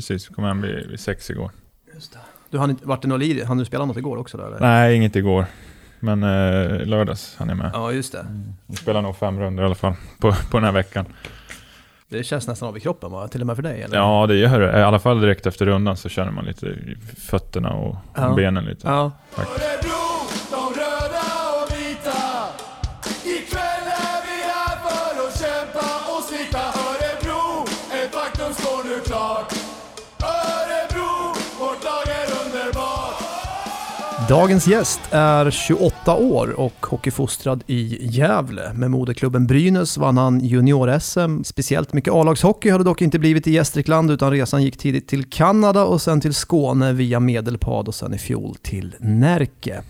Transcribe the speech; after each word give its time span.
precis. 0.00 0.28
Kom 0.28 0.44
hem 0.44 0.62
vid, 0.62 0.86
vid 0.90 1.00
sex 1.00 1.30
igår. 1.30 1.50
Just 1.94 2.12
det. 2.12 2.18
Du 2.50 2.58
hann 2.58 2.70
inte, 2.70 2.86
vart 2.86 3.02
det 3.02 3.08
något 3.08 3.20
lir? 3.20 3.44
Hann 3.44 3.58
du 3.58 3.64
spela 3.64 3.84
något 3.84 3.96
igår 3.96 4.16
också 4.16 4.38
då 4.38 4.44
eller? 4.46 4.60
Nej, 4.60 4.96
inget 4.96 5.16
igår. 5.16 5.44
Men 6.00 6.22
eh, 6.22 6.86
lördags 6.86 7.36
hann 7.38 7.48
jag 7.48 7.58
med. 7.58 7.70
Ja, 7.74 7.92
just 7.92 8.12
det. 8.12 8.26
Vi 8.66 8.76
spelar 8.76 9.02
nog 9.02 9.16
fem 9.16 9.40
runder 9.40 9.62
i 9.62 9.66
alla 9.66 9.74
fall 9.74 9.94
på, 10.18 10.32
på 10.50 10.56
den 10.56 10.64
här 10.64 10.72
veckan. 10.72 11.04
Det 12.08 12.24
känns 12.24 12.48
nästan 12.48 12.68
av 12.68 12.76
i 12.76 12.80
kroppen 12.80 13.10
va? 13.12 13.28
Till 13.28 13.40
och 13.40 13.46
med 13.46 13.56
för 13.56 13.62
dig 13.62 13.82
eller? 13.82 13.96
Ja, 13.96 14.26
det 14.26 14.34
gör 14.36 14.60
det. 14.60 14.78
I 14.78 14.82
alla 14.82 14.98
fall 14.98 15.20
direkt 15.20 15.46
efter 15.46 15.66
rundan 15.66 15.96
så 15.96 16.08
känner 16.08 16.30
man 16.32 16.44
lite 16.44 16.66
i 16.66 16.96
fötterna 17.18 17.72
och, 17.72 17.96
Ja. 18.14 18.28
och 18.28 18.36
benen 18.36 18.64
lite. 18.64 18.88
Ja. 18.88 19.12
Örebro, 19.36 19.90
Dagens 34.30 34.66
gäst 34.66 35.00
är 35.10 35.50
28 35.50 36.16
år 36.16 36.60
och 36.60 36.86
hockeyfostrad 36.86 37.64
i 37.66 38.06
Gävle. 38.06 38.72
Med 38.74 38.90
moderklubben 38.90 39.46
Brynäs 39.46 39.96
vann 39.96 40.16
han 40.16 40.40
junior-SM. 40.40 41.44
Speciellt 41.44 41.92
mycket 41.92 42.12
A-lagshockey 42.12 42.70
har 42.70 42.78
det 42.78 42.84
dock 42.84 43.02
inte 43.02 43.18
blivit 43.18 43.46
i 43.46 43.52
Gästrikland 43.52 44.10
utan 44.10 44.30
resan 44.30 44.62
gick 44.62 44.76
tidigt 44.76 45.08
till 45.08 45.24
Kanada 45.24 45.84
och 45.84 46.02
sen 46.02 46.20
till 46.20 46.34
Skåne 46.34 46.92
via 46.92 47.20
Medelpad 47.20 47.88
och 47.88 47.94
sen 47.94 48.14
i 48.14 48.18
fjol 48.18 48.56
till 48.62 48.94
Närke. 48.98 49.82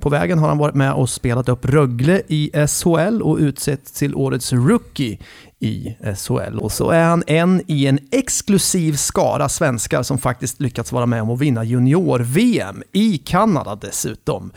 På 0.00 0.08
vägen 0.08 0.38
har 0.38 0.48
han 0.48 0.58
varit 0.58 0.74
med 0.74 0.92
och 0.92 1.10
spelat 1.10 1.48
upp 1.48 1.64
Rögle 1.64 2.22
i 2.28 2.50
SHL 2.66 3.22
och 3.22 3.38
utsetts 3.38 3.92
till 3.92 4.14
årets 4.14 4.52
rookie 4.52 5.18
i 5.60 5.96
SHL. 6.16 6.58
Och 6.58 6.72
så 6.72 6.90
är 6.90 7.04
han 7.04 7.22
en 7.26 7.62
i 7.66 7.86
en 7.86 7.98
exklusiv 8.10 8.92
skara 8.92 9.48
svenskar 9.48 10.02
som 10.02 10.18
faktiskt 10.18 10.60
lyckats 10.60 10.92
vara 10.92 11.06
med 11.06 11.22
om 11.22 11.30
att 11.30 11.40
vinna 11.40 11.64
junior-VM 11.64 12.82
i 12.92 13.18
Kanada 13.18 13.74
dessutom. 13.74 14.52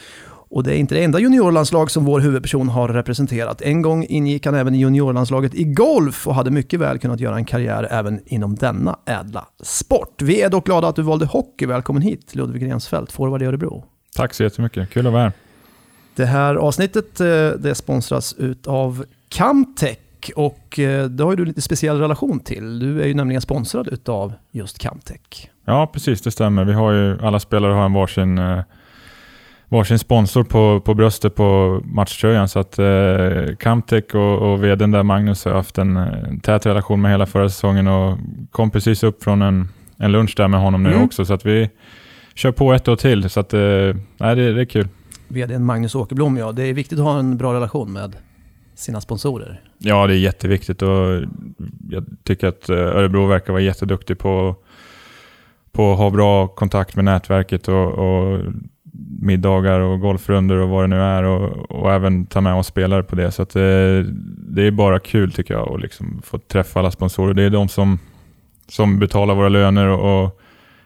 Och 0.52 0.64
det 0.64 0.74
är 0.74 0.78
inte 0.78 0.96
det 0.96 1.04
enda 1.04 1.20
juniorlandslag 1.20 1.92
som 1.92 2.06
vår 2.06 2.20
huvudperson 2.20 2.70
har 2.70 2.88
representerat. 2.88 3.62
En 3.62 3.82
gång 3.82 4.06
ingick 4.10 4.46
han 4.46 4.56
även 4.56 4.76
i 4.76 4.78
juniorlandslaget 4.78 5.56
i 5.56 5.64
golf 5.64 6.28
och 6.28 6.36
hade 6.36 6.52
mycket 6.52 6.80
väl 6.80 7.00
kunnat 7.00 7.20
göra 7.20 7.36
en 7.36 7.46
karriär 7.46 7.88
även 7.92 8.22
inom 8.26 8.56
denna 8.56 9.00
ädla 9.06 9.48
sport. 9.64 10.22
Vi 10.22 10.42
är 10.42 10.50
dock 10.50 10.66
glada 10.66 10.88
att 10.88 10.96
du 10.96 11.02
valde 11.02 11.26
hockey. 11.26 11.66
Välkommen 11.66 12.02
hit 12.02 12.36
Ludvig 12.36 12.72
Rensfeldt, 12.72 13.12
forward 13.12 13.42
i 13.42 13.46
Örebro. 13.46 13.86
Tack 14.16 14.34
så 14.34 14.44
jättemycket. 14.44 14.90
Kul 14.90 15.08
att 15.08 15.14
vara 15.14 15.24
här. 15.24 15.32
Det 16.16 16.26
här 16.26 16.56
avsnittet 16.56 17.20
eh, 17.20 17.28
det 17.50 17.76
sponsras 17.76 18.36
av 18.66 19.06
Camtech 19.30 19.98
och 20.30 20.80
eh, 20.80 21.06
det 21.06 21.24
har 21.24 21.32
ju 21.32 21.36
du 21.36 21.46
lite 21.46 21.62
speciell 21.62 22.00
relation 22.00 22.40
till. 22.40 22.80
Du 22.80 23.02
är 23.02 23.08
ju 23.08 23.14
nämligen 23.14 23.42
sponsrad 23.42 23.88
utav 23.88 24.34
just 24.52 24.80
Camtech. 24.80 25.50
Ja, 25.66 25.88
precis. 25.94 26.22
Det 26.22 26.32
stämmer. 26.32 26.66
Vi 26.66 26.74
har 26.74 26.92
ju, 26.92 27.20
alla 27.22 27.40
spelare 27.40 27.74
har 27.74 27.86
en 27.86 27.94
varsin, 27.94 28.38
eh, 28.38 28.60
varsin 29.70 30.00
sponsor 30.00 30.44
på, 30.44 30.82
på 30.86 30.94
bröstet 30.94 31.36
på 31.36 31.82
matchtröjan. 31.86 32.48
Så 32.48 32.60
att 32.60 32.80
eh, 32.80 33.56
Camtech 33.60 34.16
och, 34.16 34.52
och 34.52 34.64
vdn 34.64 34.92
där, 34.92 35.04
Magnus, 35.04 35.46
har 35.46 35.52
haft 35.54 35.78
en, 35.78 35.98
en 35.98 36.40
tät 36.40 36.66
relation 36.66 37.02
med 37.02 37.12
hela 37.12 37.26
förra 37.26 37.50
säsongen 37.50 37.88
och 37.88 38.18
kom 38.52 38.72
precis 38.72 39.04
upp 39.04 39.24
från 39.24 39.42
en, 39.42 39.70
en 39.98 40.12
lunch 40.12 40.34
där 40.38 40.48
med 40.48 40.60
honom 40.60 40.84
nu 40.84 40.90
Mm. 40.92 41.04
också. 41.04 41.26
Så 41.26 41.34
att 41.34 41.46
vi 41.46 41.70
kör 42.36 42.52
på 42.52 42.74
ett 42.74 42.88
år 42.88 42.96
till. 42.96 43.30
Så 43.30 43.40
att, 43.40 43.54
eh, 43.54 43.60
nej, 44.18 44.36
det, 44.36 44.54
det 44.54 44.62
är 44.62 44.66
kul. 44.66 44.88
VDn 45.28 45.64
Magnus 45.66 45.96
Åkerblom, 45.96 46.38
ja. 46.38 46.52
Det 46.52 46.64
är 46.64 46.74
viktigt 46.74 47.00
att 47.00 47.06
ha 47.06 47.20
en 47.20 47.38
bra 47.38 47.54
relation 47.54 47.94
med 47.94 48.16
sina 48.82 49.02
sponsorer. 49.02 49.62
Ja, 49.78 50.08
det 50.08 50.14
är 50.14 50.18
jätteviktigt 50.18 50.82
och 50.82 51.22
jag 51.90 52.06
tycker 52.24 52.48
att 52.48 52.70
eh, 52.70 52.78
Örebro 52.78 53.28
verkar 53.28 53.54
vara 53.54 53.64
jätteduktig 53.64 54.20
på, 54.20 54.56
på 55.72 55.92
att 55.92 55.98
ha 55.98 56.10
bra 56.10 56.48
kontakt 56.48 56.96
med 56.96 57.06
nätverket 57.06 57.68
och, 57.68 57.88
och 57.88 58.40
middagar 59.22 59.80
och 59.80 60.00
golfrundor 60.00 60.58
och 60.58 60.70
vad 60.70 60.84
det 60.84 60.88
nu 60.88 61.02
är 61.02 61.24
och, 61.24 61.72
och 61.72 61.94
även 61.94 62.26
ta 62.26 62.42
med 62.42 62.54
oss 62.54 62.68
spelare 62.68 63.04
på 63.04 63.16
det. 63.16 63.32
Så 63.32 63.42
att, 63.42 63.56
eh, 63.56 63.62
det 64.38 64.68
är 64.68 64.72
bara 64.72 65.00
kul 65.00 65.32
tycker 65.32 65.54
jag 65.54 65.74
att 65.74 65.82
liksom 65.82 66.22
få 66.24 66.38
träffa 66.38 66.80
alla 66.80 66.92
sponsorer. 66.92 67.34
Det 67.34 67.44
är 67.44 67.50
de 67.50 67.68
som, 67.68 68.00
som 68.68 69.00
betalar 69.00 69.36
våra 69.36 69.50
löner 69.50 69.88
och, 69.88 70.24
och 70.24 70.42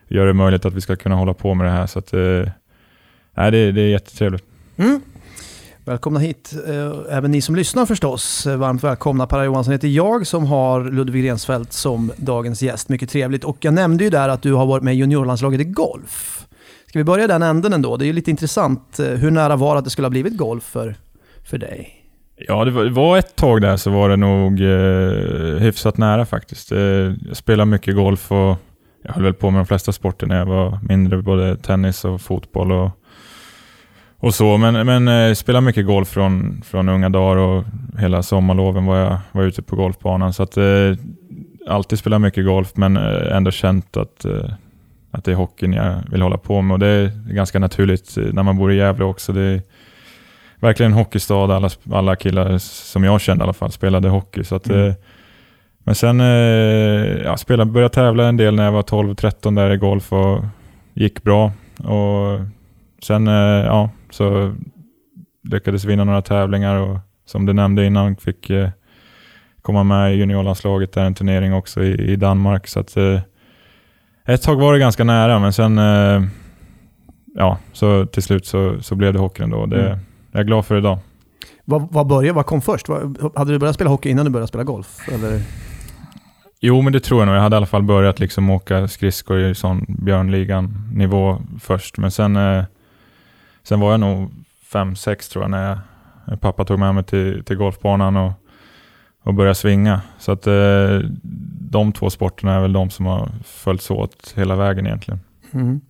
gör 0.08 0.26
det 0.26 0.34
möjligt 0.34 0.66
att 0.66 0.74
vi 0.74 0.82
ska 0.82 0.96
kunna 0.96 1.16
hålla 1.16 1.34
på 1.34 1.54
med 1.54 1.68
det 1.68 1.72
här. 1.72 1.88
Så 1.88 2.00
att, 2.00 2.14
eh, 2.14 2.52
nej, 3.36 3.52
det, 3.52 3.72
det 3.72 3.82
är 3.82 3.90
jättetrevligt. 3.90 4.44
Mm. 4.78 5.02
Välkomna 5.88 6.20
hit, 6.20 6.54
eh, 6.68 7.18
även 7.18 7.32
ni 7.32 7.42
som 7.42 7.56
lyssnar 7.56 7.86
förstås. 7.86 8.48
Eh, 8.48 8.58
varmt 8.58 8.84
välkomna. 8.84 9.28
Per 9.28 9.44
Johansson 9.44 9.72
heter 9.72 9.88
jag 9.88 10.28
som 10.28 10.46
har 10.46 10.84
Ludvig 10.84 11.30
Rensfeldt 11.30 11.74
som 11.74 12.12
dagens 12.18 12.62
gäst. 12.62 12.90
Mycket 12.90 13.10
trevligt. 13.10 13.44
Och 13.44 13.58
jag 13.60 13.74
nämnde 13.74 14.04
ju 14.04 14.10
där 14.10 14.30
att 14.30 14.42
du 14.42 14.54
har 14.54 14.66
varit 14.66 14.84
med 14.84 14.94
i 14.94 14.98
juniorlandslaget 14.98 15.62
i 15.62 15.64
golf. 15.64 16.48
Ska 16.88 17.00
vi 17.00 17.04
börja 17.04 17.24
i 17.24 17.28
den 17.28 17.44
änden 17.44 17.74
ändå? 17.74 17.98
Det 17.98 18.06
är 18.06 18.08
ju 18.08 18.14
lite 18.14 18.32
intressant. 18.32 19.00
Eh, 19.00 19.06
hur 19.06 19.32
nära 19.32 19.56
var 19.56 19.76
det 19.76 19.80
att 19.80 19.84
det 19.84 19.90
skulle 19.90 20.06
ha 20.06 20.10
blivit 20.10 20.38
golf 20.38 20.64
för, 20.64 20.96
för 21.44 21.58
dig? 21.58 22.06
Ja, 22.36 22.66
det 22.66 22.72
var, 22.72 22.84
det 22.84 22.92
var 22.92 23.18
ett 23.18 23.36
tag 23.36 23.62
där 23.62 23.78
så 23.78 23.90
var 23.92 24.10
det 24.10 24.18
nog 24.18 24.62
eh, 24.62 25.60
hyfsat 25.62 25.98
nära 25.98 26.26
faktiskt. 26.26 26.72
Eh, 26.72 26.80
jag 26.80 27.38
spelade 27.38 27.72
mycket 27.72 27.96
golf 27.96 28.32
och 28.32 28.56
jag 29.04 29.14
höll 29.14 29.24
väl 29.24 29.34
på 29.34 29.52
med 29.52 29.60
de 29.60 29.66
flesta 29.66 29.92
sporter 29.92 30.28
när 30.28 30.38
jag 30.38 30.46
var 30.46 30.80
mindre, 30.90 31.22
både 31.22 31.58
tennis 31.58 32.06
och 32.06 32.22
fotboll 32.22 32.72
och, 32.72 32.92
och 34.20 34.34
så. 34.34 34.58
Men, 34.58 34.86
men 34.86 35.08
eh, 35.08 35.34
spelade 35.34 35.66
mycket 35.66 35.86
golf 35.86 36.08
från, 36.10 36.62
från 36.66 36.90
unga 36.90 37.10
dagar 37.10 37.38
och 37.38 37.64
hela 38.00 38.24
sommarloven 38.24 38.86
var 38.86 38.98
jag 38.98 39.18
var 39.32 39.44
ute 39.44 39.62
på 39.62 39.76
golfbanan. 39.76 40.34
Så 40.34 40.44
att 40.44 40.58
eh, 40.58 40.94
alltid 41.70 42.00
spelat 42.00 42.22
mycket 42.22 42.46
golf 42.46 42.72
men 42.76 42.98
eh, 42.98 43.36
ändå 43.38 43.52
känt 43.52 43.98
att, 43.98 44.26
eh, 44.26 44.50
att 45.12 45.24
det 45.24 45.32
är 45.32 45.36
hockeyn 45.36 45.74
jag 45.74 45.96
vill 46.12 46.22
hålla 46.22 46.38
på 46.38 46.62
med. 46.62 46.74
Och 46.74 46.80
det 46.80 46.88
är 46.88 47.12
ganska 47.34 47.60
naturligt 47.60 48.18
eh, 48.18 48.24
när 48.34 48.44
man 48.44 48.58
bor 48.58 48.72
i 48.72 48.76
Gävle 48.76 49.06
också. 49.06 49.34
Det 49.34 49.42
är, 49.42 49.62
verkligen 50.60 50.92
en 50.92 50.98
hockeystad. 50.98 51.52
Alla, 51.56 51.70
alla 51.92 52.16
killar 52.16 52.58
som 52.58 53.04
jag 53.04 53.22
kände 53.22 53.42
i 53.42 53.44
alla 53.44 53.54
fall 53.54 53.72
spelade 53.72 54.10
hockey. 54.10 54.44
Så 54.44 54.56
att, 54.56 54.68
Mm. 54.70 54.88
eh, 54.88 54.94
men 55.88 55.96
sen 55.96 56.22
eh, 56.22 56.28
ja, 57.24 57.38
spelade, 57.38 57.72
började 57.72 57.94
tävla 57.94 58.28
en 58.28 58.38
del 58.38 58.56
när 58.56 58.64
jag 58.66 58.72
var 58.72 58.82
12-13 58.84 59.56
där 59.56 59.72
i 59.72 59.78
golf 59.78 60.14
och 60.14 60.46
gick 60.94 61.24
bra. 61.24 61.52
Och 61.78 62.40
sen 63.04 63.28
ja, 63.28 63.90
så 64.16 64.56
lyckades 65.44 65.86
vinna 65.86 66.04
några 66.04 66.22
tävlingar 66.22 66.76
och 66.76 67.00
som 67.26 67.46
du 67.46 67.54
nämnde 67.54 67.86
innan 67.86 68.16
fick 68.16 68.50
eh, 68.50 68.70
komma 69.62 69.84
med 69.84 70.14
i 70.14 70.18
juniorlandslaget 70.18 70.94
där 70.94 71.06
en 71.06 71.14
turnering 71.14 71.54
också 71.54 71.84
i, 71.84 72.12
i 72.12 72.16
Danmark. 72.16 72.68
Så 72.68 72.80
att, 72.80 72.98
eh, 72.98 73.22
ett 74.26 74.42
tag 74.42 74.56
var 74.56 74.74
det 74.74 74.80
ganska 74.80 75.04
nära 75.04 75.40
men 75.40 75.54
sen 75.54 75.78
eh, 75.78 76.24
ja, 77.36 77.58
så 77.74 78.06
till 78.06 78.24
slut 78.24 78.46
så, 78.46 78.82
så 78.82 78.96
blev 78.96 79.14
det 79.14 79.20
hockey 79.20 79.44
ändå. 79.44 79.66
Det, 79.66 79.86
Mm. 79.86 80.00
Jag 80.32 80.40
är 80.40 80.46
glad 80.46 80.66
för 80.66 80.78
idag. 80.78 81.00
Vad, 81.66 81.88
vad 81.92 82.08
började, 82.08 82.36
vad 82.36 82.46
kom 82.46 82.62
först? 82.62 82.90
Vad, 82.90 83.32
hade 83.36 83.52
du 83.52 83.60
börjat 83.60 83.76
spela 83.76 83.90
hockey 83.90 84.10
innan 84.10 84.26
du 84.26 84.32
började 84.32 84.48
spela 84.48 84.64
golf? 84.64 85.10
Eller? 85.12 85.42
Jo, 86.60 86.82
men 86.82 86.94
det 86.94 87.00
tror 87.00 87.22
jag 87.22 87.28
nog. 87.28 87.36
Jag 87.36 87.42
hade 87.42 87.56
i 87.56 87.58
alla 87.58 87.66
fall 87.66 87.84
börjat 87.84 88.20
liksom 88.20 88.50
åka 88.50 88.88
skridskor 88.88 89.40
i 89.40 89.56
sån 89.56 89.86
Björnligan-nivå 89.88 91.42
först. 91.60 91.98
Men 91.98 92.12
sen, 92.12 92.36
eh, 92.36 92.64
sen 93.68 93.80
var 93.80 93.92
jag 93.92 94.00
nog 94.00 94.32
fem 94.64 94.96
sex 94.96 95.30
tror 95.30 95.44
jag 95.44 95.52
när, 95.52 95.80
jag, 96.26 96.42
pappa 96.42 96.66
tog 96.66 96.80
med 96.80 96.96
mig 96.96 97.04
till, 97.04 97.44
till 97.44 97.56
golfbanan 97.58 98.18
och, 98.18 98.32
och 99.24 99.34
började 99.34 99.56
svinga. 99.56 100.02
Så 100.20 100.32
att 100.32 100.48
eh, 100.48 101.00
de 101.72 101.92
två 101.92 102.10
sporterna 102.10 102.54
är 102.54 102.62
väl 102.62 102.74
de 102.74 102.90
som 102.90 103.06
har 103.06 103.30
följts 103.44 103.92
åt 103.92 104.34
hela 104.36 104.56
vägen 104.56 104.88
egentligen. 104.88 105.20
Mm. 105.52 105.82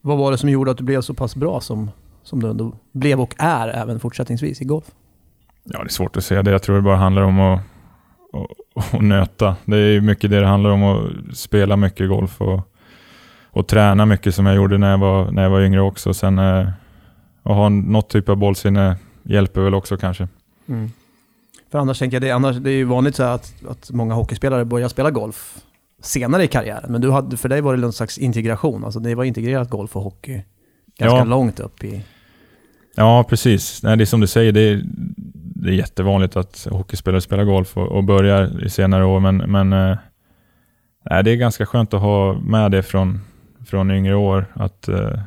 Vad 0.00 0.18
var 0.18 0.30
det 0.30 0.38
som 0.38 0.48
gjorde 0.48 0.70
att 0.70 0.78
du 0.78 0.84
blev 0.84 1.00
så 1.00 1.14
pass 1.14 1.36
bra 1.36 1.60
som, 1.60 1.90
som 2.22 2.42
du 2.42 2.50
ändå 2.50 2.72
blev 2.92 3.20
och 3.20 3.34
är 3.38 3.68
även 3.68 4.00
fortsättningsvis 4.00 4.60
i 4.60 4.64
golf? 4.64 4.84
Ja, 5.64 5.78
det 5.78 5.84
är 5.84 5.88
svårt 5.88 6.16
att 6.16 6.24
säga 6.24 6.42
det. 6.42 6.50
Jag 6.50 6.62
tror 6.62 6.76
det 6.76 6.82
bara 6.82 6.96
handlar 6.96 7.22
om 7.22 7.40
att, 7.40 7.60
att, 8.32 8.94
att 8.94 9.02
nöta. 9.02 9.56
Det 9.64 9.76
är 9.76 10.00
mycket 10.00 10.30
det 10.30 10.40
det 10.40 10.46
handlar 10.46 10.70
om, 10.70 10.82
att 10.84 11.36
spela 11.36 11.76
mycket 11.76 12.08
golf 12.08 12.40
och, 12.40 12.60
och 13.50 13.66
träna 13.66 14.06
mycket 14.06 14.34
som 14.34 14.46
jag 14.46 14.56
gjorde 14.56 14.78
när 14.78 14.90
jag 14.90 14.98
var, 14.98 15.30
när 15.30 15.42
jag 15.42 15.50
var 15.50 15.60
yngre 15.60 15.80
också. 15.80 16.14
Sen 16.14 16.38
eh, 16.38 16.68
att 17.44 17.56
ha 17.56 17.68
något 17.68 18.08
typ 18.08 18.28
av 18.28 18.36
bollsinne 18.36 18.96
hjälper 19.22 19.60
väl 19.60 19.74
också 19.74 19.96
kanske. 19.96 20.28
Mm. 20.68 20.90
För 21.70 21.78
annars 21.78 21.98
tänker 21.98 22.14
jag, 22.14 22.22
det, 22.22 22.30
annars, 22.30 22.56
det 22.56 22.70
är 22.70 22.74
ju 22.74 22.84
vanligt 22.84 23.16
så 23.16 23.22
att, 23.22 23.54
att 23.68 23.90
många 23.90 24.14
hockeyspelare 24.14 24.64
börjar 24.64 24.88
spela 24.88 25.10
golf 25.10 25.58
senare 26.02 26.44
i 26.44 26.48
karriären. 26.48 26.92
Men 26.92 27.00
du 27.00 27.10
hade, 27.10 27.36
för 27.36 27.48
dig 27.48 27.60
var 27.60 27.74
det 27.74 27.80
någon 27.80 27.92
slags 27.92 28.18
integration, 28.18 28.84
alltså 28.84 29.00
det 29.00 29.14
var 29.14 29.24
integrerat 29.24 29.70
golf 29.70 29.96
och 29.96 30.02
hockey 30.02 30.42
ganska 30.98 31.18
Ja. 31.18 31.24
långt 31.24 31.60
upp 31.60 31.84
i... 31.84 32.04
Ja, 32.96 33.24
precis. 33.28 33.82
Nej, 33.82 33.96
det 33.96 34.04
är 34.04 34.06
som 34.06 34.20
du 34.20 34.26
säger, 34.26 34.52
det 34.52 34.60
är, 34.60 34.82
det 35.36 35.68
är 35.68 35.74
jättevanligt 35.74 36.36
att 36.36 36.66
hockeyspelare 36.70 37.20
spelar 37.20 37.44
golf 37.44 37.76
och, 37.76 37.88
och 37.88 38.04
börjar 38.04 38.64
i 38.64 38.70
senare 38.70 39.04
år, 39.04 39.20
men, 39.20 39.36
men 39.36 39.72
eh, 39.72 39.96
nej, 41.10 41.24
det 41.24 41.30
är 41.30 41.36
ganska 41.36 41.66
skönt 41.66 41.94
att 41.94 42.00
ha 42.00 42.32
med 42.32 42.70
det 42.70 42.82
från, 42.82 43.20
från 43.66 43.90
yngre 43.90 44.14
år. 44.14 44.46
Att, 44.54 44.88
eh, 44.88 45.18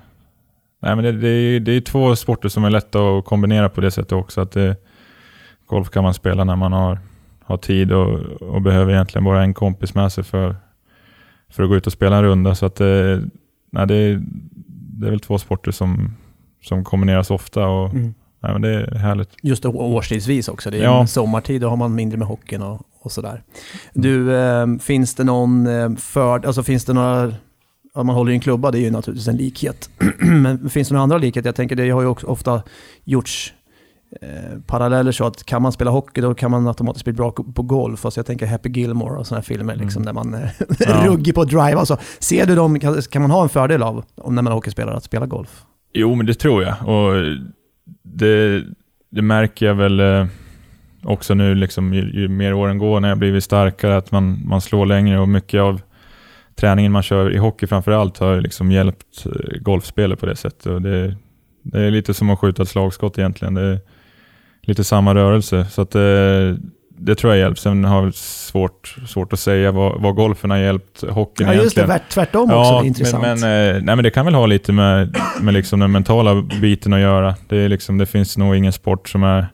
nej, 0.80 0.96
men 0.96 1.04
det, 1.06 1.12
det, 1.12 1.28
är, 1.30 1.60
det 1.60 1.72
är 1.72 1.82
två 1.82 2.16
sporter 2.16 2.50
som 2.50 2.64
är 2.64 2.70
lätta 2.70 3.00
att 3.00 3.26
kombinera 3.26 3.70
på 3.70 3.82
det 3.82 3.92
sättet 3.92 4.12
också. 4.12 4.42
Att 4.42 4.52
det, 4.52 4.76
golf 5.66 5.90
kan 5.90 6.04
man 6.04 6.14
spela 6.14 6.44
när 6.44 6.56
man 6.56 6.74
har, 6.74 7.00
har 7.44 7.58
tid 7.58 7.92
och, 7.92 8.20
och 8.42 8.62
behöver 8.62 8.94
egentligen 8.94 9.24
bara 9.26 9.44
en 9.44 9.54
kompis 9.54 9.96
med 9.96 10.12
sig 10.12 10.24
för, 10.24 10.56
för 11.50 11.64
att 11.64 11.70
gå 11.70 11.76
ut 11.76 11.88
och 11.88 11.94
spela 11.94 12.18
en 12.18 12.24
runda. 12.24 12.56
Så 12.56 12.66
att, 12.66 12.82
eh, 12.82 13.18
nej, 13.72 13.88
det, 13.88 13.96
är, 13.96 14.22
det 15.00 15.08
är 15.08 15.12
väl 15.12 15.20
två 15.20 15.38
sporter 15.38 15.72
som, 15.72 16.14
som 16.64 16.84
kombineras 16.84 17.32
ofta 17.32 17.68
och 17.68 17.90
Mm. 17.94 18.14
nej, 18.44 18.54
men 18.54 18.62
det 18.62 18.70
är 18.70 18.96
härligt. 18.96 19.30
Just 19.44 19.64
det, 19.64 19.70
årstidsvis 19.70 20.48
också. 20.48 20.70
Det 20.72 20.78
är 20.78 20.84
Ja. 20.84 21.08
sommartid, 21.08 21.62
då 21.62 21.70
har 21.70 21.78
man 21.78 21.96
mindre 21.96 22.18
med 22.18 22.28
hockeyn 22.28 22.62
och, 22.62 22.82
och 23.02 23.12
sådär. 23.12 23.44
Du, 23.94 24.36
eh, 24.38 24.68
finns 24.82 25.16
det 25.16 25.24
någon 25.24 25.68
eh, 25.68 25.96
för, 25.96 26.46
alltså 26.46 26.64
finns 26.64 26.86
det 26.86 26.94
några, 26.94 27.34
om 28.00 28.08
man 28.08 28.16
håller 28.16 28.32
i 28.32 28.36
en 28.36 28.42
klubba, 28.42 28.72
det 28.72 28.78
är 28.80 28.82
ju 28.82 28.92
naturligtvis 28.92 29.28
en 29.28 29.38
likhet. 29.38 29.90
Men 30.20 30.70
finns 30.70 30.88
det 30.88 30.94
några 30.94 31.04
andra 31.04 31.18
likheter? 31.18 31.48
Jag 31.48 31.56
tänker, 31.56 31.76
det 31.76 31.90
har 31.90 32.02
ju 32.02 32.08
också 32.08 32.28
ofta 32.28 32.64
gjorts 33.04 33.54
eh, 34.22 34.60
paralleller 34.68 35.12
så 35.12 35.26
att 35.26 35.44
kan 35.44 35.62
man 35.62 35.72
spela 35.72 35.92
hockey 35.92 36.22
då 36.22 36.34
kan 36.34 36.52
man 36.52 36.68
automatiskt 36.68 37.04
bli 37.06 37.14
bra 37.14 37.32
på 37.32 37.62
golf. 37.62 38.06
Alltså 38.06 38.20
jag 38.20 38.26
tänker 38.26 38.46
Happy 38.46 38.70
Gilmore 38.70 39.18
och 39.20 39.28
sådana 39.28 39.40
här 39.40 39.44
filmer 39.44 39.76
liksom, 39.76 40.06
där 40.06 40.14
man 40.14 40.34
är 40.34 40.52
Ja. 40.80 41.04
ruggig 41.08 41.36
på 41.36 41.44
drive. 41.44 41.76
Alltså, 41.76 41.98
ser 42.20 42.46
du 42.46 42.56
dem, 42.56 42.80
kan, 42.80 43.02
kan 43.02 43.22
man 43.22 43.32
ha 43.32 43.44
en 43.44 43.50
fördel 43.50 43.84
av, 43.84 44.04
om 44.16 44.36
när 44.36 44.42
man 44.42 44.52
är 44.52 44.56
hockeyspelare, 44.56 44.98
att 44.98 45.04
spela 45.04 45.26
golf? 45.26 45.62
Jo, 45.94 46.16
men 46.16 46.26
det 46.26 46.34
tror 46.34 46.64
jag. 46.64 46.76
Och 46.88 47.14
det, 48.04 48.64
det 49.10 49.22
märker 49.22 49.66
jag 49.66 49.76
väl 49.76 50.00
eh, 50.00 50.26
också 51.04 51.34
nu, 51.34 51.56
liksom, 51.56 51.94
ju, 51.94 52.12
ju 52.22 52.28
mer 52.28 52.54
åren 52.54 52.78
går, 52.78 53.00
när 53.00 53.10
jag 53.10 53.18
blivit 53.18 53.44
starkare, 53.44 53.98
att 53.98 54.12
man, 54.12 54.42
man 54.48 54.62
slår 54.62 54.86
längre 54.86 55.20
och 55.20 55.30
mycket 55.30 55.62
av 55.62 55.82
träningen 56.60 56.92
man 56.92 57.04
kör 57.04 57.34
i 57.34 57.38
hockey 57.38 57.68
framför 57.68 57.92
allt 57.92 58.18
har 58.18 58.42
liksom 58.42 58.72
hjälpt 58.72 59.26
eh, 59.26 59.60
golfspelet 59.62 60.20
på 60.20 60.26
det 60.26 60.36
sättet. 60.36 60.66
Och 60.66 60.82
det, 60.82 61.16
det 61.64 61.80
är 61.80 61.92
lite 61.92 62.14
som 62.14 62.30
att 62.30 62.40
skjuta 62.40 62.64
ett 62.64 62.70
slagskott 62.70 63.18
egentligen. 63.18 63.54
Det 63.54 63.62
är 63.62 63.80
lite 64.62 64.84
samma 64.84 65.16
rörelse. 65.16 65.66
Så 65.66 65.82
att 65.82 65.92
det, 65.92 66.58
det 67.00 67.16
tror 67.16 67.34
jag 67.34 67.40
hjälper. 67.40 67.60
Sen 67.62 67.86
har 67.86 68.04
jag 68.04 68.14
svårt, 68.16 68.96
svårt 69.08 69.34
att 69.34 69.40
säga 69.40 69.72
vad, 69.72 70.02
vad 70.02 70.16
golfen 70.16 70.50
har 70.50 70.58
hjälpt 70.58 71.04
hockeyn 71.10 71.48
Ja, 71.48 71.54
just 71.54 71.76
det, 71.76 71.82
egentligen. 71.82 71.88
tvärt- 72.00 72.10
tvärtom 72.14 72.52
också, 72.52 72.72
det 72.80 72.86
är 72.86 72.88
intressant. 72.88 73.22
Men, 73.24 73.40
men, 73.40 73.76
eh, 73.76 73.82
nej, 73.84 73.96
men 73.96 74.04
det 74.04 74.10
kan 74.10 74.26
väl 74.26 74.36
ha 74.36 74.46
lite 74.46 74.72
med, 74.74 75.18
med 75.42 75.54
liksom 75.54 75.80
den 75.80 75.92
mentala 75.92 76.42
biten 76.62 76.94
att 76.94 77.00
göra. 77.00 77.36
Det, 77.48 77.58
är 77.58 77.70
liksom, 77.70 77.98
det 77.98 78.06
finns 78.06 78.38
nog 78.38 78.56
ingen 78.56 78.74
sport 78.74 79.10
som 79.10 79.24
är, 79.24 79.48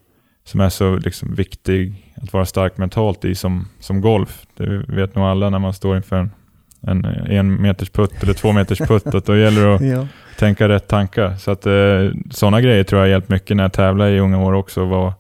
som 0.45 0.59
är 0.59 0.69
så 0.69 0.95
liksom 0.95 1.35
viktig 1.35 2.11
att 2.15 2.33
vara 2.33 2.45
stark 2.45 2.77
mentalt 2.77 3.25
i 3.25 3.35
som, 3.35 3.67
som 3.79 4.01
golf. 4.01 4.45
Det 4.57 4.85
vet 4.88 5.15
nog 5.15 5.25
alla 5.25 5.50
när 5.50 5.59
man 5.59 5.73
står 5.73 5.97
inför 5.97 6.15
en, 6.15 6.31
en, 6.88 7.06
en 7.06 7.62
meters 7.62 7.89
putt 7.89 8.24
eller 8.24 8.33
två 8.33 8.51
meters 8.51 8.80
putt, 8.80 9.07
att 9.07 9.25
då 9.25 9.38
gäller 9.38 9.68
det 9.68 9.75
att 9.75 9.81
ja. 10.00 10.07
tänka 10.39 10.69
rätt 10.69 10.88
tankar. 10.88 11.35
Så 11.35 11.51
att 11.51 11.65
eh, 11.65 12.21
sådana 12.31 12.62
grejer 12.62 12.83
tror 12.83 13.00
jag 13.00 13.06
har 13.06 13.12
hjälpt 13.12 13.30
mycket 13.30 13.57
när 13.57 13.63
jag 13.63 13.74
tävlade 13.74 14.12
i 14.12 14.19
unga 14.19 14.44
år 14.44 14.53
också. 14.53 14.85
Var, 14.85 15.13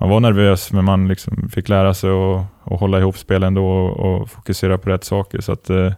man 0.00 0.08
var 0.08 0.20
nervös, 0.20 0.72
men 0.72 0.84
man 0.84 1.08
liksom 1.08 1.48
fick 1.48 1.68
lära 1.68 1.94
sig 1.94 2.10
att, 2.10 2.44
att 2.64 2.80
hålla 2.80 2.98
ihop 2.98 3.18
spel 3.18 3.42
ändå 3.42 3.66
och, 3.66 4.20
och 4.20 4.30
fokusera 4.30 4.78
på 4.78 4.90
rätt 4.90 5.04
saker. 5.04 5.40
Så 5.40 5.52
att 5.52 5.70
eh, 5.70 5.92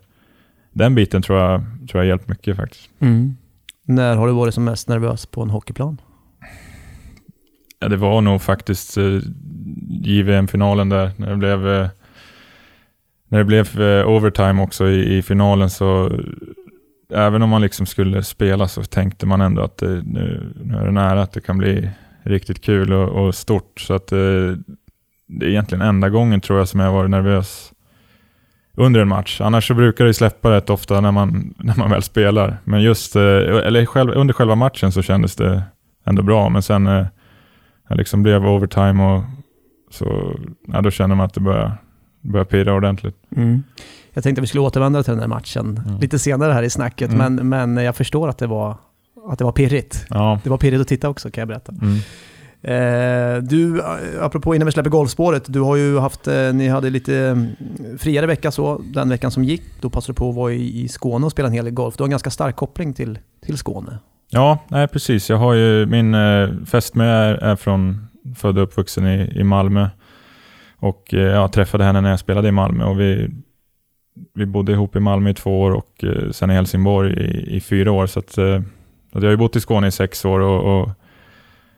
den 0.72 0.94
biten 0.94 1.22
tror 1.22 1.38
jag, 1.38 1.62
tror 1.90 2.02
jag 2.02 2.08
hjälpt 2.08 2.28
mycket 2.28 2.56
faktiskt. 2.56 2.90
Mm. 2.98 3.36
När 3.84 4.16
har 4.16 4.26
du 4.26 4.32
varit 4.32 4.54
som 4.54 4.64
mest 4.64 4.88
nervös 4.88 5.26
på 5.26 5.42
en 5.42 5.50
hockeyplan? 5.50 6.00
Ja, 7.80 7.88
det 7.88 7.96
var 7.96 8.20
nog 8.20 8.42
faktiskt 8.42 8.96
eh, 8.96 9.18
JVM-finalen 9.88 10.88
där, 10.88 11.10
när 11.16 11.30
det 11.30 11.36
blev, 11.36 11.68
eh, 11.68 11.88
när 13.28 13.38
det 13.38 13.44
blev 13.44 13.80
eh, 13.80 14.08
overtime 14.08 14.62
också 14.62 14.88
i, 14.88 15.16
i 15.18 15.22
finalen. 15.22 15.70
så 15.70 16.10
Även 17.10 17.42
om 17.42 17.50
man 17.50 17.62
liksom 17.62 17.86
skulle 17.86 18.22
spela 18.22 18.68
så 18.68 18.82
tänkte 18.82 19.26
man 19.26 19.40
ändå 19.40 19.62
att 19.62 19.78
det, 19.78 20.02
nu, 20.04 20.52
nu 20.64 20.76
är 20.76 20.84
det 20.84 20.90
nära 20.90 21.22
att 21.22 21.32
det 21.32 21.40
kan 21.40 21.58
bli 21.58 21.90
riktigt 22.22 22.64
kul 22.64 22.92
och, 22.92 23.08
och 23.08 23.34
stort. 23.34 23.80
Så 23.80 23.94
att 23.94 24.12
eh, 24.12 24.18
det 25.26 25.46
är 25.46 25.48
egentligen 25.48 25.82
enda 25.82 26.08
gången 26.08 26.40
tror 26.40 26.58
jag 26.58 26.68
som 26.68 26.80
jag 26.80 26.86
har 26.86 26.94
varit 26.94 27.10
nervös 27.10 27.72
under 28.74 29.00
en 29.00 29.08
match. 29.08 29.40
Annars 29.40 29.68
så 29.68 29.74
brukar 29.74 30.04
det 30.04 30.14
släppa 30.14 30.50
rätt 30.50 30.70
ofta 30.70 31.00
när 31.00 31.12
man, 31.12 31.54
när 31.58 31.76
man 31.76 31.90
väl 31.90 32.02
spelar. 32.02 32.56
Men 32.64 32.82
just 32.82 33.16
eller 33.16 33.86
själv, 33.86 34.10
under 34.10 34.34
själva 34.34 34.54
matchen 34.54 34.92
så 34.92 35.02
kändes 35.02 35.36
det 35.36 35.62
ändå 36.04 36.22
bra. 36.22 36.48
Men 36.48 36.62
sen 36.62 36.84
när 36.84 37.08
det 37.88 37.94
liksom 37.94 38.22
blev 38.22 38.46
overtime 38.46 39.02
och 39.04 39.24
så, 39.90 40.36
ja, 40.66 40.80
då 40.80 40.90
känner 40.90 41.14
man 41.14 41.26
att 41.26 41.34
det 41.34 41.40
börjar, 41.40 41.76
börjar 42.20 42.44
pirra 42.44 42.74
ordentligt. 42.74 43.16
Jag 44.12 44.24
tänkte 44.24 44.40
att 44.40 44.42
vi 44.42 44.46
skulle 44.46 44.60
återvända 44.62 45.02
till 45.02 45.12
den 45.12 45.20
här 45.20 45.28
matchen 45.28 45.82
Mm. 45.86 46.00
lite 46.00 46.18
senare 46.18 46.52
här 46.52 46.62
i 46.62 46.70
snacket, 46.70 47.12
Mm. 47.12 47.34
men, 47.34 47.48
men 47.74 47.84
jag 47.84 47.96
förstår 47.96 48.28
att 48.28 48.38
det 48.38 48.46
var, 48.46 48.76
att 49.30 49.38
det 49.38 49.44
var 49.44 49.52
pirrigt. 49.52 50.06
Ja. 50.10 50.40
Det 50.44 50.50
var 50.50 50.58
pirrigt 50.58 50.80
att 50.80 50.88
titta 50.88 51.08
också 51.08 51.30
kan 51.30 51.42
jag 51.42 51.48
berätta. 51.48 51.72
Mm. 51.82 51.98
Eh, 52.62 53.42
du, 53.42 53.78
eh, 53.80 53.84
apropå 54.24 54.54
innan 54.54 54.66
vi 54.66 54.72
släpper 54.72 54.90
golfspåret, 54.90 55.44
du 55.52 55.60
har 55.60 55.76
ju 55.76 55.98
haft, 55.98 56.28
eh, 56.28 56.52
ni 56.52 56.68
hade 56.68 56.90
lite 56.90 57.16
mm, 57.18 57.46
friare 57.98 58.26
vecka 58.26 58.50
så, 58.50 58.82
den 58.94 59.08
veckan 59.08 59.30
som 59.30 59.44
gick. 59.44 59.62
Då 59.80 59.90
passade 59.90 60.12
du 60.12 60.16
på 60.16 60.28
att 60.30 60.34
vara 60.36 60.52
i, 60.52 60.82
i 60.84 60.88
Skåne 60.88 61.26
och 61.26 61.32
spela 61.32 61.48
en 61.48 61.54
hel 61.54 61.64
del 61.64 61.74
golf. 61.74 61.96
Du 61.96 62.02
har 62.02 62.06
en 62.06 62.10
ganska 62.10 62.30
stark 62.30 62.56
koppling 62.56 62.92
till, 62.94 63.18
till 63.46 63.58
Skåne. 63.58 63.98
Ja, 64.30 64.58
nej, 64.68 64.88
precis. 64.88 65.30
Jag 65.30 65.36
har 65.36 65.54
ju, 65.54 65.86
min 65.86 66.14
eh, 66.14 66.48
fästmö 66.66 67.04
är, 67.04 67.34
är 67.34 67.56
från, 67.56 68.06
född 68.36 68.58
och 68.58 68.64
uppvuxen 68.64 69.06
i, 69.06 69.32
i 69.40 69.44
Malmö. 69.44 69.88
Och 70.80 71.14
eh, 71.14 71.20
jag 71.20 71.52
träffade 71.52 71.84
henne 71.84 72.00
när 72.00 72.10
jag 72.10 72.18
spelade 72.18 72.48
i 72.48 72.52
Malmö 72.52 72.84
och 72.84 73.00
vi, 73.00 73.30
vi 74.34 74.46
bodde 74.46 74.72
ihop 74.72 74.96
i 74.96 75.00
Malmö 75.00 75.30
i 75.30 75.34
två 75.34 75.60
år 75.60 75.70
och 75.70 76.04
eh, 76.04 76.30
sen 76.30 76.50
i 76.50 76.54
Helsingborg 76.54 77.12
i, 77.12 77.56
i 77.56 77.60
fyra 77.60 77.92
år. 77.92 78.06
Så 78.06 78.18
att, 78.18 78.38
eh, 78.38 78.54
att 79.12 79.22
jag 79.22 79.22
har 79.22 79.30
ju 79.30 79.36
bott 79.36 79.56
i 79.56 79.60
Skåne 79.60 79.86
i 79.86 79.90
sex 79.90 80.24
år 80.24 80.40
och, 80.40 80.80
och 80.80 80.90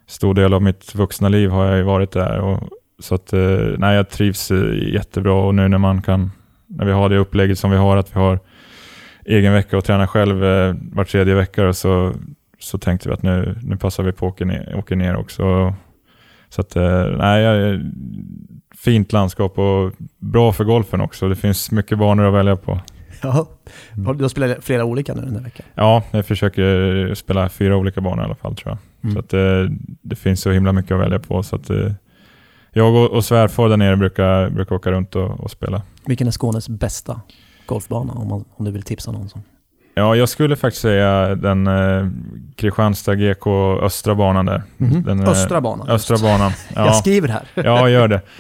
stor 0.07 0.35
del 0.35 0.55
av 0.55 0.63
mitt 0.63 0.95
vuxna 0.95 1.29
liv 1.29 1.51
har 1.51 1.67
jag 1.67 1.77
ju 1.77 1.83
varit 1.83 2.11
där. 2.13 2.39
Och, 2.39 2.69
så 2.99 3.15
att, 3.15 3.33
nej, 3.79 3.97
jag 3.97 4.11
trivs 4.11 4.51
jättebra 4.93 5.33
och 5.35 5.55
nu 5.55 5.69
när 5.69 5.79
man 5.79 6.03
kan, 6.03 6.31
när 6.67 6.85
vi 6.85 6.93
har 6.93 7.09
det 7.09 7.17
upplägget 7.17 7.59
som 7.59 7.71
vi 7.71 7.77
har, 7.77 7.97
att 7.97 8.17
vi 8.17 8.21
har 8.21 8.39
egen 9.25 9.53
vecka 9.53 9.77
och 9.79 9.85
tränar 9.85 10.07
själv 10.07 10.45
eh, 10.45 10.75
var 10.93 11.05
tredje 11.05 11.35
vecka 11.35 11.69
och 11.69 11.77
så, 11.77 12.13
så 12.59 12.79
tänkte 12.79 13.09
vi 13.09 13.15
att 13.15 13.23
nu, 13.23 13.59
nu 13.63 13.77
passar 13.77 14.03
vi 14.03 14.13
på 14.13 14.27
att 14.27 14.33
åka 14.33 14.45
ner, 14.45 14.75
åka 14.77 14.97
ner 14.97 15.17
också. 15.17 15.75
Så 16.49 16.61
att, 16.61 16.75
nej, 17.19 17.43
jag- 17.43 17.81
fint 18.85 19.13
landskap 19.13 19.59
och 19.59 19.93
bra 20.19 20.53
för 20.53 20.65
golfen 20.65 21.01
också. 21.01 21.29
Det 21.29 21.37
finns 21.37 21.71
mycket 21.71 21.99
banor 21.99 22.25
att 22.25 22.35
välja 22.35 22.57
på. 22.57 22.81
Ja. 23.23 23.47
Du 23.95 24.25
har 24.25 24.29
spelat 24.29 24.65
flera 24.65 24.85
olika 24.85 25.15
nu 25.15 25.21
den 25.21 25.37
här 25.37 25.43
veckan. 25.43 25.67
Ja, 25.75 26.03
jag 26.11 26.27
försöker 26.27 27.15
spela 27.15 27.49
fyra 27.49 27.77
olika 27.77 28.01
banor 28.01 28.23
i 28.23 28.25
alla 28.25 28.35
fall 28.35 28.57
tror 28.57 28.71
jag. 28.71 28.79
Mm. 29.11 29.15
Så 29.15 29.21
att, 29.21 29.33
eh, 29.33 29.77
det 30.03 30.17
finns 30.17 30.41
så 30.41 30.51
himla 30.51 30.73
mycket 30.73 30.93
att 30.93 31.01
välja 31.01 31.19
på. 31.19 31.43
Så 31.43 31.57
att, 31.57 31.71
eh, 31.71 31.93
jag 32.73 32.95
och, 32.95 33.11
och 33.11 33.25
svärfar 33.25 33.69
där 33.69 33.77
nere 33.77 33.97
brukar, 33.97 34.51
brukar 34.51 34.77
åka 34.77 34.91
runt 34.91 35.17
och, 35.17 35.41
och 35.41 35.51
spela. 35.51 35.83
Vilken 36.07 36.27
är 36.27 36.31
Skånes 36.31 36.69
bästa 36.69 37.21
golfbana 37.67 38.13
om, 38.13 38.29
man, 38.29 38.45
om 38.55 38.65
du 38.65 38.71
vill 38.71 38.83
tipsa 38.83 39.13
någon 39.13 39.29
som? 39.29 39.43
Ja, 39.95 40.17
jag 40.17 40.29
skulle 40.29 40.57
faktiskt 40.57 40.83
säga 40.83 41.35
den 41.35 41.67
eh, 41.67 42.07
Kristianstad 42.57 43.15
GK 43.15 43.47
östra 43.83 44.15
banan 44.15 44.47
där. 44.47 44.63
Mhm. 44.77 45.03
Den, 45.03 45.21
eh, 45.21 45.29
Östra 45.29 45.61
banan. 45.61 45.89
Östra 45.89 46.17
banan. 46.19 46.53
Jag 46.75 46.87
Ja, 46.87 46.93
skriver 46.93 47.29
här. 47.29 47.43
ja 47.55 47.89
gör 47.89 48.09
det. 48.09 48.21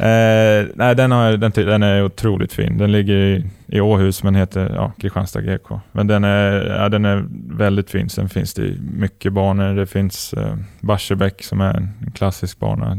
Eh, 0.00 0.66
nej, 0.74 0.94
den, 0.96 1.10
har, 1.12 1.32
den, 1.36 1.52
den 1.54 1.82
är 1.82 2.04
otroligt 2.04 2.52
fin. 2.52 2.78
Den 2.78 2.92
ligger 2.92 3.14
i, 3.14 3.46
i 3.66 3.80
Åhus 3.80 4.22
men 4.22 4.34
heter 4.34 4.72
ja, 4.74 4.92
Kristianstad 5.00 5.40
GK. 5.40 5.80
Men 5.92 6.06
den 6.06 6.24
är, 6.24 6.66
ja, 6.66 6.88
den 6.88 7.04
är 7.04 7.24
väldigt 7.56 7.90
fin. 7.90 8.08
Sen 8.08 8.28
finns 8.28 8.54
det 8.54 8.74
mycket 8.96 9.32
banor. 9.32 9.74
Det 9.74 9.86
finns 9.86 10.32
eh, 10.32 10.54
Barsebäck 10.80 11.42
som 11.44 11.60
är 11.60 11.74
en 11.74 12.12
klassisk 12.14 12.58
bana. 12.58 12.98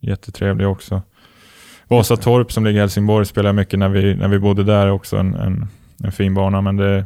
Jättetrevlig 0.00 0.68
också. 0.68 1.02
Vasatorp 1.88 2.52
som 2.52 2.64
ligger 2.64 2.76
i 2.76 2.80
Helsingborg 2.80 3.26
spelar 3.26 3.48
jag 3.48 3.54
mycket 3.54 3.78
när 3.78 3.88
vi, 3.88 4.14
när 4.14 4.28
vi 4.28 4.38
bodde 4.38 4.64
där 4.64 4.90
också. 4.90 5.16
En, 5.16 5.34
en, 5.34 5.66
en 6.04 6.12
fin 6.12 6.34
bana. 6.34 6.60
Men 6.60 6.76
det, 6.76 7.04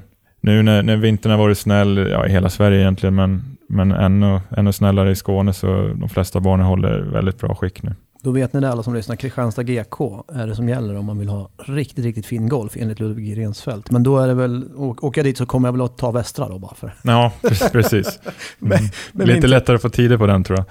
nu 0.49 0.63
när, 0.63 0.83
när 0.83 0.97
vintern 0.97 1.31
har 1.33 1.39
varit 1.39 1.59
snäll, 1.59 1.97
ja, 1.97 2.27
i 2.27 2.31
hela 2.31 2.49
Sverige 2.51 2.81
egentligen, 2.81 3.15
men, 3.15 3.43
men 3.69 3.93
ännu, 3.93 4.41
ännu 4.57 4.73
snällare 4.73 5.11
i 5.11 5.15
Skåne 5.17 5.53
så 5.53 5.67
de 6.01 6.09
flesta 6.09 6.41
banor 6.41 6.65
håller 6.65 7.01
väldigt 7.01 7.39
bra 7.39 7.55
skick 7.55 7.83
nu. 7.83 7.95
Då 8.23 8.31
vet 8.31 8.53
ni 8.53 8.61
det 8.61 8.71
alla 8.71 8.83
som 8.83 8.95
lyssnar. 8.95 9.17
Kristianstad 9.17 9.63
GK 9.63 10.25
är 10.35 10.47
det 10.47 10.55
som 10.57 10.69
gäller 10.69 10.97
om 10.97 11.05
man 11.05 11.19
vill 11.19 11.29
ha 11.29 11.51
riktigt, 11.67 12.05
riktigt 12.05 12.27
fin 12.27 12.49
golf 12.49 12.73
enligt 12.77 13.01
Ludvig 13.01 13.39
Rensfeldt. 13.39 13.91
Men 13.91 14.03
då 14.03 14.19
är 14.19 14.29
det 14.29 14.35
väl, 14.35 14.65
åker 14.77 15.21
jag 15.21 15.27
dit 15.27 15.39
så 15.39 15.47
kommer 15.47 15.69
jag 15.69 15.73
väl 15.73 15.83
att 15.83 15.99
ta 15.99 16.11
västra 16.11 16.49
då 16.49 16.59
bara 16.59 16.75
för. 16.75 16.95
Ja, 17.03 17.33
precis. 17.73 18.19
Men- 18.59 18.73
Mm. 18.79 18.91
men 19.13 19.27
Lite 19.27 19.41
min- 19.41 19.51
lättare 19.51 19.77
att 19.77 19.83
få 19.83 19.89
tider 19.89 20.17
på 20.17 20.27
den 20.27 20.45
tror 20.45 20.59
jag. 20.59 20.67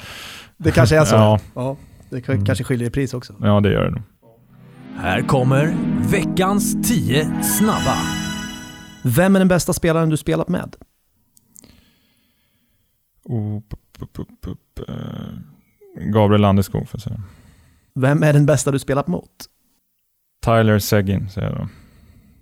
Det 0.58 0.72
kanske 0.72 0.98
är 0.98 1.06
så. 1.06 1.16
Ja, 1.16 1.40
Ja, 1.56 1.76
det 2.10 2.28
Mm. 2.30 2.46
kanske 2.46 2.64
skiljer 2.64 2.88
i 2.88 2.92
pris 2.92 3.14
också. 3.14 3.34
ja 3.42 3.60
det 3.60 3.72
gör 3.72 3.84
det 3.86 3.92
nog. 3.92 4.02
Här 5.02 5.22
kommer 5.22 5.74
veckans 6.12 6.88
10 6.90 7.30
snabba. 7.44 7.96
Vem 9.16 9.36
är 9.36 9.40
den 9.40 9.48
bästa 9.48 9.74
spelaren 9.74 10.10
du 10.10 10.18
spelat 10.18 10.48
med? 10.48 10.76
Oh, 13.24 13.62
eh, 14.88 14.94
Gabriel 15.96 16.42
Landeskog 16.42 16.90
får 16.90 16.98
jag 16.98 17.02
säga. 17.02 17.24
Vem 17.94 18.24
är 18.24 18.34
den 18.34 18.46
bästa 18.46 18.72
du 18.72 18.80
spelat 18.80 19.08
mot? 19.08 19.32
Tyler 20.46 20.80
Seguin 20.80 21.30
säger 21.30 21.50
jag 21.50 21.58
då. 21.58 21.68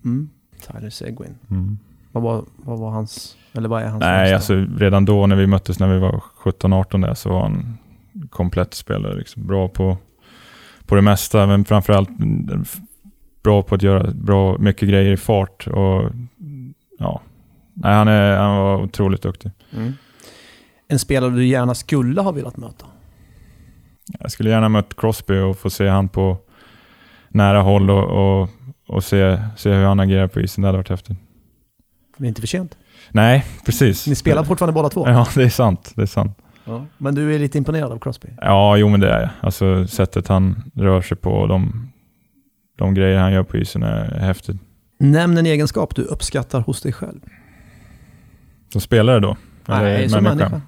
Mm. 0.10 0.30
Tyler 0.68 0.90
Seguin. 0.90 1.38
Mm. 1.50 1.78
Vad 2.12 2.24
var, 2.24 2.46
vad 2.56 2.80
var 2.80 2.90
hans, 2.90 3.38
eller 3.54 3.70
vad 3.70 3.84
är 3.84 3.88
hans 3.88 4.02
Nej, 4.02 4.34
alltså 4.34 4.56
redan 4.78 5.06
då 5.06 5.28
när 5.28 5.36
vi 5.36 5.48
möttes 5.48 5.80
när 5.80 5.94
vi 5.94 6.00
var 6.00 6.24
17-18 6.44 7.02
där 7.02 7.14
så 7.14 7.30
var 7.30 7.42
han 7.42 7.78
komplett 8.30 8.74
spelare. 8.74 9.16
Liksom. 9.16 9.48
Bra 9.48 9.68
på, 9.68 9.98
på 10.86 10.96
det 10.96 11.02
mesta, 11.02 11.48
men 11.48 11.66
framförallt 11.66 12.10
mm, 12.10 12.66
bra 13.44 13.64
på 13.64 13.76
att 13.76 13.82
göra 13.82 14.12
bra, 14.12 14.58
mycket 14.58 14.90
grejer 14.90 15.12
i 15.12 15.18
fart. 15.18 15.68
Och, 15.68 16.12
ja. 17.00 17.22
Nej, 17.74 17.94
han, 17.94 18.08
är, 18.08 18.38
han 18.38 18.58
var 18.58 18.82
otroligt 18.82 19.22
duktig. 19.22 19.52
En 20.88 21.00
spelare 21.00 21.32
du 21.32 21.46
gärna 21.46 21.76
skulle 21.76 22.22
ha 22.22 22.32
velat 22.32 22.58
möta? 22.58 22.86
Jag 24.20 24.32
skulle 24.32 24.50
gärna 24.50 24.70
mött 24.70 24.96
Crosby 24.96 25.40
och 25.40 25.58
få 25.58 25.70
se 25.70 25.88
han 25.88 26.10
på 26.10 26.38
nära 27.30 27.62
håll 27.62 27.90
och, 27.90 28.42
och, 28.42 28.50
och 28.88 29.04
se, 29.04 29.42
se 29.58 29.74
hur 29.74 29.86
han 29.86 30.00
agerar 30.00 30.28
på 30.28 30.42
isen. 30.42 30.62
Det 30.62 30.68
hade 30.68 30.78
varit 30.78 30.90
häftigt. 30.90 31.18
Det 32.18 32.26
är 32.26 32.28
inte 32.28 32.42
för 32.42 32.48
sent. 32.48 32.78
Nej, 33.12 33.46
precis. 33.66 34.08
Ni 34.08 34.16
spelar 34.16 34.44
fortfarande 34.44 34.74
båda 34.74 34.90
två? 34.90 35.08
Ja, 35.10 35.28
det 35.36 35.44
är 35.44 35.50
sant. 35.50 35.94
Det 35.96 36.02
är 36.02 36.06
sant. 36.06 36.38
Ja. 36.66 36.86
Men 36.98 37.16
du 37.16 37.36
är 37.36 37.40
lite 37.40 37.58
imponerad 37.58 37.92
av 37.92 38.00
Crosby? 38.00 38.28
Ja, 38.42 38.78
jo 38.78 38.90
men 38.90 39.00
det 39.00 39.10
är 39.10 39.22
jag. 39.22 39.30
Alltså 39.42 39.88
sättet 39.88 40.28
han 40.28 40.72
rör 40.74 41.02
sig 41.02 41.18
på 41.18 41.32
och 41.32 41.48
de, 41.48 41.92
de 42.78 42.94
grejer 42.94 43.20
han 43.20 43.34
gör 43.34 43.44
på 43.44 43.58
isen 43.58 43.84
är 43.84 44.20
häftigt. 44.20 44.58
Nämn 44.98 45.38
en 45.38 45.46
egenskap 45.46 45.96
du 45.96 46.02
uppskattar 46.04 46.60
hos 46.62 46.82
dig 46.82 46.94
själv. 46.94 47.20
Som 48.72 48.82
spelare 48.82 49.20
då? 49.20 49.38
Nej, 49.66 50.10
som 50.10 50.24
människa. 50.24 50.62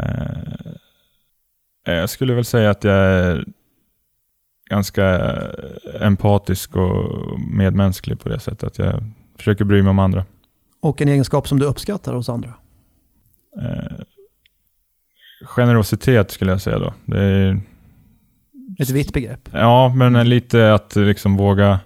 Eh, 0.00 1.94
jag 1.94 2.10
skulle 2.10 2.34
väl 2.34 2.44
säga 2.44 2.70
att 2.70 2.84
jag 2.84 2.94
är 2.94 3.44
ganska 4.70 5.32
empatisk 6.00 6.76
och 6.76 7.40
medmänsklig 7.40 8.20
på 8.20 8.28
det 8.28 8.40
sättet. 8.40 8.64
Att 8.64 8.78
jag 8.78 9.02
försöker 9.36 9.64
bry 9.64 9.82
mig 9.82 9.90
om 9.90 9.98
andra. 9.98 10.24
Och 10.80 11.02
en 11.02 11.08
egenskap 11.08 11.48
som 11.48 11.58
du 11.58 11.66
uppskattar 11.66 12.14
hos 12.14 12.28
andra? 12.28 12.54
Eh, 13.62 14.04
generositet 15.44 16.30
skulle 16.30 16.50
jag 16.50 16.60
säga 16.60 16.78
då. 16.78 16.94
Det 17.04 17.22
är, 17.22 17.60
Ett 18.78 18.90
vitt 18.90 19.12
begrepp. 19.12 19.48
ja, 19.52 19.88
men 19.96 20.28
lite 20.28 20.74
att 20.74 20.96
liksom 20.96 21.36
våga 21.36 21.80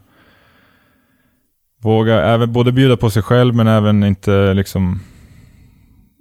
Våga 1.85 2.21
även 2.25 2.53
både 2.53 2.73
bjuda 2.73 2.97
på 2.97 3.11
sig 3.11 3.23
själv 3.23 3.55
men 3.55 3.67
även 3.67 4.05
inte 4.05 4.55
liksom 4.55 5.01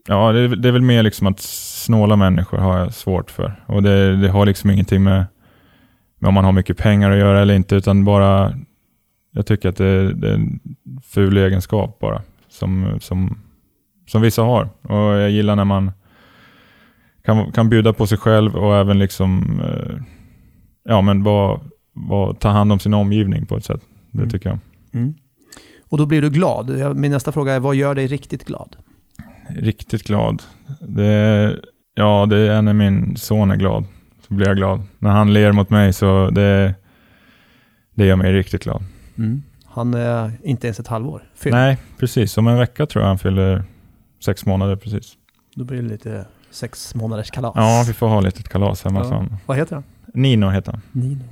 Ja, 0.08 0.32
det, 0.32 0.40
är- 0.40 0.56
det 0.56 0.68
är 0.68 0.72
väl 0.72 0.82
mer 0.82 1.04
liksom 1.04 1.28
att 1.28 1.40
snåla 1.40 2.16
människor 2.16 2.58
har 2.58 2.78
jag 2.78 2.94
svårt 2.94 3.32
för. 3.32 3.64
Och 3.66 3.84
det, 3.84 4.16
det 4.18 4.30
har 4.30 4.46
liksom 4.46 4.70
ingenting 4.70 5.04
med, 5.04 5.26
med 6.20 6.28
om 6.28 6.34
man 6.34 6.46
har 6.46 6.52
mycket 6.52 6.78
pengar 6.78 7.12
att 7.12 7.18
göra 7.18 7.42
eller 7.42 7.54
inte, 7.54 7.76
utan 7.76 8.06
bara 8.06 8.54
Jag 9.32 9.46
tycker 9.46 9.70
att 9.70 9.76
det, 9.78 10.14
det 10.14 10.30
är 10.30 10.34
en 10.34 10.60
ful 11.04 11.38
egenskap 11.38 12.00
bara, 12.00 12.22
som, 12.50 12.98
som, 13.02 13.38
som 14.08 14.22
vissa 14.22 14.42
har. 14.42 14.70
Och 14.82 14.98
jag 15.20 15.32
gillar 15.32 15.56
när 15.56 15.66
man 15.66 15.92
kan, 17.26 17.52
kan 17.52 17.70
bjuda 17.70 17.94
på 17.94 18.08
sig 18.08 18.18
själv 18.18 18.56
och 18.56 18.76
även 18.76 19.00
liksom 19.00 19.60
eh, 19.62 19.96
Ja, 20.86 21.02
men 21.02 21.24
bara, 21.24 21.60
bara 21.94 22.34
ta 22.34 22.50
hand 22.50 22.72
om 22.72 22.80
sin 22.80 22.94
omgivning 22.94 23.46
på 23.46 23.58
ett 23.58 23.66
sätt. 23.66 23.82
Det 24.12 24.18
Mm. 24.18 24.30
tycker 24.30 24.50
jag. 24.50 24.60
Och 25.94 26.00
då 26.00 26.06
blir 26.06 26.22
du 26.22 26.30
glad. 26.30 26.96
Min 26.96 27.12
nästa 27.12 27.32
fråga 27.32 27.54
är, 27.54 27.60
vad 27.60 27.76
gör 27.76 27.96
dig 27.96 28.08
riktigt 28.08 28.46
glad? 28.46 28.76
Riktigt 29.50 30.04
glad. 30.04 30.44
Det 30.80 31.60
ja, 31.96 32.26
det 32.30 32.38
är 32.38 32.62
när 32.62 32.74
min 32.74 33.18
son 33.18 33.52
är 33.52 33.56
glad. 33.56 33.86
Så 34.28 34.34
blir 34.34 34.48
jag 34.48 34.58
glad. 34.58 34.82
När 35.00 35.10
han 35.10 35.34
ler 35.34 35.52
mot 35.52 35.70
mig 35.70 35.94
så 35.94 36.30
det, 36.30 36.76
det 37.96 38.06
gör 38.06 38.16
mig 38.16 38.34
riktigt 38.34 38.64
glad. 38.64 38.84
Han 39.66 39.94
är 39.94 40.32
inte 40.44 40.68
ens 40.68 40.80
ett 40.80 40.88
halvår. 40.88 41.24
Fyll. 41.36 41.52
Nej, 41.52 41.78
precis. 42.00 42.38
Om 42.38 42.48
en 42.48 42.58
vecka 42.58 42.86
tror 42.86 43.02
jag 43.04 43.08
han 43.08 43.20
fyller 43.20 43.64
sex 44.26 44.46
månader 44.46 44.76
precis. 44.76 45.14
Då 45.56 45.64
blir 45.66 45.82
det 45.82 45.88
lite 45.90 46.26
sex 46.52 46.96
månaders 46.96 47.32
kalas. 47.32 47.54
Ja, 47.56 47.84
vi 47.88 47.94
får 47.94 48.08
ha 48.08 48.22
lite 48.22 48.44
kalas 48.44 48.84
hemma. 48.84 49.00
Ja. 49.10 49.38
Vad 49.46 49.58
heter 49.58 49.76
han? 49.76 49.84
Nino 50.14 50.50
heter 50.50 50.72
han. 50.72 50.82
Nino. 50.92 51.24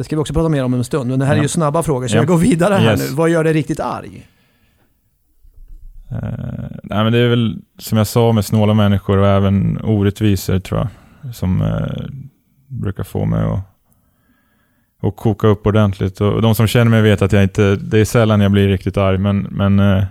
Det 0.00 0.04
ska 0.04 0.16
vi 0.16 0.22
också 0.22 0.34
prata 0.34 0.48
mer 0.48 0.64
om 0.64 0.74
en 0.74 0.84
stund, 0.84 1.10
men 1.10 1.18
det 1.18 1.24
här 1.24 1.36
är 1.36 1.42
ju 1.42 1.48
snabba 1.48 1.82
frågor, 1.82 2.08
så 2.08 2.16
Ja. 2.16 2.20
jag 2.20 2.26
går 2.28 2.36
vidare 2.38 2.74
här 2.74 2.90
Yes. 2.92 3.10
nu. 3.10 3.16
Vad 3.16 3.30
gör 3.30 3.44
dig 3.44 3.52
riktigt 3.52 3.80
arg? 3.80 4.26
Eh, 6.10 6.18
nej, 6.82 7.04
men 7.04 7.12
det 7.12 7.18
är 7.18 7.28
väl 7.28 7.58
som 7.78 7.98
jag 7.98 8.06
sa 8.06 8.32
med 8.32 8.44
snåla 8.44 8.74
människor 8.74 9.18
och 9.18 9.26
även 9.26 9.80
orättvisor 9.84 10.58
tror 10.58 10.80
jag. 11.22 11.34
Som 11.34 11.62
eh, 11.62 12.04
brukar 12.68 13.04
få 13.04 13.24
mig 13.24 13.44
att, 13.44 13.60
att 15.08 15.16
koka 15.16 15.46
upp 15.46 15.66
ordentligt. 15.66 16.20
Och 16.20 16.42
de 16.42 16.54
som 16.54 16.66
känner 16.66 16.90
mig 16.90 17.02
vet 17.02 17.22
att 17.22 17.32
jag 17.32 17.42
inte, 17.42 17.76
det 17.76 17.98
är 17.98 18.04
sällan 18.04 18.40
jag 18.40 18.52
blir 18.52 18.68
riktigt 18.68 18.96
arg. 18.96 19.18
Men, 19.18 19.38
men 19.50 19.78
eh, 19.78 20.04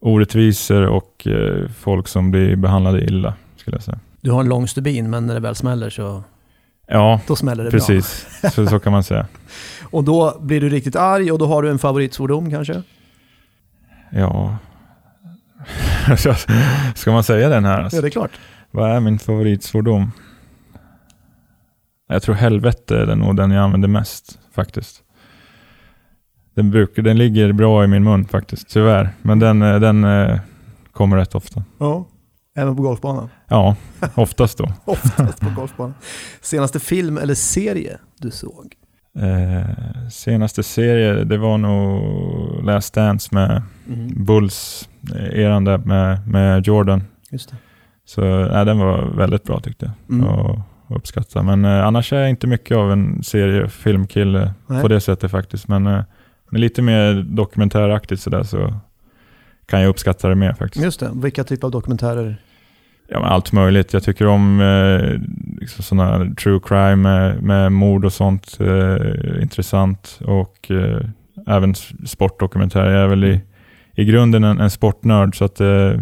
orättvisor 0.00 0.86
och 0.86 1.26
eh, 1.26 1.68
folk 1.68 2.08
som 2.08 2.30
blir 2.30 2.56
behandlade 2.56 3.04
illa 3.04 3.34
skulle 3.56 3.74
jag 3.76 3.82
säga. 3.84 3.98
Du 4.20 4.30
har 4.30 4.40
en 4.40 4.48
lång 4.48 4.68
stubin, 4.68 5.10
men 5.10 5.26
när 5.26 5.34
det 5.34 5.40
väl 5.40 5.54
smäller 5.54 5.90
så 5.90 6.22
Ja, 6.92 7.20
då 7.26 7.36
smäller 7.36 7.64
det 7.64 7.70
precis. 7.70 8.26
Så, 8.54 8.66
så 8.66 8.78
kan 8.78 8.92
man 8.92 9.02
säga. 9.04 9.20
bra. 9.20 9.28
Och 9.90 10.04
då 10.04 10.38
blir 10.40 10.60
du 10.60 10.68
riktigt 10.68 10.96
arg 10.96 11.32
och 11.32 11.38
då 11.38 11.46
har 11.46 11.62
du 11.62 11.70
en 11.70 11.78
favoritsvordom 11.78 12.50
kanske? 12.50 12.82
Ja. 14.10 14.56
Ska 16.94 17.12
man 17.12 17.24
säga 17.24 17.48
den 17.48 17.64
här? 17.64 17.82
Alltså? 17.82 17.96
Ja, 17.96 18.02
det 18.02 18.08
är 18.08 18.10
klart. 18.10 18.30
Vad 18.70 18.90
är 18.90 19.00
min 19.00 19.18
favoritsvordom? 19.18 20.12
Jag 22.08 22.22
tror 22.22 22.34
helvete 22.34 22.98
är 22.98 23.06
nog 23.16 23.36
den 23.36 23.50
jag 23.50 23.64
använder 23.64 23.88
mest 23.88 24.38
faktiskt. 24.54 25.02
Den, 26.54 26.70
brukar, 26.70 27.02
den 27.02 27.18
ligger 27.18 27.52
bra 27.52 27.84
i 27.84 27.86
min 27.86 28.04
mun 28.04 28.24
faktiskt, 28.24 28.68
tyvärr. 28.68 29.10
Men 29.22 29.38
den, 29.38 29.62
eh, 29.62 29.80
den 29.80 30.04
eh, 30.04 30.38
kommer 30.92 31.16
rätt 31.16 31.34
ofta. 31.34 31.64
Ja. 31.78 32.06
Även 32.54 32.76
på 32.76 32.82
golfbanan? 32.82 33.28
Ja, 33.48 33.76
oftast 34.14 34.58
då. 34.58 34.64
Oftast 34.84 35.40
på 35.40 35.50
golfbanan. 35.56 35.94
Senaste 36.40 36.80
film 36.80 37.18
eller 37.18 37.34
serie 37.34 37.98
du 38.18 38.30
såg? 38.30 38.74
Eh, 39.18 40.08
senaste 40.10 40.62
serie, 40.62 41.24
det 41.24 41.38
var 41.38 41.58
nog 41.58 42.64
Last 42.64 42.94
Dance 42.94 43.28
med 43.32 43.62
Bulls, 44.16 44.88
eh, 45.14 45.40
eran 45.40 45.64
där 45.64 45.78
med, 45.78 46.28
med 46.28 46.66
Jordan. 46.66 47.02
Just 47.30 47.50
det. 47.50 47.56
Så 48.04 48.20
nej, 48.46 48.64
den 48.64 48.78
var 48.78 49.16
väldigt 49.16 49.44
bra 49.44 49.60
tyckte 49.60 49.92
jag. 50.06 50.16
Mm. 50.16 50.28
Och 50.28 50.58
uppskatta. 50.96 51.42
Men 51.42 51.64
eh, 51.64 51.86
annars 51.86 52.12
är 52.12 52.20
jag 52.20 52.30
inte 52.30 52.46
mycket 52.46 52.76
av 52.76 52.92
en 52.92 53.22
serie 53.22 53.68
filmkille 53.68 54.54
Nej. 54.66 54.82
på 54.82 54.88
det 54.88 55.00
sättet 55.00 55.30
faktiskt. 55.30 55.68
Men, 55.68 55.86
eh, 55.86 56.02
men 56.50 56.60
lite 56.60 56.82
mer 56.82 57.14
dokumentäraktigt 57.22 58.22
sådär 58.22 58.42
så 58.42 58.74
kan 59.72 59.80
jag 59.80 59.88
uppskatta 59.88 60.28
det 60.28 60.34
mer 60.34 60.52
faktiskt. 60.52 60.84
Just 60.84 61.00
det. 61.00 61.10
Vilka 61.14 61.44
typer 61.44 61.66
av 61.66 61.70
dokumentärer? 61.70 62.36
Ja, 63.08 63.20
men 63.20 63.28
allt 63.28 63.52
möjligt. 63.52 63.92
Jag 63.92 64.02
tycker 64.02 64.26
om 64.26 64.60
eh, 64.60 65.20
liksom 65.60 65.84
sådana 65.84 66.34
true 66.34 66.60
crime 66.64 66.96
med, 66.96 67.42
med 67.42 67.72
mord 67.72 68.04
och 68.04 68.12
sånt. 68.12 68.58
Eh, 68.60 69.42
intressant. 69.42 70.18
Och 70.24 70.70
eh, 70.70 71.00
även 71.46 71.74
sportdokumentärer. 72.06 72.90
Jag 72.90 73.02
är 73.02 73.06
väl 73.06 73.24
i, 73.24 73.40
i 73.94 74.04
grunden 74.04 74.44
en, 74.44 74.60
en 74.60 74.70
sportnörd 74.70 75.38
så 75.38 75.44
att 75.44 75.60
eh, 75.60 76.00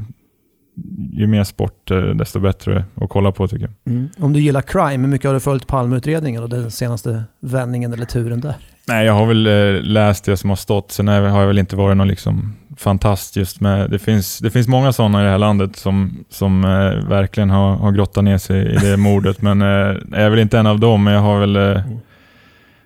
ju 1.12 1.26
mer 1.26 1.44
sport 1.44 1.90
eh, 1.90 1.98
desto 1.98 2.40
bättre 2.40 2.84
att 2.94 3.08
kolla 3.08 3.32
på 3.32 3.48
tycker 3.48 3.70
jag. 3.84 4.08
Om 4.24 4.32
du 4.32 4.40
gillar 4.40 4.62
crime, 4.62 5.04
hur 5.04 5.12
mycket 5.12 5.26
har 5.26 5.34
du 5.34 5.40
följt 5.40 5.66
Palmeutredningen 5.66 6.42
och 6.42 6.48
den 6.48 6.70
senaste 6.70 7.24
vändningen 7.40 7.92
eller 7.92 8.06
turen 8.06 8.40
där? 8.40 8.54
Nej, 8.88 9.06
jag 9.06 9.12
har 9.12 9.26
väl 9.26 9.46
eh, 9.46 9.82
läst 9.82 10.24
det 10.24 10.36
som 10.36 10.50
har 10.50 10.56
stått. 10.56 10.92
Sen 10.92 11.08
har 11.08 11.14
jag 11.14 11.46
väl 11.46 11.58
inte 11.58 11.76
varit 11.76 11.96
någon 11.96 12.08
liksom 12.08 12.54
fantast 12.80 13.36
just 13.36 13.60
med... 13.60 13.90
Det 13.90 13.98
finns, 13.98 14.38
det 14.38 14.50
finns 14.50 14.68
många 14.68 14.92
sådana 14.92 15.20
i 15.20 15.24
det 15.24 15.30
här 15.30 15.38
landet 15.38 15.76
som, 15.76 16.24
som 16.28 16.64
eh, 16.64 17.08
verkligen 17.08 17.50
har, 17.50 17.76
har 17.76 17.92
grottat 17.92 18.24
ner 18.24 18.38
sig 18.38 18.74
i 18.74 18.76
det 18.76 18.96
mordet. 19.08 19.42
Men 19.42 19.62
eh, 19.62 19.68
jag 20.10 20.20
är 20.20 20.30
väl 20.30 20.38
inte 20.38 20.58
en 20.58 20.66
av 20.66 20.80
dem. 20.80 21.04
Men 21.04 21.14
jag 21.14 21.20
har 21.20 21.40
väl, 21.40 21.56
eh, 21.56 21.82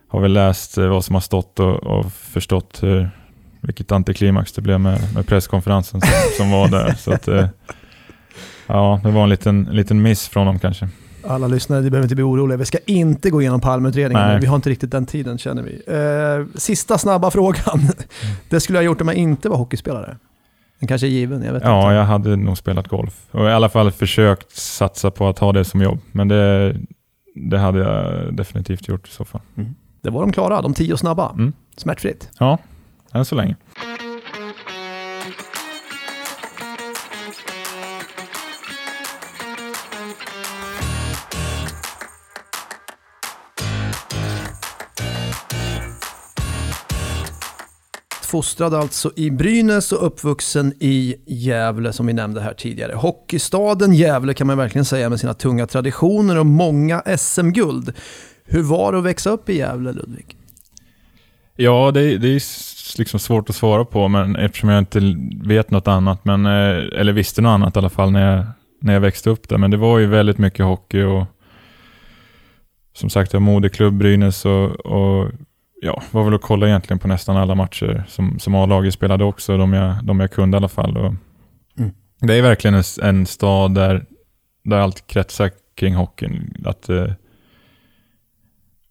har 0.09 0.21
väl 0.21 0.33
läst 0.33 0.79
eh, 0.79 0.87
vad 0.87 1.05
som 1.05 1.15
har 1.15 1.21
stått 1.21 1.61
och, 1.61 1.75
och 1.75 2.13
förstått 2.13 2.79
hur, 2.83 3.11
vilket 3.61 3.93
antiklimax 3.93 4.53
det 4.53 4.63
blev 4.63 4.81
med, 4.81 5.15
med 5.15 5.27
presskonferensen 5.27 6.01
som, 6.01 6.11
som 6.37 6.51
var 6.51 6.69
där. 6.69 6.95
Så 6.95 7.13
att, 7.13 7.29
eh, 7.29 7.47
ja, 8.67 9.01
det 9.05 9.11
var 9.11 9.23
en 9.23 9.31
liten, 9.31 9.67
en 9.67 9.77
liten 9.77 10.03
miss 10.03 10.29
från 10.29 10.47
dem 10.47 10.59
kanske. 10.59 10.89
Alla 11.29 11.47
lyssnare, 11.47 11.81
ni 11.81 11.91
behöver 11.91 12.05
inte 12.05 12.15
bli 12.15 12.25
oroliga. 12.25 12.57
Vi 12.57 12.65
ska 12.65 12.79
inte 12.87 13.31
gå 13.31 13.41
igenom 13.41 13.61
Palmeutredningen. 13.61 14.27
Nej. 14.29 14.41
Vi 14.41 14.47
har 14.47 14.57
inte 14.57 14.71
riktigt 14.71 14.91
den 14.91 15.07
tiden 15.07 15.39
känner 15.39 15.63
vi. 15.63 15.83
Eh, 15.87 16.59
sista 16.59 16.99
snabba 16.99 17.31
frågan. 17.31 17.81
Det 18.49 18.61
skulle 18.61 18.79
jag 18.79 18.83
ha 18.83 18.87
gjort 18.87 19.01
om 19.01 19.09
jag 19.09 19.17
inte 19.17 19.49
var 19.49 19.57
hockeyspelare. 19.57 20.17
Den 20.81 20.89
kanske 20.89 21.07
är 21.07 21.09
given, 21.11 21.43
jag 21.43 21.53
vet 21.53 21.63
Ja, 21.63 21.83
inte. 21.83 21.95
jag 21.95 22.05
hade 22.05 22.37
nog 22.37 22.59
spelat 22.59 22.89
golf. 22.89 23.15
Och 23.31 23.45
i 23.49 23.53
alla 23.53 23.69
fall 23.69 23.91
försökt 23.93 24.57
satsa 24.57 25.11
på 25.11 25.29
att 25.29 25.39
ha 25.39 25.53
det 25.53 25.65
som 25.65 25.81
jobb. 25.83 25.99
Men 26.13 26.29
det, 26.29 26.77
det 27.51 27.59
hade 27.59 27.79
jag 27.79 28.35
definitivt 28.35 28.89
gjort 28.89 29.09
i 29.09 29.11
så 29.11 29.25
fall. 29.25 29.41
Det 30.03 30.11
var 30.11 30.21
de 30.21 30.33
klara, 30.33 30.63
de 30.63 30.75
tio 30.75 30.97
snabba. 30.97 31.31
Mm. 31.33 31.53
Smärtfritt. 31.77 32.29
Ja, 32.39 32.59
än 33.13 33.25
så 33.25 33.35
länge. 33.35 33.57
Fostrad 48.35 48.75
alltså 48.75 49.11
i 49.17 49.31
Brynäs 49.31 49.93
och 49.93 50.07
uppvuxen 50.07 50.75
i 50.81 51.15
Gävle 51.27 51.93
som 51.93 52.07
vi 52.07 52.13
nämnde 52.13 52.41
här 52.41 52.55
tidigare. 52.55 52.95
Hockeystaden 52.95 53.93
Gävle 53.93 54.35
kan 54.35 54.47
man 54.47 54.59
verkligen 54.59 54.85
säga 54.85 55.09
med 55.09 55.21
sina 55.21 55.35
tunga 55.35 55.67
traditioner 55.67 56.39
och 56.39 56.47
många 56.47 57.03
SM-guld. 57.19 57.93
Hur 58.45 58.63
var 58.63 58.93
det 58.93 58.99
att 58.99 59.05
växa 59.05 59.31
upp 59.31 59.49
i 59.49 59.57
Gävle, 59.57 59.93
Ludvig? 59.93 60.37
Ja, 61.57 61.91
det, 61.95 62.19
det 62.19 62.29
är 62.29 62.43
liksom 62.99 63.21
svårt 63.21 63.51
att 63.51 63.57
svara 63.57 63.85
på, 63.85 64.09
men 64.09 64.37
eftersom 64.37 64.69
jag 64.69 64.79
inte 64.79 65.17
vet 65.45 65.71
något 65.71 65.89
annat, 65.89 66.25
men, 66.25 66.47
eh, 66.47 67.01
eller 67.01 67.13
visste 67.13 67.43
något 67.43 67.51
annat 67.51 67.77
i 67.77 67.79
alla 67.79 67.91
fall 67.91 68.11
när 68.11 68.37
jag, 68.37 68.47
när 68.81 68.93
jag 68.93 69.01
växte 69.01 69.31
upp 69.31 69.49
där. 69.49 69.59
Men 69.59 69.71
det 69.71 69.77
var 69.77 69.99
ju 69.99 70.07
väldigt 70.07 70.39
mycket 70.39 70.65
hockey 70.65 71.03
och 71.03 71.25
som 72.93 73.11
sagt, 73.11 73.33
jag 73.33 73.41
har 73.41 73.47
moderklubb 73.47 73.95
Brynäs 73.95 74.45
och, 74.45 74.71
och 74.71 75.31
ja, 75.85 76.03
var 76.11 76.25
väl 76.25 76.35
och 76.35 76.43
kollade 76.43 76.71
egentligen 76.71 76.99
på 76.99 77.09
nästan 77.09 77.37
alla 77.37 77.55
matcher 77.55 78.05
som, 78.09 78.39
som 78.39 78.55
A-laget 78.55 78.95
spelade 78.95 79.25
också, 79.25 79.57
de 79.57 79.73
jag, 79.73 80.05
de 80.05 80.21
jag 80.21 80.31
kunde 80.31 80.57
i 80.57 80.59
alla 80.59 80.69
fall. 80.69 80.97
Och 80.97 81.15
Mm. 81.79 81.93
Det 82.21 82.35
är 82.35 82.43
verkligen 82.43 82.75
en, 82.75 82.85
en 83.03 83.27
stad 83.27 83.75
där, 83.75 84.07
där 84.65 84.79
allt 84.79 85.07
kretsar 85.07 85.51
kring 85.75 85.95
hockeyn. 85.95 86.65
Att, 86.65 86.89
eh, 86.89 87.11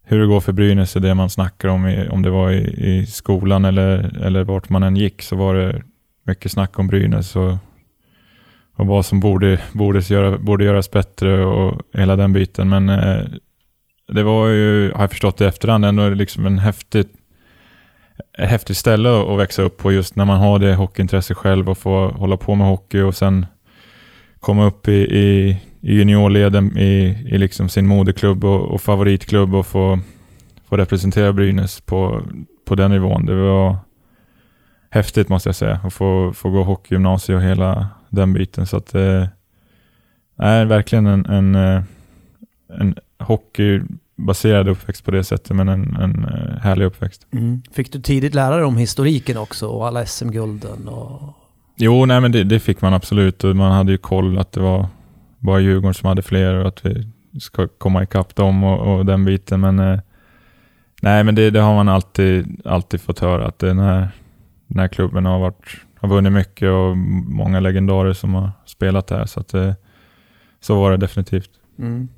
hur 0.02 0.20
det 0.20 0.26
går 0.26 0.40
för 0.40 0.52
Brynäs 0.52 0.96
är 0.96 1.00
det 1.00 1.14
man 1.14 1.30
snackar 1.30 1.68
om, 1.68 1.86
i, 1.86 2.08
om 2.08 2.22
det 2.22 2.30
var 2.30 2.50
i, 2.50 2.86
i 2.86 3.06
skolan 3.06 3.64
eller, 3.64 4.22
eller 4.22 4.44
vart 4.44 4.68
man 4.68 4.82
än 4.82 4.96
gick 4.96 5.22
så 5.22 5.36
var 5.36 5.54
det 5.54 5.82
mycket 6.22 6.52
snack 6.52 6.78
om 6.78 6.86
Brynäs 6.86 7.36
och, 7.36 7.56
och 8.76 8.86
vad 8.86 9.06
som 9.06 9.20
borde, 9.20 9.60
borde, 9.72 9.98
göra, 10.00 10.38
borde 10.38 10.64
göras 10.64 10.90
bättre 10.90 11.44
och 11.44 11.82
hela 11.92 12.16
den 12.16 12.32
biten. 12.32 12.68
Men 12.68 12.88
eh, 12.88 13.24
det 14.12 14.22
var 14.22 14.48
ju, 14.48 14.92
har 14.92 15.00
jag 15.00 15.10
förstått 15.10 15.40
i 15.40 15.44
efterhand, 15.44 15.84
ändå 15.84 16.08
liksom 16.08 16.46
en 16.46 16.58
häftig, 16.58 17.00
ett 18.38 18.48
häftigt 18.48 18.76
ställe 18.76 19.32
att 19.32 19.38
växa 19.38 19.62
upp 19.62 19.78
på 19.78 19.92
just 19.92 20.16
när 20.16 20.24
man 20.24 20.40
har 20.40 20.58
det 20.58 20.74
hockeyintresse 20.74 21.34
själv 21.34 21.70
och 21.70 21.78
får 21.78 22.08
hålla 22.08 22.36
på 22.36 22.54
med 22.54 22.66
hockey 22.66 23.00
och 23.00 23.16
sen 23.16 23.46
komma 24.40 24.66
upp 24.66 24.88
i, 24.88 24.92
i, 24.92 25.50
i 25.80 25.94
juniorleden 25.94 26.78
i, 26.78 27.24
i 27.26 27.38
liksom 27.38 27.68
sin 27.68 27.86
moderklubb 27.86 28.44
och, 28.44 28.60
och 28.60 28.80
favoritklubb 28.80 29.54
och 29.54 29.66
få, 29.66 29.98
få 30.68 30.76
representera 30.76 31.32
Brynäs 31.32 31.80
på, 31.80 32.22
på 32.64 32.74
den 32.74 32.90
nivån. 32.90 33.26
Det 33.26 33.34
var 33.34 33.76
häftigt 34.90 35.28
måste 35.28 35.48
jag 35.48 35.56
säga 35.56 35.80
att 35.84 35.94
få, 35.94 36.32
få 36.32 36.50
gå 36.50 36.62
hockeygymnasium 36.62 37.38
och 37.38 37.44
hela 37.44 37.88
den 38.08 38.32
biten. 38.32 38.66
Så 38.66 38.76
att 38.76 38.94
eh, 38.94 39.26
är 40.38 40.64
verkligen 40.64 41.06
en, 41.06 41.26
en, 41.26 41.54
eh, 41.54 41.82
en 42.80 42.94
hockeybaserad 43.24 44.68
uppväxt 44.68 45.04
på 45.04 45.10
det 45.10 45.24
sättet, 45.24 45.56
men 45.56 45.68
en, 45.68 45.96
en 45.96 46.24
eh, 46.24 46.60
härlig 46.62 46.84
uppväxt. 46.84 47.26
Fick 47.72 47.92
du 47.92 48.00
tidigt 48.00 48.34
lära 48.34 48.56
dig 48.56 48.64
om 48.64 48.76
historiken 48.76 49.36
också 49.36 49.66
och 49.66 49.86
alla 49.86 50.06
SM-gulden? 50.06 50.88
Och... 50.88 51.22
Jo, 51.76 52.06
nej 52.06 52.20
men 52.20 52.32
det, 52.32 52.44
det 52.44 52.60
fick 52.60 52.80
man 52.80 52.94
absolut 52.94 53.44
och 53.44 53.56
man 53.56 53.72
hade 53.72 53.92
ju 53.92 53.98
koll 53.98 54.38
att 54.38 54.52
det 54.52 54.60
var 54.60 54.86
bara 55.38 55.60
Djurgården 55.60 55.94
som 55.94 56.08
hade 56.08 56.22
fler 56.22 56.54
och 56.54 56.68
att 56.68 56.86
vi 56.86 57.04
ska 57.40 57.68
komma 57.68 58.02
ikapp 58.02 58.34
dem 58.34 58.64
och, 58.64 58.94
och 58.94 59.06
den 59.06 59.24
biten. 59.24 59.60
Men 59.60 59.78
eh, 59.78 60.00
nej, 61.02 61.24
men 61.24 61.34
det, 61.34 61.50
det 61.50 61.60
har 61.60 61.74
man 61.74 61.88
alltid, 61.88 62.60
alltid 62.64 63.00
fått 63.00 63.18
höra 63.18 63.46
att 63.46 63.58
den 63.58 63.78
här, 63.78 64.08
den 64.66 64.78
här 64.78 64.88
klubben 64.88 65.26
har, 65.26 65.38
varit, 65.38 65.66
har 65.98 66.08
vunnit 66.08 66.32
mycket 66.32 66.70
och 66.70 66.96
många 66.96 67.60
legendarer 67.60 68.12
som 68.12 68.34
har 68.34 68.50
spelat 68.66 69.10
här. 69.10 69.26
Så, 69.26 69.40
att, 69.40 69.54
eh, 69.54 69.72
så 70.60 70.80
var 70.80 70.90
det 70.90 70.96
definitivt. 70.96 71.50
Mm. 71.78 72.08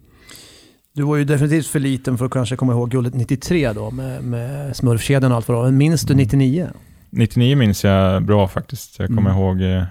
Du 0.97 1.03
var 1.03 1.17
ju 1.17 1.25
definitivt 1.25 1.67
för 1.67 1.79
liten 1.81 2.19
för 2.19 2.25
att 2.27 2.31
kanske 2.33 2.57
komma 2.57 2.73
ihåg 2.73 2.91
guldet 2.91 3.15
93 3.15 3.73
då 3.73 3.91
med, 3.91 4.25
med 4.25 4.77
smurfkedjan 4.77 5.31
och 5.33 5.37
allt 5.37 5.49
vad 5.49 5.57
det 5.57 5.59
var. 5.61 5.65
Men 5.67 5.77
minns 5.79 6.03
du 6.03 6.13
Mm. 6.13 6.23
99? 6.25 6.69
99 7.11 7.57
minns 7.57 7.85
jag 7.85 8.23
bra 8.23 8.49
faktiskt. 8.49 8.99
Jag 8.99 9.09
kommer 9.09 9.31
Mm. 9.31 9.43
ihåg 9.43 9.63
eh, 9.63 9.83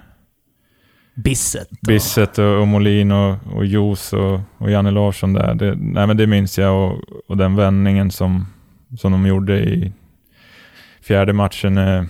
Bisset. 1.14 1.68
och- 1.70 1.76
Bisset 1.86 2.38
och, 2.38 2.60
och 2.60 2.68
Molin 2.68 3.12
och, 3.12 3.36
och 3.54 3.66
Jos 3.66 4.12
och, 4.12 4.40
och 4.58 4.70
Janne 4.70 4.90
Larsson 4.90 5.32
där. 5.32 5.54
Det, 5.54 5.74
nej, 5.78 6.06
men 6.06 6.16
det 6.16 6.26
minns 6.26 6.58
jag 6.58 6.84
och, 6.92 7.00
och 7.28 7.36
den 7.36 7.56
vändningen 7.56 8.10
som, 8.10 8.46
som 8.98 9.12
de 9.12 9.26
gjorde 9.26 9.58
i 9.60 9.92
fjärde 11.02 11.32
matchen 11.32 11.78
eh, 11.78 12.04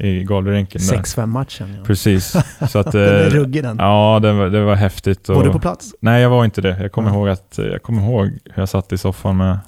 i 0.00 0.24
Galverinken. 0.24 0.80
där. 0.90 0.96
6-5 0.96 1.26
matchen. 1.26 1.74
Ja. 1.78 1.84
Precis. 1.84 2.36
Så 2.70 2.78
att, 2.78 2.92
Den 2.92 3.02
är 3.02 3.24
eh, 3.26 3.30
ruggig 3.30 3.62
den. 3.62 3.76
ja, 3.80 4.18
det 4.22 4.32
var, 4.32 4.48
det 4.48 4.64
var 4.64 4.74
häftigt. 4.74 5.28
Och, 5.28 5.36
Var 5.36 5.44
du 5.44 5.50
på 5.52 5.58
plats? 5.58 5.94
Nej, 6.00 6.22
jag 6.22 6.30
var 6.30 6.44
inte 6.44 6.60
det. 6.60 6.78
Jag 6.82 6.92
kommer, 6.92 7.08
Ja. 7.10 7.14
ihåg, 7.14 7.28
att, 7.28 7.58
jag 7.72 7.82
kommer 7.82 8.02
ihåg 8.02 8.26
hur 8.26 8.62
jag 8.62 8.68
satt 8.68 8.92
i 8.92 8.98
soffan 8.98 9.36
med, 9.36 9.58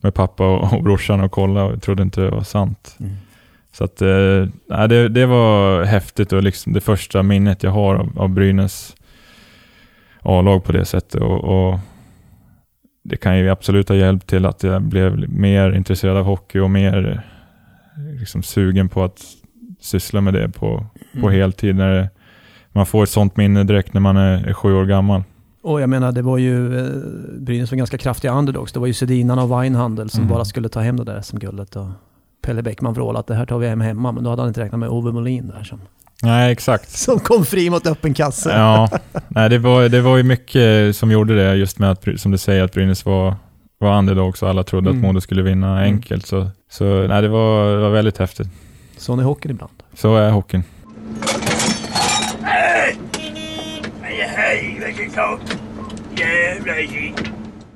med 0.00 0.14
pappa 0.14 0.46
och, 0.46 0.72
och 0.76 0.82
brorsan 0.82 1.20
och 1.20 1.32
kollade 1.32 1.72
och 1.74 1.82
trodde 1.82 2.02
inte 2.02 2.20
det 2.20 2.30
var 2.30 2.42
sant. 2.42 2.96
Mm. 3.00 3.12
Så 3.72 3.84
att, 3.84 4.02
eh, 4.02 4.46
nej, 4.68 4.88
det, 4.88 5.08
det 5.08 5.26
var 5.26 5.84
häftigt 5.84 6.32
och 6.32 6.42
liksom 6.42 6.72
det 6.72 6.80
första 6.80 7.22
minnet 7.22 7.62
jag 7.62 7.70
har 7.70 7.94
av, 7.94 8.18
av 8.18 8.28
Brynäs 8.28 8.96
A-lag 10.22 10.64
på 10.64 10.72
det 10.72 10.84
sättet. 10.84 11.14
Och, 11.20 11.44
och 11.72 11.78
det 13.02 13.16
kan 13.16 13.38
ju 13.38 13.50
absolut 13.50 13.88
ha 13.88 13.96
hjälpt 13.96 14.26
till 14.26 14.46
att 14.46 14.62
jag 14.62 14.82
blev 14.82 15.28
mer 15.30 15.72
intresserad 15.72 16.16
av 16.16 16.24
hockey 16.24 16.58
och 16.58 16.70
mer 16.70 17.10
eh, 17.96 18.18
liksom, 18.20 18.42
sugen 18.42 18.88
på 18.88 19.04
att 19.04 19.20
syssla 19.80 20.20
med 20.20 20.34
det 20.34 20.48
på, 20.48 20.86
på 21.20 21.28
Mm. 21.28 21.32
heltid. 21.40 21.76
När 21.76 21.94
det, 21.94 22.08
man 22.72 22.86
får 22.86 23.02
ett 23.02 23.10
sånt 23.10 23.36
minne 23.36 23.64
direkt 23.64 23.94
när 23.94 24.00
man 24.00 24.16
är, 24.16 24.46
är 24.48 24.52
sju 24.52 24.74
år 24.74 24.84
gammal. 24.84 25.22
Och 25.62 25.80
jag 25.80 25.90
menar, 25.90 26.12
det 26.12 26.22
var 26.22 26.38
ju, 26.38 26.78
eh, 26.78 26.86
Brynäs 27.38 27.70
var 27.70 27.76
ganska 27.78 27.98
kraftiga 27.98 28.32
underdogs. 28.32 28.72
Det 28.72 28.80
var 28.80 28.86
ju 28.86 28.92
Sedinan 28.94 29.38
och 29.38 29.50
Weinhandel 29.60 30.10
som 30.10 30.20
Mm. 30.20 30.32
bara 30.34 30.44
skulle 30.44 30.68
ta 30.68 30.80
hem 30.80 30.96
det 30.96 31.04
där 31.04 31.20
SM-guldet. 31.22 31.76
Och 31.76 31.86
Pelle 32.42 32.62
Bäckman 32.62 32.94
vrålade 32.94 33.18
att 33.20 33.26
det 33.26 33.34
här 33.34 33.46
tar 33.46 33.58
vi 33.58 33.68
hem 33.68 33.80
hemma, 33.80 34.12
men 34.12 34.24
då 34.24 34.30
hade 34.30 34.42
han 34.42 34.48
inte 34.48 34.60
räknat 34.60 34.78
med 34.78 34.88
Ove 34.88 35.12
Molin 35.12 35.52
där 35.56 35.64
som, 35.64 35.80
Nej, 36.22 36.52
exakt. 36.52 36.90
som 36.98 37.18
kom 37.20 37.44
fri 37.44 37.70
mot 37.70 37.86
öppen 37.86 38.14
kasse. 38.14 38.50
Ja, 38.56 38.88
nej, 39.28 39.48
det, 39.50 39.58
var, 39.58 39.88
det 39.88 40.00
var 40.00 40.16
ju 40.16 40.22
mycket 40.22 40.96
som 40.96 41.10
gjorde 41.10 41.36
det, 41.36 41.54
just 41.54 41.78
med 41.78 41.90
att, 41.90 42.06
som 42.16 42.32
du 42.32 42.38
säger, 42.38 42.64
att 42.64 42.72
Brynäs 42.72 43.04
var, 43.06 43.34
var 43.78 43.98
underdogs 43.98 44.42
och 44.42 44.48
alla 44.48 44.64
trodde 44.64 44.90
Mm. 44.90 45.00
att 45.02 45.06
Modo 45.08 45.20
skulle 45.20 45.42
vinna 45.42 45.78
enkelt. 45.80 46.26
Så, 46.26 46.46
så 46.70 46.84
nej, 47.06 47.22
det, 47.22 47.28
var, 47.28 47.72
det 47.72 47.80
var 47.80 47.90
väldigt 47.90 48.18
häftigt. 48.18 48.48
Sån 49.00 49.18
är 49.18 49.22
hockeyn 49.24 49.50
ibland. 49.50 49.72
Så 49.94 50.16
är 50.16 50.30
hockeyn. 50.30 50.62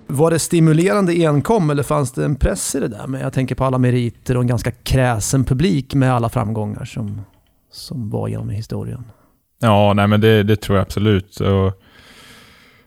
Var 0.07 0.31
det 0.31 0.39
stimulerande 0.39 1.13
enkom 1.13 1.71
eller 1.71 1.83
fanns 1.83 2.13
det 2.13 2.25
en 2.25 2.37
press 2.37 2.75
i 2.75 2.81
det 2.81 2.89
där? 2.89 3.07
Men 3.07 3.21
jag 3.21 3.33
tänker 3.33 3.55
på 3.55 3.65
alla 3.65 3.79
meriter 3.79 4.37
och 4.37 4.43
en 4.43 4.47
ganska 4.47 4.71
kräsen 4.71 5.45
publik 5.45 5.95
med 5.95 6.15
alla 6.15 6.29
framgångar 6.29 6.85
som, 6.85 7.21
som 7.73 8.11
var 8.11 8.29
genom 8.29 8.51
historien. 8.51 9.05
Ja, 9.61 9.93
nej, 9.93 10.07
men 10.07 10.21
det, 10.21 10.43
det 10.43 10.57
tror 10.57 10.79
jag 10.79 10.83
absolut. 10.83 11.41
Och 11.41 11.83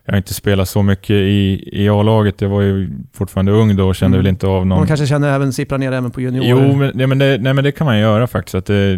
jag 0.08 0.13
har 0.13 0.17
inte 0.17 0.34
spelat 0.34 0.70
så 0.70 0.84
mycket 0.84 1.10
i, 1.10 1.70
i 1.74 1.89
A-laget. 1.89 2.41
Jag 2.41 2.50
var 2.50 2.62
ju 2.62 2.89
fortfarande 3.13 3.52
ung 3.52 3.76
då 3.76 3.88
och 3.88 3.96
kände 3.96 4.15
Mm. 4.17 4.24
väl 4.24 4.30
inte 4.30 4.48
av 4.48 4.67
någon... 4.67 4.78
Man 4.78 4.88
kanske 4.88 5.08
känner 5.08 5.30
även, 5.36 5.54
sipprar 5.54 5.78
ner 5.78 5.91
även 5.91 6.12
på 6.12 6.22
juniorer. 6.22 6.50
Jo, 6.50 6.76
men, 6.76 7.00
ja, 7.00 7.08
men, 7.08 7.17
det, 7.17 7.38
nej, 7.41 7.54
men 7.54 7.63
det 7.63 7.72
kan 7.72 7.86
man 7.86 8.00
göra 8.00 8.28
faktiskt. 8.28 8.56
Att 8.56 8.65
det, 8.65 8.98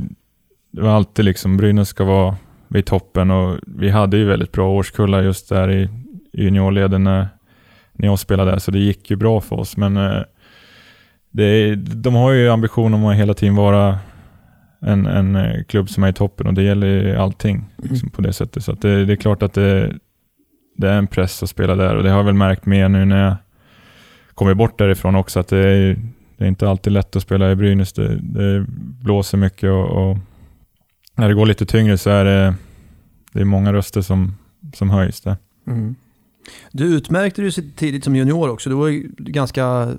det 0.72 0.82
var 0.82 0.89
alltid 0.89 1.26
liksom, 1.26 1.58
Brynäs 1.58 1.89
ska 1.89 2.04
vara 2.04 2.36
vid 2.67 2.86
toppen 2.86 3.32
och 3.32 3.58
vi 3.65 3.89
hade 3.89 4.17
ju 4.17 4.26
väldigt 4.26 4.52
bra 4.52 4.69
årskullar 4.72 5.22
just 5.22 5.50
där 5.50 5.72
i, 5.72 5.89
juniorleden 6.34 7.04
när, 7.04 7.28
när 7.93 8.08
jag 8.08 8.19
spelade 8.19 8.52
där, 8.52 8.60
så 8.60 8.72
det 8.72 8.80
gick 8.80 9.10
ju 9.10 9.15
bra 9.15 9.41
för 9.41 9.60
oss. 9.60 9.78
Men 9.78 9.98
eh, 9.98 10.22
det, 11.32 11.76
de 11.76 12.15
har 12.15 12.32
ju 12.32 12.50
ambition 12.50 12.93
om 12.93 13.06
att 13.06 13.15
hela 13.15 13.34
tiden 13.34 13.56
vara 13.56 14.00
en, 14.82 15.06
en 15.06 15.36
eh, 15.36 15.63
klubb 15.67 15.89
som 15.89 16.04
är 16.04 16.10
i 16.10 16.13
toppen 16.13 16.48
och 16.48 16.54
det 16.54 16.63
gäller 16.63 16.88
ju 16.88 17.15
allting 17.15 17.65
liksom, 17.78 18.10
på 18.10 18.22
det 18.22 18.34
sättet. 18.34 18.63
Så 18.63 18.72
det, 18.72 19.06
det 19.06 19.13
är 19.13 19.17
klart 19.17 19.43
att 19.43 19.54
det, 19.54 19.93
det 20.80 20.89
är 20.89 20.98
en 20.98 21.08
press 21.08 21.44
att 21.44 21.50
spela 21.50 21.76
där 21.76 21.96
och 21.96 22.04
det 22.04 22.10
har 22.10 22.18
jag 22.18 22.24
väl 22.24 22.34
märkt 22.34 22.65
mer 22.65 22.89
nu 22.89 23.06
när 23.06 23.26
jag 23.26 23.36
kommer 24.34 24.54
bort 24.54 24.78
därifrån 24.78 25.15
också 25.15 25.39
att 25.39 25.48
det 25.48 25.58
är, 25.58 25.98
det 26.38 26.44
är 26.44 26.48
inte 26.48 26.70
alltid 26.70 26.94
lätt 26.94 27.15
att 27.15 27.24
spela 27.24 27.52
i 27.52 27.56
Brynäs. 27.56 27.94
Det, 27.94 28.15
det 28.15 28.65
blåser 29.04 29.38
mycket 29.38 29.70
och, 29.70 29.86
och 29.86 30.18
när 31.15 31.28
det 31.28 31.34
går 31.34 31.46
lite 31.46 31.65
tyngre 31.65 31.98
så 31.98 32.10
är 32.10 32.26
det, 32.26 32.54
det 33.32 33.42
är 33.42 33.46
många 33.46 33.74
röster 33.74 34.02
som, 34.02 34.36
som 34.74 34.89
höjs 34.89 35.22
där. 35.22 35.38
Mm. 35.68 35.96
Du 36.72 36.86
utmärkte 36.86 37.42
dig 37.42 37.52
tidigt 37.52 38.04
som 38.04 38.15
junior 38.15 38.50
också. 38.50 38.70
Du 38.70 38.76
var 38.76 38.88
ju 38.88 39.12
ganska 39.18 39.94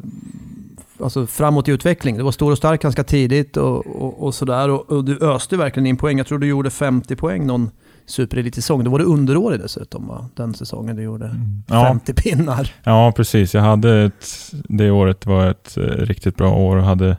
alltså, 1.01 1.27
framåt 1.27 1.69
i 1.69 1.73
utveckling. 1.73 2.17
Du 2.17 2.23
var 2.23 2.33
stor 2.33 2.53
och 2.53 2.59
stark 2.59 2.83
ganska 2.83 3.05
tidigt 3.05 3.57
och, 3.57 3.87
och, 3.87 4.23
och 4.23 4.35
sådär. 4.35 4.69
Och, 4.69 4.91
och 4.91 5.05
du 5.05 5.19
öste 5.19 5.57
verkligen 5.57 5.87
in 5.87 5.97
poäng. 5.97 6.19
Jag 6.19 6.27
tror 6.27 6.39
du 6.39 6.47
gjorde 6.47 6.71
50 6.71 7.17
poäng 7.17 7.47
någon 7.47 7.71
superelitsäsong. 8.07 8.85
Då 8.85 8.91
var 8.91 8.99
du 8.99 9.05
underårig 9.05 9.61
dessutom 9.61 10.07
va? 10.09 10.29
Den 10.37 10.55
säsongen 10.55 10.97
du 10.97 11.03
gjorde 11.03 11.31
Ja, 11.69 11.85
50 11.85 12.15
pinnar. 12.15 12.71
ja, 12.85 13.13
precis. 13.17 13.55
Jag 13.55 13.63
hade 13.63 14.03
ett, 14.03 14.27
det 14.69 14.91
året 14.91 15.27
var 15.27 15.51
ett 15.51 15.77
eh, 15.77 15.83
riktigt 15.83 16.37
bra 16.37 16.53
år 16.55 16.77
och 16.77 16.83
hade, 16.85 17.17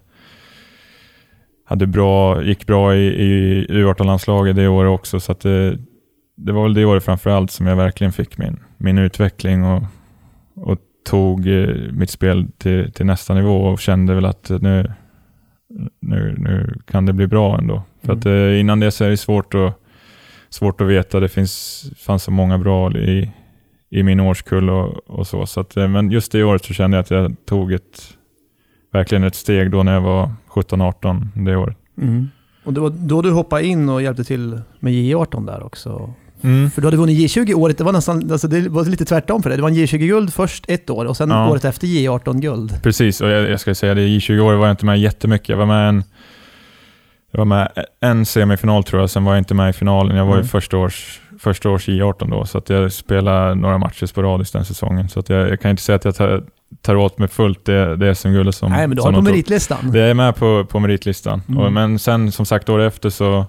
hade 1.65 1.88
bra, 1.88 2.44
gick 2.44 2.67
bra 2.67 2.96
i, 2.96 3.06
i 3.08 3.65
U18-landslaget 3.70 4.56
det 4.56 4.67
året 4.67 4.89
också. 4.89 5.20
Så 5.20 5.36
det, 5.41 5.78
det 6.38 6.52
var 6.52 6.63
väl 6.63 6.74
det 6.74 6.86
året 6.86 7.04
framförallt 7.04 7.52
som 7.52 7.67
jag 7.67 7.76
verkligen 7.76 8.13
fick 8.13 8.38
min, 8.38 8.60
min 8.78 8.98
utveckling 8.98 9.63
och, 9.65 9.84
och 10.56 10.78
tog 11.10 11.48
eh, 11.48 11.76
mitt 11.91 12.10
spel 12.10 12.48
till, 12.58 12.91
till 12.91 13.06
nästa 13.06 13.34
nivå 13.34 13.62
och 13.62 13.80
kände 13.80 14.13
väl 14.13 14.26
att 14.26 14.50
nu, 14.62 14.91
nu, 16.02 16.36
nu 16.38 16.74
kan 16.88 17.06
det 17.06 17.13
bli 17.13 17.28
bra 17.28 17.58
ändå. 17.58 17.84
För 18.02 18.08
Mm. 18.08 18.20
att 18.20 18.26
eh, 18.26 18.60
innan 18.60 18.80
det 18.80 18.91
så 18.91 19.04
är 19.04 19.10
det 19.10 19.17
svårt 19.17 19.54
att, 19.54 19.81
svårt 20.52 20.82
att 20.82 20.88
veta. 20.88 21.20
Det 21.20 21.30
finns, 21.30 21.86
fanns 21.98 22.24
så 22.24 22.32
många 22.32 22.58
bra 22.58 22.92
i, 22.92 23.32
i 23.90 24.04
min 24.04 24.20
årskull 24.20 24.70
och, 24.70 25.10
och 25.10 25.28
så. 25.28 25.46
så 25.46 25.60
att, 25.60 25.78
eh, 25.78 25.88
men 25.88 26.12
just 26.12 26.32
det 26.32 26.44
året 26.44 26.66
så 26.66 26.74
kände 26.74 26.98
jag 26.98 27.02
att 27.04 27.12
jag 27.12 27.36
tog 27.46 27.74
ett, 27.74 28.18
verkligen 28.94 29.24
ett 29.24 29.36
steg 29.36 29.72
då 29.72 29.84
när 29.84 29.94
jag 29.94 30.02
var 30.02 30.32
17-18 30.50 31.28
det 31.46 31.56
året. 31.56 31.78
Mm. 32.02 32.30
Och 32.64 32.74
det 32.74 32.80
var 32.80 32.90
då 32.90 33.22
du 33.22 33.32
hoppade 33.32 33.66
in 33.66 33.90
och 33.90 34.02
hjälpte 34.02 34.24
till 34.24 34.62
med 34.80 34.94
J18 34.94 35.46
där 35.46 35.64
också? 35.64 36.14
Mm. 36.44 36.72
För 36.72 36.82
du 36.82 36.88
hade 36.88 36.98
vunnit 36.98 37.18
J20 37.20 37.54
året, 37.54 37.78
det 37.78 37.84
var 37.84 37.92
nästan, 37.92 38.32
alltså 38.32 38.48
det 38.48 38.70
var 38.70 38.86
lite 38.86 39.06
tvärtom 39.06 39.44
för 39.44 39.50
dig. 39.50 39.58
Det 39.58 39.62
var 39.62 39.70
en 39.70 39.76
J20-guld 39.76 40.34
först 40.34 40.66
ett 40.68 40.90
år 40.90 41.06
och 41.06 41.18
sen 41.18 41.30
Ja. 41.30 41.50
året 41.52 41.66
efter 41.66 41.88
J18-guld. 41.88 42.84
Precis, 42.84 43.22
och 43.22 43.30
jag, 43.30 43.50
jag 43.50 43.60
ska 43.60 43.76
säga 43.76 43.94
det, 43.94 44.02
i 44.08 44.20
20 44.20 44.42
år 44.42 44.54
var 44.54 44.66
jag 44.68 44.74
inte 44.74 44.86
med 44.86 45.00
jättemycket. 45.00 45.50
Jag 45.50 45.58
var 45.58 45.66
med 45.66 45.90
en, 45.90 46.04
jag 47.32 47.38
var 47.38 47.46
med 47.46 47.72
en 48.00 48.26
semifinal 48.26 48.84
tror 48.84 49.02
jag, 49.02 49.10
sen 49.10 49.24
var 49.24 49.32
jag 49.34 49.39
inte 49.39 49.54
med 49.54 49.70
i 49.70 49.74
finalen. 49.74 50.17
Jag 50.17 50.26
var 50.26 50.34
ju 50.34 50.39
Mm. 50.39 50.48
första 50.48 50.78
års, 50.78 51.20
första 51.39 51.70
års 51.70 51.88
J18 51.88 52.30
då, 52.30 52.46
så 52.46 52.58
att 52.58 52.70
jag 52.70 52.91
spelade 52.91 53.56
några 53.56 53.78
matcher 53.78 54.06
sporadiskt 54.06 54.54
den 54.54 54.65
säsongen. 54.65 55.10
Så 55.10 55.20
att 55.20 55.30
jag, 55.30 55.50
jag 55.50 55.60
kan 55.62 55.72
inte 55.72 55.84
säga 55.84 55.96
att 55.96 56.06
jag 56.06 56.15
tar, 56.15 56.44
tar 56.82 56.96
åt 56.96 57.17
mig 57.17 57.28
fullt 57.28 57.65
det, 57.65 57.96
det 57.96 58.15
SM-guldet 58.15 58.56
som 58.56 58.72
Nej, 58.72 58.88
men 58.88 58.96
du 58.98 59.02
har 59.02 59.13
på 59.13 59.22
meritlistan. 59.22 59.91
Det 59.91 60.02
är 60.02 60.13
med 60.13 60.36
på, 60.36 60.65
på 60.65 60.80
meritlistan. 60.80 61.41
Mm. 61.48 61.60
Och, 61.60 61.74
men 61.74 62.00
sen 62.00 62.32
som 62.32 62.46
sagt 62.46 62.70
året 62.70 62.94
efter 62.94 63.10
så, 63.10 63.46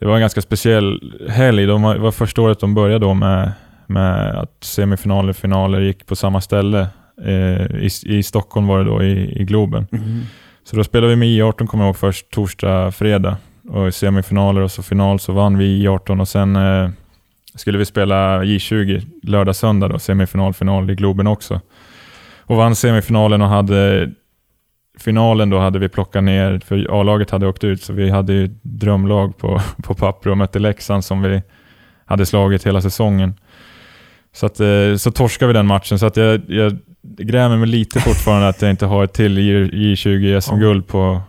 det 0.00 0.06
var 0.06 0.14
en 0.14 0.20
ganska 0.20 0.40
speciell 0.42 1.14
helg. 1.28 1.66
De 1.66 1.82
var, 1.82 1.94
det 1.94 2.00
var 2.00 2.12
första 2.12 2.42
året 2.42 2.60
de 2.60 2.74
började 2.74 3.04
då 3.04 3.14
med, 3.14 3.52
med 3.86 4.38
att 4.38 4.56
semifinaler 4.64 5.30
och 5.30 5.36
finaler 5.36 5.80
gick 5.80 6.06
på 6.06 6.16
samma 6.16 6.40
ställe. 6.40 6.86
Eh, 7.24 7.62
i, 7.76 7.90
I 8.06 8.22
Stockholm 8.22 8.66
var 8.66 8.78
det 8.78 8.84
då, 8.84 9.02
i, 9.02 9.40
i 9.40 9.44
Globen. 9.44 9.86
Mm. 9.92 10.20
Så 10.70 10.76
då 10.76 10.84
spelade 10.84 11.10
vi 11.10 11.16
med 11.16 11.28
I18 11.28 11.66
kommer 11.66 11.84
jag 11.84 11.88
ihåg 11.88 11.96
först 11.96 12.30
torsdag, 12.30 12.92
fredag. 12.92 13.36
Och 13.68 13.88
i 13.88 13.92
semifinaler 13.92 14.60
och 14.60 14.70
så 14.70 14.82
final 14.82 15.20
så 15.20 15.32
vann 15.32 15.58
vi 15.58 15.86
I18 15.86 16.20
och 16.20 16.28
sen 16.28 16.56
eh, 16.56 16.90
skulle 17.54 17.78
vi 17.78 17.84
spela 17.84 18.42
J20 18.44 19.06
lördag, 19.22 19.56
söndag 19.56 19.88
då, 19.88 19.98
semifinal, 19.98 20.54
final 20.54 20.90
i 20.90 20.94
Globen 20.94 21.26
också. 21.26 21.60
Och 22.38 22.56
vann 22.56 22.76
semifinalen 22.76 23.42
och 23.42 23.48
hade 23.48 24.10
finalen 24.98 25.50
då 25.50 25.58
hade 25.58 25.78
vi 25.78 25.88
plockat 25.88 26.24
ner, 26.24 26.60
för 26.64 27.00
A-laget 27.00 27.30
hade 27.30 27.46
åkt 27.46 27.64
ut, 27.64 27.82
så 27.82 27.92
vi 27.92 28.10
hade 28.10 28.32
ju 28.32 28.44
ett 28.44 28.62
drömlag 28.62 29.38
på, 29.38 29.60
på 29.82 29.94
papper 29.94 30.30
och 30.30 30.38
mötte 30.38 30.58
Leksand 30.58 31.04
som 31.04 31.22
vi 31.22 31.42
hade 32.04 32.26
slagit 32.26 32.66
hela 32.66 32.80
säsongen. 32.80 33.34
Så, 34.32 34.46
att, 34.46 34.60
eh, 34.60 34.96
så 34.98 35.10
torskade 35.10 35.46
vi 35.46 35.52
den 35.52 35.66
matchen, 35.66 35.98
så 35.98 36.06
att 36.06 36.16
jag, 36.16 36.40
jag 36.48 36.78
grämer 37.02 37.56
mig 37.56 37.68
lite 37.68 38.00
fortfarande 38.00 38.48
att 38.48 38.62
jag 38.62 38.70
inte 38.70 38.86
har 38.86 39.04
ett 39.04 39.12
till 39.12 39.38
J- 39.38 39.70
J20 39.72 40.40
SM-guld 40.40 40.86
på, 40.86 41.20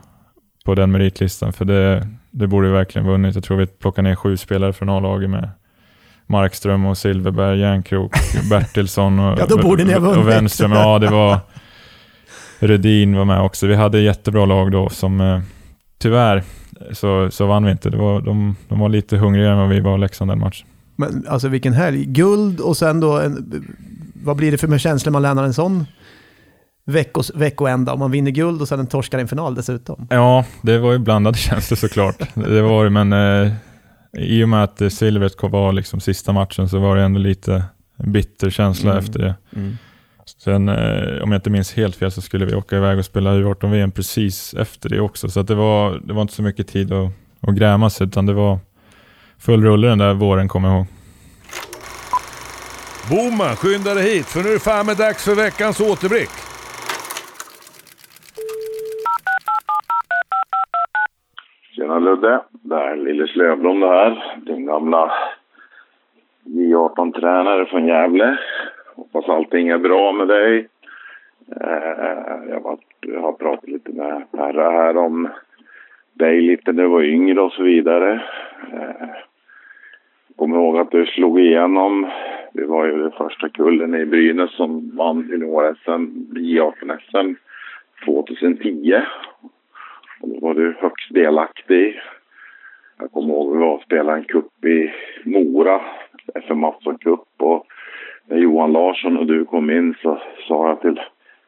på 0.65 0.75
den 0.75 0.91
meritlistan, 0.91 1.53
för 1.53 1.65
det, 1.65 2.07
det 2.31 2.47
borde 2.47 2.67
vi 2.67 2.73
verkligen 2.73 3.07
vunnit. 3.07 3.35
Jag 3.35 3.43
tror 3.43 3.57
vi 3.57 3.67
plockade 3.67 4.09
ner 4.09 4.15
sju 4.15 4.37
spelare 4.37 4.73
från 4.73 4.89
A-laget 4.89 5.29
med 5.29 5.49
Markström 6.27 6.85
och 6.85 6.97
Silverberg, 6.97 7.59
Järnkrok, 7.59 8.11
Bertilsson 8.49 9.19
och, 9.19 9.39
Ja, 9.39 9.45
då 9.49 9.57
borde 9.57 9.83
ni 9.83 9.93
ha 9.93 9.99
vunnit. 9.99 10.17
och 10.17 10.27
Wenström. 10.29 10.71
Ja, 10.71 10.99
det 10.99 11.07
var... 11.07 11.39
Rödin 12.59 13.15
var 13.17 13.25
med 13.25 13.41
också. 13.41 13.67
Vi 13.67 13.75
hade 13.75 13.99
jättebra 13.99 14.45
lag 14.45 14.71
då 14.71 14.89
som 14.89 15.21
eh, 15.21 15.39
tyvärr 15.99 16.43
så, 16.93 17.31
så 17.31 17.45
vann 17.45 17.65
vi 17.65 17.71
inte. 17.71 17.89
Det 17.89 17.97
var, 17.97 18.21
de, 18.21 18.55
de 18.67 18.79
var 18.79 18.89
lite 18.89 19.17
hungrigare 19.17 19.51
än 19.51 19.57
vad 19.59 19.69
vi 19.69 19.79
var 19.79 19.97
Leksand 19.97 20.31
den 20.31 20.39
matchen. 20.39 20.67
Men 20.95 21.25
alltså 21.29 21.47
vilken 21.47 21.73
helg. 21.73 22.05
Guld 22.05 22.59
och 22.59 22.77
sen 22.77 22.99
då, 22.99 23.19
en, 23.19 23.63
vad 24.23 24.35
blir 24.37 24.51
det 24.51 24.57
för 24.57 24.77
känslor 24.77 25.11
man 25.11 25.21
lämnar 25.21 25.43
en 25.43 25.53
sån 25.53 25.85
veckos, 26.85 27.31
veckoända? 27.35 27.93
Om 27.93 27.99
man 27.99 28.11
vinner 28.11 28.31
guld 28.31 28.61
och 28.61 28.67
sen 28.67 28.79
en 28.79 28.87
torskar 28.87 29.17
i 29.17 29.21
en 29.21 29.27
final 29.27 29.55
dessutom. 29.55 30.07
Ja, 30.09 30.45
det 30.61 30.77
var 30.77 30.91
ju 30.91 30.97
blandade 30.97 31.37
känslor 31.47 31.75
såklart. 31.77 32.19
det 32.33 32.61
var 32.61 32.83
det, 32.83 32.89
men 32.89 33.13
eh, 33.13 33.51
i 34.17 34.43
och 34.43 34.49
med 34.49 34.63
att 34.63 34.81
eh, 34.81 34.89
silvret 34.89 35.33
var 35.41 35.71
liksom 35.73 35.99
sista 35.99 36.31
matchen 36.33 36.69
så 36.69 36.79
var 36.79 36.95
det 36.95 37.01
ändå 37.03 37.19
lite 37.19 37.63
bitter 38.03 38.49
känsla 38.49 38.91
Mm. 38.91 39.03
efter 39.03 39.19
det. 39.19 39.35
Sen, 40.43 40.69
eh, 40.69 41.23
om 41.23 41.31
jag 41.31 41.37
inte 41.37 41.49
minns 41.49 41.73
helt 41.73 41.95
fel, 41.95 42.11
så 42.11 42.21
skulle 42.21 42.45
vi 42.45 42.55
åka 42.55 42.77
iväg 42.77 42.99
och 42.99 43.05
spela 43.05 43.33
U18-VM 43.33 43.91
precis 43.91 44.53
efter 44.53 44.89
det 44.89 44.99
också. 44.99 45.29
Så 45.29 45.41
det, 45.43 45.55
var, 45.55 45.99
det 46.03 46.13
var 46.13 46.21
inte 46.21 46.33
så 46.33 46.41
mycket 46.41 46.67
tid 46.67 46.93
att, 46.93 47.11
att 47.41 47.55
gräma 47.55 47.89
sig, 47.89 48.07
utan 48.07 48.25
det 48.25 48.33
var 48.33 48.59
full 49.39 49.63
rulle 49.63 49.87
den 49.87 49.97
där 49.97 50.13
våren, 50.13 50.47
kommer 50.47 50.69
jag 50.69 50.77
ihåg. 50.77 50.85
Boman, 53.11 53.55
skynda 53.55 53.93
dig 53.93 54.03
hit 54.11 54.27
för 54.33 54.39
nu 54.43 54.49
är 54.49 54.53
det 54.53 54.69
fan 54.71 54.85
med 54.85 54.97
dags 54.97 55.25
för 55.25 55.35
veckans 55.45 55.77
återblick. 55.91 56.33
Tjena 61.75 61.99
Ludde, 61.99 62.41
det 62.51 62.75
här 62.75 62.91
är 62.91 62.95
Lille 62.95 63.27
Slövblom 63.27 63.79
det 63.79 63.87
här. 63.87 64.35
Din 64.45 64.65
gamla 64.65 65.11
J18-tränare 66.43 67.65
från 67.65 67.87
Gävle. 67.87 68.37
Hoppas 68.95 69.29
allting 69.29 69.67
är 69.67 69.77
bra 69.77 70.11
med 70.11 70.27
dig. 70.27 70.67
Eh, 71.61 72.49
jag 72.49 72.79
har 73.21 73.33
pratat 73.33 73.69
lite 73.69 73.91
med 73.91 74.31
Perra 74.31 74.71
här 74.71 74.97
om 74.97 75.29
dig 76.13 76.41
lite 76.41 76.71
när 76.71 76.83
du 76.83 76.89
var 76.89 77.03
yngre 77.03 77.41
och 77.41 77.51
så 77.51 77.63
vidare. 77.63 78.13
Eh, 78.73 79.28
Kommer 80.39 80.57
ihåg 80.57 80.77
att 80.77 80.91
du 80.91 81.05
slog 81.05 81.39
igenom. 81.39 82.07
Vi 82.53 82.65
var 82.65 82.85
ju 82.85 82.97
den 82.97 83.11
första 83.11 83.49
kullen 83.49 83.95
i 83.95 84.05
Brynäs 84.05 84.51
som 84.51 84.95
vann 84.97 85.27
junior-SM, 85.29 86.05
J18-SM 86.35 87.35
2010. 88.05 89.01
Och 90.21 90.29
då 90.29 90.39
var 90.39 90.53
du 90.53 90.75
högst 90.79 91.13
delaktig. 91.13 91.99
Jag 92.99 93.11
kommer 93.11 93.33
ihåg 93.33 93.47
att 93.47 93.55
vi 93.55 93.59
var 93.59 93.75
och 93.75 93.81
spelade 93.81 94.17
en 94.17 94.23
cup 94.23 94.65
i 94.65 94.91
Mora, 95.23 95.81
FM 96.35 96.59
Mattsson 96.59 96.97
Cup. 96.97 97.27
Och 97.37 97.65
när 98.27 98.37
Johan 98.37 98.71
Larsson 98.71 99.17
och 99.17 99.25
du 99.25 99.45
kom 99.45 99.69
in 99.69 99.95
så 100.01 100.21
sa 100.47 100.69
jag 100.69 100.81
till 100.81 101.01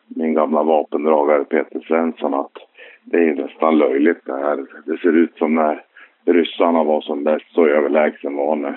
min 0.08 0.34
gamla 0.34 0.63
vapendragare 0.63 1.43
Peter 1.43 1.80
Svensson 1.80 2.34
att 2.34 2.58
det 3.04 3.17
är 3.17 3.36
nästan 3.36 3.77
löjligt 3.77 4.25
det 4.25 4.38
här. 4.38 4.65
Det 4.86 4.97
ser 4.97 5.13
ut 5.13 5.38
som 5.38 5.56
när 5.56 5.84
ryssarna 6.26 6.84
var 6.84 7.02
som 7.02 7.24
bäst, 7.24 7.46
så 7.54 7.68
överlägsen 7.68 8.36
var 8.36 8.56
nu. 8.56 8.74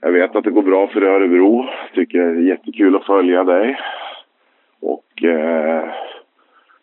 Jag 0.00 0.12
vet 0.12 0.36
att 0.36 0.44
det 0.44 0.50
går 0.50 0.62
bra 0.62 0.86
för 0.86 1.02
Örebro. 1.02 1.68
Tycker 1.94 2.18
det 2.18 2.24
är 2.24 2.48
jättekul 2.48 2.96
att 2.96 3.06
följa 3.06 3.44
dig. 3.44 3.80
Och 4.80 5.24
eh, 5.24 5.88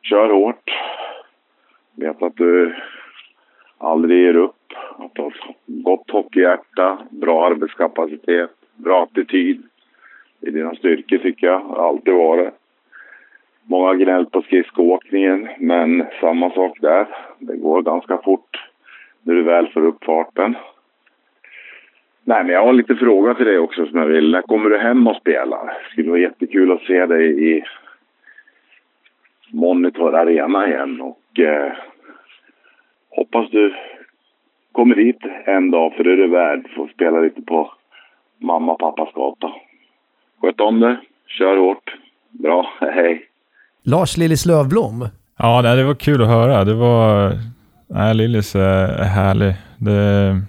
kör 0.02 0.30
hårt. 0.30 0.72
Vet 1.96 2.22
att 2.24 2.36
du 2.36 2.76
aldrig 3.78 4.20
ger 4.20 4.36
upp. 4.36 4.74
Att 4.98 5.16
du 5.16 5.22
har 5.22 5.30
ett 5.30 5.56
gott 5.66 6.12
hockeyhjärta, 6.12 6.98
bra 7.10 7.46
arbetskapacitet, 7.46 8.52
bra 8.76 9.04
attityd. 9.04 9.64
Det 10.40 10.48
är 10.48 10.52
dina 10.52 10.76
styrkor 10.76 11.18
tycker 11.18 11.48
jag. 11.48 11.60
Har 11.60 11.88
alltid 11.90 12.14
varit. 12.14 12.54
Många 13.64 13.88
har 13.88 13.96
gnällt 13.96 14.32
på 14.32 14.42
skridskoåkningen, 14.42 15.50
men 15.60 16.06
samma 16.22 16.52
sak 16.52 16.78
där. 16.82 17.08
Det 17.40 17.58
går 17.58 17.82
ganska 17.82 18.18
fort 18.18 18.65
när 19.26 19.34
du 19.36 19.44
väl 19.44 19.68
får 19.68 19.86
upp 19.86 20.04
farten. 20.04 20.56
Nej, 22.24 22.44
men 22.44 22.54
jag 22.54 22.66
har 22.66 22.74
lite 22.74 22.96
frågor 22.96 23.34
till 23.34 23.46
dig 23.46 23.58
också 23.60 23.86
som 23.86 24.00
jag 24.00 24.06
vill. 24.06 24.32
När 24.32 24.42
kommer 24.42 24.70
du 24.70 24.78
hem 24.78 25.08
och 25.08 25.16
spelar? 25.16 25.66
Det 25.66 25.92
skulle 25.92 26.10
vara 26.10 26.20
jättekul 26.20 26.72
att 26.72 26.82
se 26.82 27.06
dig 27.06 27.56
i 27.58 27.64
Monitor 29.52 30.16
Arena 30.16 30.68
igen 30.68 31.02
och 31.02 31.40
eh, 31.40 31.74
hoppas 33.10 33.50
du 33.52 33.76
kommer 34.72 34.96
dit 34.96 35.20
en 35.46 35.72
dag 35.72 35.94
för 35.94 36.04
det 36.04 36.12
är 36.12 36.18
du 36.18 36.28
värd 36.28 36.68
för 36.76 36.84
att 36.84 36.92
spela 36.92 37.20
lite 37.20 37.42
på 37.42 37.72
mamma 38.42 38.72
och 38.72 38.80
pappas 38.80 39.14
gata. 39.14 39.52
Sköt 40.42 40.60
om 40.60 40.80
det, 40.80 40.98
kör 41.28 41.58
hårt. 41.58 41.96
Bra, 42.32 42.74
hej. 42.80 43.26
Lars 43.84 44.18
Lillis 44.18 44.46
Lövblom. 44.46 45.08
Ja, 45.38 45.62
nej, 45.64 45.78
det 45.78 45.84
var 45.84 45.96
kul 45.96 46.22
att 46.22 46.28
höra. 46.28 46.64
Det 46.64 46.74
var... 46.74 47.32
Nej, 47.88 48.14
Lillis 48.16 48.56
är, 48.56 49.04
härlig. 49.04 49.56
Det, 49.78 50.42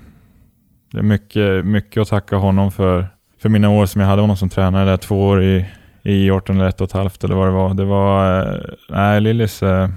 det 0.92 0.98
är 0.98 1.02
mycket, 1.02 1.64
mycket 1.66 2.00
att 2.00 2.08
tacka 2.08 2.36
honom 2.36 2.72
för, 2.72 3.06
för 3.42 3.48
mina 3.48 3.70
år 3.70 3.86
som 3.86 4.00
jag 4.00 4.08
hade 4.08 4.20
honom 4.22 4.36
som 4.36 4.48
tränare. 4.48 4.84
Där, 4.90 4.96
två 4.96 5.26
år 5.26 5.42
i, 5.42 5.66
i 6.02 6.30
18 6.30 6.56
eller 6.56 6.68
ett 6.68 6.80
och 6.80 6.86
ett 6.86 6.92
halvt 6.92 7.24
eller 7.24 7.34
vad 7.34 7.46
det 7.46 7.52
var. 7.52 7.74
Det 7.74 7.84
var... 7.84 8.40
Eh, 8.42 8.60
nej, 8.88 9.20
Lillis... 9.20 9.62
Eh, 9.62 9.88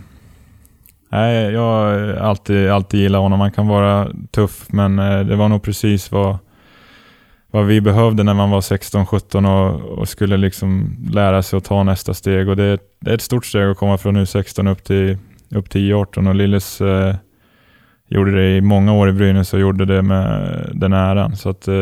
nej, 1.10 1.52
jag 1.54 1.62
har 1.62 2.14
alltid, 2.14 2.70
alltid 2.70 3.00
gillat 3.00 3.22
honom. 3.22 3.40
Han 3.40 3.52
kan 3.52 3.68
vara 3.68 4.08
tuff, 4.32 4.66
men 4.70 5.00
eh, 5.00 5.20
det 5.20 5.36
var 5.36 5.50
nog 5.50 5.64
precis 5.64 6.12
vad, 6.12 6.38
vad 7.52 7.66
vi 7.66 7.82
behövde 7.82 8.24
när 8.24 8.34
man 8.34 8.50
var 8.50 8.62
16-17 8.62 9.48
och, 9.48 9.82
och 10.00 10.10
skulle 10.10 10.38
liksom 10.38 10.96
lära 11.12 11.42
sig 11.44 11.58
att 11.58 11.66
ta 11.66 11.84
nästa 11.84 12.14
steg. 12.14 12.50
Och 12.50 12.56
det, 12.56 12.64
är- 12.64 12.80
det 13.02 13.12
är 13.12 13.16
ett 13.16 13.22
stort 13.22 13.46
steg 13.46 13.64
att 13.64 13.78
komma 13.78 13.98
från 13.98 14.18
U16 14.18 14.72
upp 14.72 14.84
till, 14.84 15.18
upp 15.56 15.70
till 15.70 15.82
I18 15.94 16.30
och 16.30 16.36
Lillis 16.36 16.82
eh, 16.82 17.16
gjorde 18.10 18.32
det 18.36 18.58
i 18.58 18.62
många 18.62 18.94
år 18.94 19.10
i 19.10 19.14
Brynäs 19.14 19.54
och 19.54 19.60
gjorde 19.60 19.86
det 19.86 20.02
med 20.02 20.72
den 20.74 20.94
äran. 20.94 21.36
Så 21.36 21.50
att, 21.50 21.68
eh, 21.68 21.74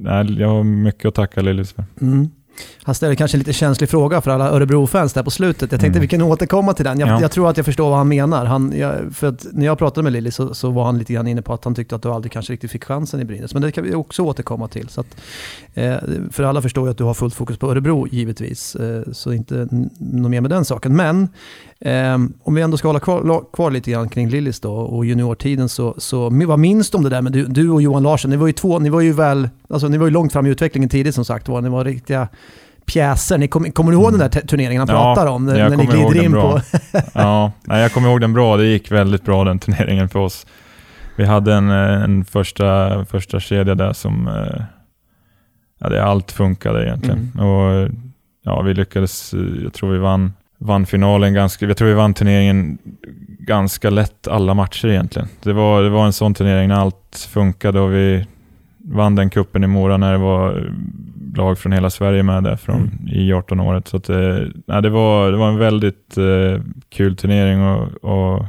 nej, 0.00 0.40
jag 0.40 0.48
har 0.48 0.64
mycket 0.64 1.04
att 1.08 1.14
tacka 1.14 1.40
Lillis 1.42 1.72
för. 1.72 1.84
Mm. 2.00 2.30
Han 2.82 2.94
ställer 2.94 3.14
kanske 3.14 3.36
en 3.36 3.38
lite 3.38 3.52
känslig 3.52 3.90
fråga 3.90 4.20
för 4.20 4.30
alla 4.30 4.50
Örebro-fans 4.50 5.12
där 5.12 5.22
på 5.22 5.30
slutet. 5.30 5.60
Jag 5.72 5.80
tänkte 5.80 5.86
Mm. 5.98 6.00
vi 6.00 6.08
kan 6.08 6.22
återkomma 6.22 6.72
till 6.72 6.84
den. 6.84 7.00
Jag, 7.00 7.08
Ja. 7.08 7.20
jag 7.20 7.30
tror 7.30 7.50
att 7.50 7.56
jag 7.56 7.66
förstår 7.66 7.88
vad 7.88 7.98
han 7.98 8.08
menar. 8.08 8.44
Han, 8.44 8.72
jag, 8.76 8.94
för 9.12 9.26
att 9.26 9.46
när 9.52 9.66
jag 9.66 9.78
pratade 9.78 10.02
med 10.02 10.12
Lilly 10.12 10.30
så, 10.30 10.54
så 10.54 10.70
var 10.70 10.84
han 10.84 10.98
lite 10.98 11.12
grann 11.12 11.26
inne 11.26 11.42
på 11.42 11.52
att 11.54 11.64
han 11.64 11.74
tyckte 11.74 11.94
att 11.96 12.02
du 12.02 12.08
aldrig 12.08 12.32
kanske 12.32 12.52
riktigt 12.52 12.70
fick 12.70 12.84
chansen 12.84 13.20
i 13.20 13.24
Brynäs. 13.24 13.54
Men 13.54 13.62
det 13.62 13.72
kan 13.72 13.84
vi 13.84 13.94
också 13.94 14.22
återkomma 14.22 14.68
till. 14.68 14.88
Så 14.88 15.00
att, 15.00 15.16
eh, 15.74 15.94
för 16.32 16.42
alla 16.42 16.62
förstår 16.62 16.84
ju 16.86 16.90
att 16.90 16.98
du 16.98 17.04
har 17.04 17.14
fullt 17.14 17.34
fokus 17.34 17.58
på 17.58 17.70
Örebro 17.70 18.06
givetvis. 18.10 18.74
Eh, 18.76 19.02
så 19.12 19.32
inte 19.32 19.68
något 19.98 20.30
mer 20.30 20.40
med 20.40 20.50
den 20.50 20.64
saken. 20.64 20.96
Men 20.96 21.28
eh, 21.80 22.14
om 22.42 22.54
vi 22.54 22.62
ändå 22.62 22.76
ska 22.76 22.88
hålla 22.88 23.00
kvar, 23.00 23.44
kvar 23.52 23.70
lite 23.70 23.90
grann 23.90 24.08
kring 24.08 24.28
Lillis 24.28 24.60
då 24.60 24.74
och 24.74 25.06
juniortiden 25.06 25.68
så, 25.68 25.94
så 25.98 26.30
vad 26.46 26.58
minns 26.58 26.90
du 26.90 26.98
om 26.98 27.04
det 27.04 27.10
där 27.10 27.22
med 27.22 27.32
du, 27.32 27.46
du 27.46 27.70
och 27.70 27.82
Johan 27.82 28.02
Larsson? 28.02 28.30
Ni 28.30 28.36
var 28.36 28.46
ju 28.46 28.52
två, 28.52 28.78
ni 28.78 28.88
var 28.90 29.00
ju 29.00 29.12
väl, 29.12 29.48
alltså 29.70 29.88
ni 29.88 29.98
var 29.98 30.06
ju 30.06 30.12
långt 30.12 30.32
fram 30.32 30.46
i 30.46 30.50
utvecklingen 30.50 30.88
tidigt 30.88 31.14
som 31.14 31.24
sagt 31.24 31.48
var. 31.48 31.60
Ni 31.60 31.68
var 31.68 31.84
riktiga 31.84 32.28
pjäser. 32.86 33.38
Ni 33.38 33.48
kom, 33.48 33.72
kommer 33.72 33.92
du 33.92 33.98
ihåg 33.98 34.12
den 34.12 34.18
där 34.20 34.28
turneringen 34.28 34.80
han. 34.80 34.88
Ja, 34.88 35.14
pratar 35.14 35.30
om? 35.30 35.46
När, 35.46 35.70
när 35.70 35.76
ni 35.76 35.86
glider 35.86 36.16
in 36.16 36.32
den 36.32 36.32
på... 36.32 36.38
bra. 36.38 36.60
Ja, 37.12 37.52
nej, 37.64 37.82
jag 37.82 37.92
kommer 37.92 38.08
ihåg 38.08 38.20
den 38.20 38.32
bra. 38.32 38.56
Det 38.56 38.66
gick 38.66 38.92
väldigt 38.92 39.24
bra 39.24 39.44
den 39.44 39.58
turneringen 39.58 40.08
för 40.08 40.18
oss. 40.18 40.46
Vi 41.16 41.24
hade 41.24 41.54
en, 41.54 41.70
eh, 41.70 42.02
en 42.02 42.24
första, 42.24 43.04
första 43.04 43.40
kedja 43.40 43.74
där 43.74 43.92
som... 43.92 44.28
eh, 44.28 44.62
Ja, 45.80 45.88
det 45.88 46.04
allt 46.04 46.32
funkade 46.32 46.86
egentligen. 46.86 47.32
Mm. 47.34 47.46
Och 47.46 47.90
ja, 48.44 48.62
vi 48.62 48.74
lyckades, 48.74 49.34
eh, 49.34 49.40
jag 49.62 49.72
tror 49.72 49.92
vi 49.92 49.98
vann, 49.98 50.32
vann 50.58 50.86
finalen 50.86 51.34
ganska, 51.34 51.66
jag 51.66 51.76
tror 51.76 51.88
vi 51.88 51.94
vann 51.94 52.14
turneringen 52.14 52.78
ganska 53.38 53.90
lätt 53.90 54.28
alla 54.28 54.54
matcher 54.54 54.88
egentligen. 54.88 55.28
Det 55.42 55.52
var, 55.52 55.82
det 55.82 55.88
var 55.90 56.06
en 56.06 56.12
sån 56.12 56.34
turnering 56.34 56.68
när 56.68 56.74
allt 56.76 57.28
funkade 57.30 57.80
och 57.80 57.92
vi 57.92 58.26
vann 58.78 59.14
den 59.14 59.30
kuppen 59.30 59.64
i 59.64 59.66
Mora 59.66 59.96
när 59.96 60.12
det 60.12 60.18
var 60.18 60.70
lag 61.36 61.58
från 61.58 61.72
hela 61.72 61.90
Sverige 61.90 62.22
med 62.22 62.42
där 62.44 62.56
från, 62.56 62.76
Mm. 62.76 63.08
i 63.08 63.32
18-året. 63.32 63.88
Så 63.88 63.96
att, 63.96 64.08
eh, 64.08 64.36
nej, 64.66 64.82
det, 64.82 64.90
var, 64.90 65.32
det 65.32 65.36
var 65.38 65.48
en 65.48 65.58
väldigt 65.58 66.18
eh, 66.18 66.62
kul 66.88 67.16
turnering 67.16 67.62
och, 67.62 68.04
och 68.04 68.46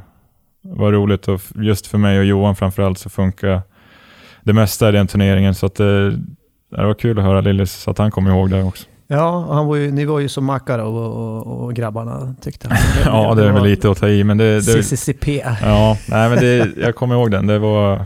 var 0.61 0.91
roligt. 0.91 1.27
Och 1.27 1.41
just 1.55 1.87
för 1.87 1.97
mig 1.97 2.19
och 2.19 2.25
Johan 2.25 2.55
framförallt 2.55 2.97
så 2.97 3.09
funkar 3.09 3.61
det 4.43 4.53
mesta 4.53 4.89
i 4.89 4.91
den 4.91 5.07
turneringen. 5.07 5.55
Så 5.55 5.65
att, 5.65 5.79
eh, 5.79 5.85
det 6.71 6.85
var 6.85 6.93
kul 6.93 7.19
att 7.19 7.25
höra 7.25 7.41
Lillis, 7.41 7.73
så 7.73 7.91
att 7.91 7.97
han 7.97 8.11
kom 8.11 8.27
ihåg 8.27 8.49
det 8.49 8.63
också. 8.63 8.87
Ja, 9.11 9.53
han 9.53 9.65
var 9.67 9.75
ju, 9.75 9.91
ni 9.91 10.05
var 10.05 10.19
ju 10.19 10.29
som 10.29 10.45
mackare 10.45 10.83
och, 10.83 11.37
och, 11.47 11.63
och 11.63 11.73
grabbarna 11.73 12.35
tyckte 12.41 12.67
han. 12.69 12.77
Ja, 13.05 13.35
det 13.35 13.45
är 13.47 13.51
väl 13.51 13.63
lite 13.63 13.91
att 13.91 13.97
ta 13.97 14.09
i, 14.09 14.23
men 14.23 14.37
det... 14.37 14.53
det 14.55 14.83
CCCP. 14.83 15.43
ja, 15.61 15.97
nej, 16.09 16.29
men 16.29 16.39
det, 16.39 16.69
jag 16.77 16.95
kommer 16.95 17.15
ihåg 17.15 17.31
den. 17.31 17.47
Det 17.47 17.59
var, 17.59 18.05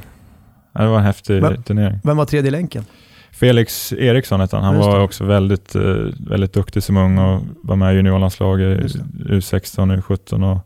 det 0.74 0.88
var 0.88 0.98
en 0.98 1.04
häftig 1.04 1.42
Men- 1.42 1.64
turnering. 1.64 2.00
Vem 2.04 2.18
var 2.18 2.26
tredje 2.26 2.52
länken? 2.52 2.86
Felix 3.32 3.94
Eriksson 3.94 4.40
hette 4.40 4.56
han. 4.56 4.66
Han 4.66 4.76
Just 4.76 4.88
var 4.88 4.98
det. 4.98 5.04
också 5.04 5.24
väldigt, 5.26 5.76
eh, 5.76 5.82
väldigt 6.30 6.54
duktig 6.54 6.84
som 6.84 6.98
ung 6.98 7.18
och 7.18 7.42
var 7.64 7.76
med 7.76 7.94
i 7.94 7.96
juniorlandslaget 7.98 8.82
Just 8.82 8.96
U16 9.30 10.02
U17. 10.02 10.52
Och, 10.52 10.60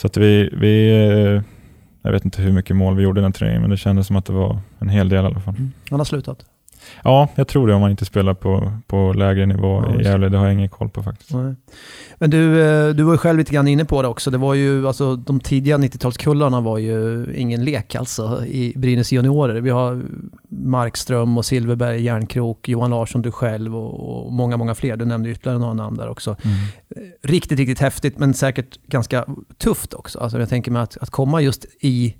så 0.00 0.06
att 0.06 0.16
vi, 0.16 0.50
vi 0.52 0.90
eh, 1.36 1.42
jag 2.02 2.12
vet 2.12 2.24
inte 2.24 2.42
hur 2.42 2.52
mycket 2.52 2.76
mål 2.76 2.96
vi 2.96 3.02
gjorde 3.02 3.20
i 3.20 3.22
den 3.22 3.32
turneringen, 3.32 3.60
men 3.62 3.70
det 3.70 3.76
kändes 3.76 4.06
som 4.06 4.16
att 4.16 4.24
det 4.24 4.32
var 4.32 4.58
en 4.78 4.88
hel 4.88 5.08
del 5.08 5.24
i 5.24 5.26
alla 5.26 5.40
fall. 5.40 5.54
Han 5.90 6.00
har 6.00 6.04
slutat. 6.04 6.38
Ja, 7.04 7.28
jag 7.34 7.48
tror 7.48 7.68
det 7.68 7.74
om 7.74 7.80
man 7.80 7.90
inte 7.90 8.04
spelar 8.04 8.34
på, 8.34 8.72
på 8.86 9.12
lägre 9.12 9.46
nivå 9.46 9.84
Ja, 9.88 10.00
i. 10.00 10.04
Gävle. 10.04 10.28
Det 10.28 10.38
har 10.38 10.44
jag 10.44 10.54
ingen 10.54 10.68
koll 10.68 10.88
på 10.88 11.02
faktiskt. 11.02 11.34
Nej. 11.34 11.54
Men 12.18 12.30
du, 12.30 12.62
eh, 12.62 12.94
du 12.94 13.02
var 13.02 13.12
ju 13.12 13.18
själv 13.18 13.38
lite 13.38 13.52
grann 13.52 13.68
inne 13.68 13.84
på 13.84 14.02
det 14.02 14.08
också. 14.08 14.30
Det 14.30 14.38
var 14.38 14.54
ju, 14.54 14.86
alltså, 14.86 15.16
de 15.16 15.40
tidiga 15.40 15.78
90-talskullarna 15.78 16.62
var 16.62 16.78
ju 16.78 17.26
ingen 17.36 17.64
lek 17.64 17.94
alltså 17.94 18.44
i 18.46 18.72
Brynäs 18.76 19.12
juniorer. 19.12 19.60
Vi 19.60 19.70
har 19.70 20.02
Markström 20.48 21.38
och 21.38 21.44
Silverberg, 21.44 22.02
Järnkrok, 22.02 22.68
Johan 22.68 22.90
Larsson, 22.90 23.22
du 23.22 23.30
själv 23.30 23.76
och, 23.76 24.24
och 24.26 24.32
många, 24.32 24.56
många 24.56 24.74
fler. 24.74 24.96
Du 24.96 25.04
nämnde 25.04 25.30
ytterligare 25.30 25.58
några 25.58 25.74
namn 25.74 25.96
där 25.96 26.08
också. 26.08 26.36
Riktigt, 27.22 27.58
riktigt 27.58 27.78
häftigt 27.78 28.18
men 28.18 28.34
säkert 28.34 28.78
ganska 28.86 29.24
tufft 29.58 29.94
också. 29.94 30.18
Alltså 30.18 30.38
jag 30.38 30.48
tänker 30.48 30.70
mig 30.70 30.82
att, 30.82 30.96
att 31.00 31.10
komma 31.10 31.40
just 31.40 31.64
i 31.80 32.16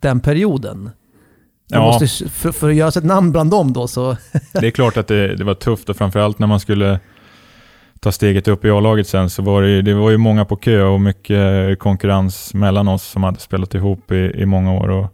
den 0.00 0.20
perioden. 0.20 0.90
Ja. 1.68 1.80
Måste, 1.80 2.28
för, 2.28 2.52
för 2.52 2.68
att 2.68 2.74
göra 2.74 2.90
sig 2.90 3.00
ett 3.00 3.06
namn 3.06 3.32
bland 3.32 3.50
dem 3.50 3.72
då 3.72 3.88
så... 3.88 4.16
Det 4.52 4.66
är 4.66 4.70
klart 4.70 4.96
att 4.96 5.06
det, 5.08 5.36
det 5.36 5.44
var 5.44 5.54
tufft 5.54 5.88
och 5.88 5.96
framförallt 5.96 6.38
när 6.38 6.46
man 6.46 6.60
skulle 6.60 7.00
ta 8.00 8.12
steget 8.12 8.48
upp 8.48 8.64
i 8.64 8.70
A-laget 8.70 9.08
sen 9.08 9.30
så 9.30 9.42
var 9.42 9.62
det, 9.62 9.68
ju- 9.68 9.82
det 9.82 9.94
var 9.94 10.10
ju 10.10 10.16
många 10.16 10.44
på 10.44 10.56
kö 10.56 10.82
och 10.82 11.00
mycket 11.00 11.78
konkurrens 11.78 12.54
mellan 12.54 12.88
oss 12.88 13.02
som 13.04 13.22
hade 13.22 13.40
spelat 13.40 13.74
ihop 13.74 14.12
i, 14.12 14.32
i 14.34 14.46
många 14.46 14.72
år. 14.72 14.88
Och 14.88 15.12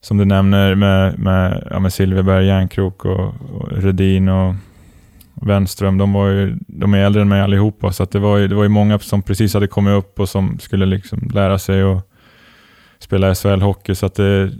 som 0.00 0.16
du 0.16 0.24
nämner 0.24 0.74
med, 0.74 1.18
med, 1.18 1.66
ja, 1.70 1.78
med 1.78 1.92
Silverberg, 1.92 2.46
Järnkrok 2.46 3.04
och, 3.04 3.34
och 3.54 3.68
Redin 3.72 4.28
och 4.28 4.54
Wenström, 5.34 5.98
de, 5.98 6.12
var 6.12 6.28
ju, 6.28 6.56
de 6.66 6.94
är 6.94 6.98
äldre 6.98 7.22
än 7.22 7.28
mig 7.28 7.40
allihopa 7.40 7.92
så 7.92 8.04
det, 8.04 8.18
var 8.18 8.36
ju, 8.38 8.48
det 8.48 8.54
var 8.54 8.62
ju 8.62 8.68
många 8.68 8.98
som 8.98 9.22
precis 9.22 9.54
hade 9.54 9.66
kommit 9.66 9.92
upp 9.98 10.20
och 10.20 10.28
som 10.28 10.58
skulle 10.58 10.86
liksom 10.86 11.30
lära 11.34 11.58
sig 11.58 11.82
att 11.82 12.08
spela 12.98 13.32
SHL-hockey. 13.34 13.94
Så 13.94 14.06
att 14.06 14.14
det, 14.14 14.50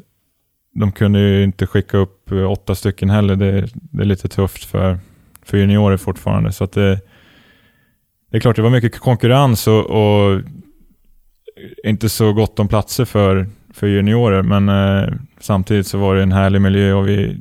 de 0.74 0.92
kunde 0.92 1.20
ju 1.20 1.42
inte 1.42 1.66
skicka 1.66 1.96
upp 1.96 2.30
eh, 2.30 2.50
åtta 2.50 2.74
stycken 2.74 3.10
heller. 3.10 3.36
Det, 3.36 3.68
det 3.74 4.02
är 4.02 4.06
lite 4.06 4.28
tufft 4.28 4.64
för, 4.64 4.98
för 5.42 5.58
juniorer 5.58 5.96
fortfarande. 5.96 6.52
Så 6.52 6.64
att 6.64 6.72
det, 6.72 7.00
det 8.30 8.36
är 8.36 8.40
klart, 8.40 8.56
det 8.56 8.62
var 8.62 8.70
mycket 8.70 8.98
konkurrens 8.98 9.66
och, 9.66 9.90
och 9.90 10.40
inte 11.84 12.08
så 12.08 12.32
gott 12.32 12.58
om 12.58 12.68
platser 12.68 13.04
för, 13.04 13.46
för 13.74 13.86
juniorer. 13.86 14.42
Men 14.42 14.68
eh, 14.68 15.14
samtidigt 15.40 15.86
så 15.86 15.98
var 15.98 16.14
det 16.14 16.22
en 16.22 16.32
härlig 16.32 16.60
miljö 16.60 16.92
och 16.92 17.08
vi 17.08 17.40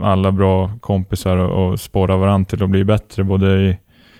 alla 0.00 0.32
bra 0.32 0.70
kompisar 0.80 1.36
och, 1.36 1.72
och 1.72 1.80
spårade 1.80 2.18
varandra 2.18 2.48
till 2.48 2.62
att 2.62 2.70
bli 2.70 2.84
bättre. 2.84 3.24
Både 3.24 3.62
i, 3.62 3.78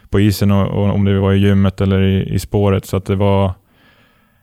på 0.08 0.20
isen 0.20 0.50
och, 0.50 0.68
och 0.68 0.94
om 0.94 1.04
det 1.04 1.18
var 1.18 1.32
i 1.32 1.38
gymmet 1.38 1.80
eller 1.80 2.02
i, 2.02 2.34
i 2.34 2.38
spåret. 2.38 2.86
Så 2.86 2.96
att 2.96 3.06
det 3.06 3.16
var... 3.16 3.52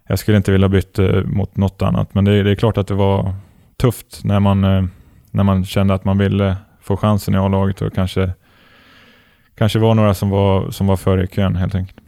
Jag 0.08 0.20
skulle 0.20 0.38
inte 0.38 0.52
vilja 0.52 0.70
byta 0.70 1.24
mot 1.26 1.58
något 1.58 1.82
annat. 1.82 2.14
Men 2.14 2.26
det, 2.26 2.44
det 2.44 2.52
är 2.52 2.56
klart 2.56 2.78
att 2.78 2.88
det 2.88 2.94
var 2.94 3.36
tufft 3.82 4.24
när 4.24 4.40
man, 4.40 4.64
eh, 4.64 4.84
när 5.32 5.44
man 5.44 5.66
kände 5.66 5.94
att 5.94 6.06
man 6.06 6.18
ville 6.18 6.58
få 6.82 6.98
chansen 6.98 7.36
i 7.36 7.38
A-laget 7.38 7.82
och 7.82 7.94
kanske, 7.94 8.32
kanske 9.58 9.80
var 9.80 9.96
några 9.96 10.14
som 10.14 10.30
var, 10.30 10.72
som 10.72 10.88
var 10.88 10.98
före 10.98 11.24
i 11.24 11.28
kön 11.28 11.56
helt 11.56 11.76
enkelt. 11.76 12.00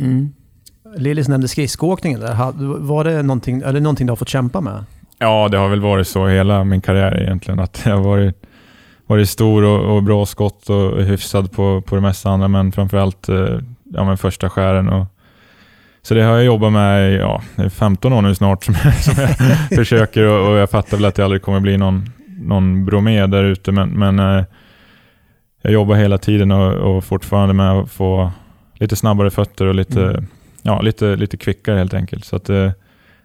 Lillis 0.97 1.27
nämnde 1.27 1.47
skridskoåkningen 1.47 2.19
där. 2.19 2.51
Var 2.79 3.03
det 3.03 3.23
någonting, 3.23 3.61
eller 3.61 3.79
någonting 3.79 4.07
du 4.07 4.11
har 4.11 4.15
fått 4.15 4.29
kämpa 4.29 4.61
med? 4.61 4.85
Ja, 5.17 5.47
det 5.51 5.57
har 5.57 5.69
väl 5.69 5.81
varit 5.81 6.07
så 6.07 6.27
hela 6.27 6.63
min 6.63 6.81
karriär 6.81 7.21
egentligen. 7.21 7.59
Att 7.59 7.81
jag 7.85 7.95
har 7.95 8.03
varit, 8.03 8.35
varit 9.07 9.29
stor 9.29 9.63
och, 9.63 9.95
och 9.95 10.03
bra 10.03 10.25
skott 10.25 10.69
och 10.69 11.03
hyfsad 11.03 11.51
på, 11.51 11.81
på 11.81 11.95
det 11.95 12.01
mesta 12.01 12.29
andra, 12.29 12.47
men 12.47 12.71
framförallt 12.71 13.29
eh, 13.29 13.59
ja, 13.83 14.03
men 14.03 14.17
första 14.17 14.49
skären. 14.49 14.89
Och, 14.89 15.05
så 16.03 16.13
det 16.13 16.21
har 16.23 16.33
jag 16.35 16.43
jobbat 16.45 16.71
med 16.73 17.11
i 17.11 17.15
ja, 17.15 17.41
det 17.55 17.63
är 17.63 17.69
15 17.69 18.13
år 18.13 18.21
nu 18.21 18.35
snart 18.35 18.63
som 18.63 18.75
jag, 18.83 18.93
som 18.95 19.13
jag 19.17 19.29
försöker 19.75 20.23
och, 20.23 20.51
och 20.51 20.57
jag 20.57 20.69
fattar 20.69 20.97
väl 20.97 21.05
att 21.05 21.15
det 21.15 21.23
aldrig 21.23 21.41
kommer 21.41 21.59
bli 21.59 21.77
någon, 21.77 22.09
någon 22.37 22.85
bromé 22.85 23.25
där 23.27 23.43
ute, 23.43 23.71
men, 23.71 23.89
men 23.89 24.19
eh, 24.19 24.43
jag 25.61 25.73
jobbar 25.73 25.95
hela 25.95 26.17
tiden 26.17 26.51
och, 26.51 26.73
och 26.73 27.03
fortfarande 27.03 27.53
med 27.53 27.71
att 27.71 27.91
få 27.91 28.31
lite 28.73 28.95
snabbare 28.95 29.31
fötter 29.31 29.65
och 29.65 29.75
lite, 29.75 30.01
Mm. 30.03 30.25
ja, 30.61 30.81
lite, 30.81 31.15
lite 31.15 31.37
kvickare 31.37 31.77
helt 31.77 31.93
enkelt. 31.93 32.25
Så 32.25 32.35
att, 32.35 32.49
eh, 32.49 32.71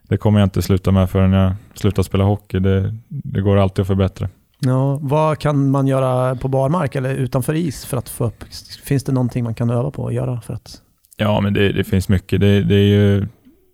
det 0.03 0.17
kommer 0.17 0.41
jag 0.41 0.47
inte 0.47 0.63
sluta 0.63 0.91
med 0.91 1.11
förrän 1.11 1.33
jag 1.33 1.53
slutar 1.75 2.03
spela 2.03 2.25
hockey. 2.25 2.59
Det, 2.59 2.95
det 3.09 3.41
går 3.41 3.57
alltid 3.57 3.81
att 3.83 3.87
förbättra. 3.87 4.29
Ja, 4.61 4.99
vad 5.03 5.39
kan 5.39 5.71
man 5.71 5.87
göra 5.87 6.37
på 6.37 6.49
barmark 6.49 6.95
eller 6.95 7.15
utanför 7.15 7.55
is 7.55 7.85
för 7.85 7.97
att 7.97 8.09
få 8.09 8.25
upp? 8.25 8.45
Finns 8.85 9.05
det 9.05 9.13
någonting 9.13 9.45
man 9.45 9.55
kan 9.55 9.71
öva 9.71 9.91
på 9.91 10.03
och 10.03 10.13
göra 10.13 10.41
för 10.41 10.55
att... 10.55 10.81
Ja, 11.21 11.41
men 11.41 11.53
det, 11.53 11.73
det 11.73 11.85
finns 11.85 12.09
mycket. 12.09 12.41
Det, 12.41 12.63
det 12.63 12.75
är 12.75 12.89
ju 12.89 13.27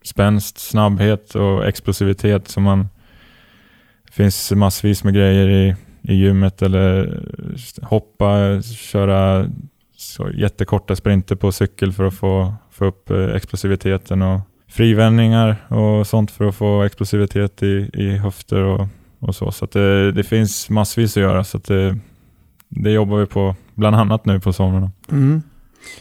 spänst, 0.04 0.59
snabbhet 0.59 1.35
och 1.35 1.66
explosivitet 1.66 2.48
som 2.48 2.62
man... 2.62 2.88
Det 4.07 4.12
finns 4.12 4.52
massvis 4.52 5.04
med 5.04 5.14
grejer 5.14 5.48
i, 5.48 5.74
i 6.02 6.14
gymmet 6.14 6.62
eller 6.62 7.20
hoppa, 7.83 8.62
köra 8.62 9.50
så 9.96 10.30
jättekorta 10.30 10.96
sprinter 10.96 11.37
på 11.37 11.52
cykel 11.52 11.92
för 11.92 12.04
att 12.04 12.14
få, 12.14 12.54
få 12.70 12.85
upp 12.85 13.11
eh, 13.11 13.35
explosiviteten 13.35 14.22
och 14.22 14.40
frivändningar 14.68 15.57
och 15.68 16.07
sånt 16.07 16.30
för 16.30 16.44
att 16.44 16.54
få 16.54 16.83
explosivitet 16.83 17.62
i, 17.62 17.90
i 17.94 18.16
höfter 18.16 18.61
och, 18.61 18.87
och 19.18 19.35
så. 19.35 19.50
Så 19.50 19.64
att 19.64 19.72
det, 19.72 20.12
det 20.12 20.24
finns 20.24 20.70
massvis 20.70 21.16
att 21.16 21.22
göra. 21.22 21.44
Så 21.44 21.57
att 21.57 21.64
det, 21.64 21.98
det 22.68 22.90
jobbar 22.90 23.16
vi 23.18 23.26
på, 23.26 23.57
bland 23.74 23.96
annat 23.96 24.24
nu 24.24 24.40
på 24.40 24.52
somrarna. 24.52 24.90
Mm. 25.11 25.42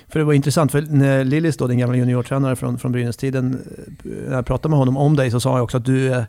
För 0.08 0.20
det 0.20 0.26
var 0.26 0.34
intressant, 0.34 0.72
för 0.72 0.82
när 0.82 1.24
Lillis 1.24 1.58
då, 1.58 1.68
din 1.68 1.78
gamla 1.78 1.98
juniortränare 1.98 2.56
från, 2.56 2.78
från 2.78 2.92
Brynäs-tiden, 2.92 3.62
eh, 4.04 4.10
när 4.30 4.36
jag 4.36 4.46
pratade 4.46 4.70
med 4.70 4.80
honom 4.80 4.98
om 4.98 5.16
dig 5.16 5.32
så 5.32 5.40
sa 5.40 5.52
han 5.52 5.62
också 5.62 5.78
att 5.78 5.86
du 5.86 6.14
är, 6.14 6.26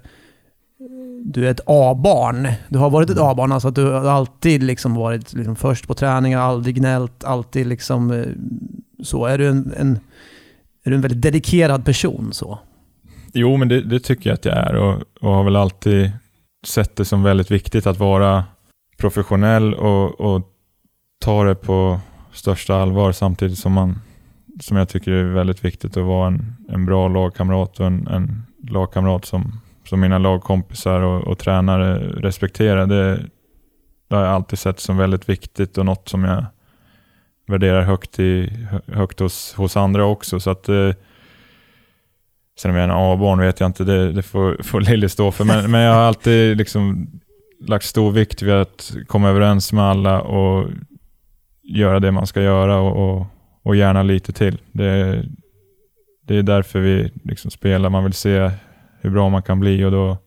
du 1.25 1.47
är 1.47 1.51
ett 1.51 1.61
A-barn. 1.67 2.49
Du 2.69 2.79
har 2.79 2.90
varit 2.90 3.11
ett 3.11 3.19
A-barn, 3.19 3.53
alltså 3.53 3.69
att 3.69 3.75
du 3.75 3.90
har 3.90 4.11
alltid 4.11 4.62
liksom 4.62 4.95
varit 4.95 5.33
liksom 5.33 5.57
först 5.57 5.87
på 5.87 5.95
träningar, 5.95 6.40
aldrig 6.40 6.75
gnällt, 6.75 7.25
alltid 7.25 7.67
liksom 7.67 8.11
eh, 8.11 8.27
så. 9.03 9.27
Är 9.27 9.38
du 9.38 9.49
en, 9.49 9.73
en, 9.77 9.99
är 10.85 10.90
du 10.90 10.95
en 10.95 11.03
väldigt 11.03 11.23
dedikerad 11.23 11.85
person 11.85 12.33
så? 12.33 12.59
Jo, 13.33 13.57
men 13.57 13.69
det, 13.69 13.81
det 13.81 14.01
tycker 14.01 14.31
jag 14.31 14.35
att 14.35 14.45
jag 14.45 14.57
är 14.57 14.75
och, 14.75 15.03
och 15.21 15.31
har 15.31 15.45
väl 15.45 15.57
alltid 15.57 16.11
sett 16.67 16.97
det 16.97 17.05
som 17.05 17.23
väldigt 17.23 17.51
viktigt 17.51 17.87
att 17.87 17.99
vara 17.99 18.45
professionell 18.97 19.75
och, 19.75 20.21
och 20.21 20.43
ta 21.21 21.45
det 21.45 21.55
på 21.55 22.01
största 22.35 22.75
allvar 22.77 23.12
samtidigt 23.12 23.59
som 23.59 23.73
man 23.73 23.99
som 24.61 24.77
jag 24.77 24.88
tycker 24.88 25.12
är 25.12 25.25
väldigt 25.25 25.64
viktigt 25.64 25.97
att 25.97 26.05
vara 26.05 26.27
en, 26.27 26.57
en 26.68 26.87
bra 26.87 27.09
lagkamrat 27.09 27.81
och 27.81 27.87
en, 27.87 28.07
en 28.07 28.42
lagkamrat 28.68 29.25
som, 29.25 29.61
som 29.88 30.01
mina 30.01 30.18
lagkompisar 30.18 31.01
och, 31.01 31.27
och 31.27 31.38
tränare 31.38 31.99
respekterar. 31.99 32.87
Det, 32.87 33.25
det 34.09 34.16
har 34.16 34.23
jag 34.23 34.33
alltid 34.33 34.59
sett 34.59 34.81
som 34.81 34.97
väldigt 34.97 35.29
viktigt 35.29 35.79
och 35.79 35.87
något 35.87 36.09
som 36.09 36.25
jag 36.25 36.44
värderar 37.47 37.83
högt, 37.83 38.18
i, 38.18 38.51
högt 38.87 39.20
hos, 39.20 39.55
hos 39.55 39.77
andra 39.77 40.05
också. 40.05 40.40
Så 40.40 40.51
att, 40.51 40.68
eh, 40.68 40.90
sen 42.59 42.70
om 42.70 42.77
jag 42.77 42.85
är 42.85 42.88
en 42.88 43.12
A-barn 43.12 43.38
vet 43.38 43.61
jag 43.61 43.68
inte, 43.68 43.85
det, 43.85 44.12
det 44.12 44.23
får, 44.23 44.62
får 44.62 44.81
Lilly 44.81 45.09
stå 45.09 45.33
för. 45.33 45.44
Men, 45.44 45.70
men 45.70 45.81
jag 45.81 45.94
har 45.94 46.01
alltid 46.01 46.57
liksom 46.57 47.07
lagt 47.61 47.85
stor 47.85 48.12
vikt 48.12 48.42
vid 48.42 48.55
att 48.55 48.97
komma 49.07 49.29
överens 49.29 49.73
med 49.73 49.85
alla 49.85 50.20
och 50.20 50.70
göra 51.64 52.00
det 52.00 52.12
man 52.12 52.27
ska 52.27 52.42
göra 52.42 52.81
och, 52.81 53.16
och, 53.16 53.27
och 53.62 53.77
gärna 53.77 54.03
lite 54.03 54.33
till. 54.33 54.59
Det, 54.72 55.22
det 56.27 56.37
är 56.37 56.42
därför 56.42 56.81
vi 56.81 57.11
liksom 57.24 57.50
spelar. 57.50 57.90
Man 57.90 58.05
vill 58.05 58.12
se 58.12 58.50
hur 59.00 59.11
bra 59.11 59.29
man 59.29 59.42
kan 59.42 59.61
bli 59.61 59.85
och 59.85 59.90
då, 59.90 60.18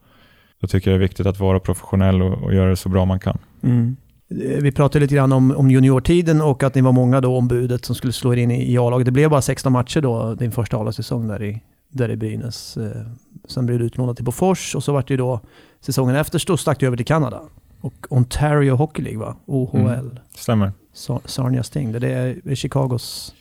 då 0.62 0.68
tycker 0.68 0.92
jag 0.92 1.00
det 1.00 1.04
är 1.04 1.08
viktigt 1.08 1.26
att 1.26 1.40
vara 1.40 1.60
professionell 1.60 2.22
och, 2.22 2.44
och 2.44 2.54
göra 2.54 2.70
det 2.70 2.76
så 2.76 2.90
bra 2.90 3.06
man 3.06 3.20
kan. 3.20 3.38
Mm. 3.64 3.96
Vi 4.62 4.72
pratade 4.72 5.04
lite 5.04 5.16
grann 5.16 5.32
om, 5.32 5.52
om 5.52 5.72
juniortiden 5.72 6.42
och 6.42 6.64
att 6.64 6.76
ni 6.76 6.82
var 6.82 6.92
många 6.92 7.22
då 7.22 7.38
ombudet 7.38 7.86
som 7.86 7.96
skulle 7.96 8.14
slå 8.14 8.34
er 8.34 8.38
in 8.38 8.52
i, 8.52 8.74
i 8.74 8.78
A-laget. 8.78 9.06
Det 9.06 9.12
blev 9.12 9.30
bara 9.30 9.42
16 9.42 9.72
matcher 9.74 10.02
då, 10.02 10.36
din 10.36 10.52
första 10.52 10.78
A-lagssäsong 10.78 11.28
där 11.28 11.44
i, 11.44 11.62
där 11.90 12.12
i 12.12 12.16
Brynäs. 12.16 12.78
Eh, 12.78 13.02
sen 13.48 13.66
blev 13.66 13.80
du 13.80 13.86
utlånad 13.86 14.16
till 14.16 14.26
Bofors 14.26 14.76
och 14.76 14.84
så 14.84 14.94
vart 14.94 15.08
det 15.08 15.18
då 15.18 15.40
säsongen 15.80 16.16
efter 16.16 16.40
så 16.40 16.58
stack 16.58 16.80
du 16.80 16.88
över 16.88 16.98
till 16.98 17.06
Kanada. 17.06 17.42
Och 17.88 18.08
Ontario 18.10 18.76
Hockey 18.76 19.02
League 19.02 19.20
va? 19.20 19.36
OHL. 19.46 19.78
Mm. 19.78 20.18
Stämmer. 20.36 20.72
Sa 20.94 21.22
Sarnia 21.26 21.64
Sting, 21.64 21.92
det 21.92 22.10
är 22.10 22.56
Chicagos... 22.56 23.34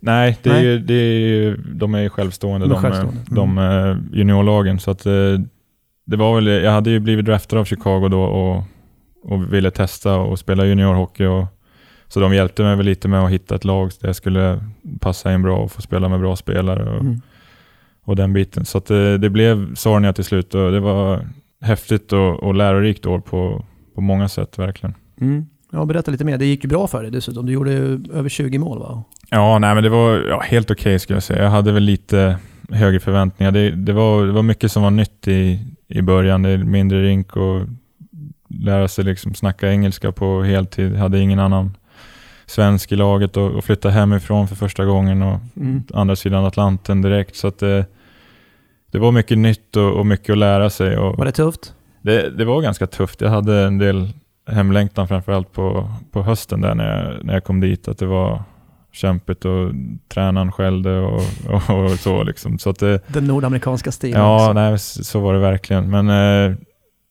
Nej, 0.00 0.38
det 0.42 0.50
är, 0.50 0.54
Nej. 0.54 0.78
det 0.78 0.94
är, 0.94 1.56
de 1.74 1.94
är 1.94 2.08
självstående, 2.08 2.66
de, 2.66 2.72
är 2.72 2.80
självstående. 2.80 3.20
de, 3.26 3.58
mm. 3.58 4.08
de 4.10 4.18
juniorlagen. 4.18 4.78
Så 4.78 4.90
att, 4.90 5.06
eh, 5.06 5.12
det 6.04 6.16
var 6.16 6.34
väl, 6.34 6.46
jag 6.46 6.72
hade 6.72 6.90
ju 6.90 7.00
blivit 7.00 7.24
draftad 7.24 7.58
av 7.58 7.64
Chicago 7.64 8.08
då 8.08 8.22
och, 8.22 8.64
och 9.22 9.52
ville 9.52 9.70
testa 9.70 10.16
och 10.16 10.38
spela 10.38 10.64
juniorhockey. 10.64 11.26
Och, 11.26 11.46
så 12.08 12.20
de 12.20 12.34
hjälpte 12.34 12.62
mig 12.62 12.76
väl 12.76 12.86
lite 12.86 13.08
med 13.08 13.24
att 13.24 13.30
hitta 13.30 13.54
ett 13.54 13.64
lag 13.64 13.90
där 14.00 14.08
jag 14.08 14.16
skulle 14.16 14.60
passa 15.00 15.34
in 15.34 15.42
bra 15.42 15.58
och 15.58 15.72
få 15.72 15.82
spela 15.82 16.08
med 16.08 16.20
bra 16.20 16.36
spelare 16.36 16.90
och, 16.90 17.00
mm. 17.00 17.20
och 18.04 18.16
den 18.16 18.32
biten. 18.32 18.64
Så 18.64 18.78
det, 18.78 19.12
eh, 19.12 19.18
det 19.18 19.30
blev 19.30 19.74
Sarnia 19.74 20.12
till 20.12 20.24
slut 20.24 20.54
och 20.54 20.72
det 20.72 20.80
var 20.80 21.26
häftigt 21.60 22.12
och, 22.12 22.42
och 22.42 22.54
lärorikt 22.54 23.06
år 23.06 23.20
på, 23.20 23.64
på 23.96 24.02
många 24.02 24.28
sätt 24.28 24.58
verkligen. 24.58 24.94
Mm. 25.20 25.46
Ja, 25.72 25.84
berätta 25.84 26.10
lite 26.10 26.24
mer. 26.24 26.38
Det 26.38 26.46
gick 26.46 26.64
ju 26.64 26.68
bra 26.68 26.86
för 26.86 27.02
dig 27.02 27.10
dessutom. 27.10 27.46
Du 27.46 27.52
gjorde 27.52 27.72
över 28.12 28.28
20 28.28 28.58
mål 28.58 28.78
va? 28.78 29.04
Ja, 29.30 29.58
nej 29.58 29.74
men 29.74 29.84
det 29.84 29.90
var 29.90 30.16
ja, 30.16 30.40
helt 30.40 30.70
okej 30.70 30.80
okay, 30.80 30.98
skulle 30.98 31.16
jag 31.16 31.22
säga. 31.22 31.42
Jag 31.42 31.50
hade 31.50 31.72
väl 31.72 31.82
lite 31.82 32.38
högre 32.70 33.00
förväntningar. 33.00 33.52
Det, 33.52 33.70
det, 33.70 33.92
var, 33.92 34.26
det 34.26 34.32
var 34.32 34.42
mycket 34.42 34.72
som 34.72 34.82
var 34.82 34.90
nytt 34.90 35.28
i, 35.28 35.60
i 35.88 36.02
början. 36.02 36.42
Det 36.42 36.50
är 36.50 36.58
mindre 36.58 37.02
rink 37.02 37.36
och 37.36 37.62
lära 38.48 38.88
sig 38.88 39.04
liksom 39.04 39.34
snacka 39.34 39.70
engelska 39.70 40.12
på 40.12 40.42
heltid. 40.42 40.92
Jag 40.92 40.98
hade 40.98 41.20
ingen 41.20 41.38
annan 41.38 41.76
svensk 42.46 42.92
i 42.92 42.96
laget 42.96 43.36
och, 43.36 43.50
och 43.50 43.64
flytta 43.64 43.90
hemifrån 43.90 44.48
för 44.48 44.56
första 44.56 44.84
gången 44.84 45.22
och 45.22 45.38
mm. 45.56 45.82
andra 45.94 46.16
sidan 46.16 46.44
Atlanten 46.44 47.02
direkt. 47.02 47.36
Så 47.36 47.48
att 47.48 47.58
det, 47.58 47.86
det 48.90 48.98
var 48.98 49.12
mycket 49.12 49.38
nytt 49.38 49.76
och, 49.76 49.92
och 49.92 50.06
mycket 50.06 50.32
att 50.32 50.38
lära 50.38 50.70
sig. 50.70 50.98
Och 50.98 51.18
var 51.18 51.24
det 51.24 51.32
tufft? 51.32 51.74
Det, 52.06 52.30
det 52.30 52.44
var 52.44 52.62
ganska 52.62 52.86
tufft. 52.86 53.20
Jag 53.20 53.30
hade 53.30 53.60
en 53.60 53.78
del 53.78 54.12
hemlängtan 54.48 55.08
framförallt 55.08 55.52
på, 55.52 55.90
på 56.10 56.22
hösten 56.22 56.60
där 56.60 56.74
när 56.74 57.04
jag, 57.04 57.24
när 57.24 57.34
jag 57.34 57.44
kom 57.44 57.60
dit. 57.60 57.88
Att 57.88 57.98
det 57.98 58.06
var 58.06 58.42
kämpigt 58.92 59.44
och 59.44 59.72
tränaren 60.08 60.52
skällde 60.52 60.98
och, 60.98 61.22
och, 61.48 61.70
och 61.84 61.90
så. 61.90 62.22
Liksom. 62.22 62.58
så 62.58 62.70
att 62.70 62.78
det, 62.78 63.00
Den 63.08 63.24
nordamerikanska 63.24 63.92
stilen 63.92 64.20
Ja, 64.20 64.36
också. 64.36 64.52
nej, 64.52 64.78
så 64.78 65.20
var 65.20 65.34
det 65.34 65.40
verkligen. 65.40 65.90
Men 65.90 66.08
eh, 66.08 66.56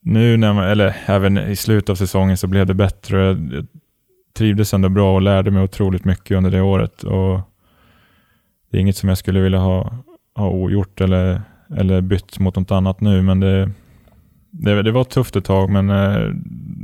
nu, 0.02 0.36
när 0.36 0.52
man, 0.52 0.64
eller 0.64 0.96
även 1.06 1.38
i 1.38 1.56
slutet 1.56 1.90
av 1.90 1.94
säsongen, 1.94 2.36
så 2.36 2.46
blev 2.46 2.66
det 2.66 2.74
bättre. 2.74 3.26
Jag, 3.26 3.52
jag 3.52 3.66
trivdes 4.36 4.74
ändå 4.74 4.88
bra 4.88 5.14
och 5.14 5.22
lärde 5.22 5.50
mig 5.50 5.62
otroligt 5.62 6.04
mycket 6.04 6.36
under 6.36 6.50
det 6.50 6.60
året. 6.60 7.02
Och 7.02 7.40
det 8.70 8.76
är 8.76 8.80
inget 8.80 8.96
som 8.96 9.08
jag 9.08 9.18
skulle 9.18 9.40
vilja 9.40 9.58
ha, 9.58 9.92
ha 10.34 10.48
ogjort 10.50 11.00
eller, 11.00 11.42
eller 11.76 12.00
bytt 12.00 12.38
mot 12.38 12.56
något 12.56 12.70
annat 12.70 13.00
nu, 13.00 13.22
men 13.22 13.40
det, 13.40 13.70
det, 14.58 14.82
det 14.82 14.92
var 14.92 15.04
tufft 15.04 15.36
ett 15.36 15.44
tag, 15.44 15.70
men 15.70 15.90
eh, 15.90 16.32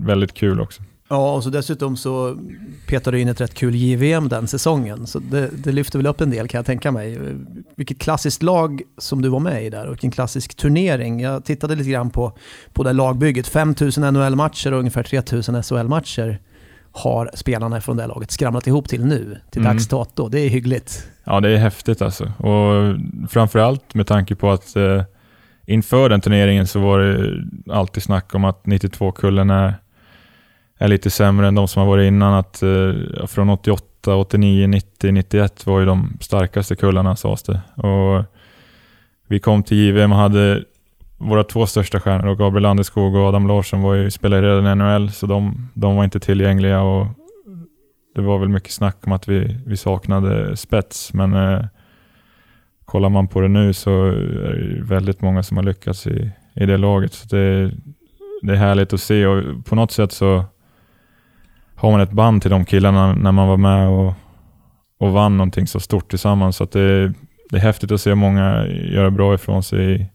väldigt 0.06 0.34
kul 0.34 0.60
också. 0.60 0.82
Ja, 1.12 1.32
och 1.32 1.42
så 1.42 1.50
dessutom 1.50 1.96
så 1.96 2.36
petade 2.86 3.16
du 3.16 3.20
in 3.20 3.28
ett 3.28 3.40
rätt 3.40 3.54
kul 3.54 3.74
JVM 3.74 4.28
den 4.28 4.48
säsongen. 4.48 5.06
Så 5.06 5.18
det, 5.18 5.50
det 5.64 5.72
lyfter 5.72 5.98
väl 5.98 6.06
upp 6.06 6.20
en 6.20 6.30
del 6.30 6.48
kan 6.48 6.58
jag 6.58 6.66
tänka 6.66 6.92
mig. 6.92 7.18
Vilket 7.76 7.98
klassiskt 7.98 8.42
lag 8.42 8.82
som 8.98 9.22
du 9.22 9.28
var 9.28 9.40
med 9.40 9.64
i 9.64 9.70
där 9.70 9.86
och 9.86 9.92
vilken 9.92 10.10
klassisk 10.10 10.54
turnering. 10.54 11.20
Jag 11.20 11.44
tittade 11.44 11.74
lite 11.74 11.90
grann 11.90 12.10
på, 12.10 12.32
på 12.72 12.82
det 12.82 12.92
lagbygget. 12.92 13.48
5000 13.48 14.14
NHL-matcher 14.14 14.72
och 14.72 14.78
ungefär 14.78 15.02
3000 15.02 15.62
SHL-matcher 15.62 16.38
har 16.92 17.30
spelarna 17.34 17.80
från 17.80 17.96
det 17.96 18.06
laget 18.06 18.30
skramlat 18.30 18.66
ihop 18.66 18.88
till 18.88 19.04
nu, 19.04 19.38
till 19.50 19.60
mm. 19.60 19.72
dags 19.72 19.88
dato. 19.88 20.28
Det 20.28 20.40
är 20.40 20.48
hyggligt. 20.48 21.08
Ja, 21.24 21.40
det 21.40 21.48
är 21.48 21.56
häftigt 21.56 22.02
alltså. 22.02 22.24
Och 22.24 22.96
framförallt 23.30 23.94
med 23.94 24.06
tanke 24.06 24.34
på 24.34 24.50
att 24.50 24.76
eh, 24.76 25.02
inför 25.66 26.08
den 26.08 26.20
turneringen 26.20 26.66
så 26.66 26.80
var 26.80 26.98
det 26.98 27.44
alltid 27.72 28.02
snack 28.02 28.34
om 28.34 28.44
att 28.44 28.64
92-kullen 28.64 29.50
är, 29.50 29.74
är 30.78 30.88
lite 30.88 31.10
sämre 31.10 31.48
än 31.48 31.54
de 31.54 31.68
som 31.68 31.80
har 31.80 31.86
varit 31.86 32.08
innan. 32.08 32.34
Att, 32.34 32.62
eh, 32.62 33.26
från 33.26 33.50
88, 33.50 34.16
89, 34.16 34.66
90, 34.66 35.12
91 35.12 35.66
var 35.66 35.80
ju 35.80 35.86
de 35.86 36.16
starkaste 36.20 36.76
kullarna 36.76 37.16
sades 37.16 37.42
det. 37.42 37.60
Och 37.74 38.24
vi 39.28 39.38
kom 39.38 39.62
till 39.62 39.76
JVM 39.76 40.12
och 40.12 40.18
hade 40.18 40.64
våra 41.18 41.44
två 41.44 41.66
största 41.66 42.00
stjärnor, 42.00 42.34
Gabriel 42.34 42.62
Landeskog 42.62 43.14
och 43.14 43.28
Adam 43.28 43.48
Larsson, 43.48 43.82
var 43.82 43.94
ju, 43.94 44.10
spelade 44.10 44.48
redan 44.48 44.66
i 44.66 44.74
NHL, 44.74 45.10
så 45.10 45.26
de, 45.26 45.68
de 45.74 45.96
var 45.96 46.04
inte 46.04 46.20
tillgängliga. 46.20 46.80
Och 46.82 47.06
det 48.14 48.20
var 48.20 48.38
väl 48.38 48.48
mycket 48.48 48.72
snack 48.72 48.96
om 49.06 49.12
att 49.12 49.28
vi, 49.28 49.58
vi 49.66 49.76
saknade 49.76 50.56
spets, 50.56 51.12
men 51.12 51.34
eh, 51.34 51.64
kollar 52.92 53.08
man 53.08 53.28
på 53.28 53.40
det 53.40 53.48
nu 53.48 53.72
så 53.72 54.06
är 54.06 54.76
det 54.76 54.84
väldigt 54.84 55.20
många 55.20 55.42
som 55.42 55.56
har 55.56 55.64
lyckats 55.64 56.06
i, 56.06 56.30
i 56.54 56.66
det 56.66 56.76
laget. 56.76 57.12
Så 57.12 57.36
det, 57.36 57.72
det 58.42 58.52
är 58.52 58.56
härligt 58.56 58.92
att 58.92 59.00
se 59.00 59.26
och 59.26 59.66
på 59.66 59.74
något 59.74 59.90
sätt 59.90 60.12
så 60.12 60.44
har 61.74 61.90
man 61.90 62.00
ett 62.00 62.12
band 62.12 62.42
till 62.42 62.50
de 62.50 62.64
killarna 62.64 63.14
när 63.14 63.32
man 63.32 63.48
var 63.48 63.56
med 63.56 63.88
och, 63.88 64.14
och 64.98 65.12
vann 65.12 65.36
någonting 65.36 65.66
så 65.66 65.80
stort 65.80 66.10
tillsammans. 66.10 66.56
Så 66.56 66.64
det, 66.64 67.12
det 67.50 67.56
är 67.56 67.60
häftigt 67.60 67.92
att 67.92 68.00
se 68.00 68.14
många 68.14 68.66
göra 68.66 69.10
bra 69.10 69.34
ifrån 69.34 69.62
sig 69.62 69.92
i, 69.92 70.06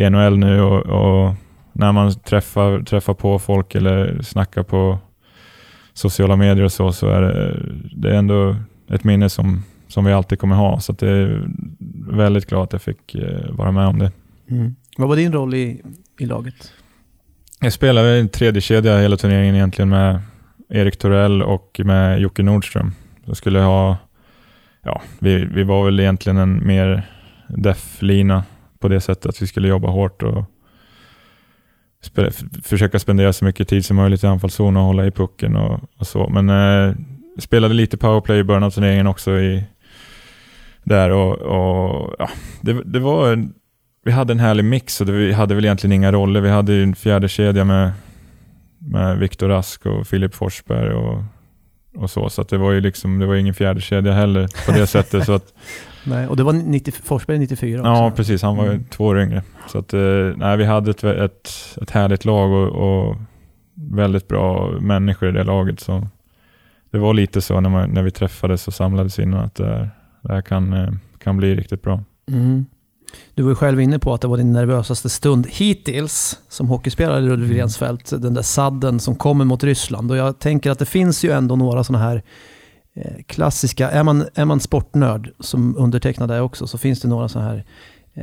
i 0.00 0.10
NHL 0.10 0.38
nu 0.38 0.60
och, 0.60 0.86
och, 0.86 1.34
när 1.72 1.92
man 1.92 2.14
träffar, 2.14 2.82
träffar 2.82 3.14
på 3.14 3.38
folk 3.38 3.74
eller 3.74 4.22
snackar 4.22 4.62
på 4.62 4.98
sociala 5.92 6.36
medier 6.36 6.64
och 6.64 6.72
så, 6.72 6.92
så 6.92 7.08
är 7.08 7.22
det, 7.22 7.56
det 7.96 8.10
är 8.10 8.14
ändå 8.14 8.56
ett 8.90 9.04
minne 9.04 9.28
som 9.28 9.62
som 9.88 10.04
vi 10.04 10.12
alltid 10.12 10.38
kommer 10.38 10.56
ha. 10.56 10.80
Så 10.80 10.92
det 10.92 11.08
är 11.08 11.48
väldigt 12.10 12.46
glad 12.46 12.62
att 12.62 12.72
jag 12.72 12.82
fick 12.82 13.14
eh, 13.14 13.50
vara 13.50 13.72
med 13.72 13.86
om 13.86 13.98
det. 13.98 14.12
Mm. 14.50 14.74
Vad 14.96 15.08
var 15.08 15.16
din 15.16 15.32
roll 15.32 15.54
i, 15.54 15.82
i 16.18 16.26
laget? 16.26 16.72
Jag 17.60 17.72
spelade 17.72 18.18
en 18.18 18.28
tredje 18.28 18.60
kedja 18.60 18.98
hela 18.98 19.16
turneringen 19.16 19.54
egentligen 19.54 19.88
med 19.88 20.20
Erik 20.68 20.96
Torell 20.98 21.42
och 21.42 21.80
med 21.84 22.20
Jocke 22.20 22.42
Nordström. 22.42 22.92
Så 23.26 23.34
skulle 23.34 23.58
ha, 23.58 23.96
ja, 24.82 25.02
vi, 25.18 25.44
vi 25.44 25.62
var 25.62 25.84
väl 25.84 26.00
egentligen 26.00 26.36
en 26.36 26.66
mer 26.66 27.08
def-lina 27.48 28.44
på 28.78 28.88
det 28.88 29.00
sättet 29.00 29.26
att 29.26 29.42
vi 29.42 29.46
skulle 29.46 29.68
jobba 29.68 29.88
hårt 29.88 30.22
och 30.22 30.44
spe, 32.00 32.30
försöka 32.62 32.98
spendera 32.98 33.32
så 33.32 33.44
mycket 33.44 33.68
tid 33.68 33.84
som 33.84 33.96
möjligt 33.96 34.24
i 34.24 34.26
anfallszon 34.26 34.76
och 34.76 34.82
hålla 34.82 35.06
i 35.06 35.10
pucken 35.10 35.56
och, 35.56 35.80
och 35.96 36.06
så. 36.06 36.28
Men 36.28 36.50
eh, 36.50 36.94
spelade 37.38 37.74
lite 37.74 37.96
powerplay 37.96 38.38
i 38.38 38.44
början 38.44 38.62
av 38.62 38.70
turneringen 38.70 39.06
också 39.06 39.38
i, 39.38 39.64
där 40.86 41.10
och, 41.10 41.32
och 41.32 42.14
ja, 42.18 42.28
det, 42.60 42.82
det 42.84 42.98
var 42.98 43.32
en, 43.32 43.54
vi 44.04 44.12
hade 44.12 44.32
en 44.32 44.40
härlig 44.40 44.64
mix 44.64 45.00
och 45.00 45.06
det, 45.06 45.12
vi 45.12 45.32
hade 45.32 45.54
väl 45.54 45.64
egentligen 45.64 45.92
inga 45.92 46.12
roller. 46.12 46.40
Vi 46.40 46.50
hade 46.50 46.74
en 46.74 46.94
fjärde 46.94 47.28
kedja 47.28 47.64
med, 47.64 47.92
med 48.78 49.18
Viktor 49.18 49.48
Rask 49.48 49.86
och 49.86 50.06
Filip 50.06 50.34
Forsberg 50.34 50.94
och, 50.94 51.22
och 51.96 52.10
så. 52.10 52.30
Så 52.30 52.42
det 52.42 52.58
var 52.58 52.72
ju 52.72 52.80
liksom, 52.80 53.18
det 53.18 53.26
var 53.26 53.34
ingen 53.34 53.54
fjärde 53.54 53.80
kedja 53.80 54.12
heller 54.12 54.48
på 54.66 54.72
det 54.72 54.86
sättet. 54.96 55.24
Så 55.24 55.32
att, 55.32 55.54
nej, 56.04 56.28
och 56.28 56.36
det 56.36 56.42
var 56.42 56.52
90, 56.52 56.92
Forsberg 57.04 57.38
94 57.38 57.80
också? 57.80 57.88
Ja, 57.88 58.12
precis. 58.16 58.42
Han 58.42 58.56
var 58.56 58.64
ju 58.64 58.70
mm. 58.70 58.84
två 58.84 59.04
år 59.04 59.20
yngre. 59.20 59.42
Så 59.68 59.78
att, 59.78 59.94
eh, 59.94 60.32
nej, 60.36 60.56
vi 60.56 60.64
hade 60.64 60.90
ett, 60.90 61.04
ett, 61.04 61.50
ett 61.82 61.90
härligt 61.90 62.24
lag 62.24 62.52
och, 62.52 62.68
och 62.68 63.16
väldigt 63.74 64.28
bra 64.28 64.70
människor 64.80 65.28
i 65.28 65.32
det 65.32 65.44
laget. 65.44 65.80
Så 65.80 66.06
det 66.90 66.98
var 66.98 67.14
lite 67.14 67.40
så 67.40 67.60
när, 67.60 67.70
man, 67.70 67.90
när 67.90 68.02
vi 68.02 68.10
träffades 68.10 68.68
och 68.68 68.74
samlades 68.74 69.18
innan 69.18 69.44
att 69.44 69.54
det 69.54 69.66
här, 69.66 69.90
det 70.26 70.34
här 70.34 70.42
kan, 70.42 70.72
eh, 70.72 70.92
kan 71.18 71.36
bli 71.36 71.54
riktigt 71.54 71.82
bra. 71.82 72.02
Mm. 72.28 72.66
Du 73.34 73.42
var 73.42 73.50
ju 73.50 73.54
själv 73.54 73.80
inne 73.80 73.98
på 73.98 74.14
att 74.14 74.20
det 74.20 74.28
var 74.28 74.36
din 74.36 74.52
nervösaste 74.52 75.08
stund 75.08 75.46
hittills 75.50 76.40
som 76.48 76.68
hockeyspelare 76.68 77.18
i 77.18 77.22
Ludvig 77.22 77.60
Rensfeldt. 77.60 78.10
Den 78.10 78.34
där 78.34 78.42
sadden 78.42 79.00
som 79.00 79.16
kommer 79.16 79.44
mot 79.44 79.64
Ryssland. 79.64 80.10
Och 80.10 80.16
jag 80.16 80.38
tänker 80.38 80.70
att 80.70 80.78
det 80.78 80.86
finns 80.86 81.24
ju 81.24 81.30
ändå 81.30 81.56
några 81.56 81.84
sådana 81.84 82.04
här 82.04 82.22
eh, 82.94 83.22
klassiska, 83.26 83.90
är 83.90 84.02
man, 84.02 84.24
är 84.34 84.44
man 84.44 84.60
sportnörd 84.60 85.30
som 85.40 85.76
undertecknad 85.76 86.30
är 86.30 86.40
också 86.40 86.66
så 86.66 86.78
finns 86.78 87.00
det 87.00 87.08
några 87.08 87.28
så 87.28 87.38
här 87.38 87.64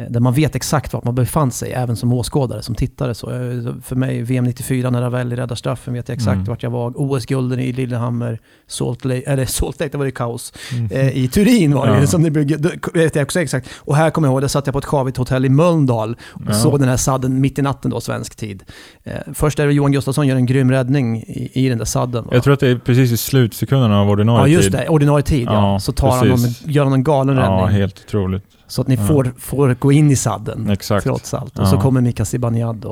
där 0.09 0.19
man 0.19 0.33
vet 0.33 0.55
exakt 0.55 0.93
vart 0.93 1.03
man 1.03 1.15
befann 1.15 1.51
sig, 1.51 1.71
även 1.71 1.95
som 1.95 2.13
åskådare, 2.13 2.61
som 2.61 2.75
tittare. 2.75 3.13
Så, 3.15 3.29
eh, 3.31 3.73
för 3.83 3.95
mig, 3.95 4.21
VM 4.21 4.43
94 4.45 4.89
när 4.89 5.01
Ravelli 5.01 5.35
räddar 5.35 5.55
straffen, 5.55 5.93
vet 5.93 6.09
jag 6.09 6.15
exakt 6.15 6.33
Mm. 6.33 6.43
vart 6.45 6.63
jag 6.63 6.69
var. 6.69 6.93
OS-gulden 6.95 7.59
i 7.59 7.71
Lillehammer, 7.71 8.39
Salt 8.67 9.05
Lake, 9.05 9.21
eller 9.21 9.45
Salt 9.45 9.79
Lake, 9.79 9.91
det 9.91 9.97
var 9.97 10.05
det 10.05 10.11
kaos. 10.11 10.53
Mm. 10.71 10.91
Eh, 10.91 11.17
I 11.17 11.27
Turin 11.27 11.73
var 11.73 11.87
det 11.87 11.93
ju, 11.95 11.99
Ja. 11.99 12.07
som 12.07 12.21
ni 12.21 12.31
bygger, 12.31 12.57
det 12.57 12.79
vet 12.93 13.15
jag 13.15 13.23
också 13.23 13.39
exakt. 13.39 13.69
Och 13.77 13.95
här 13.95 14.09
kommer 14.09 14.27
jag 14.27 14.33
ihåg, 14.33 14.41
där 14.41 14.47
satt 14.47 14.67
jag 14.67 14.73
på 14.73 14.79
ett 14.79 14.85
sjavigt 14.85 15.17
hotell 15.17 15.45
i 15.45 15.49
Mölndal 15.49 16.15
och 16.29 16.41
Ja. 16.47 16.53
såg 16.53 16.79
den 16.79 16.89
här 16.89 16.97
sadden 16.97 17.41
mitt 17.41 17.59
i 17.59 17.61
natten 17.61 17.91
då, 17.91 18.01
svensk 18.01 18.35
tid. 18.35 18.63
Eh, 19.03 19.13
först 19.33 19.59
är 19.59 19.67
det 19.67 19.73
Johan 19.73 19.91
Gustafsson 19.91 20.27
gör 20.27 20.35
en 20.35 20.45
grym 20.45 20.71
räddning 20.71 21.17
i, 21.17 21.51
i 21.65 21.69
den 21.69 21.77
där 21.77 21.85
sadden. 21.85 22.23
va? 22.23 22.29
Jag 22.33 22.43
tror 22.43 22.53
att 22.53 22.59
det 22.59 22.67
är 22.69 22.75
precis 22.77 23.11
i 23.11 23.17
slutsekunderna 23.17 23.99
av 23.99 24.05
Ja, 24.07 24.11
ordinarie 24.11 24.53
just 24.53 24.71
tid. 24.71 24.79
det. 24.79 24.89
Ordinarie 24.89 25.23
tid, 25.23 25.47
ja. 25.47 25.73
Ja, 25.73 25.79
Så 25.79 25.91
tar 25.91 26.11
han 26.11 26.27
någon, 26.27 26.39
gör 26.65 26.83
han 26.83 26.93
en 26.93 27.03
galen 27.03 27.35
Ja, 27.37 27.41
räddning. 27.43 27.79
helt 27.79 28.03
otroligt. 28.07 28.43
Så 28.67 28.81
att 28.81 28.87
ni 28.87 28.95
Ja. 28.95 29.05
får, 29.07 29.33
får 29.39 29.73
gå 29.79 29.91
in 29.91 30.11
i 30.11 30.15
sadden, 30.15 30.69
Exakt. 30.69 31.03
trots 31.03 31.33
allt. 31.33 31.59
Och 31.59 31.65
Ja. 31.65 31.69
så 31.69 31.77
kommer 31.77 32.01
Mika 32.01 32.25
Zibanejad. 32.25 32.85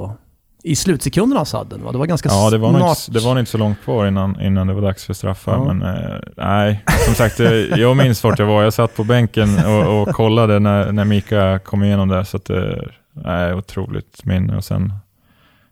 I 0.64 0.76
slutsekunderna 0.76 1.42
av 1.42 1.46
sadden, 1.46 1.84
va? 1.84 1.92
Det 1.92 1.98
var 1.98 2.06
ganska 2.06 2.30
Ja, 2.30 2.50
det 2.50 2.58
var, 2.58 2.70
snart. 2.70 2.98
inte, 3.08 3.20
det 3.20 3.26
var 3.26 3.40
inte 3.40 3.52
så 3.52 3.58
långt 3.58 3.82
kvar 3.82 4.08
innan, 4.08 4.42
innan 4.42 4.68
det 4.68 4.74
var 4.74 4.82
dags 4.82 5.06
för 5.06 5.14
straffar. 5.14 5.52
Ja. 5.54 5.74
Men 5.74 5.82
eh, 5.96 6.20
nej, 6.38 6.84
som 7.06 7.16
sagt, 7.16 7.40
eh, 7.40 7.50
jag 7.52 7.98
minns 7.98 8.24
vart 8.24 8.40
jag 8.40 8.46
var. 8.46 8.64
Jag 8.64 8.74
satt 8.74 8.96
på 8.96 9.04
bänken 9.04 9.50
och, 9.66 10.02
och 10.02 10.08
kollade 10.16 10.60
när, 10.60 10.92
när 10.92 11.06
Mika 11.06 11.60
kom 11.60 11.84
igenom 11.84 12.08
där. 12.08 12.24
Så 12.24 12.38
att, 12.38 12.50
eh, 12.50 12.64
nej, 13.14 13.54
otroligt 13.54 14.26
minne. 14.26 14.58
Och 14.58 14.64
sen, 14.64 14.94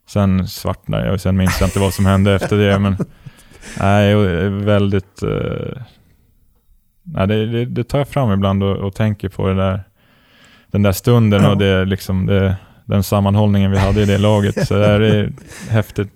sen 0.10 0.47
svartnade 0.47 1.06
jag 1.06 1.14
och 1.14 1.22
sen 1.22 1.38
minns 1.38 1.58
jag 1.60 1.68
inte 1.68 1.80
vad 1.80 1.93
som 1.93 2.06
hände 2.06 2.34
efter 2.36 2.58
det. 2.58 2.80
Men 2.80 2.97
nej, 3.80 4.16
väldigt... 4.50 5.24
Eh, 5.24 5.82
nej, 7.04 7.28
det, 7.28 7.45
det, 7.45 7.66
det 7.66 7.84
tar 7.84 7.97
jag 7.97 8.08
fram 8.08 8.32
ibland 8.32 8.64
och, 8.64 8.76
och 8.78 8.95
tänker 8.95 9.30
på 9.30 9.47
det 9.47 9.56
där, 9.56 9.84
den 10.72 10.82
där 10.84 10.91
stunden 10.91 11.45
och 11.45 11.57
det, 11.57 11.86
liksom 11.86 12.26
det, 12.26 12.55
den 12.86 13.03
sammanhållningen 13.03 13.72
vi 13.72 13.78
hade 13.78 14.01
i 14.01 14.05
det 14.05 14.17
laget. 14.17 14.67
Så 14.67 14.74
det 14.74 14.86
är 14.88 15.32
häftigt. 15.70 16.09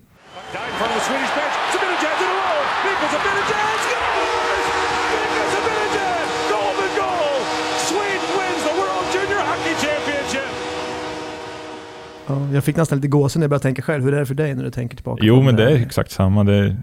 Ja, 12.26 12.48
jag 12.52 12.64
fick 12.64 12.76
nästan 12.76 12.98
lite 12.98 13.08
gåshud 13.08 13.40
när 13.40 13.44
jag 13.44 13.50
började 13.50 13.62
tänka 13.62 13.82
själv. 13.82 14.04
Hur 14.04 14.14
är 14.14 14.20
det 14.20 14.26
för 14.26 14.34
dig 14.34 14.54
när 14.54 14.64
du 14.64 14.70
tänker 14.70 14.96
tillbaka? 14.96 15.20
Jo, 15.24 15.42
men 15.42 15.56
det 15.56 15.64
är 15.70 15.76
exakt 15.76 16.10
samma. 16.10 16.44
Det, 16.44 16.76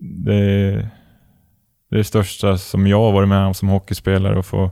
det, 0.00 0.34
är- 0.34 0.88
det 1.90 1.96
är 1.96 1.98
det 1.98 2.04
största 2.04 2.58
som 2.58 2.86
jag 2.86 2.98
har 3.00 3.12
varit 3.12 3.28
med 3.28 3.46
om 3.46 3.54
som 3.54 3.68
hockeyspelare 3.68 4.38
och 4.38 4.46
få 4.46 4.70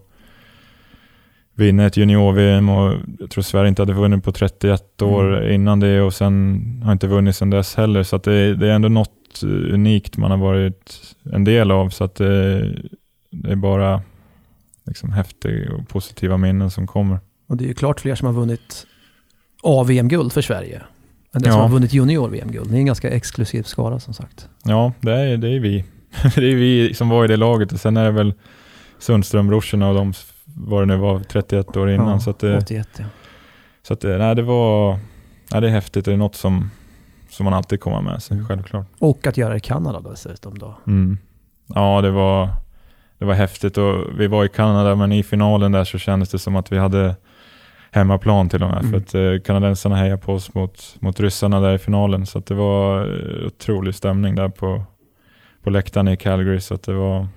vinna 1.54 1.86
ett 1.86 1.96
junior-VM 1.96 2.68
och 2.68 2.94
jag 3.18 3.30
tror 3.30 3.42
Sverige 3.42 3.68
inte 3.68 3.82
hade 3.82 3.92
vunnit 3.92 4.24
på 4.24 4.32
31 4.32 5.02
år 5.02 5.36
Mm. 5.38 5.52
innan 5.54 5.80
det 5.80 6.00
och 6.00 6.14
sen 6.14 6.62
har 6.84 6.92
inte 6.92 7.06
vunnit 7.06 7.36
sedan 7.36 7.50
dess 7.50 7.74
heller. 7.74 8.02
Så 8.02 8.18
det, 8.18 8.54
det 8.54 8.66
är 8.68 8.72
ändå 8.72 8.88
något 8.88 9.42
unikt 9.72 10.16
man 10.16 10.30
har 10.30 10.38
varit 10.38 11.14
en 11.32 11.44
del 11.44 11.70
av. 11.70 11.88
Så 11.88 12.04
att 12.04 12.14
det, 12.14 12.60
det 13.30 13.50
är 13.52 13.56
bara 13.56 14.02
liksom 14.86 15.12
häftiga 15.12 15.72
och 15.72 15.88
positiva 15.88 16.36
minnen 16.36 16.70
som 16.70 16.86
kommer. 16.86 17.18
Och 17.48 17.56
det 17.56 17.64
är 17.64 17.68
ju 17.68 17.74
klart 17.74 18.00
fler 18.00 18.14
som 18.14 18.26
har 18.26 18.32
vunnit 18.32 18.86
A-VM-guld 19.62 20.32
för 20.32 20.42
Sverige. 20.42 20.82
Än 21.34 21.42
det 21.42 21.48
Ja. 21.48 21.52
som 21.52 21.60
har 21.60 21.68
vunnit 21.68 21.92
junior-VM-guld. 21.92 22.70
Det 22.70 22.76
är 22.76 22.78
en 22.78 22.86
ganska 22.86 23.10
exklusiv 23.10 23.62
skara 23.62 24.00
som 24.00 24.14
sagt. 24.14 24.48
Ja, 24.64 24.92
det 25.00 25.12
är, 25.12 25.36
det 25.36 25.48
är 25.48 25.60
vi. 25.60 25.84
det 26.34 26.46
är 26.52 26.54
vi 26.56 26.94
som 26.94 27.08
var 27.08 27.24
i 27.24 27.28
det 27.28 27.36
laget 27.36 27.72
och 27.72 27.80
sen 27.80 27.96
är 27.96 28.04
det 28.04 28.10
väl 28.10 28.34
Sundström-brorsorna 28.98 29.88
och 29.88 29.94
de, 29.94 30.12
vad 30.56 30.82
det 30.82 30.86
nu 30.86 30.96
var, 30.96 31.20
31 31.20 31.76
år 31.76 31.90
innan. 31.90 32.08
Ja, 32.08 32.20
så 32.20 32.30
att 32.30 32.38
det, 32.38 32.56
81 32.56 32.88
ja. 32.98 33.04
så 33.82 33.94
att 33.94 34.02
nej, 34.02 34.34
det 34.34 34.42
var, 34.42 34.98
nej, 35.52 35.60
det 35.60 35.68
är 35.68 35.72
häftigt. 35.72 36.04
Det 36.04 36.12
är 36.12 36.16
något 36.16 36.34
som, 36.34 36.70
som 37.28 37.44
man 37.44 37.54
alltid 37.54 37.80
kommer 37.80 38.00
med 38.00 38.22
sig, 38.22 38.44
självklart. 38.48 38.86
Och 38.98 39.26
att 39.26 39.36
göra 39.36 39.50
det 39.50 39.56
i 39.56 39.60
Kanada 39.60 40.10
dessutom 40.10 40.58
då. 40.58 40.74
Mm. 40.86 41.18
Ja, 41.66 42.00
det 42.00 42.10
var, 42.10 42.48
det 43.18 43.24
var 43.24 43.34
häftigt 43.34 43.78
och 43.78 44.04
vi 44.18 44.26
var 44.26 44.44
i 44.44 44.48
Kanada 44.48 44.94
men 44.94 45.12
i 45.12 45.22
finalen 45.22 45.72
där 45.72 45.84
så 45.84 45.98
kändes 45.98 46.28
det 46.28 46.38
som 46.38 46.56
att 46.56 46.72
vi 46.72 46.78
hade 46.78 47.16
hemmaplan 47.90 48.48
till 48.48 48.62
och 48.62 48.68
med. 48.68 48.84
Mm. 48.84 48.90
För 48.90 48.98
att 48.98 49.14
eh, 49.14 49.42
kanadensarna 49.44 49.96
hejade 49.96 50.18
på 50.18 50.32
oss 50.32 50.54
mot, 50.54 50.96
mot 51.00 51.20
ryssarna 51.20 51.60
där 51.60 51.74
i 51.74 51.78
finalen. 51.78 52.26
Så 52.26 52.38
det 52.38 52.54
var 52.54 53.00
eh, 53.00 53.46
otrolig 53.46 53.94
stämning 53.94 54.34
där 54.34 54.48
på, 54.48 54.84
på 55.62 55.70
läktaren 55.70 56.08
i 56.08 56.16
Calgary. 56.16 56.60
Så 56.60 56.74
att 56.74 56.82
det 56.82 56.94
var 56.94 57.28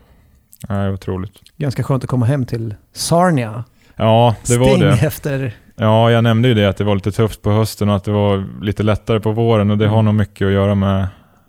nej, 0.69 0.89
otroligt. 0.89 1.31
Ganska 1.63 1.83
skönt 1.83 2.03
att 2.03 2.09
komma 2.09 2.25
hem 2.25 2.45
till 2.45 2.75
Sarnia. 2.93 3.63
Ja, 3.95 4.35
det 4.47 4.57
var 4.57 4.67
Sting 4.67 4.79
det. 4.79 4.91
efter... 4.91 5.55
Ja, 5.75 6.11
jag 6.11 6.23
nämnde 6.23 6.47
ju 6.47 6.53
det 6.53 6.65
att 6.69 6.77
det 6.77 6.83
var 6.83 6.95
lite 6.95 7.11
tufft 7.11 7.41
på 7.41 7.51
hösten 7.51 7.89
och 7.89 7.95
att 7.95 8.03
det 8.03 8.11
var 8.11 8.45
lite 8.63 8.83
lättare 8.83 9.19
på 9.19 9.31
våren 9.31 9.71
och 9.71 9.77
det 9.77 9.87
har 9.87 9.93
Mm. 9.99 10.05
nog 10.05 10.13
mycket 10.15 10.45
att 10.45 10.51
göra 10.51 10.75
med, 10.75 11.07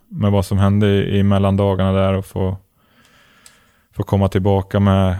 med 0.08 0.32
vad 0.32 0.46
som 0.46 0.58
hände 0.58 0.86
i, 0.86 1.18
i 1.18 1.22
mellandagarna 1.22 1.92
där 1.92 2.12
och 2.12 2.26
få, 2.26 2.56
få 3.96 4.02
komma 4.02 4.28
tillbaka 4.28 4.80
med, 4.80 5.16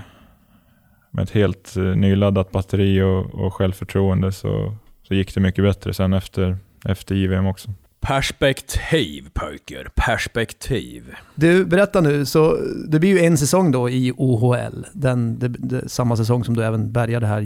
med 1.10 1.22
ett 1.22 1.30
helt 1.30 1.76
eh, 1.76 1.82
nyladdat 1.82 2.50
batteri 2.50 3.02
och, 3.02 3.34
och 3.34 3.54
självförtroende 3.54 4.32
så, 4.32 4.76
så 5.08 5.14
gick 5.14 5.34
det 5.34 5.40
mycket 5.40 5.64
bättre 5.64 5.94
sen 5.94 6.12
efter, 6.12 6.56
efter 6.84 7.14
JVM 7.14 7.46
också. 7.46 7.70
Perspektiv 8.06 9.28
pojkar, 9.34 9.88
perspektiv. 9.94 11.04
Du, 11.34 11.64
berätta 11.64 12.00
nu, 12.00 12.26
så 12.26 12.56
det 12.88 13.00
blir 13.00 13.10
ju 13.10 13.18
en 13.20 13.38
säsong 13.38 13.72
då 13.72 13.90
i 13.90 14.12
OHL. 14.16 14.86
Den, 14.92 15.38
det, 15.38 15.48
det, 15.48 15.88
samma 15.88 16.16
säsong 16.16 16.44
som 16.44 16.56
du 16.56 16.64
även 16.64 16.92
bärgade 16.92 17.26
det 17.26 17.30
här 17.30 17.40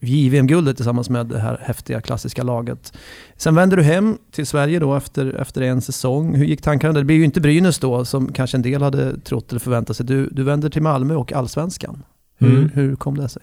JVM-guldet 0.00 0.76
tillsammans 0.76 1.10
med 1.10 1.26
det 1.26 1.38
här 1.38 1.58
häftiga 1.62 2.00
klassiska 2.00 2.42
laget. 2.42 2.92
Sen 3.36 3.54
vänder 3.54 3.76
du 3.76 3.82
hem 3.82 4.18
till 4.32 4.46
Sverige 4.46 4.78
då 4.78 4.94
efter, 4.96 5.40
efter 5.40 5.60
en 5.62 5.80
säsong. 5.80 6.34
Hur 6.34 6.44
gick 6.44 6.62
tankarna 6.62 6.92
där? 6.92 7.00
Det 7.00 7.04
blir 7.06 7.16
ju 7.16 7.24
inte 7.24 7.40
Brynäs 7.40 7.78
då, 7.78 8.04
som 8.04 8.32
kanske 8.32 8.56
en 8.56 8.62
del 8.62 8.82
hade 8.82 9.20
trott 9.20 9.50
eller 9.50 9.60
förväntat 9.60 9.96
sig. 9.96 10.06
Du, 10.06 10.28
du 10.32 10.42
vänder 10.42 10.68
till 10.70 10.82
Malmö 10.82 11.14
och 11.14 11.32
Allsvenskan. 11.32 12.02
Hur, 12.38 12.48
Mm. 12.56 12.70
hur 12.74 12.96
kom 12.96 13.16
det 13.16 13.28
sig? 13.28 13.42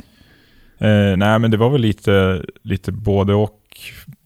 Eh, 0.77 1.17
nej, 1.17 1.39
men 1.39 1.51
det 1.51 1.57
var 1.57 1.69
väl 1.69 1.81
lite, 1.81 2.45
lite 2.63 2.91
både 2.91 3.33
och 3.33 3.59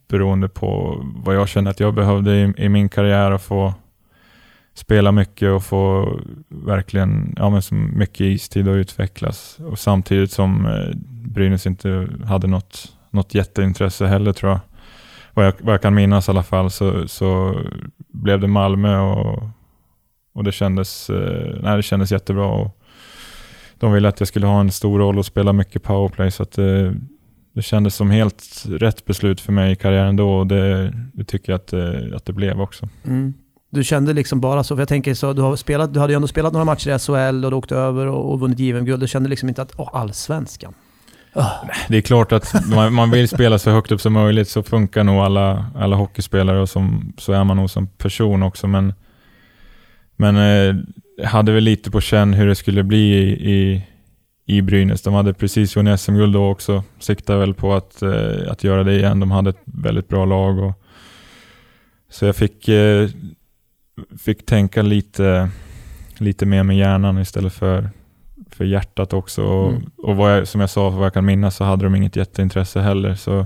beroende 0.09 0.49
på 0.49 1.01
vad 1.15 1.35
jag 1.35 1.49
kände 1.49 1.69
att 1.69 1.79
jag 1.79 1.93
behövde 1.93 2.35
i, 2.35 2.53
i 2.57 2.69
min 2.69 2.89
karriär 2.89 3.31
och 3.31 3.41
få 3.41 3.73
spela 4.73 5.11
mycket 5.11 5.49
och 5.49 5.63
få 5.63 6.19
verkligen 6.47 7.33
ja, 7.37 7.49
men 7.49 7.61
så 7.61 7.75
mycket 7.75 8.21
istid 8.21 8.67
och 8.67 8.73
utvecklas. 8.73 9.59
Och 9.59 9.79
samtidigt 9.79 10.31
som 10.31 10.65
eh, 10.65 10.95
Brynäs 11.29 11.65
inte 11.65 12.07
hade 12.25 12.47
något, 12.47 12.93
något 13.09 13.35
jätteintresse 13.35 14.05
heller 14.05 14.33
tror 14.33 14.51
jag. 14.51 14.59
Vad 15.33 15.45
jag, 15.45 15.53
vad 15.59 15.73
jag 15.73 15.81
kan 15.81 15.95
minnas 15.95 16.27
i 16.27 16.31
alla 16.31 16.43
fall 16.43 16.71
så, 16.71 17.07
så 17.07 17.61
blev 17.97 18.39
det 18.39 18.47
Malmö 18.47 18.99
och, 18.99 19.43
och 20.33 20.43
det, 20.43 20.51
kändes, 20.51 21.09
eh, 21.09 21.59
nej, 21.61 21.75
det 21.75 21.83
kändes 21.83 22.11
jättebra. 22.11 22.45
Och, 22.45 22.75
de 23.79 23.93
ville 23.93 24.07
att 24.07 24.19
jag 24.19 24.27
skulle 24.27 24.47
ha 24.47 24.59
en 24.59 24.71
stor 24.71 24.99
roll 24.99 25.17
och 25.17 25.25
spela 25.25 25.53
mycket 25.53 25.83
powerplay 25.83 26.31
så 26.31 26.43
att 26.43 26.51
det, 26.51 26.95
det 27.59 27.63
kändes 27.63 27.95
som 27.95 28.11
helt 28.11 28.65
rätt 28.67 29.05
beslut 29.05 29.41
för 29.41 29.51
mig 29.51 29.71
i 29.71 29.75
karriären 29.75 30.15
då 30.15 30.33
och 30.33 30.47
det, 30.47 30.93
det 31.13 31.23
tycker 31.23 31.51
jag 31.51 31.57
att 31.57 31.67
det, 31.67 32.15
att 32.15 32.25
det 32.25 32.33
blev 32.33 32.61
också. 32.61 32.89
Mm. 33.05 33.33
Du 33.69 33.83
kände 33.83 34.13
liksom 34.13 34.41
bara 34.41 34.63
så, 34.63 34.75
för 34.75 34.81
jag 34.81 34.87
tänker 34.87 35.13
så, 35.13 35.33
du, 35.33 35.41
har 35.41 35.55
spelat, 35.55 35.93
du 35.93 35.99
hade 35.99 36.13
ju 36.13 36.15
ändå 36.15 36.27
spelat 36.27 36.53
några 36.53 36.65
matcher 36.65 36.95
i 36.95 36.99
SHL 36.99 37.45
och 37.45 37.51
du 37.51 37.57
åkte 37.57 37.75
över 37.75 38.07
och, 38.07 38.31
och 38.31 38.39
vunnit 38.39 38.59
JVM-guld. 38.59 38.99
Du 38.99 39.07
kände 39.07 39.29
liksom 39.29 39.49
inte 39.49 39.61
att, 39.61 39.73
åh, 39.77 39.89
allsvenskan. 39.93 40.73
Det 41.87 41.97
är 41.97 42.01
klart 42.01 42.31
att 42.31 42.67
man, 42.75 42.93
man 42.93 43.11
vill 43.11 43.29
spela 43.29 43.59
så 43.59 43.71
högt 43.71 43.91
upp 43.91 44.01
som 44.01 44.13
möjligt 44.13 44.49
så 44.49 44.63
funkar 44.63 45.03
nog 45.03 45.15
alla, 45.15 45.65
alla 45.75 45.95
hockeyspelare 45.95 46.61
och 46.61 46.69
som, 46.69 47.13
så 47.17 47.33
är 47.33 47.43
man 47.43 47.57
nog 47.57 47.69
som 47.69 47.87
person 47.87 48.43
också 48.43 48.67
men 48.67 48.93
men 50.15 50.35
eh, 50.37 50.75
hade 51.25 51.51
väl 51.51 51.63
lite 51.63 51.91
på 51.91 52.01
känn 52.01 52.33
hur 52.33 52.47
det 52.47 52.55
skulle 52.55 52.83
bli 52.83 53.13
i, 53.13 53.51
i, 53.53 53.83
i 54.49 54.61
Brynäs. 54.61 55.01
De 55.01 55.13
hade 55.13 55.33
precis 55.33 55.75
vunnit 55.75 55.99
SM-guld 55.99 56.33
då 56.33 56.49
också. 56.49 56.83
Siktade 56.99 57.39
väl 57.39 57.53
på 57.53 57.73
att, 57.73 58.01
eh, 58.01 58.51
att 58.51 58.63
göra 58.63 58.83
det 58.83 58.95
igen. 58.95 59.19
De 59.19 59.31
hade 59.31 59.49
ett 59.49 59.61
väldigt 59.65 60.07
bra 60.07 60.25
lag. 60.25 60.59
Och, 60.59 60.73
så 62.09 62.25
jag 62.25 62.35
fick, 62.35 62.67
eh, 62.67 63.09
fick 64.19 64.45
tänka 64.45 64.81
lite, 64.81 65.49
lite 66.17 66.45
mer 66.45 66.63
med 66.63 66.77
hjärnan 66.77 67.17
istället 67.17 67.53
för, 67.53 67.89
för 68.51 68.65
hjärtat 68.65 69.13
också. 69.13 69.43
Och, 69.43 69.69
Mm. 69.69 69.89
och 69.97 70.15
vad 70.15 70.37
jag, 70.37 70.47
som 70.47 70.61
jag 70.61 70.69
sa, 70.69 70.89
vad 70.89 71.05
jag 71.05 71.13
kan 71.13 71.25
minnas 71.25 71.55
så 71.55 71.63
hade 71.63 71.83
de 71.83 71.95
inget 71.95 72.15
jätteintresse 72.15 72.79
heller. 72.79 73.15
Så, 73.15 73.45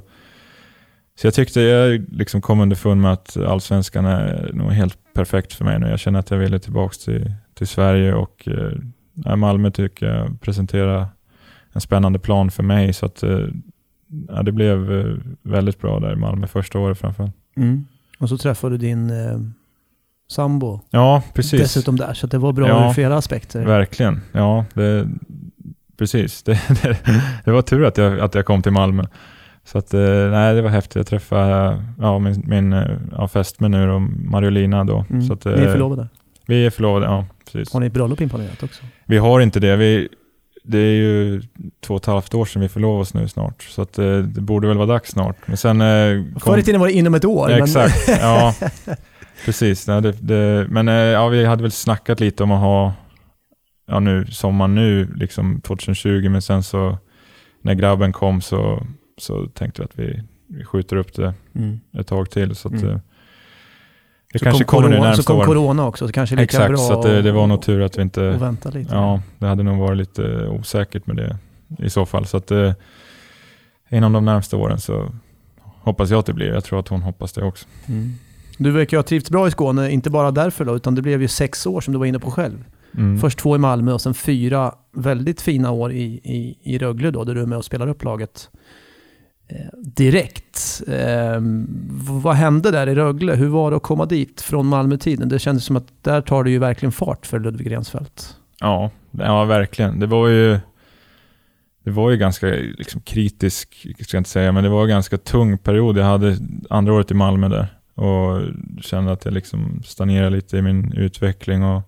så 1.19 1.27
jag 1.27 1.33
tyckte 1.33 1.61
jag 1.61 2.05
liksom 2.11 2.41
kom 2.41 2.59
underfund 2.59 3.01
med 3.01 3.13
att 3.13 3.37
allsvenskan 3.37 4.05
är 4.05 4.51
nog 4.53 4.71
helt 4.71 4.97
perfekt 5.13 5.53
för 5.53 5.65
mig 5.65 5.79
nu. 5.79 5.89
Jag 5.89 5.99
känner 5.99 6.19
att 6.19 6.31
jag 6.31 6.37
ville 6.37 6.59
tillbaka 6.59 6.93
till, 7.05 7.33
till 7.53 7.67
Sverige 7.67 8.13
och 8.13 8.47
eh, 8.47 8.71
Malmö 9.35 9.71
tycker 9.71 10.05
jag 10.05 10.41
presenterar 10.41 11.05
en 11.73 11.81
spännande 11.81 12.19
plan 12.19 12.51
för 12.51 12.63
mig. 12.63 12.93
Så 12.93 13.05
att 13.05 13.23
eh, 13.23 13.39
ja, 14.27 14.43
det 14.43 14.51
blev 14.51 14.99
eh, 14.99 15.15
väldigt 15.41 15.79
bra 15.81 15.99
där 15.99 16.13
i 16.13 16.15
Malmö 16.15 16.47
första 16.47 16.79
året 16.79 16.97
framförallt. 16.97 17.33
Mm. 17.55 17.85
Och 18.19 18.29
så 18.29 18.37
träffade 18.37 18.73
du 18.73 18.87
din 18.87 19.09
eh, 19.09 19.39
sambo 20.29 20.79
Ja, 20.89 21.23
precis. 21.33 21.61
dessutom 21.61 21.95
där. 21.95 22.13
Så 22.13 22.25
att 22.25 22.31
det 22.31 22.37
var 22.37 22.53
bra 22.53 22.67
Ja. 22.67 22.89
ur 22.89 22.93
flera 22.93 23.17
aspekter. 23.17 23.65
Verkligen. 23.65 24.21
Ja, 24.31 24.65
det, 24.73 25.07
precis. 25.97 26.43
Det, 26.43 26.51
det, 26.83 26.97
det 27.45 27.51
var 27.51 27.61
tur 27.61 27.85
att 27.85 27.97
jag, 27.97 28.19
att 28.19 28.35
jag 28.35 28.45
kom 28.45 28.61
till 28.61 28.71
Malmö. 28.71 29.03
Så 29.65 29.77
att, 29.77 29.93
eh, 29.93 30.01
nej, 30.31 30.55
det 30.55 30.61
var 30.61 30.69
häftigt. 30.69 30.95
Jag 30.95 31.07
träffade 31.07 31.83
ja, 31.99 32.19
min, 32.19 32.43
min 32.47 32.71
ja, 33.11 33.27
fästmö 33.27 33.67
nu 33.67 33.89
och 33.91 34.01
Mariolina 34.01 34.83
då. 34.83 35.05
Mm. 35.09 35.21
Så 35.21 35.33
att, 35.33 35.45
Ni 35.45 35.51
är 35.51 35.71
förlovade. 35.71 36.07
Vi 36.47 36.65
är 36.65 36.69
förlovade, 36.69 37.05
ja. 37.05 37.25
Precis. 37.45 37.73
Har 37.73 37.79
ni 37.79 37.89
bröllop 37.89 38.21
inplanerat 38.21 38.63
också? 38.63 38.83
Vi 39.13 39.19
har 39.19 39.39
inte 39.39 39.59
det. 39.59 39.75
Vi, 39.75 40.07
det 40.63 40.77
är 40.77 40.93
ju 40.95 41.41
två 41.81 41.93
och 41.93 42.01
ett 42.01 42.05
halvt 42.05 42.33
år 42.33 42.45
sedan 42.45 42.61
vi 42.61 42.69
förlovade 42.69 43.01
oss 43.01 43.13
nu 43.13 43.27
snart. 43.27 43.63
Så 43.63 43.81
att, 43.81 43.97
eh, 43.99 44.17
det 44.17 44.41
borde 44.41 44.67
väl 44.67 44.77
vara 44.77 44.87
dags 44.87 45.11
snart. 45.11 45.35
Men 45.45 45.57
sen... 45.57 45.81
eh, 45.81 46.23
kom- 46.33 46.39
Förr 46.39 46.57
i 46.57 46.63
tiden 46.63 46.81
var 46.81 46.87
det 46.87 46.93
inom 46.93 47.13
ett 47.13 47.25
år. 47.25 47.49
Ja, 47.51 47.55
men- 47.55 47.63
Exakt, 47.63 48.07
ja. 48.07 48.55
Precis. 49.45 49.87
Nej, 49.87 50.01
det, 50.01 50.11
det, 50.11 50.67
men 50.69 50.87
eh, 50.87 50.93
ja, 50.93 51.27
vi 51.27 51.45
hade 51.45 51.61
väl 51.61 51.71
snackat 51.71 52.19
lite 52.19 52.43
om 52.43 52.51
att 52.51 52.59
ha, 52.61 52.93
ja 53.87 53.99
nu, 53.99 54.25
sommaren 54.25 54.75
nu, 54.75 55.07
liksom 55.15 55.61
2020, 55.61 56.29
men 56.29 56.41
sen 56.41 56.63
så 56.63 56.97
när 57.61 57.73
grabben 57.73 58.13
kom 58.13 58.41
så, 58.41 58.87
så 59.17 59.47
tänkte 59.47 59.81
vi 59.81 59.85
att 59.85 59.99
vi, 59.99 60.23
vi 60.47 60.65
skjuter 60.65 60.95
upp 60.95 61.13
det 61.13 61.33
Mm. 61.55 61.79
ett 61.99 62.07
tag 62.07 62.29
till. 62.29 62.55
Så 62.55 62.67
att, 62.67 62.81
Mm. 62.83 62.99
Eh, 64.33 64.39
det 64.39 64.39
Så 64.39 64.45
kanske 64.45 64.63
kom 64.63 64.77
kommer 64.81 64.89
nu 64.89 64.95
corona, 64.95 65.03
Så 65.03 65.15
närmsta 65.15 65.23
kom 65.33 65.37
åren. 65.37 65.47
corona 65.47 65.87
också, 65.87 66.07
så 66.07 66.13
kanske 66.13 66.35
lika 66.35 66.43
Exakt, 66.43 66.69
bra 66.69 66.77
så 66.77 66.93
att 66.93 67.03
det, 67.03 67.21
det 67.21 67.31
var 67.31 67.47
nog 67.47 67.61
tur 67.61 67.81
att 67.81 67.97
vi 67.97 68.01
inte... 68.01 68.31
att 68.31 68.41
vänta 68.41 68.69
lite. 68.69 68.95
Ja, 68.95 69.21
det 69.39 69.45
hade 69.45 69.63
nog 69.63 69.79
varit 69.79 69.97
lite 69.97 70.47
osäkert 70.47 71.07
med 71.07 71.15
det 71.15 71.37
i 71.85 71.89
så 71.89 72.05
fall. 72.05 72.25
Så 72.25 72.37
att 72.37 72.51
eh, 72.51 72.71
inom 73.89 74.13
de 74.13 74.25
närmsta 74.25 74.57
åren 74.57 74.79
så 74.79 75.09
hoppas 75.81 76.09
jag 76.09 76.19
att 76.19 76.25
det 76.25 76.33
blir. 76.33 76.47
Jag 76.47 76.63
tror 76.63 76.79
att 76.79 76.87
hon 76.87 77.01
hoppas 77.01 77.33
det 77.33 77.43
också. 77.43 77.67
Mm. 77.87 78.13
Du 78.57 78.71
verkar 78.71 78.97
ha 78.97 79.03
trivts 79.03 79.29
bra 79.29 79.47
i 79.47 79.51
Skåne, 79.51 79.91
inte 79.91 80.09
bara 80.09 80.31
därför 80.31 80.65
då, 80.65 80.75
utan 80.75 80.95
det 80.95 81.01
blev 81.01 81.21
ju 81.21 81.27
sex 81.27 81.65
år 81.65 81.81
som 81.81 81.93
du 81.93 81.99
var 81.99 82.05
inne 82.05 82.19
på 82.19 82.31
själv. 82.31 82.65
Mm. 82.97 83.19
Först 83.19 83.39
två 83.39 83.55
i 83.55 83.59
Malmö 83.59 83.93
och 83.93 84.01
sen 84.01 84.13
fyra 84.13 84.75
väldigt 84.95 85.41
fina 85.41 85.71
år 85.71 85.91
i, 85.91 86.03
i, 86.23 86.57
i 86.63 86.77
Rögle 86.77 87.11
då, 87.11 87.23
där 87.23 87.35
du 87.35 87.41
är 87.41 87.45
med 87.45 87.57
och 87.57 87.65
spelar 87.65 87.87
upp 87.87 88.03
laget 88.03 88.49
eh, 88.53 88.59
Eh, 89.47 89.55
direkt. 89.77 90.81
Eh, 90.87 91.41
vad 92.23 92.35
hände 92.35 92.71
där 92.71 92.87
i 92.87 92.95
Rögle? 92.95 93.35
Hur 93.35 93.47
var 93.47 93.71
det 93.71 93.77
att 93.77 93.83
komma 93.83 94.05
dit 94.05 94.41
från 94.41 94.67
Malmötiden? 94.67 95.29
Det 95.29 95.39
kändes 95.39 95.65
som 95.65 95.75
att 95.75 95.87
där 96.01 96.21
tar 96.21 96.43
det 96.43 96.49
ju 96.49 96.59
verkligen 96.59 96.91
fart 96.91 97.25
för 97.25 97.39
Ludvig 97.39 97.71
Rensfeldt. 97.71 98.37
Ja, 98.59 98.91
ja, 99.11 99.45
verkligen. 99.45 99.99
Det 99.99 100.05
var 100.05 100.27
ju, 100.27 100.59
det 101.83 101.91
var 101.91 102.11
ju 102.11 102.17
ganska 102.17 102.47
liksom, 102.47 103.01
kritisk, 103.01 103.87
ska 103.99 104.15
jag 104.17 104.19
inte 104.19 104.29
säga, 104.29 104.51
men 104.51 104.63
det 104.63 104.69
var 104.69 104.83
en 104.83 104.89
ganska 104.89 105.17
tung 105.17 105.57
period. 105.57 105.97
Jag 105.97 106.05
hade 106.05 106.37
andra 106.69 106.93
året 106.93 107.11
i 107.11 107.13
Malmö 107.13 107.47
där 107.47 107.67
och 107.95 108.41
kände 108.81 109.11
att 109.11 109.25
jag 109.25 109.33
liksom 109.33 109.81
stagnerade 109.85 110.35
lite 110.35 110.57
i 110.57 110.61
min 110.61 110.93
utveckling. 110.93 111.63
Och 111.63 111.81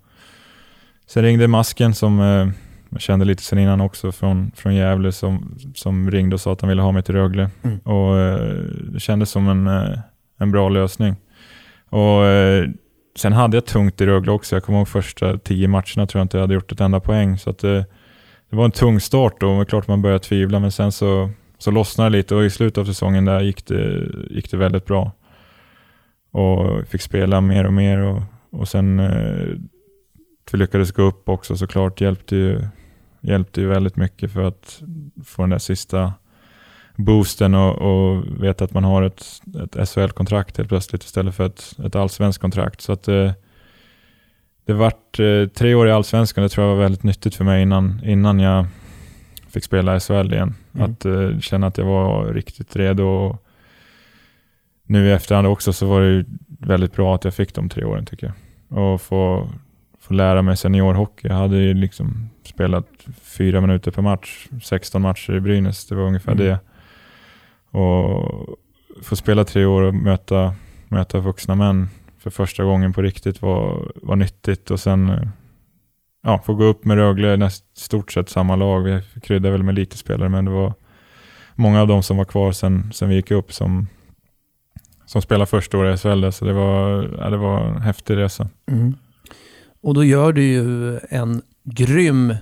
sen 1.08 1.24
ringde 1.24 1.47
Masken 1.47 1.93
som 1.93 2.20
eh, 2.20 2.47
jag 2.96 3.02
kände 3.02 3.26
lite 3.26 3.43
sen 3.43 3.60
innan 3.60 3.82
också 3.82 4.12
från, 4.12 4.52
från 4.56 4.76
Gävle 4.76 5.12
som, 5.12 5.58
som 5.76 6.12
ringde 6.12 6.34
och 6.34 6.41
sa 6.41 6.54
att 6.54 6.62
han 6.62 6.70
ville 6.70 6.82
ha 6.82 6.91
mig 6.91 7.04
till 7.04 7.16
Rögle. 7.16 7.50
Mm. 7.64 7.80
Och 7.80 8.18
eh, 8.18 8.39
det 8.93 9.00
kändes 9.00 9.30
som 9.30 9.48
en, 9.48 9.68
eh, 9.68 10.00
en 10.38 10.52
bra 10.52 10.70
lösning. 10.70 11.16
Och 11.89 12.26
eh, 12.26 12.70
Sen 13.18 13.34
hade 13.34 13.58
jag 13.58 13.66
tungt 13.66 14.02
i 14.02 14.06
Rögle 14.06 14.32
också. 14.32 14.56
Jag 14.56 14.64
kommer 14.64 14.80
ihåg 14.80 14.88
första 14.88 15.38
tio 15.38 15.68
matcherna 15.68 16.08
tror 16.08 16.20
jag 16.20 16.22
inte 16.22 16.38
jag 16.38 16.41
hade 16.41 16.54
gjort 16.54 16.72
ett 16.72 16.82
enda 16.82 17.00
poäng. 17.00 17.38
Så 17.38 17.50
att 17.50 17.60
det, 17.60 17.86
det 18.50 18.56
var 18.56 18.66
en 18.66 18.72
tung 18.72 19.00
start 19.00 19.36
då. 19.39 19.56
Det 19.56 19.62
är 19.62 19.66
klart 19.66 19.88
man 19.88 20.02
började 20.02 20.24
tvivla, 20.24 20.60
men 20.60 20.72
sen 20.72 20.91
så, 20.91 21.30
så 21.58 21.72
lossnade 21.72 22.10
det 22.10 22.18
lite 22.18 22.36
och 22.36 22.46
i 22.46 22.50
slutet 22.50 22.78
av 22.78 22.86
säsongen 22.86 23.26
där 23.26 23.41
gick 23.41 23.66
det, 23.66 24.08
gick 24.30 24.52
det 24.52 24.58
väldigt 24.58 24.86
bra. 24.86 25.12
Och 26.32 26.88
fick 26.88 27.02
spela 27.02 27.41
mer 27.41 27.66
och 27.66 27.74
mer 27.74 27.98
och, 27.98 28.22
och 28.50 28.68
sen 28.68 29.00
eh, 29.00 29.48
vi 30.52 30.58
lyckades 30.58 30.91
gå 30.91 31.04
upp 31.04 31.30
också 31.30 31.58
såklart. 31.58 32.02
Hjälpte 32.02 32.36
ju, 32.36 32.62
hjälpte 33.28 33.61
ju 33.61 33.67
väldigt 33.67 33.95
mycket 33.95 34.32
för 34.32 34.43
att 34.43 34.82
få 35.26 35.41
den 35.41 35.49
där 35.49 35.57
sista 35.57 36.13
boosten 36.95 37.55
och, 37.55 37.76
och 37.82 38.23
veta 38.43 38.65
att 38.65 38.73
man 38.73 38.84
har 38.84 39.03
ett, 39.03 39.26
ett 39.63 39.89
SHL-kontrakt 39.89 40.57
helt 40.57 40.69
plötsligt 40.69 41.03
istället 41.03 41.36
för 41.36 41.45
ett, 41.45 41.76
ett 41.86 41.95
allsvenskt 41.95 42.41
kontrakt. 42.41 42.82
Så 42.82 42.91
att 42.91 43.07
eh, 43.07 43.32
det 44.65 44.73
vart 44.73 45.19
eh, 45.19 45.47
tre 45.47 45.76
år 45.76 45.88
i 45.88 45.91
allsvenskan, 45.91 46.43
det 46.43 46.49
tror 46.49 46.67
jag 46.67 46.76
var 46.76 46.82
väldigt 46.82 47.03
nyttigt 47.03 47.36
för 47.36 47.43
mig 47.43 47.61
innan, 47.61 48.01
innan 48.03 48.39
jag 48.39 48.65
fick 49.49 49.63
spela 49.63 49.95
i 49.95 49.99
SHL 49.99 50.34
igen. 50.34 50.55
Mm. 50.73 50.91
Att 50.91 51.05
eh, 51.05 51.39
känna 51.39 51.67
att 51.67 51.78
jag 51.78 51.86
var 51.86 52.34
riktigt 52.34 52.76
redo. 52.76 53.03
Och 53.03 53.45
nu 54.84 55.07
i 55.07 55.11
efterhand 55.11 55.47
också 55.47 55.73
så 55.73 55.86
var 55.86 56.01
det 56.01 56.07
ju 56.07 56.26
väldigt 56.47 56.95
bra 56.95 57.15
att 57.15 57.23
jag 57.23 57.34
fick 57.34 57.53
de 57.53 57.69
tre 57.69 57.84
åren 57.84 58.05
tycker 58.05 58.28
jag. 58.28 58.78
Och 58.80 59.01
få, 59.01 59.49
få 60.08 60.14
lära 60.14 60.41
mig 60.41 60.58
seniorhockey. 60.58 61.28
Jag 61.28 61.36
hade 61.36 61.58
ju 61.58 61.74
liksom 61.74 62.30
spelat 62.43 62.86
fyra 63.22 63.62
minuter 63.62 63.91
per 63.91 64.01
match, 64.01 64.47
16 64.64 65.01
matcher 65.01 65.34
i 65.36 65.39
Brynäs, 65.39 65.86
det 65.88 65.95
var 65.95 66.03
ungefär 66.03 66.32
Mm. 66.32 66.45
det. 66.45 66.60
Och 67.80 68.58
få 69.03 69.16
spela 69.16 69.43
tre 69.43 69.66
år 69.66 69.82
och 69.82 69.93
möta, 69.93 70.56
möta 70.88 71.20
vuxna 71.20 71.56
män 71.56 71.89
för 72.20 72.30
första 72.30 72.64
gången 72.64 72.93
på 72.93 73.01
riktigt 73.01 73.41
var, 73.41 73.91
var 73.95 74.16
nyttigt. 74.16 74.72
Och 74.72 74.80
sen 74.80 75.30
ja, 76.24 76.41
få 76.45 76.53
gå 76.53 76.64
upp 76.64 76.86
med 76.86 76.97
Rögle, 76.97 77.38
näst, 77.38 77.78
stort 77.78 78.12
sett 78.12 78.30
samma 78.30 78.56
lag. 78.56 78.82
Vi 78.84 79.01
kryddade 79.22 79.51
väl 79.51 79.64
med 79.64 79.76
lite 79.76 79.97
spelare, 79.97 80.30
men 80.30 80.45
det 80.45 80.51
var 80.51 80.74
många 81.56 81.82
av 81.82 81.88
dem 81.88 82.03
som 82.03 82.18
var 82.18 82.26
kvar 82.26 82.51
sen, 82.51 82.91
sen 82.93 83.10
vi 83.10 83.16
gick 83.16 83.32
upp 83.32 83.53
som, 83.53 83.88
som 85.06 85.22
spelade 85.22 85.45
första 85.45 85.78
året 85.78 85.95
i 85.95 86.01
SHL. 86.01 86.30
Så 86.32 86.45
det 86.45 86.53
var, 86.53 87.10
ja, 87.20 87.30
det 87.30 87.38
var 87.38 87.68
en 87.68 87.82
häftig 87.82 88.18
resa. 88.18 88.49
Mm. 88.72 88.95
Och 89.86 89.93
då 89.93 90.03
gör 90.03 90.33
du 90.33 90.43
ju 90.43 90.99
en 91.09 91.41
grym 91.63 92.36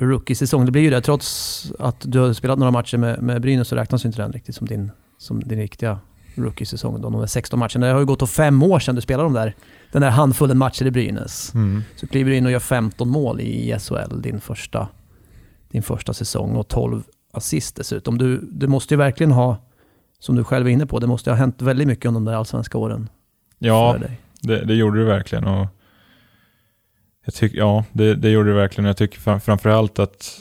rookie-säsong. 0.00 0.64
Det 0.66 0.72
blir 0.72 0.82
ju 0.82 0.90
det, 0.90 1.00
trots 1.00 1.72
att 1.78 1.96
du 2.00 2.18
har 2.18 2.32
spelat 2.32 2.58
några 2.58 2.70
matcher 2.70 2.98
med, 2.98 3.22
med 3.22 3.42
Brynäs 3.42 3.68
så 3.68 3.76
räknas 3.76 4.04
ju 4.04 4.06
inte 4.06 4.22
den 4.22 4.32
riktigt 4.32 4.54
som 4.54 4.66
din, 4.66 4.90
som 5.18 5.40
din 5.40 5.58
riktiga 5.58 5.98
rookie-säsong. 6.34 7.00
De 7.00 7.12
där 7.12 7.26
16 7.26 7.58
matcherna. 7.58 7.86
Det 7.86 7.92
har 7.92 8.00
ju 8.00 8.06
gått 8.06 8.22
åt 8.22 8.30
fem 8.30 8.62
år 8.62 8.78
sedan 8.78 8.94
du 8.94 9.00
spelade 9.00 9.26
de 9.26 9.32
där, 9.32 9.54
den 9.92 10.02
där 10.02 10.10
handfullen 10.10 10.58
matcher 10.58 10.86
i 10.86 10.90
Brynäs. 10.90 11.52
Så 11.96 12.06
kliver 12.06 12.30
du 12.30 12.36
in 12.36 12.46
och 12.46 12.52
gör 12.52 12.58
15 12.58 13.08
mål 13.08 13.40
i 13.40 13.78
SHL 13.78 14.20
din 14.20 14.40
första, 14.40 14.88
din 15.70 15.82
första 15.82 16.12
säsong 16.14 16.56
och 16.56 16.68
12 16.68 17.02
assist 17.32 17.76
dessutom. 17.76 18.18
Du, 18.18 18.48
du 18.52 18.66
måste 18.66 18.94
ju 18.94 18.98
verkligen 18.98 19.32
ha, 19.32 19.56
som 20.18 20.36
du 20.36 20.44
själv 20.44 20.66
är 20.66 20.70
inne 20.70 20.86
på, 20.86 20.98
det 20.98 21.06
måste 21.06 21.30
ha 21.30 21.36
hänt 21.36 21.62
väldigt 21.62 21.88
mycket 21.88 22.04
under 22.04 22.20
de 22.20 22.24
där 22.24 22.34
allsvenska 22.34 22.78
åren 22.78 23.08
Ja, 23.58 23.92
för 23.92 24.00
dig. 24.00 24.20
Det, 24.40 24.64
det 24.64 24.74
gjorde 24.74 24.98
det 24.98 25.04
verkligen. 25.04 25.44
Och 25.44 25.66
jag 27.26 27.34
tyck, 27.34 27.54
ja, 27.54 27.84
det, 27.92 28.14
det 28.14 28.30
gjorde 28.30 28.50
det 28.50 28.56
verkligen. 28.56 28.86
Jag 28.86 28.96
tycker 28.96 29.20
fram, 29.20 29.40
framförallt 29.40 29.98
att 29.98 30.40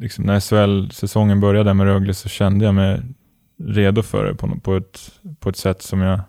liksom 0.00 0.24
när 0.24 0.40
SHL-säsongen 0.40 1.40
började 1.40 1.74
med 1.74 1.86
Rögle 1.86 2.14
så 2.14 2.28
kände 2.28 2.64
jag 2.64 2.74
mig 2.74 3.02
redo 3.58 4.02
för 4.02 4.24
det 4.24 4.34
på, 4.34 4.60
på, 4.60 4.76
ett, 4.76 5.12
på 5.40 5.48
ett 5.48 5.56
sätt 5.56 5.82
som 5.82 6.00
jag, 6.00 6.20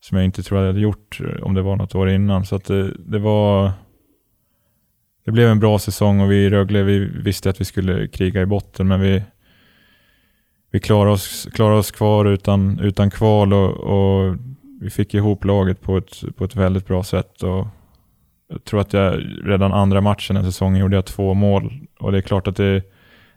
som 0.00 0.16
jag 0.16 0.24
inte 0.24 0.42
tror 0.42 0.60
jag 0.60 0.66
hade 0.66 0.80
gjort 0.80 1.20
eh, 1.20 1.42
om 1.42 1.54
det 1.54 1.62
var 1.62 1.76
något 1.76 1.94
år 1.94 2.10
innan. 2.10 2.46
Så 2.46 2.56
att 2.56 2.64
det, 2.64 2.92
det 2.98 3.18
var... 3.18 3.72
Det 5.24 5.32
blev 5.32 5.48
en 5.48 5.60
bra 5.60 5.78
säsong 5.78 6.20
och 6.20 6.30
vi 6.30 6.44
i 6.44 6.50
Rögle 6.50 6.82
vi 6.82 6.98
visste 6.98 7.50
att 7.50 7.60
vi 7.60 7.64
skulle 7.64 8.08
kriga 8.08 8.42
i 8.42 8.46
botten 8.46 8.88
men 8.88 9.00
vi, 9.00 9.22
vi 10.70 10.80
klarade 10.80 11.10
oss, 11.10 11.48
klarade 11.52 11.78
oss 11.78 11.90
kvar 11.90 12.24
utan, 12.24 12.80
utan 12.80 13.10
kval 13.10 13.52
och, 13.52 13.70
och 13.70 14.36
vi 14.80 14.90
fick 14.90 15.14
ihop 15.14 15.44
laget 15.44 15.80
på 15.80 15.96
ett, 15.96 16.36
på 16.36 16.44
ett 16.44 16.56
väldigt 16.56 16.86
bra 16.86 17.02
sätt. 17.02 17.42
Och 17.42 17.66
jag 18.48 18.64
tror 18.64 18.80
att 18.80 18.92
jag 18.92 19.22
redan 19.44 19.72
andra 19.72 20.00
matchen 20.00 20.36
den 20.36 20.44
säsongen 20.44 20.80
gjorde 20.80 20.96
jag 20.96 21.04
två 21.04 21.34
mål. 21.34 21.72
Och 21.98 22.12
det 22.12 22.18
är 22.18 22.22
klart 22.22 22.46
att 22.48 22.56
det, 22.56 22.82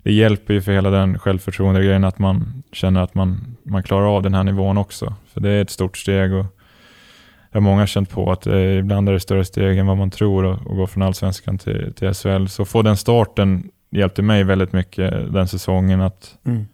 det 0.04 0.14
hjälper 0.14 0.54
ju 0.54 0.62
för 0.62 0.72
hela 0.72 0.90
den 0.90 1.20
självförtroende-grejen 1.20 2.04
att 2.04 2.20
man 2.20 2.64
känner 2.72 3.02
att 3.02 3.16
man, 3.16 3.58
man 3.64 3.84
klarar 3.84 4.16
av 4.16 4.24
den 4.24 4.34
här 4.34 4.44
nivån 4.44 4.78
också. 4.78 5.16
För 5.34 5.42
det 5.42 5.50
är 5.50 5.62
ett 5.62 5.70
stort 5.70 5.98
steg 5.98 6.34
och 6.34 6.46
jag 7.52 7.62
har 7.62 7.62
många 7.62 7.88
känt 7.88 8.10
på 8.10 8.32
att 8.32 8.48
eh, 8.48 8.78
ibland 8.78 9.10
är 9.10 9.14
det 9.14 9.20
större 9.20 9.46
steg 9.46 9.78
än 9.78 9.88
vad 9.88 9.98
man 9.98 10.12
tror 10.12 10.54
att 10.54 10.64
gå 10.64 10.88
från 10.88 11.04
allsvenskan 11.04 11.58
till, 11.58 11.94
till 11.94 12.14
SHL. 12.14 12.46
Så 12.48 12.66
få 12.66 12.82
den 12.82 12.98
starten 12.98 13.72
hjälpte 13.90 14.22
mig 14.22 14.44
väldigt 14.44 14.74
mycket 14.74 15.34
den 15.34 15.48
säsongen 15.48 16.02
att 16.02 16.38
Mm. 16.46 16.66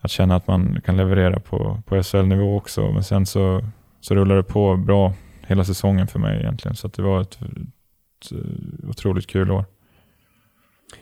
att 0.00 0.10
känna 0.10 0.36
att 0.36 0.46
man 0.46 0.80
kan 0.84 0.96
leverera 0.96 1.40
på, 1.40 1.82
på 1.86 2.02
SHL-nivå 2.02 2.56
också. 2.56 2.92
Men 2.92 3.04
sen 3.04 3.26
så, 3.26 3.64
så 4.00 4.14
rullar 4.14 4.36
det 4.36 4.42
på 4.42 4.76
bra 4.76 5.12
hela 5.50 5.64
säsongen 5.64 6.06
för 6.06 6.18
mig 6.18 6.40
egentligen. 6.40 6.76
Så 6.76 6.88
det 6.88 7.02
var 7.02 7.20
ett, 7.20 7.38
ett 7.42 8.32
eh, 8.32 8.88
otroligt 8.88 9.26
kul 9.26 9.50
år. 9.50 9.64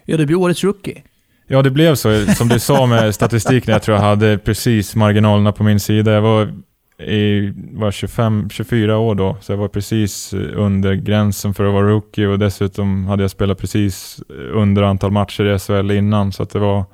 Ja, 0.04 0.16
du 0.16 0.26
blir 0.26 0.36
årets 0.36 0.64
rookie. 0.64 1.02
Ja, 1.46 1.62
det 1.62 1.70
blev 1.70 1.94
så. 1.94 2.26
Som 2.26 2.48
du 2.48 2.58
sa 2.58 2.86
med 2.86 3.14
statistiken, 3.20 3.72
jag 3.72 3.82
tror 3.82 3.96
jag 3.96 4.04
hade 4.04 4.38
precis 4.38 4.96
marginalerna 4.96 5.52
på 5.52 5.62
min 5.64 5.80
sida. 5.80 6.12
Jag 6.12 6.22
var, 6.22 6.52
i, 6.98 7.52
var 7.72 7.90
25, 7.90 8.50
24 8.50 8.98
år 8.98 9.14
då, 9.14 9.36
så 9.40 9.52
jag 9.52 9.56
var 9.56 9.68
precis 9.68 10.34
under 10.34 10.94
gränsen 10.94 11.54
för 11.54 11.64
att 11.64 11.72
vara 11.72 11.88
rookie 11.88 12.26
och 12.26 12.38
dessutom 12.38 13.06
hade 13.06 13.22
jag 13.22 13.30
spelat 13.30 13.58
precis 13.58 14.22
under 14.52 14.82
antal 14.82 15.10
matcher 15.10 15.44
i 15.44 15.58
SHL 15.58 15.90
innan. 15.90 16.32
Så 16.32 16.42
att 16.42 16.50
det 16.50 16.58
var, 16.58 16.84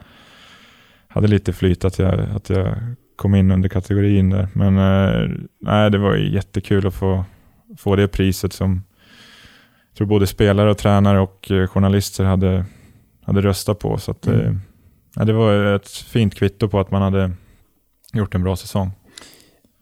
hade 1.08 1.28
lite 1.28 1.52
flyt 1.52 1.84
att 1.84 1.98
jag, 1.98 2.20
att 2.20 2.50
jag 2.50 2.76
kom 3.16 3.34
in 3.34 3.50
under 3.50 3.68
kategorin 3.68 4.30
där. 4.30 4.48
Men 4.52 4.78
eh, 4.78 5.30
nej, 5.60 5.90
det 5.90 5.98
var 5.98 6.16
jättekul 6.16 6.86
att 6.86 6.94
få, 6.94 7.24
få 7.76 7.96
det 7.96 8.08
priset 8.08 8.52
som 8.52 8.82
jag 9.90 9.96
tror 9.96 10.06
både 10.06 10.26
spelare 10.26 10.70
och 10.70 10.78
tränare 10.78 11.20
och 11.20 11.50
eh, 11.50 11.66
journalister 11.66 12.24
hade, 12.24 12.64
hade 13.22 13.40
röstat 13.40 13.78
på. 13.78 13.98
Så 13.98 14.10
att, 14.10 14.26
Mm. 14.26 14.40
eh, 14.40 14.54
ja, 15.16 15.24
det 15.24 15.32
var 15.32 15.74
ett 15.74 15.88
fint 15.88 16.34
kvitto 16.34 16.68
på 16.68 16.80
att 16.80 16.90
man 16.90 17.02
hade 17.02 17.30
gjort 18.12 18.34
en 18.34 18.42
bra 18.42 18.56
säsong. 18.56 18.90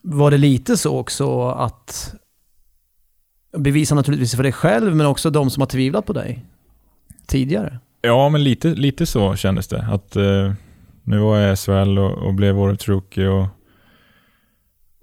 Var 0.02 0.30
det 0.30 0.38
lite 0.38 0.76
så 0.76 0.98
också 0.98 1.48
att 1.48 2.14
bevisa 3.56 3.94
naturligtvis 3.94 4.36
för 4.36 4.42
dig 4.42 4.52
själv, 4.52 4.96
men 4.96 5.06
också 5.06 5.30
de 5.30 5.50
som 5.50 5.60
har 5.60 5.66
tvivlat 5.66 6.06
på 6.06 6.12
dig 6.12 6.44
tidigare? 7.26 7.78
Ja, 8.00 8.28
men 8.28 8.44
lite, 8.44 8.68
lite 8.74 9.06
så 9.06 9.36
kändes 9.36 9.68
det. 9.68 9.86
Att 9.90 10.16
eh, 10.16 10.52
nu 11.02 11.18
var 11.18 11.38
jag 11.38 11.52
i 11.52 11.56
SHL 11.56 11.98
och, 11.98 12.12
och 12.26 12.34
blev 12.34 12.58
årets 12.58 12.88
rookie 12.88 13.28
och, 13.28 13.46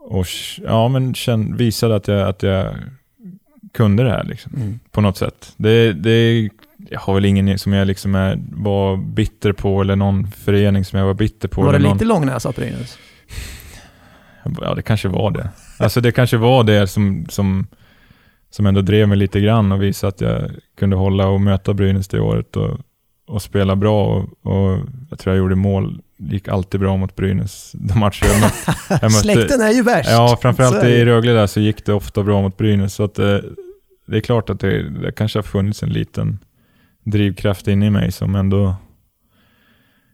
och 0.09 0.25
ja, 0.63 0.87
men 0.87 1.13
känn, 1.13 1.55
visade 1.57 1.95
att 1.95 2.07
jag, 2.07 2.27
att 2.29 2.43
jag 2.43 2.75
kunde 3.73 4.03
det 4.03 4.09
här 4.09 4.23
liksom, 4.23 4.51
Mm. 4.55 4.79
på 4.91 5.01
något 5.01 5.17
sätt. 5.17 5.53
Det, 5.57 5.93
det, 5.93 6.49
jag 6.89 6.99
har 6.99 7.13
väl 7.13 7.25
ingen 7.25 7.59
som 7.59 7.73
jag 7.73 7.87
liksom 7.87 8.15
är, 8.15 8.39
var 8.51 8.97
bitter 8.97 9.53
på 9.53 9.81
eller 9.81 9.95
någon 9.95 10.27
förening 10.27 10.85
som 10.85 10.99
jag 10.99 11.05
var 11.05 11.13
bitter 11.13 11.47
på. 11.47 11.61
Var 11.61 11.73
det 11.73 11.79
någon, 11.79 11.93
lite 11.93 12.05
långnäsa 12.05 12.51
Brynäs? 12.51 12.97
Ja, 14.61 14.75
det 14.75 14.81
kanske 14.81 15.07
var 15.07 15.31
det. 15.31 15.49
Alltså 15.79 16.01
det 16.01 16.11
kanske 16.11 16.37
var 16.37 16.63
det 16.63 16.87
som, 16.87 17.25
som, 17.29 17.67
som 18.49 18.65
ändå 18.65 18.81
drev 18.81 19.07
mig 19.07 19.17
lite 19.17 19.39
grann 19.41 19.71
och 19.71 19.83
visade 19.83 20.09
att 20.09 20.21
jag 20.21 20.51
kunde 20.79 20.95
hålla 20.95 21.27
och 21.27 21.41
möta 21.41 21.73
Brynäs 21.73 22.07
det 22.07 22.19
året 22.19 22.55
och, 22.55 22.79
och 23.27 23.41
spela 23.41 23.75
bra 23.75 24.05
och, 24.05 24.23
och 24.53 24.79
jag 25.09 25.19
tror 25.19 25.35
jag 25.35 25.41
gjorde 25.41 25.55
mål. 25.55 26.01
Det 26.21 26.33
gick 26.33 26.47
alltid 26.47 26.79
bra 26.79 26.97
mot 26.97 27.15
Brynäs 27.15 27.71
de 27.75 27.99
matcher 27.99 28.25
jag 28.25 28.41
mötte 29.01 29.09
Släkten 29.09 29.61
är 29.61 29.71
ju 29.71 29.83
värst. 29.83 30.09
ja, 30.09 30.37
framförallt 30.41 30.83
i 30.83 31.05
Rögle 31.05 31.31
där 31.31 31.47
så 31.47 31.59
gick 31.59 31.85
det 31.85 31.93
ofta 31.93 32.23
bra 32.23 32.41
mot 32.41 32.57
Brynäs. 32.57 32.93
Så 32.93 33.03
att, 33.03 33.19
eh, 33.19 33.37
det 34.07 34.17
är 34.17 34.21
klart 34.21 34.49
att 34.49 34.59
det, 34.59 34.89
det 34.89 35.11
kanske 35.11 35.37
har 35.39 35.43
funnits 35.43 35.83
en 35.83 35.89
liten 35.89 36.39
drivkraft 37.05 37.67
inne 37.67 37.85
i 37.85 37.89
mig 37.89 38.11
som 38.11 38.35
ändå 38.35 38.75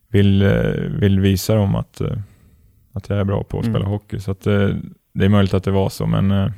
vill, 0.09 0.41
eh, 0.41 0.51
vill 0.99 1.19
visa 1.19 1.55
dem 1.55 1.75
att, 1.75 2.01
eh, 2.01 2.17
att 2.93 3.09
jag 3.09 3.19
är 3.19 3.23
bra 3.23 3.43
på 3.43 3.59
att 3.59 3.65
Mm. 3.65 3.75
spela 3.75 3.89
hockey. 3.89 4.19
Så 4.19 4.31
att, 4.31 4.47
eh, 4.47 4.69
det 5.13 5.25
är 5.25 5.29
möjligt 5.29 5.53
att 5.53 5.63
det 5.63 5.71
var 5.71 5.89
så, 5.89 6.05
men 6.05 6.51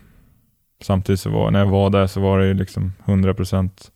samtidigt 0.84 1.20
så 1.22 1.30
var, 1.30 1.52
när 1.52 1.60
jag 1.60 1.68
var 1.68 1.89
där 1.89 2.08
så 2.08 2.20
var 2.22 2.39
det 2.39 2.48
ju 2.48 2.54
liksom 2.54 2.93
100% 3.06 3.91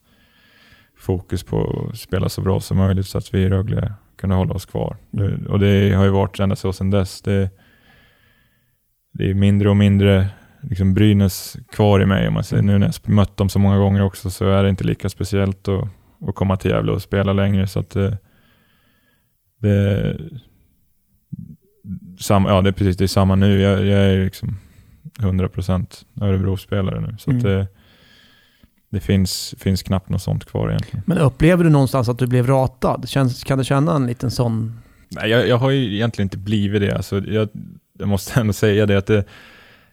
fokus 0.98 1.44
på 1.44 1.88
att 1.94 2.00
spela 2.00 2.30
så 2.30 2.42
bra 2.42 2.60
som 2.60 2.78
möjligt 2.78 3.08
så 3.08 3.18
att 3.18 3.34
vi 3.34 3.40
i 3.40 3.50
Rögle 3.50 3.94
kunde 4.22 4.36
hålla 4.36 4.54
oss 4.54 4.66
kvar. 4.66 4.98
Det, 5.12 5.46
och 5.48 5.60
det 5.60 5.94
har 5.94 6.04
ju 6.04 6.10
varit 6.12 6.40
ända 6.40 6.56
så 6.56 6.74
sedan 6.74 6.90
dess. 6.90 7.22
Det, 7.22 7.50
det 9.14 9.30
är 9.30 9.34
mindre 9.34 9.70
och 9.70 9.78
mindre 9.78 10.28
liksom 10.62 10.94
Brynäs 10.94 11.58
kvar 11.72 12.02
i 12.02 12.06
mig 12.06 12.28
om 12.28 12.34
man 12.34 12.44
säger. 12.44 12.64
Nu 12.64 12.78
när 12.78 12.88
jag 13.04 13.14
mött 13.14 13.38
dem 13.38 13.50
så 13.50 13.60
många 13.60 13.78
gånger 13.78 14.02
också 14.04 14.30
så 14.30 14.50
är 14.50 14.64
det 14.64 14.70
inte 14.70 14.84
lika 14.84 15.10
speciellt 15.10 15.68
att, 15.68 15.88
att 16.28 16.36
komma 16.36 16.58
till 16.58 16.72
Gävle 16.72 16.92
och 16.92 17.02
spela 17.02 17.34
längre. 17.34 17.68
Så 17.68 17.80
att 17.80 17.90
det, 17.90 18.18
det, 19.60 20.18
sam, 22.20 22.46
ja, 22.46 22.62
det 22.62 22.70
är 22.70 22.74
precis 22.74 22.98
det 22.98 23.06
är 23.06 23.08
samma 23.08 23.36
nu. 23.36 23.62
Jag, 23.62 23.86
jag 23.86 24.00
är 24.06 24.24
liksom 24.24 24.58
100% 25.20 26.06
Örebro-spelare 26.22 27.00
nu. 27.00 27.16
Så 27.20 27.32
att 27.32 27.44
Mm. 27.44 27.44
det, 27.44 27.68
det 28.92 29.00
finns, 29.00 29.56
finns 29.60 29.84
knappt 29.84 30.10
något 30.10 30.22
sånt 30.22 30.46
kvar 30.46 30.70
egentligen. 30.70 31.04
Men 31.06 31.18
upplever 31.18 31.64
du 31.64 31.70
någonstans 31.70 32.10
att 32.10 32.20
du 32.20 32.28
blev 32.28 32.48
ratad? 32.48 33.04
Känns, 33.10 33.44
kan 33.44 33.58
du 33.58 33.64
känna 33.64 33.96
en 33.96 34.08
liten 34.08 34.32
sån... 34.32 34.80
Nej, 35.10 35.30
jag, 35.30 35.48
jag 35.48 35.58
har 35.58 35.70
ju 35.70 35.96
egentligen 35.96 36.26
inte 36.26 36.38
blivit 36.38 36.82
det. 36.82 36.96
Alltså, 36.96 37.20
jag, 37.20 37.50
jag 38.00 38.08
måste 38.08 38.40
ändå 38.40 38.54
säga 38.54 38.86
det 38.86 38.98
att 38.98 39.06
det, 39.06 39.24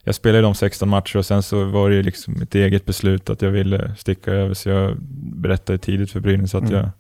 jag 0.05 0.14
spelade 0.14 0.42
de 0.42 0.55
16 0.55 0.88
matcher 0.88 1.16
och 1.16 1.26
sen 1.26 1.42
så 1.42 1.64
var 1.64 1.90
det 1.90 2.03
liksom 2.03 2.42
ett 2.42 2.55
eget 2.55 2.84
beslut 2.84 3.30
att 3.30 3.42
jag 3.42 3.51
ville 3.51 3.94
sticka 3.99 4.30
över. 4.32 4.55
Så 4.55 4.68
jag 4.68 4.96
berättade 5.36 5.78
tidigt 5.78 6.11
för 6.11 6.20
Brynäs 6.20 6.55
att 6.55 6.62
Mm. 6.62 6.74
jag 6.74 6.90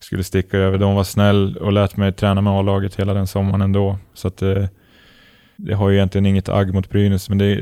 skulle 0.00 0.24
sticka 0.24 0.58
över. 0.58 0.78
De 0.78 0.94
var 0.94 1.04
snäll 1.04 1.56
och 1.56 1.72
lät 1.72 1.96
mig 1.96 2.12
träna 2.12 2.40
med 2.40 2.52
A-laget 2.52 2.94
hela 2.94 3.14
den 3.14 3.26
sommaren 3.26 3.62
ändå. 3.62 3.98
Så 4.14 4.28
att 4.28 4.36
det, 4.36 4.68
det 5.56 5.74
har 5.74 5.88
ju 5.88 5.96
egentligen 5.96 6.26
inget 6.26 6.48
agg 6.48 6.74
mot 6.74 6.90
Brynäs, 6.90 7.28
men 7.28 7.38
det, 7.38 7.54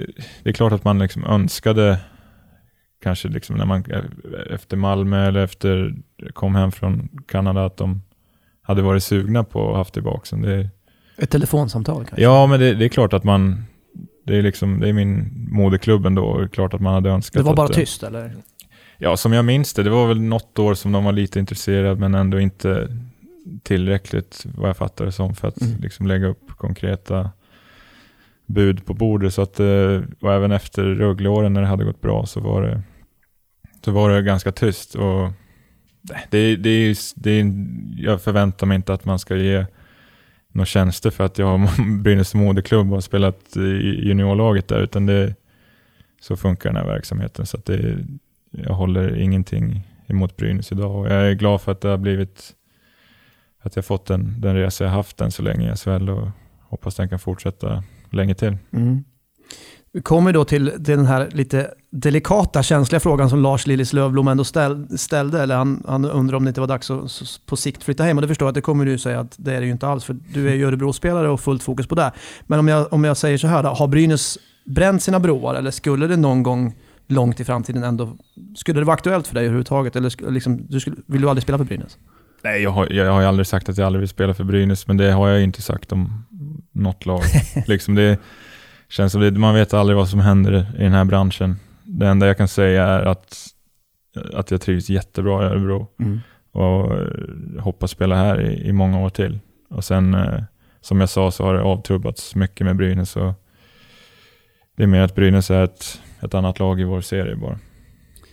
det 0.43 0.51
är 0.51 0.53
klart 0.53 0.73
att 0.73 0.85
man 0.85 0.99
liksom 0.99 1.25
önskade 1.25 1.99
kanske 3.03 3.29
liksom 3.29 3.57
när 3.57 3.65
man 3.65 3.85
efter 4.51 4.77
Malmö 4.77 5.27
eller 5.29 5.41
efter 5.45 5.95
kom 6.33 6.55
hem 6.55 6.73
från 6.73 7.09
Kanada 7.29 7.65
att 7.65 7.77
de 7.77 8.03
hade 8.63 8.83
varit 8.83 9.03
sugna 9.03 9.45
på 9.45 9.61
att 9.61 9.67
ha 9.71 9.77
haft 9.77 9.95
tillbaka. 9.95 10.37
Det, 10.37 10.69
Ett 11.19 11.31
telefonsamtal 11.31 12.05
kanske? 12.05 12.23
ja, 12.23 12.47
men 12.47 12.61
det, 12.61 12.75
det 12.75 12.85
är 12.85 12.89
klart 12.89 13.13
att 13.13 13.25
man, 13.25 13.65
det 14.25 14.37
är, 14.37 14.43
liksom, 14.43 14.81
det 14.81 14.89
är 14.89 14.93
min 14.93 15.31
moderklubb 15.51 16.07
ändå 16.07 16.25
och 16.25 16.39
det 16.39 16.45
är 16.45 16.49
klart 16.49 16.75
att 16.75 16.81
man 16.81 16.95
hade 16.95 17.11
önskat 17.11 17.41
Det 17.43 17.47
var 17.47 17.57
bara 17.57 17.67
att, 17.67 17.73
tyst 17.73 18.03
eller? 18.03 18.33
Ja, 18.99 19.17
som 19.17 19.33
jag 19.33 19.45
minns 19.45 19.75
det, 19.75 19.83
det 19.83 19.91
var 19.91 20.07
väl 20.09 20.21
något 20.21 20.59
år 20.59 20.75
som 20.75 20.93
de 20.93 21.05
var 21.05 21.13
lite 21.13 21.39
intresserade 21.41 22.01
men 22.01 22.15
ändå 22.15 22.41
inte 22.41 22.97
tillräckligt 23.63 24.47
vad 24.55 24.69
jag 24.69 24.77
fattar 24.77 25.05
det 25.05 25.13
som 25.13 25.35
för 25.35 25.49
att 25.49 25.63
Mm. 25.63 25.81
liksom 25.81 26.07
lägga 26.07 26.27
upp 26.27 26.51
konkreta 26.57 27.31
bud 28.47 28.87
på 28.87 28.95
bordet. 28.95 29.35
Så 29.35 29.43
att, 29.43 29.61
eh, 29.61 30.01
och 30.21 30.33
även 30.33 30.53
efter 30.53 30.85
Rögleåren 30.85 31.53
när 31.53 31.61
det 31.61 31.67
hade 31.67 31.85
gått 31.85 32.01
bra 32.01 32.27
så 32.27 32.41
var 32.41 32.63
det, 32.63 32.83
så 33.85 33.91
var 33.91 34.11
det 34.11 34.23
ganska 34.23 34.53
tyst. 34.53 34.95
Och 34.95 35.31
det, 36.31 36.57
det, 36.57 36.71
är, 36.71 36.97
det 37.15 37.31
är, 37.31 37.53
jag 37.97 38.23
förväntar 38.23 38.67
mig 38.67 38.75
inte 38.75 38.95
att 38.95 39.05
man 39.05 39.19
ska 39.19 39.37
ge 39.37 39.67
några 40.53 40.67
tjänster 40.67 41.11
för 41.11 41.25
att 41.25 41.39
jag 41.39 41.47
har 41.47 41.99
Brynäs 42.03 42.35
moderklubb 42.35 42.87
och 42.87 42.97
har 42.97 43.01
spelat 43.01 43.57
i 43.57 44.09
juniorlaget 44.09 44.69
där, 44.69 44.81
utan 44.81 45.07
det, 45.07 45.35
så 46.21 46.37
funkar 46.37 46.71
den 46.71 46.77
här 46.77 46.87
verksamheten. 46.87 47.47
Så 47.47 47.57
att 47.57 47.65
det, 47.65 47.99
jag 48.51 48.75
håller 48.75 49.17
ingenting 49.17 49.87
emot 50.07 50.37
Brynäs 50.37 50.73
idag 50.73 50.97
och 50.97 51.07
jag 51.07 51.31
är 51.31 51.33
glad 51.33 51.61
för 51.61 51.73
att 51.73 51.81
det 51.81 51.89
har 51.89 51.99
blivit 51.99 52.55
att 53.63 53.77
jag 53.77 53.85
fått 53.85 54.07
den, 54.07 54.41
den 54.41 54.57
resa 54.57 54.85
jag 54.85 54.91
haft 54.91 55.21
än 55.21 55.31
så 55.31 55.43
länge 55.43 55.73
i 55.73 55.77
SHL 55.77 56.11
och 56.11 56.29
hoppas 56.61 56.95
den 56.95 57.09
kan 57.09 57.19
fortsätta 57.19 57.85
länge 58.11 58.35
till. 58.35 58.57
Mm. 58.73 59.05
Vi 59.93 60.01
kommer 60.01 60.33
då 60.33 60.45
till, 60.45 60.71
till 60.71 60.97
den 60.97 61.07
här 61.07 61.29
lite 61.33 61.71
delikata, 61.91 62.63
känsliga 62.63 63.01
frågan 63.01 63.31
som 63.31 63.43
Lars 63.43 63.67
Lillis 63.67 63.93
Lövblom 63.93 64.29
ändå 64.29 64.45
ställ, 64.45 64.99
ställde. 64.99 65.43
Eller 65.43 65.57
han, 65.57 65.85
han 65.89 66.05
undrar 66.05 66.37
om 66.37 66.45
det 66.45 66.49
inte 66.49 66.61
var 66.61 66.69
dags 66.69 66.91
att 66.91 67.41
på 67.47 67.57
sikt 67.57 67.85
flytta 67.85 68.03
hem. 68.03 68.19
Och 68.19 68.23
det 68.23 68.29
förstår 68.29 68.47
jag 68.47 68.51
att 68.51 68.55
det 68.55 68.61
kommer 68.61 68.85
du 68.85 68.99
säga 68.99 69.21
att 69.21 69.35
det 69.39 69.55
är 69.55 69.61
det 69.61 69.67
ju 69.67 69.73
inte 69.73 69.87
alls. 69.87 70.05
För 70.05 70.17
du 70.35 70.49
är 70.51 70.55
ju 70.55 70.67
Örebro-spelare 70.67 71.29
och 71.29 71.41
fullt 71.41 71.63
fokus 71.63 71.87
på 71.87 71.95
det. 71.95 72.13
Men 72.47 72.59
om 72.59 72.69
jag, 72.69 72.93
om 72.93 73.05
jag 73.05 73.17
säger 73.17 73.39
så 73.39 73.47
här 73.47 73.63
då, 73.63 73.69
har 73.69 73.89
Brynäs 73.89 74.39
bränt 74.65 75.03
sina 75.03 75.21
broar? 75.21 75.55
Eller 75.55 75.71
skulle 75.71 76.07
det 76.07 76.17
någon 76.17 76.43
gång 76.43 76.75
långt 77.07 77.41
i 77.41 77.45
framtiden 77.45 77.85
ändå, 77.85 78.17
skulle 78.57 78.81
det 78.81 78.85
vara 78.85 78.95
aktuellt 78.95 79.27
för 79.27 79.35
dig 79.35 79.45
överhuvudtaget? 79.45 79.97
Eller 79.97 80.31
liksom, 80.31 80.67
du 80.69 80.81
skulle, 80.81 80.97
vill 81.07 81.21
du 81.21 81.29
aldrig 81.29 81.43
spela 81.43 81.59
för 81.59 81.65
Brynäs? 81.65 81.99
Nej, 82.43 82.63
jag 82.63 82.71
har, 82.71 82.93
jag 82.93 83.13
har 83.13 83.21
ju 83.21 83.27
aldrig 83.27 83.47
sagt 83.47 83.69
att 83.69 83.79
jag 83.79 83.87
aldrig 83.87 84.01
vill 84.01 84.09
spela 84.09 84.35
för 84.35 84.45
Brynäs, 84.45 84.87
men 84.87 84.97
det 84.97 85.13
har 85.13 85.29
jag 85.29 85.43
inte 85.43 85.63
sagt 85.63 85.93
om 85.93 86.25
något 86.73 87.07
lag. 87.07 87.23
liksom 87.67 87.95
det 87.95 88.19
känns 88.91 89.13
som 89.13 89.21
det, 89.21 89.31
man 89.31 89.55
vet 89.55 89.75
aldrig 89.75 89.97
vad 89.97 90.09
som 90.09 90.21
händer 90.21 90.67
i 90.79 90.83
den 90.83 90.93
här 90.93 91.05
branschen. 91.05 91.57
Det 91.85 92.07
enda 92.07 92.27
jag 92.27 92.37
kan 92.37 92.49
säga 92.49 92.87
är 92.87 93.03
att, 93.03 93.47
att 94.35 94.51
jag 94.51 94.61
trivs 94.61 94.91
jättebra 94.91 95.43
i 95.43 95.47
Örebro 95.47 95.89
och 96.53 96.99
eh, 96.99 97.63
hoppas 97.63 97.91
spela 97.91 98.17
här 98.17 98.41
i, 98.41 98.69
i 98.69 98.73
många 98.73 99.01
år 99.01 99.11
till. 99.11 99.39
Och 99.69 99.85
sen, 99.85 100.15
eh, 100.15 100.43
som 100.81 101.01
jag 101.01 101.09
sa, 101.09 101.31
så 101.31 101.45
har 101.45 101.55
det 101.55 101.63
avtrubbats 101.63 102.35
mycket 102.35 102.67
med 102.67 102.77
Brynäs. 102.77 103.17
Och 103.17 103.33
det 104.77 104.83
är 104.83 104.87
mer 104.87 105.01
att 105.01 105.15
Brynäs 105.15 105.51
är 105.51 105.65
ett, 105.65 106.01
ett 106.21 106.35
annat 106.35 106.59
lag 106.59 106.81
i 106.81 106.85
vår 106.85 107.01
serie 107.01 107.37
bara. 107.37 107.59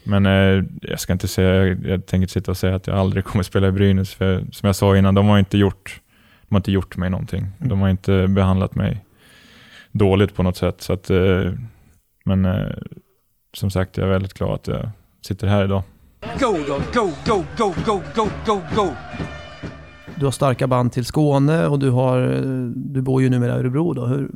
Men 0.03 0.25
eh, 0.25 0.63
jag 0.81 0.99
ska 0.99 1.13
inte 1.13 1.27
säga, 1.27 1.55
jag, 1.55 1.85
jag 1.85 2.05
tänker 2.05 2.21
inte 2.21 2.33
sitta 2.33 2.51
och 2.51 2.57
säga 2.57 2.75
att 2.75 2.87
jag 2.87 2.97
aldrig 2.97 3.25
kommer 3.25 3.43
spela 3.43 3.67
i 3.67 3.71
Brynäs. 3.71 4.13
För 4.13 4.45
som 4.51 4.67
jag 4.67 4.75
sa 4.75 4.97
innan, 4.97 5.15
de 5.15 5.27
har 5.27 5.39
inte 5.39 5.57
gjort, 5.57 6.01
de 6.47 6.55
har 6.55 6.59
inte 6.59 6.71
gjort 6.71 6.97
mig 6.97 7.09
någonting. 7.09 7.47
De 7.57 7.81
har 7.81 7.89
inte 7.89 8.27
behandlat 8.27 8.75
mig 8.75 9.03
dåligt 9.97 10.35
på 10.35 10.43
något 10.43 10.57
sätt. 10.57 10.81
Så 10.81 10.93
att, 10.93 11.09
eh, 11.09 11.51
men 12.25 12.45
eh, 12.45 12.67
som 13.53 13.71
sagt, 13.71 13.97
jag 13.97 14.07
är 14.07 14.11
väldigt 14.11 14.33
glad 14.33 14.53
att 14.53 14.67
jag 14.67 14.89
sitter 15.21 15.47
här 15.47 15.65
idag. 15.65 15.83
Go 16.39 16.57
då, 16.67 16.81
go, 16.93 17.11
go, 17.25 17.43
go, 17.57 17.73
go, 17.85 18.01
go, 18.15 18.27
go, 18.45 18.61
go! 18.75 18.89
Du 20.15 20.25
har 20.25 20.31
starka 20.31 20.67
band 20.67 20.91
till 20.91 21.05
Skåne 21.05 21.67
och 21.67 21.79
du, 21.79 21.89
har, 21.89 22.19
du 22.75 23.01
bor 23.01 23.21
ju 23.21 23.29
numera 23.29 23.55
i 23.55 23.59
Örebro. 23.59 23.93
Då. 23.93 24.05
Hur, 24.05 24.29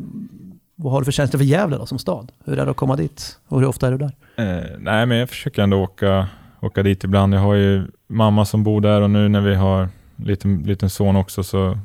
vad 0.75 0.93
har 0.93 1.01
du 1.01 1.05
för 1.05 1.11
känslor 1.11 1.37
för 1.37 1.45
Gävle 1.45 1.77
då, 1.77 1.85
som 1.85 1.99
stad? 1.99 2.31
Hur 2.45 2.59
är 2.59 2.65
det 2.65 2.71
att 2.71 2.77
komma 2.77 2.95
dit? 2.95 3.39
Och 3.47 3.59
hur 3.59 3.67
ofta 3.67 3.87
är 3.87 3.91
du 3.91 3.97
där? 3.97 4.11
Eh, 4.35 4.65
nej, 4.79 5.05
men 5.05 5.17
jag 5.17 5.29
försöker 5.29 5.61
ändå 5.61 5.77
åka, 5.77 6.27
åka 6.61 6.83
dit 6.83 7.03
ibland. 7.03 7.33
Jag 7.33 7.39
har 7.39 7.53
ju 7.53 7.87
mamma 8.07 8.45
som 8.45 8.63
bor 8.63 8.81
där 8.81 9.01
och 9.01 9.09
nu 9.09 9.29
när 9.29 9.41
vi 9.41 9.55
har 9.55 9.89
liten, 10.15 10.63
liten 10.63 10.89
son 10.89 11.15
också 11.15 11.43
så, 11.43 11.77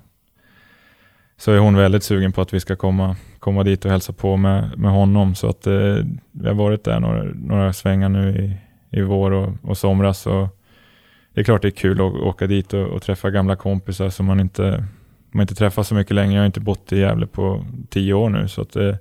så 1.37 1.53
är 1.53 1.59
hon 1.59 1.77
väldigt 1.77 2.03
sugen 2.03 2.33
på 2.33 2.41
att 2.41 2.55
vi 2.55 2.61
ska 2.61 2.77
komma, 2.77 3.17
komma 3.39 3.63
dit 3.63 3.85
och 3.85 3.91
hälsa 3.91 4.13
på 4.13 4.37
med, 4.37 4.79
med 4.79 4.91
honom. 4.91 5.35
Så 5.35 5.49
att 5.49 5.67
eh, 5.67 5.97
vi 6.33 6.49
har 6.49 6.55
varit 6.55 6.85
där 6.85 7.01
några, 7.01 7.23
några 7.23 7.73
svängar 7.73 8.09
nu 8.09 8.29
i, 8.29 8.57
i 8.99 9.03
vår 9.03 9.31
och, 9.31 9.53
och 9.63 9.79
somras. 9.79 10.27
Och 10.27 10.49
det 11.35 11.41
är 11.41 11.45
klart 11.45 11.63
det 11.63 11.69
är 11.69 11.71
kul 11.71 12.01
att 12.01 12.15
åka 12.15 12.47
dit 12.47 12.75
och, 12.75 12.87
och 12.87 13.03
träffa 13.03 13.31
gamla 13.31 13.57
kompisar 13.57 14.11
som 14.11 14.27
man 14.27 14.41
inte, 14.41 14.85
man 15.31 15.43
inte 15.43 15.55
träffar 15.55 15.83
så 15.83 15.95
mycket 15.95 16.15
längre. 16.15 16.35
Jag 16.35 16.41
har 16.41 16.47
inte 16.47 16.61
bott 16.61 16.93
i 16.93 16.99
Gävle 16.99 17.27
på 17.27 17.65
tio 17.89 18.15
år 18.15 18.31
nu. 18.31 18.49
Så 18.49 18.63
att 18.63 18.73
det, 18.73 18.99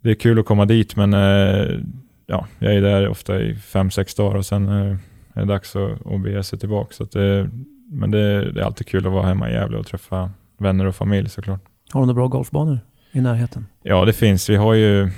det 0.00 0.10
är 0.10 0.14
kul 0.14 0.38
att 0.38 0.46
komma 0.46 0.64
dit, 0.64 0.96
men 0.96 1.14
eh, 1.14 1.78
ja, 2.26 2.46
jag 2.58 2.74
är 2.74 2.80
där 2.80 3.08
ofta 3.08 3.40
i 3.40 3.54
fem, 3.54 3.90
sex 3.90 4.14
dagar 4.14 4.36
och 4.36 4.46
sen 4.46 4.68
eh, 4.68 4.96
är 5.32 5.40
det 5.40 5.44
dags 5.44 5.76
att, 5.76 6.06
att 6.06 6.20
bege 6.20 6.42
sig 6.42 6.58
tillbaka. 6.58 6.92
Så 6.94 7.02
att 7.02 7.12
det, 7.12 7.50
men 7.90 8.10
det, 8.10 8.52
det 8.52 8.60
är 8.60 8.64
alltid 8.64 8.86
kul 8.86 9.06
att 9.06 9.12
vara 9.12 9.26
hemma 9.26 9.50
i 9.50 9.52
Gävle 9.52 9.78
och 9.78 9.86
träffa 9.86 10.30
vänner 10.58 10.86
och 10.86 10.96
familj 10.96 11.28
såklart. 11.28 11.60
Har 11.92 12.00
du 12.00 12.06
några 12.06 12.14
bra 12.14 12.26
golfbanor 12.28 12.80
i 13.12 13.20
närheten? 13.20 13.66
Ja, 13.82 14.04
det 14.04 14.12
finns. 14.12 14.50
Vi 14.50 14.56
har 14.56 14.74
ju, 14.74 15.10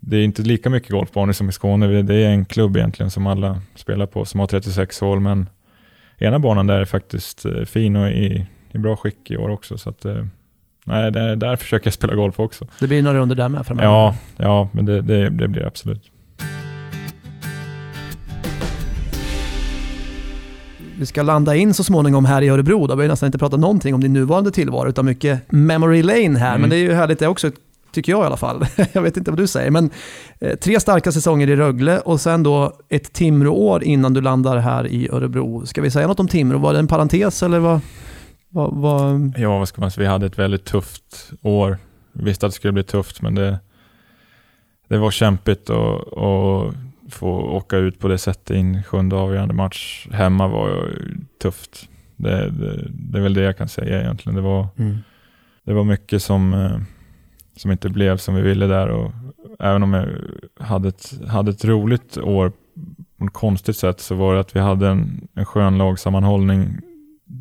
det 0.00 0.16
är 0.16 0.24
inte 0.24 0.42
lika 0.42 0.70
mycket 0.70 0.90
golfbanor 0.90 1.32
som 1.32 1.48
i 1.48 1.52
Skåne. 1.52 2.02
Det 2.02 2.14
är 2.14 2.28
en 2.28 2.44
klubb 2.44 2.76
egentligen 2.76 3.10
som 3.10 3.26
alla 3.26 3.60
spelar 3.74 4.06
på 4.06 4.24
som 4.24 4.40
har 4.40 4.46
36 4.46 5.00
hål, 5.00 5.20
men 5.20 5.48
ena 6.18 6.38
banan 6.38 6.66
där 6.66 6.80
är 6.80 6.84
faktiskt 6.84 7.44
eh, 7.44 7.64
fin 7.64 7.96
och 7.96 8.08
i, 8.08 8.46
i 8.72 8.78
bra 8.78 8.96
skick 8.96 9.30
i 9.30 9.36
år 9.36 9.48
också. 9.48 9.78
Så 9.78 9.90
att, 9.90 10.04
eh, 10.04 10.24
nej, 10.84 11.12
där, 11.12 11.36
där 11.36 11.56
försöker 11.56 11.86
jag 11.86 11.94
spela 11.94 12.14
golf 12.14 12.40
också. 12.40 12.66
Det 12.80 12.86
blir 12.86 13.02
några 13.02 13.18
runder 13.18 13.36
där 13.36 13.48
med 13.48 13.66
framöver? 13.66 13.88
Ja, 13.88 14.16
ja 14.36 14.68
men 14.72 14.86
det, 14.86 15.00
det, 15.00 15.30
det 15.30 15.48
blir 15.48 15.60
det 15.60 15.66
absolut. 15.66 16.10
Vi 20.98 21.06
ska 21.06 21.22
landa 21.22 21.56
in 21.56 21.74
så 21.74 21.84
småningom 21.84 22.24
här 22.24 22.42
i 22.42 22.48
Örebro. 22.48 22.86
Då. 22.86 22.94
Vi 22.94 23.02
har 23.02 23.08
nästan 23.08 23.26
inte 23.26 23.38
pratat 23.38 23.60
någonting 23.60 23.94
om 23.94 24.00
din 24.00 24.12
nuvarande 24.12 24.50
tillvaro, 24.50 24.88
utan 24.88 25.06
mycket 25.06 25.52
memory 25.52 26.02
lane 26.02 26.38
här. 26.38 26.48
Mm. 26.48 26.60
Men 26.60 26.70
det 26.70 26.76
är 26.76 26.80
ju 26.80 26.92
härligt 26.92 27.18
det 27.18 27.28
också, 27.28 27.50
tycker 27.92 28.12
jag 28.12 28.22
i 28.22 28.26
alla 28.26 28.36
fall. 28.36 28.66
jag 28.92 29.02
vet 29.02 29.16
inte 29.16 29.30
vad 29.30 29.40
du 29.40 29.46
säger, 29.46 29.70
men 29.70 29.90
eh, 30.40 30.54
tre 30.54 30.80
starka 30.80 31.12
säsonger 31.12 31.50
i 31.50 31.56
Rögle 31.56 31.98
och 31.98 32.20
sen 32.20 32.42
då 32.42 32.72
ett 32.88 33.12
Timrå-år 33.12 33.84
innan 33.84 34.14
du 34.14 34.20
landar 34.20 34.56
här 34.56 34.86
i 34.86 35.08
Örebro. 35.12 35.66
Ska 35.66 35.82
vi 35.82 35.90
säga 35.90 36.06
något 36.06 36.20
om 36.20 36.28
Timrå? 36.28 36.58
Var 36.58 36.72
det 36.72 36.78
en 36.78 36.86
parentes 36.86 37.42
eller 37.42 37.58
vad? 37.58 37.80
vad, 38.54 38.74
vad... 38.74 39.32
Ja, 39.36 39.58
vad 39.58 39.68
ska 39.68 39.80
man 39.80 39.90
säga? 39.90 40.02
Vi 40.02 40.08
hade 40.08 40.26
ett 40.26 40.38
väldigt 40.38 40.64
tufft 40.64 41.32
år. 41.42 41.78
Vi 42.12 42.24
visste 42.24 42.46
att 42.46 42.52
det 42.52 42.56
skulle 42.56 42.72
bli 42.72 42.84
tufft, 42.84 43.22
men 43.22 43.34
det, 43.34 43.58
det 44.88 44.98
var 44.98 45.10
kämpigt 45.10 45.70
att 45.70 46.02
och 46.12 46.74
få 47.14 47.28
åka 47.30 47.76
ut 47.76 47.98
på 47.98 48.08
det 48.08 48.18
sättet 48.18 48.50
i 48.56 48.60
en 48.60 48.82
sjunde 48.82 49.16
avgörande 49.16 49.54
match 49.54 50.08
hemma 50.12 50.48
var 50.48 50.90
tufft. 51.42 51.88
Det, 52.16 52.50
det, 52.50 52.88
det 52.90 53.18
är 53.18 53.22
väl 53.22 53.34
det 53.34 53.42
jag 53.42 53.56
kan 53.58 53.68
säga 53.68 54.00
egentligen. 54.02 54.36
Det 54.36 54.42
var, 54.42 54.68
Mm. 54.78 54.96
det 55.64 55.72
var 55.72 55.84
mycket 55.84 56.22
som, 56.22 56.54
eh, 56.54 56.78
som 57.56 57.70
inte 57.70 57.88
blev 57.88 58.16
som 58.16 58.34
vi 58.34 58.42
ville 58.42 58.66
där 58.66 58.88
och 58.88 59.12
även 59.60 59.82
om 59.82 59.92
jag 59.94 60.08
hade 60.64 60.88
ett, 60.88 61.12
hade 61.28 61.50
ett 61.50 61.64
roligt 61.64 62.18
år 62.18 62.52
på 63.18 63.24
ett 63.24 63.32
konstigt 63.32 63.76
sätt 63.76 64.00
så 64.00 64.14
var 64.14 64.34
det 64.34 64.40
att 64.40 64.56
vi 64.56 64.60
hade 64.60 64.88
en, 64.88 65.28
en 65.34 65.44
skön 65.46 65.78
lagsammanhållning 65.78 66.76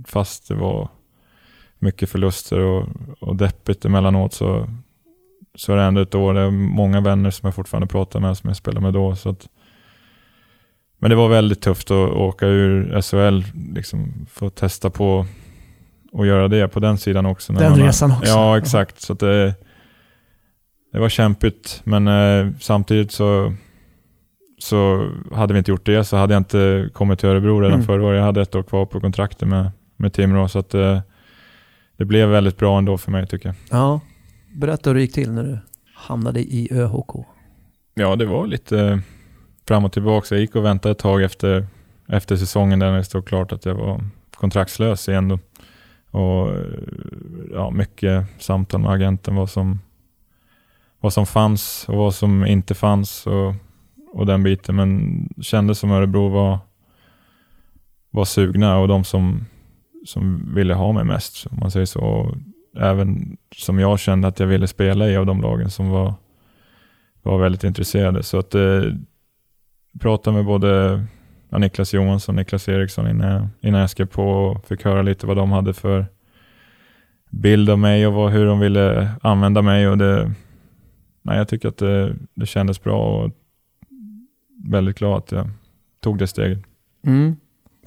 fast 0.07 0.47
det 0.47 0.55
var 0.55 0.89
mycket 1.79 2.09
förluster 2.09 2.59
och, 2.59 2.87
och 3.19 3.35
deppigt 3.35 3.85
emellanåt 3.85 4.33
så, 4.33 4.69
så 5.55 5.73
är 5.73 5.77
det 5.77 5.83
ändå 5.83 6.01
ett 6.01 6.15
år. 6.15 6.33
Det 6.33 6.41
är 6.41 6.51
många 6.51 7.01
vänner 7.01 7.29
som 7.31 7.47
jag 7.47 7.55
fortfarande 7.55 7.87
pratar 7.87 8.19
med 8.19 8.37
som 8.37 8.47
jag 8.47 8.57
spelade 8.57 8.81
med 8.85 8.93
då. 8.93 9.15
Så 9.15 9.29
att, 9.29 9.47
men 11.03 11.09
det 11.09 11.15
var 11.15 11.29
väldigt 11.29 11.61
tufft 11.61 11.91
att 11.91 12.09
åka 12.11 12.47
ur 12.47 13.01
SHL, 13.01 13.43
liksom 13.75 14.25
få 14.31 14.49
testa 14.49 14.89
på 14.89 15.25
och 16.11 16.25
göra 16.27 16.47
det 16.47 16.67
på 16.67 16.79
den 16.79 16.97
sidan 16.97 17.25
också. 17.25 17.53
Den 17.53 17.69
man 17.71 17.79
har- 17.79 17.87
resan 17.87 18.11
också. 18.11 18.31
Ja, 18.31 18.57
exakt. 18.57 19.01
Så 19.01 19.13
att 19.13 19.19
det, 19.19 19.55
det 20.91 20.99
var 20.99 21.09
kämpigt, 21.09 21.81
men 21.83 22.07
eh, 22.07 22.51
samtidigt 22.59 23.11
så, 23.11 23.53
så 24.59 25.09
hade 25.33 25.53
vi 25.53 25.57
inte 25.57 25.71
gjort 25.71 25.85
det 25.85 26.03
så 26.03 26.17
hade 26.17 26.33
jag 26.33 26.39
inte 26.39 26.89
kommit 26.93 27.19
till 27.19 27.29
Örebro 27.29 27.59
redan 27.59 27.73
Mm. 27.73 27.85
förra 27.85 28.03
året. 28.03 28.17
Jag 28.17 28.25
hade 28.25 28.41
ett 28.41 28.55
år 28.55 28.63
kvar 28.63 28.85
på 28.85 28.99
kontraktet 28.99 29.47
med, 29.47 29.71
med 29.97 30.13
Timrå, 30.13 30.47
så 30.47 30.59
att 30.59 30.73
eh, 30.73 30.99
det 31.97 32.05
blev 32.05 32.29
väldigt 32.29 32.57
bra 32.57 32.77
ändå 32.77 32.97
för 32.97 33.11
mig 33.11 33.27
tycker 33.27 33.49
jag. 33.49 33.55
Ja. 33.79 33.99
Berätta 34.55 34.89
hur 34.89 34.95
det 34.95 35.01
gick 35.01 35.13
till 35.13 35.31
när 35.31 35.43
du 35.43 35.57
hamnade 35.95 36.39
i 36.39 36.67
ÖHK. 36.71 37.25
Ja, 37.93 38.15
det 38.15 38.25
var 38.25 38.47
lite 38.47 39.01
fram 39.67 39.85
och 39.85 39.93
tillbaka. 39.93 40.35
Jag 40.35 40.41
gick 40.41 40.55
och 40.55 40.65
väntade 40.65 40.91
ett 40.91 40.99
tag 40.99 41.23
efter, 41.23 41.67
efter 42.07 42.35
säsongen 42.35 42.79
där 42.79 42.97
det 42.97 43.03
stod 43.03 43.27
klart 43.27 43.51
att 43.51 43.65
jag 43.65 43.75
var 43.75 44.03
kontraktslös 44.35 45.09
igen. 45.09 45.27
Då. 45.27 45.39
Och 46.19 46.55
ja, 47.51 47.69
mycket 47.69 48.25
samtal 48.39 48.81
med 48.81 48.91
agenten 48.91 49.35
vad 49.35 49.49
som, 49.49 49.79
vad 50.99 51.13
som 51.13 51.25
fanns 51.25 51.85
och 51.89 51.97
vad 51.97 52.15
som 52.15 52.45
inte 52.45 52.73
fanns 52.73 53.27
och, 53.27 53.53
och 54.13 54.25
den 54.25 54.43
biten. 54.43 54.75
Men 54.75 55.29
kändes 55.41 55.79
som 55.79 55.91
Örebro 55.91 56.29
var, 56.29 56.59
var 58.09 58.25
sugna 58.25 58.77
och 58.77 58.87
de 58.87 59.03
som, 59.03 59.45
som 60.05 60.55
ville 60.55 60.73
ha 60.73 60.91
mig 60.91 61.03
mest, 61.03 61.47
om 61.51 61.59
man 61.59 61.71
säger 61.71 61.85
så. 61.85 61.99
Och 61.99 62.35
även 62.77 63.37
som 63.55 63.79
jag 63.79 63.99
kände 63.99 64.27
att 64.27 64.39
jag 64.39 64.47
ville 64.47 64.67
spela 64.67 65.09
i 65.09 65.17
av 65.17 65.25
de 65.25 65.41
lagen 65.41 65.69
som 65.69 65.89
var 65.89 66.13
var 67.23 67.37
väldigt 67.37 67.63
intresserade. 67.63 68.23
Så 68.23 68.39
att 68.39 68.51
det, 68.51 68.97
pratade 69.99 70.35
med 70.35 70.45
både 70.45 71.03
Niklas 71.49 71.93
Johansson 71.93 72.35
och 72.35 72.39
Niklas 72.39 72.69
Eriksson 72.69 73.09
innan 73.09 73.29
jag, 73.31 73.47
innan 73.61 73.81
jag 73.81 73.89
skrev 73.89 74.05
på 74.05 74.23
och 74.23 74.65
fick 74.67 74.83
höra 74.83 75.01
lite 75.01 75.27
vad 75.27 75.37
de 75.37 75.51
hade 75.51 75.73
för 75.73 76.05
bild 77.29 77.69
av 77.69 77.79
mig 77.79 78.07
och 78.07 78.13
vad, 78.13 78.31
hur 78.31 78.45
de 78.45 78.59
ville 78.59 79.11
använda 79.21 79.61
mig. 79.61 79.87
Och 79.87 79.97
det, 79.97 80.31
nej, 81.21 81.37
jag 81.37 81.47
tycker 81.47 81.67
att 81.67 81.77
det, 81.77 82.15
det 82.33 82.45
kändes 82.45 82.83
bra 82.83 83.23
och 83.23 83.31
väldigt 84.65 84.97
glad 84.97 85.17
att 85.17 85.31
jag 85.31 85.49
tog 85.99 86.17
det 86.17 86.27
steget. 86.27 86.59
Mm. 87.05 87.35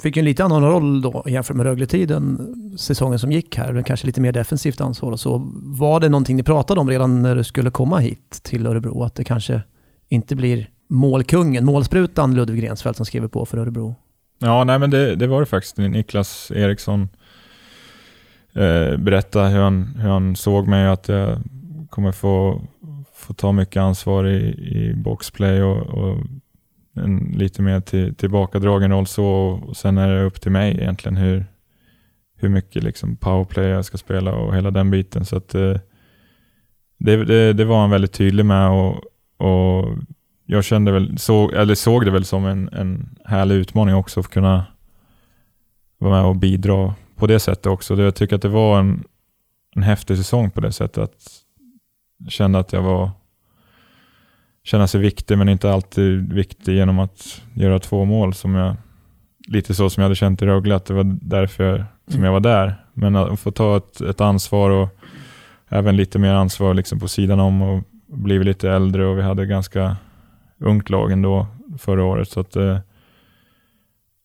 Fick 0.01 0.15
ju 0.15 0.19
en 0.19 0.25
lite 0.25 0.43
annan 0.43 0.63
roll 0.63 1.01
då 1.01 1.23
jämfört 1.27 1.55
med 1.55 1.65
Rögle-tiden, 1.65 2.39
säsongen 2.77 3.19
som 3.19 3.31
gick 3.31 3.57
här, 3.57 3.73
men 3.73 3.83
kanske 3.83 4.07
lite 4.07 4.21
mer 4.21 4.31
defensivt 4.31 4.81
ansvar 4.81 5.11
och 5.11 5.19
så. 5.19 5.51
Var 5.63 5.99
det 5.99 6.09
någonting 6.09 6.37
ni 6.37 6.43
pratade 6.43 6.79
om 6.79 6.89
redan 6.89 7.21
när 7.21 7.35
du 7.35 7.43
skulle 7.43 7.71
komma 7.71 7.99
hit 7.99 8.39
till 8.43 8.67
Örebro? 8.67 9.03
Att 9.03 9.15
det 9.15 9.23
kanske 9.23 9.61
inte 10.09 10.35
blir 10.35 10.69
målkungen, 10.87 11.65
målsprutan 11.65 12.35
Ludvig 12.35 12.63
Rensfeldt 12.63 12.97
som 12.97 13.05
skriver 13.05 13.27
på 13.27 13.45
för 13.45 13.57
Örebro? 13.57 13.95
Ja, 14.39 14.63
nej 14.63 14.79
men 14.79 14.89
det, 14.89 15.15
det 15.15 15.27
var 15.27 15.39
det 15.39 15.45
faktiskt. 15.45 15.77
Niklas 15.77 16.51
Eriksson 16.51 17.09
eh, 18.53 18.97
berättade 18.97 19.49
hur 19.49 19.59
han, 19.59 19.83
hur 19.83 20.09
han 20.09 20.35
såg 20.35 20.67
mig 20.67 20.87
och 20.87 20.93
att 20.93 21.07
jag 21.07 21.41
kommer 21.89 22.11
få, 22.11 22.61
få 23.13 23.33
ta 23.33 23.51
mycket 23.51 23.81
ansvar 23.81 24.27
i, 24.27 24.47
i 24.49 24.93
boxplay 24.95 25.63
och, 25.63 25.77
och 25.77 26.17
en 26.93 27.17
lite 27.17 27.61
mer 27.61 27.81
till, 27.81 28.15
tillbakadragen 28.15 28.91
roll 28.91 29.07
så. 29.07 29.27
Och 29.67 29.77
sen 29.77 29.97
är 29.97 30.13
det 30.13 30.23
upp 30.23 30.41
till 30.41 30.51
mig 30.51 30.71
egentligen 30.71 31.17
hur, 31.17 31.45
hur 32.35 32.49
mycket 32.49 32.83
liksom 32.83 33.15
powerplay 33.15 33.65
jag 33.65 33.85
ska 33.85 33.97
spela 33.97 34.35
och 34.35 34.55
hela 34.55 34.71
den 34.71 34.91
biten. 34.91 35.25
Så 35.25 35.37
att, 35.37 35.55
eh, 35.55 35.77
det, 36.97 37.25
det, 37.25 37.53
det 37.53 37.65
var 37.65 37.81
han 37.81 37.89
väldigt 37.89 38.13
tydlig 38.13 38.45
med 38.45 38.69
och, 38.69 39.03
och 39.37 39.97
jag 40.49 40.63
kände 40.63 40.91
väl, 40.91 41.17
såg, 41.17 41.53
eller 41.53 41.75
såg 41.75 42.05
det 42.05 42.11
väl 42.11 42.25
som 42.25 42.45
en, 42.45 42.69
en 42.73 43.15
härlig 43.25 43.55
utmaning 43.55 43.95
också 43.95 44.19
att 44.19 44.27
kunna 44.27 44.65
vara 45.97 46.11
med 46.11 46.25
och 46.25 46.35
bidra 46.35 46.93
på 47.15 47.27
det 47.27 47.39
sättet 47.39 47.65
också. 47.65 47.95
Jag 47.95 48.15
tycker 48.15 48.35
att 48.35 48.41
det 48.41 48.47
var 48.47 48.79
en, 48.79 49.03
en 49.75 49.83
häftig 49.83 50.17
säsong 50.17 50.51
på 50.51 50.61
det 50.61 50.71
sättet. 50.71 51.03
Att 51.03 51.43
jag 52.17 52.31
kände 52.31 52.59
att 52.59 52.73
jag 52.73 52.81
var 52.81 53.11
känna 54.63 54.87
sig 54.87 55.01
viktig 55.01 55.37
men 55.37 55.49
inte 55.49 55.71
alltid 55.71 56.33
viktig 56.33 56.75
genom 56.75 56.99
att 56.99 57.41
göra 57.53 57.79
två 57.79 58.05
mål 58.05 58.33
som 58.33 58.55
jag 58.55 58.75
lite 59.47 59.73
så 59.73 59.89
som 59.89 60.01
jag 60.01 60.05
hade 60.05 60.15
känt 60.15 60.41
i 60.41 60.45
Rögle 60.45 60.75
att 60.75 60.85
det 60.85 60.93
var 60.93 61.17
därför 61.21 61.63
jag, 61.63 61.83
som 62.07 62.23
jag 62.23 62.31
var 62.31 62.39
där. 62.39 62.75
Men 62.93 63.15
att 63.15 63.39
få 63.39 63.51
ta 63.51 63.77
ett, 63.77 64.01
ett 64.01 64.21
ansvar 64.21 64.69
och 64.69 64.89
även 65.69 65.97
lite 65.97 66.19
mer 66.19 66.33
ansvar 66.33 66.73
liksom 66.73 66.99
på 66.99 67.07
sidan 67.07 67.39
om 67.39 67.61
och 67.61 67.83
blivit 68.07 68.47
lite 68.47 68.71
äldre 68.71 69.05
och 69.05 69.17
vi 69.17 69.21
hade 69.21 69.45
ganska 69.45 69.97
ungt 70.59 70.89
lag 70.89 71.11
ändå 71.11 71.47
förra 71.77 72.03
året. 72.03 72.29
Så 72.29 72.39
att, 72.39 72.55
eh, 72.55 72.79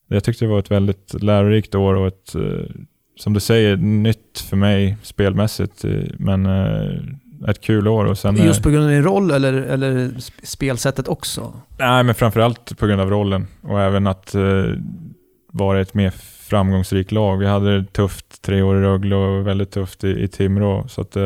jag 0.09 0.25
tyckte 0.25 0.45
det 0.45 0.49
var 0.51 0.59
ett 0.59 0.71
väldigt 0.71 1.23
lärorikt 1.23 1.75
år 1.75 1.95
och 1.95 2.07
ett, 2.07 2.35
eh, 2.35 2.75
som 3.17 3.33
du 3.33 3.41
säger, 3.41 3.77
nytt 3.77 4.39
för 4.51 4.57
mig 4.57 4.97
spelmässigt. 5.03 5.85
eh, 5.85 5.91
Men 6.19 6.47
eh, 6.47 7.49
ett 7.49 7.61
kul 7.61 7.89
år. 7.89 8.05
Och 8.05 8.19
sen, 8.19 8.37
eh, 8.37 8.47
Just 8.47 8.63
på 8.63 8.71
grund 8.71 8.85
av 8.85 8.91
din 8.91 9.03
roll 9.05 9.31
eller, 9.31 9.53
eller 9.53 10.09
sp- 10.09 10.41
spelsättet 10.43 11.09
också? 11.09 11.53
Nej, 11.79 12.05
men 12.05 12.15
framförallt 12.15 12.79
på 12.79 12.87
grund 12.87 13.01
av 13.01 13.11
rollen 13.11 13.47
och 13.61 13.81
även 13.81 14.07
att 14.07 14.35
eh, 14.35 14.65
vara 15.53 15.81
ett 15.81 15.95
mer 15.95 16.11
framgångsrikt 16.51 17.13
lag. 17.13 17.37
Vi 17.39 17.47
hade 17.47 17.79
det 17.81 17.85
tufft 17.93 18.43
tre 18.43 18.63
år 18.63 18.77
i 18.79 18.81
Rögle 18.81 19.15
och 19.17 19.47
väldigt 19.47 19.71
tufft 19.71 20.05
i, 20.05 20.09
i 20.23 20.29
Timrå. 20.29 20.89
Så 20.89 21.01
att, 21.01 21.17
eh, 21.17 21.23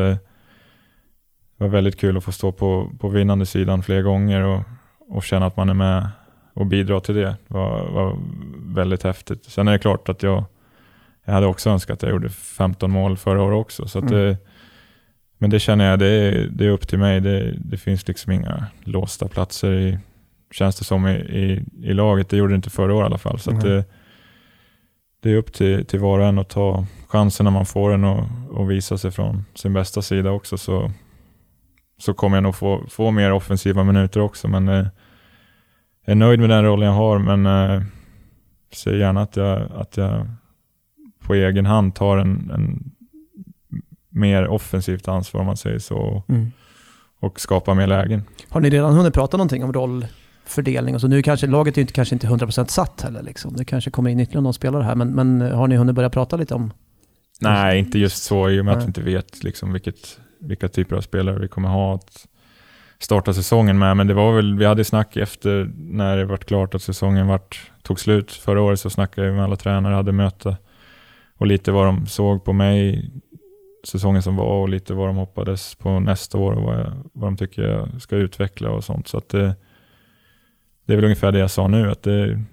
det 1.57 1.63
var 1.63 1.67
väldigt 1.67 1.97
kul 1.99 2.17
att 2.17 2.23
få 2.23 2.31
stå 2.31 2.51
på, 2.51 2.91
på 2.99 3.09
vinnande 3.09 3.45
sidan 3.45 3.83
fler 3.83 4.01
gånger 4.01 4.41
och, 4.41 4.63
och 5.09 5.23
känna 5.23 5.45
att 5.45 5.57
man 5.57 5.69
är 5.69 5.73
med 5.73 6.07
och 6.53 6.65
bidrar 6.65 6.99
till 6.99 7.15
det. 7.15 7.35
Det 7.47 7.53
var, 7.53 7.89
var 7.91 8.17
väldigt 8.75 9.03
häftigt. 9.03 9.43
Sen 9.45 9.67
är 9.67 9.71
det 9.71 9.79
klart 9.79 10.09
att 10.09 10.23
jag, 10.23 10.43
jag 11.25 11.33
hade 11.33 11.47
också 11.47 11.69
önskat 11.69 11.93
att 11.93 12.01
jag 12.03 12.11
gjorde 12.11 12.29
15 12.29 12.91
mål 12.91 13.17
förra 13.17 13.41
året 13.43 13.55
också. 13.57 13.87
Så 13.87 13.99
Mm. 13.99 14.13
eh, 14.29 14.35
men 15.39 15.49
det 15.49 15.59
känner 15.59 15.89
jag, 15.89 15.99
det 15.99 16.07
är, 16.07 16.47
det 16.51 16.65
är 16.65 16.69
upp 16.69 16.87
till 16.87 16.99
mig. 16.99 17.21
Det, 17.21 17.51
det 17.59 17.77
finns 17.77 18.07
liksom 18.07 18.31
inga 18.31 18.65
låsta 18.83 19.27
platser 19.27 19.73
i, 19.73 19.97
känns 20.51 20.75
det 20.75 20.83
som 20.85 21.07
i, 21.07 21.11
i, 21.15 21.65
i 21.89 21.93
laget. 21.93 22.29
Det 22.29 22.37
gjorde 22.37 22.53
det 22.53 22.55
inte 22.55 22.69
förra 22.69 22.93
året 22.95 23.05
i 23.05 23.09
alla 23.09 23.17
fall. 23.17 23.39
Så 23.39 23.51
Mm. 23.51 23.63
det, 23.63 23.85
det 25.21 25.31
är 25.31 25.35
upp 25.35 25.53
till, 25.53 25.85
till 25.85 25.99
var 25.99 26.19
och 26.19 26.25
en 26.25 26.39
att 26.39 26.49
ta 26.49 26.85
chansen 27.07 27.43
när 27.43 27.51
man 27.51 27.65
får 27.65 27.91
den 27.91 28.03
och, 28.03 28.23
och 28.49 28.71
visa 28.71 28.97
sig 28.97 29.11
från 29.11 29.45
sin 29.55 29.73
bästa 29.73 30.01
sida 30.01 30.31
också. 30.31 30.57
Så 30.57 30.91
så 31.97 32.13
kommer 32.13 32.37
jag 32.37 32.43
nog 32.43 32.55
få, 32.55 32.83
få 32.89 33.11
mer 33.11 33.31
offensiva 33.31 33.83
minuter 33.83 34.19
också. 34.19 34.47
Men 34.47 34.67
eh, 34.67 34.87
jag 36.05 36.11
är 36.11 36.15
nöjd 36.15 36.39
med 36.39 36.49
den 36.49 36.63
rollen 36.63 36.87
jag 36.87 36.95
har, 36.95 37.19
men 37.19 37.45
eh, 37.45 37.83
ser 38.73 38.93
gärna 38.93 39.21
att 39.21 39.35
jag, 39.35 39.71
att 39.75 39.97
jag 39.97 40.27
på 41.19 41.33
egen 41.33 41.65
hand 41.65 41.95
tar 41.95 42.17
en, 42.17 42.51
en 42.53 42.91
mer 44.09 44.47
offensivt 44.47 45.07
ansvar 45.07 45.41
om 45.41 45.47
man 45.47 45.57
säger 45.57 45.79
så. 45.79 46.23
Mm. 46.27 46.51
Och 47.19 47.39
skapar 47.39 47.75
mer 47.75 47.87
lägen. 47.87 48.23
Har 48.49 48.61
ni 48.61 48.69
redan 48.69 48.93
hunnit 48.93 49.13
prata 49.13 49.37
någonting 49.37 49.63
om 49.63 49.73
rollfördelning? 49.73 50.95
Och 50.95 51.01
så 51.01 51.07
nu 51.07 51.21
kanske 51.21 51.47
laget 51.47 51.77
är 51.77 51.81
inte, 51.81 51.93
kanske 51.93 52.15
inte 52.15 52.27
100% 52.27 52.67
satt 52.67 53.01
heller. 53.01 53.23
Liksom. 53.23 53.53
Det 53.55 53.65
kanske 53.65 53.91
kommer 53.91 54.09
in 54.09 54.19
ytterligare 54.19 54.43
någon 54.43 54.53
spelare 54.53 54.83
här. 54.83 54.95
Men, 54.95 55.09
men 55.15 55.41
har 55.41 55.67
ni 55.67 55.75
hunnit 55.75 55.95
börja 55.95 56.09
prata 56.09 56.37
lite 56.37 56.55
om? 56.55 56.73
Nej, 57.41 57.79
inte 57.79 57.99
just 57.99 58.23
så 58.23 58.49
i 58.49 58.61
och 58.61 58.65
med 58.65 58.71
att 58.71 58.77
Nej. 58.77 58.85
vi 58.85 58.87
inte 58.87 59.01
vet 59.01 59.43
liksom 59.43 59.73
vilket, 59.73 60.19
vilka 60.39 60.67
typer 60.67 60.95
av 60.95 61.01
spelare 61.01 61.39
vi 61.39 61.47
kommer 61.47 61.69
ha 61.69 61.95
att 61.95 62.27
starta 62.99 63.33
säsongen 63.33 63.79
med. 63.79 63.97
Men 63.97 64.07
det 64.07 64.13
var 64.13 64.35
väl, 64.35 64.57
vi 64.57 64.65
hade 64.65 64.83
snack 64.83 65.17
efter 65.17 65.71
när 65.77 66.17
det 66.17 66.25
var 66.25 66.37
klart 66.37 66.75
att 66.75 66.81
säsongen 66.81 67.27
vart, 67.27 67.71
tog 67.81 67.99
slut. 67.99 68.31
Förra 68.31 68.61
året 68.61 68.79
så 68.79 68.89
snackade 68.89 69.27
vi 69.27 69.33
med 69.33 69.43
alla 69.43 69.55
tränare, 69.55 69.95
hade 69.95 70.11
möte 70.11 70.57
och 71.37 71.47
lite 71.47 71.71
vad 71.71 71.85
de 71.85 72.07
såg 72.07 72.43
på 72.43 72.53
mig 72.53 73.11
säsongen 73.83 74.21
som 74.21 74.35
var 74.35 74.61
och 74.61 74.69
lite 74.69 74.93
vad 74.93 75.07
de 75.07 75.15
hoppades 75.15 75.75
på 75.75 75.99
nästa 75.99 76.37
år 76.37 76.51
och 76.51 76.63
vad, 76.63 76.79
jag, 76.79 76.93
vad 77.13 77.27
de 77.27 77.37
tycker 77.37 77.61
jag 77.61 78.01
ska 78.01 78.15
utveckla 78.15 78.69
och 78.69 78.83
sånt. 78.83 79.07
Så 79.07 79.17
att 79.17 79.29
det, 79.29 79.55
det 80.85 80.93
är 80.93 80.95
väl 80.95 81.05
ungefär 81.05 81.31
det 81.31 81.39
jag 81.39 81.51
sa 81.51 81.67
nu, 81.67 81.91
att 81.91 82.03
det 82.03 82.13
är 82.13 82.45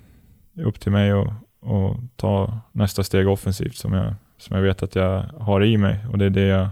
upp 0.65 0.81
till 0.81 0.93
mig 0.93 1.11
att, 1.11 1.29
att 1.63 2.17
ta 2.17 2.61
nästa 2.73 3.05
steg 3.05 3.29
offensivt 3.29 3.77
som 3.77 3.93
jag, 3.93 4.15
som 4.39 4.57
jag 4.57 4.63
vet 4.63 4.83
att 4.83 4.95
jag 4.95 5.23
har 5.23 5.65
i 5.65 5.77
mig 5.77 6.07
och 6.13 6.19
det 6.19 6.25
är 6.25 6.31
det 6.31 6.47
jag, 6.47 6.69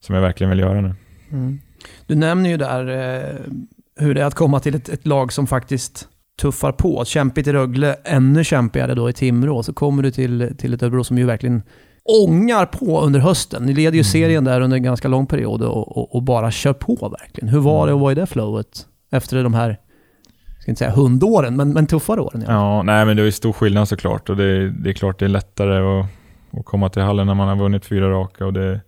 som 0.00 0.14
jag 0.14 0.22
verkligen 0.22 0.50
vill 0.50 0.58
göra 0.58 0.80
nu. 0.80 0.94
Mm. 1.32 1.58
Du 2.06 2.14
nämner 2.14 2.50
ju 2.50 2.56
där 2.56 2.88
eh, 2.88 3.34
hur 3.96 4.14
det 4.14 4.20
är 4.20 4.24
att 4.24 4.34
komma 4.34 4.60
till 4.60 4.74
ett, 4.74 4.88
ett 4.88 5.06
lag 5.06 5.32
som 5.32 5.46
faktiskt 5.46 6.08
tuffar 6.40 6.72
på. 6.72 7.04
Kämpigt 7.04 7.48
i 7.48 7.52
Rögle, 7.52 7.96
ännu 8.04 8.44
kämpigare 8.44 8.94
då 8.94 9.10
i 9.10 9.12
Timrå. 9.12 9.62
Så 9.62 9.72
kommer 9.72 10.02
du 10.02 10.10
till, 10.10 10.54
till 10.58 10.74
ett 10.74 10.82
Örebro 10.82 11.04
som 11.04 11.18
ju 11.18 11.24
verkligen 11.24 11.62
ångar 12.24 12.66
på 12.66 13.00
under 13.00 13.20
hösten. 13.20 13.62
Ni 13.62 13.74
leder 13.74 13.96
ju 13.96 14.04
serien 14.04 14.44
där 14.44 14.60
under 14.60 14.76
en 14.76 14.82
ganska 14.82 15.08
lång 15.08 15.26
period 15.26 15.62
och, 15.62 15.96
och, 15.96 16.14
och 16.14 16.22
bara 16.22 16.50
kör 16.50 16.72
på 16.72 17.08
verkligen. 17.20 17.48
Hur 17.48 17.60
var 17.60 17.86
det 17.86 17.92
att 17.92 18.00
vara 18.00 18.12
i 18.12 18.14
det 18.14 18.26
flowet 18.26 18.86
efter 19.10 19.42
de 19.42 19.54
här, 19.54 19.68
jag 20.54 20.62
ska 20.62 20.70
inte 20.70 20.78
säga 20.78 20.90
hundåren, 20.90 21.56
men, 21.56 21.72
men 21.72 21.86
tuffare 21.86 22.20
åren? 22.20 22.44
Ja. 22.46 22.52
Ja, 22.52 22.82
nej 22.82 23.06
men 23.06 23.16
det 23.16 23.22
är 23.22 23.30
stor 23.30 23.52
skillnad 23.52 23.88
såklart 23.88 24.30
och 24.30 24.36
det, 24.36 24.70
det 24.70 24.90
är 24.90 24.94
klart 24.94 25.18
det 25.18 25.24
är 25.24 25.28
lättare 25.28 26.00
att, 26.00 26.06
att 26.58 26.64
komma 26.64 26.88
till 26.88 27.02
hallen 27.02 27.26
när 27.26 27.34
man 27.34 27.48
har 27.48 27.56
vunnit 27.56 27.86
fyra 27.86 28.10
raka 28.10 28.46
och 28.46 28.52
det 28.52 28.64
är 28.64 28.80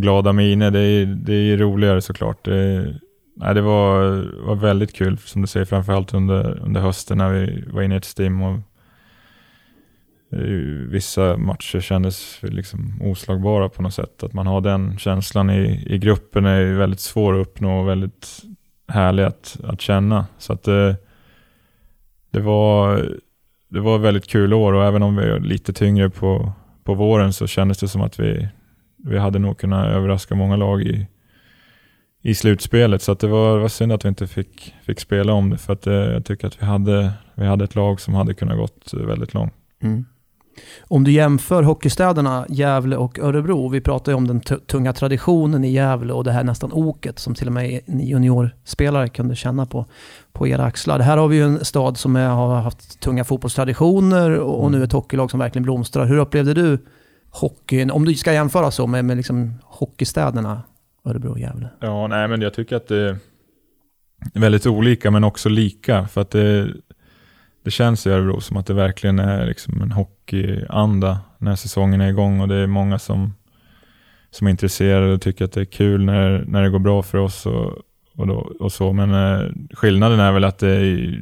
glada 0.00 0.32
miner. 0.32 0.70
Det 0.70 0.80
är, 0.80 1.06
det 1.06 1.34
är 1.34 1.56
roligare 1.56 2.00
såklart. 2.00 2.44
Det, 2.44 2.94
nej, 3.36 3.54
det 3.54 3.62
var, 3.62 4.00
var 4.46 4.54
väldigt 4.54 4.94
kul 4.94 5.18
som 5.18 5.42
du 5.42 5.48
säger, 5.48 5.66
framförallt 5.66 6.14
under, 6.14 6.60
under 6.62 6.80
hösten 6.80 7.18
när 7.18 7.30
vi 7.30 7.64
var 7.66 7.82
inne 7.82 7.94
i 7.94 7.98
ett 7.98 8.04
stim 8.04 8.42
och 8.42 8.58
eh, 10.32 10.40
vissa 10.88 11.36
matcher 11.36 11.80
kändes 11.80 12.38
liksom 12.42 13.02
oslagbara 13.02 13.68
på 13.68 13.82
något 13.82 13.94
sätt. 13.94 14.22
Att 14.22 14.32
man 14.32 14.46
har 14.46 14.60
den 14.60 14.98
känslan 14.98 15.50
i, 15.50 15.86
i 15.86 15.98
gruppen 15.98 16.44
är 16.44 16.60
ju 16.60 16.76
väldigt 16.76 17.00
svår 17.00 17.40
att 17.40 17.46
uppnå 17.46 17.80
och 17.80 17.88
väldigt 17.88 18.42
härlig 18.88 19.22
att, 19.22 19.56
att 19.64 19.80
känna. 19.80 20.26
Så 20.38 20.52
att 20.52 20.62
det, 20.62 20.96
det 22.30 22.40
var 22.40 23.08
det 23.68 23.80
var 23.80 23.96
ett 23.96 24.02
väldigt 24.02 24.26
kul 24.26 24.54
år 24.54 24.72
och 24.72 24.84
även 24.84 25.02
om 25.02 25.16
vi 25.16 25.22
är 25.22 25.40
lite 25.40 25.72
tyngre 25.72 26.10
på, 26.10 26.52
på 26.84 26.94
våren 26.94 27.32
så 27.32 27.46
kändes 27.46 27.78
det 27.78 27.88
som 27.88 28.02
att 28.02 28.20
vi, 28.20 28.48
vi 29.06 29.18
hade 29.18 29.38
nog 29.38 29.58
kunnat 29.58 29.86
överraska 29.86 30.34
många 30.34 30.56
lag 30.56 30.82
i, 30.82 31.06
i 32.22 32.34
slutspelet. 32.34 33.02
Så 33.02 33.14
det 33.14 33.26
var, 33.26 33.58
var 33.58 33.68
synd 33.68 33.92
att 33.92 34.04
vi 34.04 34.08
inte 34.08 34.26
fick, 34.26 34.74
fick 34.82 35.00
spela 35.00 35.32
om 35.32 35.50
det 35.50 35.58
för 35.58 35.72
att 35.72 35.86
eh, 35.86 35.94
jag 35.94 36.24
tycker 36.24 36.46
att 36.46 36.62
vi 36.62 36.66
hade, 36.66 37.12
vi 37.34 37.46
hade 37.46 37.64
ett 37.64 37.74
lag 37.74 38.00
som 38.00 38.14
hade 38.14 38.34
kunnat 38.34 38.56
gått 38.56 38.94
väldigt 38.94 39.34
långt. 39.34 39.52
Mm. 39.82 40.04
Om 40.88 41.04
du 41.04 41.10
jämför 41.10 41.62
hockeystäderna 41.62 42.46
Gävle 42.48 42.96
och 42.96 43.18
Örebro, 43.18 43.68
vi 43.68 43.80
pratar 43.80 44.12
ju 44.12 44.16
om 44.16 44.26
den 44.26 44.40
tu- 44.40 44.60
tunga 44.66 44.92
traditionen 44.92 45.64
i 45.64 45.72
Gävle 45.72 46.12
och 46.12 46.24
det 46.24 46.32
här 46.32 46.44
nästan 46.44 46.72
oket 46.72 47.18
som 47.18 47.34
till 47.34 47.46
och 47.46 47.52
med 47.52 47.80
ni 47.86 48.08
juniorspelare 48.10 49.08
kunde 49.08 49.36
känna 49.36 49.66
på, 49.66 49.86
på 50.32 50.48
era 50.48 50.64
axlar. 50.64 50.98
Det 50.98 51.04
här 51.04 51.16
har 51.16 51.28
vi 51.28 51.36
ju 51.36 51.42
en 51.42 51.64
stad 51.64 51.96
som 51.96 52.16
är, 52.16 52.28
har 52.28 52.60
haft 52.60 53.00
tunga 53.00 53.24
fotbollstraditioner 53.24 54.30
och, 54.30 54.64
och 54.64 54.72
nu 54.72 54.84
ett 54.84 54.92
hockeylag 54.92 55.30
som 55.30 55.40
verkligen 55.40 55.62
blomstrar. 55.62 56.06
Hur 56.06 56.16
upplevde 56.16 56.54
du 56.54 56.78
hockeyn, 57.40 57.90
om 57.90 58.04
du 58.04 58.14
ska 58.14 58.32
jämföra 58.32 58.70
så 58.70 58.86
med, 58.86 59.04
med 59.04 59.16
liksom 59.16 59.54
hockeystäderna 59.62 60.62
Örebro 61.04 61.30
och 61.30 61.40
Gävle? 61.40 61.68
Ja, 61.80 62.06
nej 62.06 62.28
men 62.28 62.40
jag 62.40 62.54
tycker 62.54 62.76
att 62.76 62.88
det 62.88 63.18
är 64.34 64.40
väldigt 64.40 64.66
olika 64.66 65.10
men 65.10 65.24
också 65.24 65.48
lika. 65.48 66.08
För 66.08 66.20
att 66.20 66.30
det, 66.30 66.68
det 67.64 67.70
känns 67.70 68.06
i 68.06 68.10
Örebro 68.10 68.40
som 68.40 68.56
att 68.56 68.66
det 68.66 68.74
verkligen 68.74 69.18
är 69.18 69.46
liksom 69.46 69.82
en 69.82 69.92
hockeyanda 69.92 71.18
när 71.38 71.56
säsongen 71.56 72.00
är 72.00 72.08
igång 72.08 72.40
och 72.40 72.48
det 72.48 72.56
är 72.56 72.66
många 72.66 72.98
som, 72.98 73.34
som 74.30 74.46
är 74.46 74.50
intresserade 74.50 75.12
och 75.12 75.22
tycker 75.22 75.44
att 75.44 75.52
det 75.52 75.60
är 75.60 75.64
kul 75.64 76.04
när, 76.04 76.44
när 76.48 76.62
det 76.62 76.70
går 76.70 76.78
bra 76.78 77.02
för 77.02 77.18
oss 77.18 77.46
och, 77.46 77.72
och, 78.16 78.26
då, 78.26 78.52
och 78.60 78.72
så. 78.72 78.92
Men 78.92 79.10
eh, 79.14 79.50
skillnaden 79.72 80.20
är 80.20 80.32
väl 80.32 80.44
att 80.44 80.58
det 80.58 80.70
är 80.70 81.20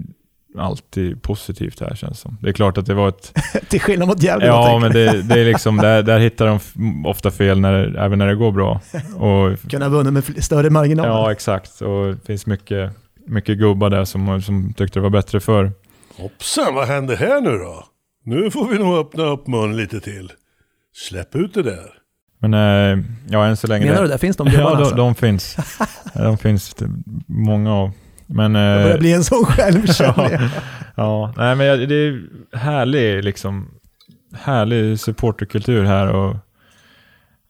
alltid 0.59 1.23
positivt 1.23 1.81
här 1.81 1.95
känns 1.95 2.21
som. 2.21 2.39
Det 2.43 2.49
är 2.49 2.53
klart 2.53 2.79
att 2.79 2.87
det 2.87 2.95
var 2.95 3.09
ett 3.09 3.33
Till 3.69 3.81
skillnad 3.81 4.09
mot 4.09 4.23
Gävle 4.23 4.47
Ja, 4.47 4.79
men 4.79 4.93
det, 4.93 5.23
det 5.23 5.41
är 5.41 5.45
liksom, 5.45 5.77
där, 5.77 6.03
där 6.03 6.19
hittar 6.19 6.47
de 6.47 7.07
ofta 7.07 7.31
fel 7.31 7.61
när, 7.61 7.97
även 7.99 8.19
när 8.19 8.27
det 8.27 8.35
går 8.35 8.53
bra. 8.53 8.81
Och, 9.17 9.51
jag. 9.51 9.59
Kunna 9.71 9.89
vunnit 9.89 10.13
med 10.13 10.45
större 10.45 10.71
marginal. 10.71 11.07
ja, 11.07 11.33
exakt. 11.33 11.81
Och 11.81 12.07
det 12.07 12.27
finns 12.27 12.47
mycket, 12.47 12.93
mycket 13.27 13.59
gubbar 13.59 13.91
där 13.91 14.05
som, 14.05 14.43
som 14.43 14.73
tyckte 14.73 14.99
det 14.99 15.03
var 15.03 15.11
bättre 15.11 15.41
förr. 15.41 15.73
Hoppsan, 16.17 16.75
vad 16.75 16.87
händer 16.89 17.17
här 17.17 17.41
nu 17.41 17.51
då? 17.59 17.85
Nu 18.25 18.51
får 18.51 18.69
vi 18.69 18.79
nog 18.79 18.99
öppna 18.99 19.25
upp 19.25 19.47
munnen 19.47 19.77
lite 19.77 20.01
till. 20.01 20.33
Släpp 21.09 21.37
ut 21.37 21.55
det 21.55 21.63
där. 21.63 21.91
Men 22.39 22.55
eh, 22.55 23.05
ja, 23.31 23.45
än 23.47 23.57
så 23.57 23.67
länge... 23.67 23.85
Menar 23.87 23.97
det- 24.03 24.07
du 24.09 24.13
det? 24.13 24.19
Finns 24.19 24.37
de 24.37 24.47
Ja, 24.53 24.53
gubbarna 24.53 24.77
de, 24.77 24.81
alltså? 24.83 24.97
de 24.97 25.15
finns. 25.15 25.57
De 26.15 26.39
finns 26.39 26.77
många 27.27 27.73
av. 27.75 27.91
Men... 28.27 28.55
Jag 28.55 28.83
börjar 28.83 28.95
Eh, 28.95 29.01
bli 29.01 29.13
en 29.13 29.25
sån 29.25 29.45
själv 29.45 29.87
jag. 29.99 30.41
ja, 30.95 31.35
nej 31.37 31.57
men 31.57 31.89
det 31.89 31.95
är 31.95 32.23
härlig 32.57 33.25
liksom, 33.25 33.71
härlig 34.35 35.01
supporterkultur 35.01 35.85
här 35.85 36.13
och 36.13 36.37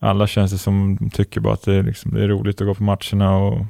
alla 0.01 0.27
känns 0.27 0.53
det 0.53 0.59
som 0.59 1.11
tycker 1.13 1.41
bara 1.41 1.55
att 1.55 1.63
det 1.63 1.75
är, 1.75 1.83
liksom, 1.83 2.15
det 2.15 2.25
är 2.25 2.29
roligt 2.29 2.61
att 2.61 2.67
gå 2.67 2.75
på 2.75 2.83
matcherna 2.83 3.37
och, 3.37 3.67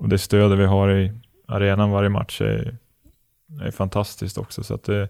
och 0.00 0.08
det 0.08 0.18
stödet 0.18 0.58
vi 0.58 0.64
har 0.64 0.90
i 0.90 1.12
arenan 1.48 1.90
varje 1.90 2.08
match 2.08 2.40
är, 2.40 2.76
är 3.62 3.70
fantastiskt 3.70 4.38
också. 4.38 4.62
Så 4.62 4.74
att 4.74 4.84
det, 4.84 5.08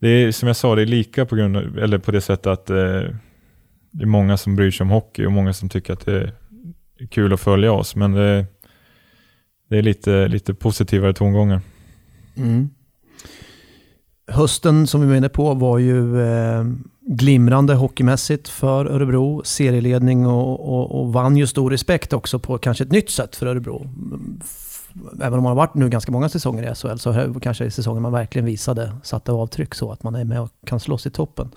det 0.00 0.08
är 0.08 0.32
som 0.32 0.46
jag 0.46 0.56
sa, 0.56 0.74
det 0.74 0.82
är 0.82 0.86
lika 0.86 1.26
på 1.26 1.36
grund 1.36 1.56
av, 1.56 1.78
eller 1.78 1.98
på 1.98 2.10
det 2.10 2.20
sättet 2.20 2.46
att 2.46 2.70
eh, 2.70 3.02
det 3.90 4.02
är 4.02 4.06
många 4.06 4.36
som 4.36 4.56
bryr 4.56 4.70
sig 4.70 4.84
om 4.84 4.90
hockey 4.90 5.26
och 5.26 5.32
många 5.32 5.52
som 5.52 5.68
tycker 5.68 5.92
att 5.92 6.06
det 6.06 6.32
är 6.98 7.06
kul 7.10 7.32
att 7.32 7.40
följa 7.40 7.72
oss. 7.72 7.96
Men 7.96 8.12
det, 8.12 8.46
det 9.72 9.78
är 9.78 9.82
lite, 9.82 10.28
lite 10.28 10.54
positivare 10.54 11.12
tongångar. 11.12 11.60
Mm. 12.36 12.70
Hösten 14.26 14.86
som 14.86 15.00
vi 15.00 15.06
var 15.06 15.14
inne 15.14 15.28
på 15.28 15.54
var 15.54 15.78
ju 15.78 16.22
eh, 16.22 16.64
glimrande 17.00 17.74
hockeymässigt 17.74 18.48
för 18.48 18.86
Örebro. 18.86 19.42
Serieledning 19.44 20.26
och, 20.26 20.60
och, 20.60 21.00
och 21.00 21.12
vann 21.12 21.36
ju 21.36 21.46
stor 21.46 21.70
respekt 21.70 22.12
också 22.12 22.38
på 22.38 22.58
kanske 22.58 22.84
ett 22.84 22.92
nytt 22.92 23.10
sätt 23.10 23.36
för 23.36 23.46
Örebro. 23.46 23.90
Även 25.20 25.38
om 25.38 25.42
man 25.42 25.50
har 25.50 25.54
varit 25.54 25.74
nu 25.74 25.88
ganska 25.88 26.12
många 26.12 26.28
säsonger 26.28 26.72
i 26.72 26.74
SHL 26.74 26.96
så 26.96 27.10
här, 27.10 27.40
kanske 27.42 27.64
är 27.64 27.70
säsongen 27.70 28.02
man 28.02 28.12
verkligen 28.12 28.46
visade, 28.46 28.92
satte 29.02 29.32
avtryck 29.32 29.74
så 29.74 29.92
att 29.92 30.02
man 30.02 30.14
är 30.14 30.24
med 30.24 30.40
och 30.40 30.50
kan 30.66 30.80
slåss 30.80 31.06
i 31.06 31.10
toppen. 31.10 31.50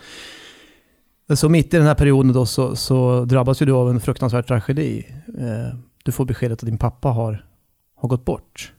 Så 1.35 1.49
mitt 1.49 1.73
i 1.73 1.77
den 1.77 1.85
här 1.85 1.95
perioden 1.95 2.33
då 2.33 2.45
så, 2.45 2.75
så 2.75 3.25
drabbas 3.25 3.61
ju 3.61 3.65
du 3.65 3.71
av 3.71 3.89
en 3.89 3.99
fruktansvärd 3.99 4.47
tragedi. 4.47 5.05
Eh, 5.39 5.77
du 6.03 6.11
får 6.11 6.25
beskedet 6.25 6.63
att 6.63 6.69
din 6.69 6.77
pappa 6.77 7.09
har, 7.09 7.45
har 7.95 8.09
gått 8.09 8.25
bort 8.25 8.73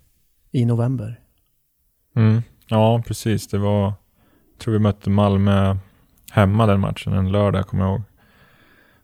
i 0.51 0.65
november. 0.65 1.21
Mm. 2.17 2.43
Ja, 2.69 3.03
precis. 3.07 3.49
Det 3.49 3.59
var, 3.59 3.83
jag 3.83 4.59
tror 4.59 4.73
vi 4.73 4.79
mötte 4.79 5.11
Malmö 5.11 5.77
hemma 6.31 6.67
den 6.67 6.81
matchen, 6.81 7.13
en 7.13 7.33
lördag 7.33 7.67
kommer 7.67 7.85
jag 7.85 7.93
ihåg. 7.93 8.03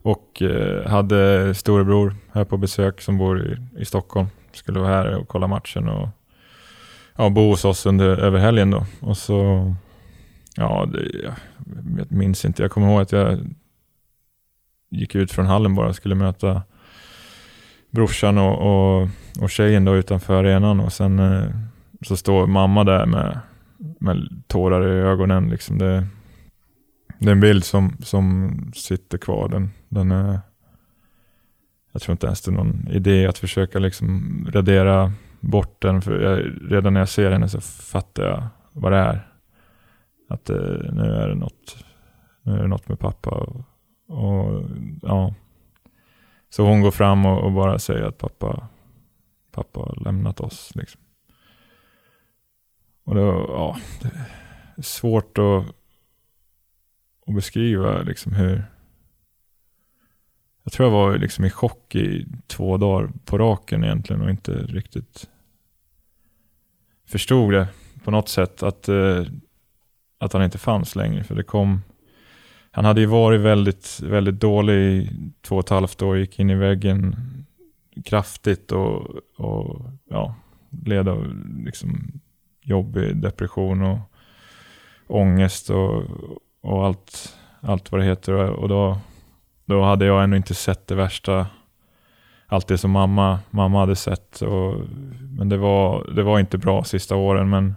Och 0.02 0.42
eh, 0.42 0.90
hade 0.90 1.54
storebror 1.54 2.16
här 2.32 2.44
på 2.44 2.56
besök 2.56 3.00
som 3.00 3.18
bor 3.18 3.46
i, 3.46 3.80
i 3.80 3.84
Stockholm. 3.84 4.26
Skulle 4.52 4.80
vara 4.80 4.94
här 4.94 5.16
och 5.16 5.28
kolla 5.28 5.46
matchen 5.46 5.88
och 5.88 6.08
ja, 7.16 7.30
bo 7.30 7.50
hos 7.50 7.64
oss 7.64 7.86
under, 7.86 8.06
över 8.06 8.38
helgen 8.38 8.70
då. 8.70 8.86
Och 9.00 9.16
så, 9.16 9.74
ja, 10.56 10.88
det, 10.92 11.20
jag, 11.22 11.34
jag 11.98 12.12
minns 12.12 12.44
inte. 12.44 12.62
Jag 12.62 12.70
kommer 12.70 12.88
ihåg 12.90 13.00
att 13.00 13.12
jag 13.12 13.54
gick 14.90 15.14
ut 15.14 15.32
från 15.32 15.46
hallen 15.46 15.74
bara 15.74 15.88
och 15.88 15.96
skulle 15.96 16.14
möta 16.14 16.62
brorsan 17.92 18.38
och, 18.38 18.58
och, 18.58 19.08
och 19.40 19.50
tjejen 19.50 19.84
då 19.84 19.96
utanför 19.96 20.34
arenan 20.34 20.80
och 20.80 20.92
sen 20.92 21.18
eh, 21.18 21.48
så 22.00 22.16
står 22.16 22.46
mamma 22.46 22.84
där 22.84 23.06
med, 23.06 23.40
med 24.00 24.42
tårar 24.46 24.88
i 24.88 25.00
ögonen. 25.00 25.48
Liksom 25.48 25.78
det, 25.78 26.06
det 27.18 27.28
är 27.28 27.32
en 27.32 27.40
bild 27.40 27.64
som, 27.64 27.96
som 28.00 28.52
sitter 28.74 29.18
kvar. 29.18 29.48
Den, 29.48 29.70
den 29.88 30.10
är, 30.10 30.40
jag 31.92 32.02
tror 32.02 32.12
inte 32.12 32.26
ens 32.26 32.40
det 32.42 32.50
är 32.50 32.52
någon 32.52 32.88
idé 32.90 33.26
att 33.26 33.38
försöka 33.38 33.78
liksom 33.78 34.46
radera 34.52 35.12
bort 35.40 35.82
den. 35.82 36.02
För 36.02 36.20
jag, 36.20 36.52
redan 36.72 36.94
när 36.94 37.00
jag 37.00 37.08
ser 37.08 37.30
henne 37.30 37.48
så 37.48 37.60
fattar 37.60 38.22
jag 38.22 38.46
vad 38.72 38.92
det 38.92 38.98
är. 38.98 39.28
Att 40.28 40.50
eh, 40.50 40.92
nu 40.92 41.02
är 41.02 41.28
det 41.28 41.34
något, 41.34 41.84
nu 42.42 42.52
är 42.52 42.62
det 42.62 42.68
något 42.68 42.88
med 42.88 42.98
pappa. 42.98 43.30
Och, 43.30 43.64
och 44.08 44.62
ja. 45.02 45.34
Så 46.54 46.66
hon 46.66 46.80
går 46.80 46.90
fram 46.90 47.26
och, 47.26 47.44
och, 47.44 47.52
bara 47.52 47.78
säger 47.78 48.02
att 48.02 48.18
pappa, 48.18 48.68
pappa 49.50 49.80
har 49.80 50.04
lämnat 50.04 50.40
oss. 50.40 50.72
Liksom. 50.74 51.00
Och 53.04 53.14
då, 53.14 53.46
ja, 53.48 53.76
det 54.00 54.08
är 54.76 54.82
svårt 54.82 55.38
att, 55.38 55.64
att 57.26 57.34
beskriva 57.34 58.02
liksom 58.02 58.32
hur, 58.32 58.64
jag 60.62 60.72
tror 60.72 60.88
jag 60.88 60.92
var 60.92 61.18
liksom 61.18 61.44
i 61.44 61.50
chock 61.50 61.94
i 61.94 62.26
två 62.46 62.76
dagar 62.76 63.12
på 63.24 63.38
raken 63.38 63.84
egentligen 63.84 64.22
och 64.22 64.30
inte 64.30 64.52
riktigt 64.52 65.28
förstod 67.04 67.52
det 67.52 67.68
på 68.04 68.10
något 68.10 68.28
sätt 68.28 68.62
att, 68.62 68.88
eh, 68.88 69.24
att 70.18 70.32
han 70.32 70.44
inte 70.44 70.58
fanns 70.58 70.96
längre. 70.96 71.24
För 71.24 71.34
det 71.34 71.44
kom, 71.44 71.82
han 72.72 72.84
hade 72.84 73.00
ju 73.00 73.06
varit 73.06 73.40
väldigt, 73.40 74.00
väldigt 74.02 74.40
dålig 74.40 74.74
i 74.74 75.10
två 75.42 75.56
och 75.56 75.64
ett 75.64 75.68
halvt 75.68 76.02
år, 76.02 76.18
gick 76.18 76.38
in 76.38 76.50
i 76.50 76.54
väggen 76.54 77.16
kraftigt 78.04 78.72
och, 78.72 79.02
och 79.36 79.80
ja, 80.10 80.34
led 80.84 81.08
av 81.08 81.34
liksom 81.64 82.20
jobbig 82.62 83.16
depression 83.16 83.82
och 83.82 83.98
ångest 85.06 85.70
och, 85.70 86.02
och 86.62 86.86
allt, 86.86 87.36
allt 87.60 87.92
vad 87.92 88.00
det 88.00 88.04
heter. 88.04 88.34
Och 88.34 88.68
då 88.68 88.98
då 89.64 89.82
hade 89.82 90.04
jag 90.04 90.24
ännu 90.24 90.36
inte 90.36 90.54
sett 90.54 90.86
det 90.86 90.94
värsta, 90.94 91.46
allt 92.46 92.68
det 92.68 92.78
som 92.78 92.90
mamma, 92.90 93.38
mamma 93.50 93.80
hade 93.80 93.96
sett. 93.96 94.42
Och, 94.42 94.74
men 95.38 95.48
det 95.48 95.56
var, 95.56 96.10
det 96.14 96.22
var 96.22 96.38
inte 96.40 96.58
bra 96.58 96.84
sista 96.84 97.16
åren. 97.16 97.50
Men 97.50 97.74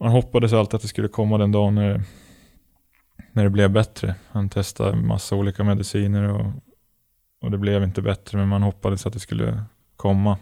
man 0.00 0.12
hoppades 0.12 0.52
alltid 0.52 0.74
att 0.74 0.82
det 0.82 0.88
skulle 0.88 1.08
komma 1.08 1.38
den 1.38 1.52
dagen 1.52 1.74
när, 1.74 2.02
när 3.34 3.44
det 3.44 3.50
blev 3.50 3.70
bättre. 3.70 4.14
Han 4.30 4.48
testade 4.48 4.96
massa 4.96 5.36
olika 5.36 5.64
mediciner 5.64 6.28
och, 6.28 6.52
och 7.40 7.50
det 7.50 7.58
blev 7.58 7.82
inte 7.82 8.02
bättre. 8.02 8.38
Men 8.38 8.48
man 8.48 8.62
hoppades 8.62 9.06
att 9.06 9.12
det 9.12 9.20
skulle 9.20 9.64
komma 9.96 10.38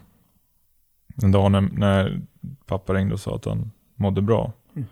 en 1.22 1.32
dag 1.32 1.52
när, 1.52 1.60
när 1.60 2.22
pappa 2.66 2.94
ringde 2.94 3.14
och 3.14 3.20
sa 3.20 3.36
att 3.36 3.44
han 3.44 3.70
mådde 3.94 4.22
bra. 4.22 4.52
Mm. 4.74 4.88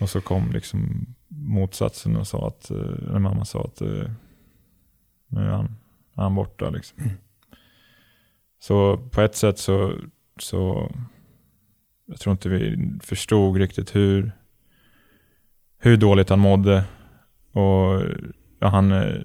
Och 0.00 0.10
så 0.10 0.20
kom 0.20 0.52
liksom 0.52 1.06
motsatsen 1.28 2.16
och 2.16 2.26
sa 2.26 2.46
att, 2.46 2.70
eh, 2.70 3.10
när 3.12 3.18
mamma 3.18 3.44
sa 3.44 3.64
att 3.64 3.80
eh, 3.80 4.10
nu 5.26 5.40
är 5.40 5.50
han, 5.50 5.76
är 6.14 6.22
han 6.22 6.34
borta. 6.34 6.70
Liksom. 6.70 6.98
Mm. 6.98 7.16
Så 8.58 8.96
på 8.96 9.20
ett 9.20 9.36
sätt 9.36 9.58
så, 9.58 9.92
så 10.40 10.90
jag 12.06 12.20
tror 12.20 12.32
inte 12.32 12.48
vi 12.48 12.90
förstod 13.02 13.56
riktigt 13.56 13.94
hur, 13.94 14.32
hur 15.78 15.96
dåligt 15.96 16.30
han 16.30 16.38
mådde. 16.38 16.84
Och 17.52 18.02
ja, 18.58 18.68
han, 18.68 18.92
eh, 18.92 19.20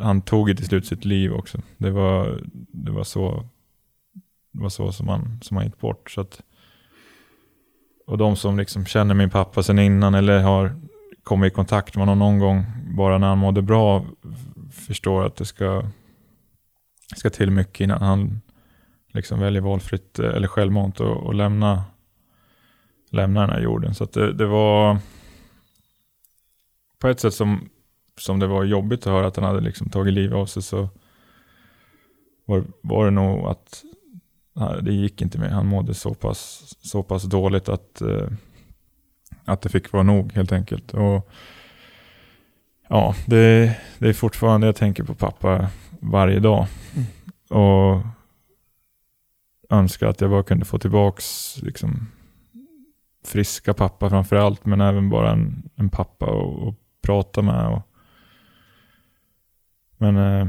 han 0.00 0.22
tog 0.22 0.48
ju 0.48 0.54
till 0.54 0.66
slut 0.66 0.86
sitt 0.86 1.04
liv 1.04 1.32
också. 1.32 1.58
Det 1.78 1.90
var, 1.90 2.40
det 2.72 2.90
var 2.90 3.04
så 3.04 3.44
det 4.52 4.62
var 4.62 4.68
så 4.68 4.92
som 4.92 5.08
han, 5.08 5.38
som 5.42 5.56
han 5.56 5.66
gick 5.66 5.78
bort. 5.78 6.10
Så 6.10 6.20
att, 6.20 6.40
och 8.06 8.18
de 8.18 8.36
som 8.36 8.58
liksom 8.58 8.86
känner 8.86 9.14
min 9.14 9.30
pappa 9.30 9.62
sedan 9.62 9.78
innan 9.78 10.14
eller 10.14 10.42
har 10.42 10.76
kommit 11.22 11.52
i 11.52 11.54
kontakt 11.54 11.96
med 11.96 12.02
honom 12.02 12.18
någon 12.18 12.38
gång, 12.38 12.64
bara 12.96 13.18
när 13.18 13.28
han 13.28 13.38
mådde 13.38 13.62
bra, 13.62 14.04
förstår 14.72 15.26
att 15.26 15.36
det 15.36 15.44
ska, 15.44 15.82
ska 17.16 17.30
till 17.30 17.50
mycket 17.50 17.80
innan 17.80 18.02
han 18.02 18.40
liksom 19.12 19.40
väljer 19.40 19.62
valfritt 19.62 20.18
eh, 20.18 20.30
eller 20.30 20.48
självmant 20.48 21.00
och, 21.00 21.16
och 21.16 21.34
lämna, 21.34 21.84
lämna 23.10 23.40
den 23.40 23.50
här 23.50 23.60
jorden. 23.60 23.94
Så 23.94 24.04
det, 24.04 24.32
det, 24.32 24.46
var 24.46 24.98
på 27.00 27.08
ett 27.08 27.20
sätt 27.20 27.34
som, 27.34 27.70
som 28.18 28.38
det 28.38 28.46
var 28.46 28.64
jobbigt 28.64 29.06
att 29.06 29.12
höra 29.12 29.26
att 29.26 29.36
han 29.36 29.44
hade 29.44 29.60
liksom 29.60 29.90
tagit 29.90 30.14
livet 30.14 30.36
av 30.36 30.46
sig 30.46 30.62
så 30.62 30.88
var, 32.44 32.64
var 32.80 33.04
det 33.04 33.10
nog 33.10 33.46
att 33.46 33.84
det 34.82 34.92
gick 34.92 35.22
inte 35.22 35.38
mer. 35.38 35.48
Han 35.48 35.66
mådde 35.66 35.94
så 35.94 36.14
pass, 36.14 36.74
så 36.80 37.02
pass 37.02 37.22
dåligt 37.22 37.68
att 37.68 38.00
eh, 38.00 38.28
att 39.44 39.62
det 39.62 39.68
fick 39.68 39.92
vara 39.92 40.02
nog 40.02 40.32
helt 40.32 40.52
enkelt. 40.52 40.94
Och 40.94 41.30
ja, 42.88 43.14
det, 43.26 43.76
det 43.98 44.08
är 44.08 44.12
fortfarande 44.12 44.66
jag 44.66 44.76
tänker 44.76 45.04
på 45.04 45.14
pappa 45.14 45.70
varje 46.00 46.40
dag. 46.40 46.66
Mm. 46.94 47.06
Och 47.64 48.02
önskar 49.70 50.06
att 50.06 50.20
jag 50.20 50.30
bara 50.30 50.42
kunde 50.42 50.64
få 50.64 50.78
tillbaks 50.78 51.56
liksom, 51.62 52.06
friska 53.24 53.74
pappa 53.74 54.10
framför 54.10 54.36
allt, 54.36 54.66
men 54.66 54.80
även 54.80 55.10
bara 55.10 55.32
en, 55.32 55.70
en 55.76 55.88
pappa 55.88 56.26
att 56.26 56.74
prata 57.02 57.42
med. 57.42 57.68
Och, 57.68 57.82
men 59.98 60.16
eh, 60.16 60.48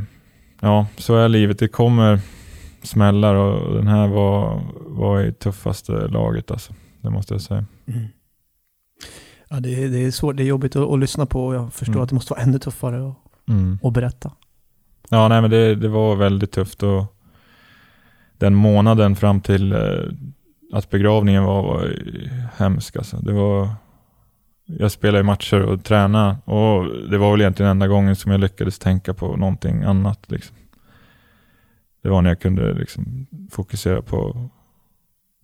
ja, 0.60 0.88
så 0.98 1.16
är 1.16 1.30
livet. 1.30 1.60
Det 1.60 1.68
kommer 1.68 2.20
smällar 2.84 3.36
och 3.36 3.76
den 3.76 3.88
här 3.88 4.08
var, 4.08 4.62
var 4.76 5.22
i 5.22 5.34
tuffaste 5.34 5.92
laget 5.92 6.52
alltså. 6.52 6.74
Det 7.02 7.10
måste 7.10 7.34
jag 7.34 7.42
säga. 7.42 7.66
Mm. 7.86 8.08
Ja, 9.50 9.60
det, 9.60 9.84
är, 9.84 9.90
det 9.90 9.98
är 9.98 10.12
svårt, 10.12 10.38
det 10.38 10.44
är 10.44 10.48
jobbigt 10.48 10.76
att, 10.76 10.90
att 10.90 11.00
lyssna 11.00 11.26
på 11.26 11.46
och 11.46 11.56
jag 11.56 11.74
förstår 11.74 11.94
mm. 11.94 12.04
att 12.04 12.10
det 12.10 12.16
måste 12.16 12.34
vara 12.34 12.42
ännu 12.42 12.60
tuffare 12.60 13.10
att, 13.10 13.16
mm. 13.50 13.80
att 13.84 13.94
berätta. 13.94 14.32
Ja, 15.10 15.28
nej 15.28 15.42
men 15.42 15.52
det, 15.52 15.76
det 15.76 15.88
var 15.88 16.16
väldigt 16.16 16.52
tufft 16.52 16.84
och 16.84 17.18
den 18.38 18.56
månaden 18.56 19.16
fram 19.16 19.42
till 19.42 19.72
eh, 19.72 19.80
att 20.74 20.90
begravningen 20.90 21.44
var, 21.44 21.64
var 21.64 21.94
hemsk 22.58 22.96
alltså. 22.96 23.18
Det 23.18 23.34
var, 23.34 23.70
jag 24.80 24.92
spelade 24.92 25.24
matcher 25.24 25.62
och 25.62 25.84
tränade 25.84 26.38
och 26.46 26.86
det 27.10 27.18
var 27.18 27.32
väl 27.32 27.42
egentligen 27.42 27.72
enda 27.72 27.88
gången 27.88 28.16
som 28.16 28.32
jag 28.32 28.42
lyckades 28.42 28.80
tänka 28.80 29.14
på 29.14 29.36
någonting 29.36 29.84
annat. 29.84 30.32
Liksom. 30.32 30.56
Det 32.04 32.10
var 32.10 32.22
när 32.22 32.30
jag 32.30 32.40
kunde 32.40 32.74
liksom 32.74 33.28
fokusera 33.52 34.02
på, 34.02 34.50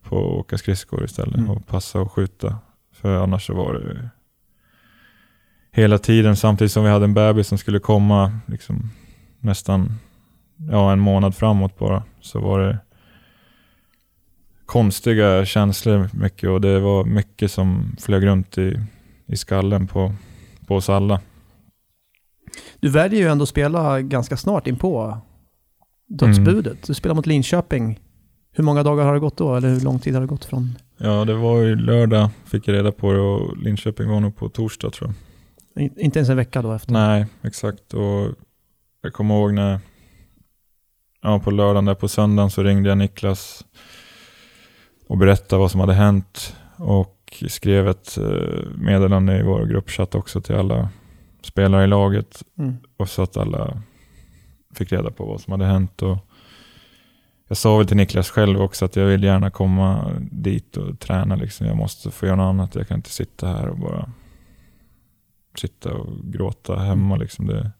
på 0.03 0.17
att 0.17 0.39
åka 0.39 0.57
skridskor 0.57 1.03
istället 1.03 1.37
mm. 1.37 1.49
och 1.49 1.67
passa 1.67 2.01
och 2.01 2.11
skjuta. 2.11 2.57
För 2.91 3.23
annars 3.23 3.45
så 3.45 3.53
var 3.53 3.73
det 3.73 4.09
hela 5.71 5.97
tiden, 5.97 6.35
samtidigt 6.35 6.71
som 6.71 6.83
vi 6.83 6.89
hade 6.89 7.05
en 7.05 7.13
bebis 7.13 7.47
som 7.47 7.57
skulle 7.57 7.79
komma 7.79 8.39
liksom, 8.45 8.91
nästan 9.39 9.99
ja, 10.71 10.91
en 10.91 10.99
månad 10.99 11.35
framåt 11.35 11.79
bara, 11.79 12.03
så 12.21 12.39
var 12.39 12.59
det 12.59 12.77
konstiga 14.65 15.45
känslor 15.45 16.09
mycket 16.13 16.49
och 16.49 16.61
det 16.61 16.79
var 16.79 17.05
mycket 17.05 17.51
som 17.51 17.95
flög 17.99 18.25
runt 18.25 18.57
i, 18.57 18.79
i 19.27 19.37
skallen 19.37 19.87
på, 19.87 20.13
på 20.67 20.75
oss 20.75 20.89
alla. 20.89 21.21
Du 22.79 22.89
väljer 22.89 23.19
ju 23.19 23.27
ändå 23.27 23.43
att 23.43 23.49
spela 23.49 24.01
ganska 24.01 24.37
snart 24.37 24.67
in 24.67 24.75
på 24.75 25.17
dödsbudet. 26.07 26.73
Mm. 26.73 26.83
Du 26.87 26.93
spelar 26.93 27.15
mot 27.15 27.25
Linköping. 27.25 27.99
Hur 28.51 28.63
många 28.63 28.83
dagar 28.83 29.05
har 29.05 29.13
det 29.13 29.19
gått 29.19 29.37
då? 29.37 29.55
Eller 29.55 29.69
hur 29.69 29.81
lång 29.81 29.99
tid 29.99 30.13
har 30.13 30.21
det 30.21 30.27
gått 30.27 30.45
från 30.45 30.75
Ja, 30.97 31.25
det 31.25 31.33
var 31.33 31.61
ju 31.61 31.75
lördag 31.75 32.29
fick 32.45 32.67
jag 32.67 32.73
reda 32.73 32.91
på 32.91 33.13
det 33.13 33.19
och 33.19 33.57
Linköping 33.57 34.09
var 34.09 34.19
nog 34.19 34.35
på 34.35 34.49
torsdag 34.49 34.89
tror 34.89 35.13
jag. 35.75 35.91
Inte 35.97 36.19
ens 36.19 36.29
en 36.29 36.37
vecka 36.37 36.61
då 36.61 36.73
efter? 36.73 36.93
Nej, 36.93 37.25
exakt. 37.41 37.93
Och 37.93 38.35
jag 39.01 39.13
kommer 39.13 39.35
ihåg 39.35 39.53
när, 39.53 39.79
ja 41.21 41.39
på 41.39 41.51
lördagen 41.51 41.85
där 41.85 41.95
på 41.95 42.07
söndagen 42.07 42.49
så 42.49 42.63
ringde 42.63 42.89
jag 42.89 42.97
Niklas 42.97 43.65
och 45.07 45.17
berättade 45.17 45.59
vad 45.59 45.71
som 45.71 45.79
hade 45.79 45.93
hänt 45.93 46.55
och 46.77 47.16
skrev 47.49 47.87
ett 47.87 48.17
eh, 48.17 48.69
meddelande 48.77 49.39
i 49.39 49.43
vår 49.43 49.65
gruppchatt 49.65 50.15
också 50.15 50.41
till 50.41 50.55
alla 50.55 50.89
spelare 51.41 51.83
i 51.83 51.87
laget. 51.87 52.43
Mm. 52.57 52.75
Och 52.97 53.09
så 53.09 53.21
att 53.21 53.37
alla 53.37 53.81
fick 54.75 54.91
reda 54.91 55.11
på 55.11 55.25
vad 55.25 55.41
som 55.41 55.51
hade 55.51 55.65
hänt. 55.65 56.01
Och 56.01 56.17
jag 57.47 57.57
sa 57.57 57.77
väl 57.77 57.87
till 57.87 57.97
Niklas 57.97 58.29
själv 58.29 58.61
också 58.61 58.85
att 58.85 58.95
jag 58.95 59.05
vill 59.05 59.23
gärna 59.23 59.49
komma 59.49 60.11
dit 60.31 60.77
och 60.77 60.99
träna. 60.99 61.35
Liksom. 61.35 61.67
Jag 61.67 61.77
måste 61.77 62.11
få 62.11 62.25
göra 62.25 62.35
något 62.35 62.49
annat. 62.49 62.75
Jag 62.75 62.87
kan 62.87 62.97
inte 62.97 63.09
sitta 63.09 63.47
här 63.47 63.67
och 63.67 63.77
bara 63.77 64.09
sitta 65.57 65.93
och 65.93 66.07
gråta 66.23 66.75
hemma. 66.75 67.15
Mm. 67.15 67.19
Liksom. 67.19 67.47
Det, 67.47 67.71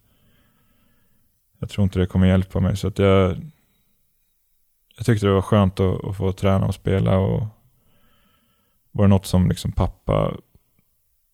jag 1.59 1.69
tror 1.69 1.83
inte 1.83 1.99
det 1.99 2.07
kommer 2.07 2.27
hjälpa 2.27 2.59
mig. 2.59 2.77
Så 2.77 2.87
att 2.87 2.99
jag, 2.99 3.37
jag 4.97 5.05
tyckte 5.05 5.25
det 5.25 5.33
var 5.33 5.41
skönt 5.41 5.79
att, 5.79 6.05
att 6.05 6.17
få 6.17 6.31
träna 6.31 6.65
och 6.65 6.75
spela. 6.75 7.17
Och 7.17 7.43
var 8.97 9.03
det 9.03 9.09
något 9.09 9.25
som 9.25 9.49
liksom 9.49 9.71
pappa 9.71 10.33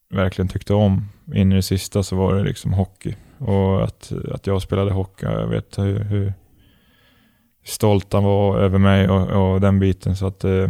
verkligen 0.09 0.47
tyckte 0.47 0.73
om 0.73 1.09
in 1.33 1.51
i 1.51 1.55
det 1.55 1.61
sista 1.61 2.03
så 2.03 2.15
var 2.15 2.35
det 2.35 2.43
liksom 2.43 2.73
hockey. 2.73 3.15
Och 3.37 3.83
att, 3.83 4.11
att 4.31 4.47
jag 4.47 4.61
spelade 4.61 4.91
hockey, 4.91 5.25
jag 5.25 5.47
vet 5.47 5.77
hur, 5.77 5.99
hur 5.99 6.33
stolt 7.63 8.13
han 8.13 8.23
var 8.23 8.59
över 8.59 8.79
mig 8.79 9.09
och, 9.09 9.53
och 9.53 9.61
den 9.61 9.79
biten. 9.79 10.15
Så 10.15 10.27
att 10.27 10.43
eh, 10.43 10.69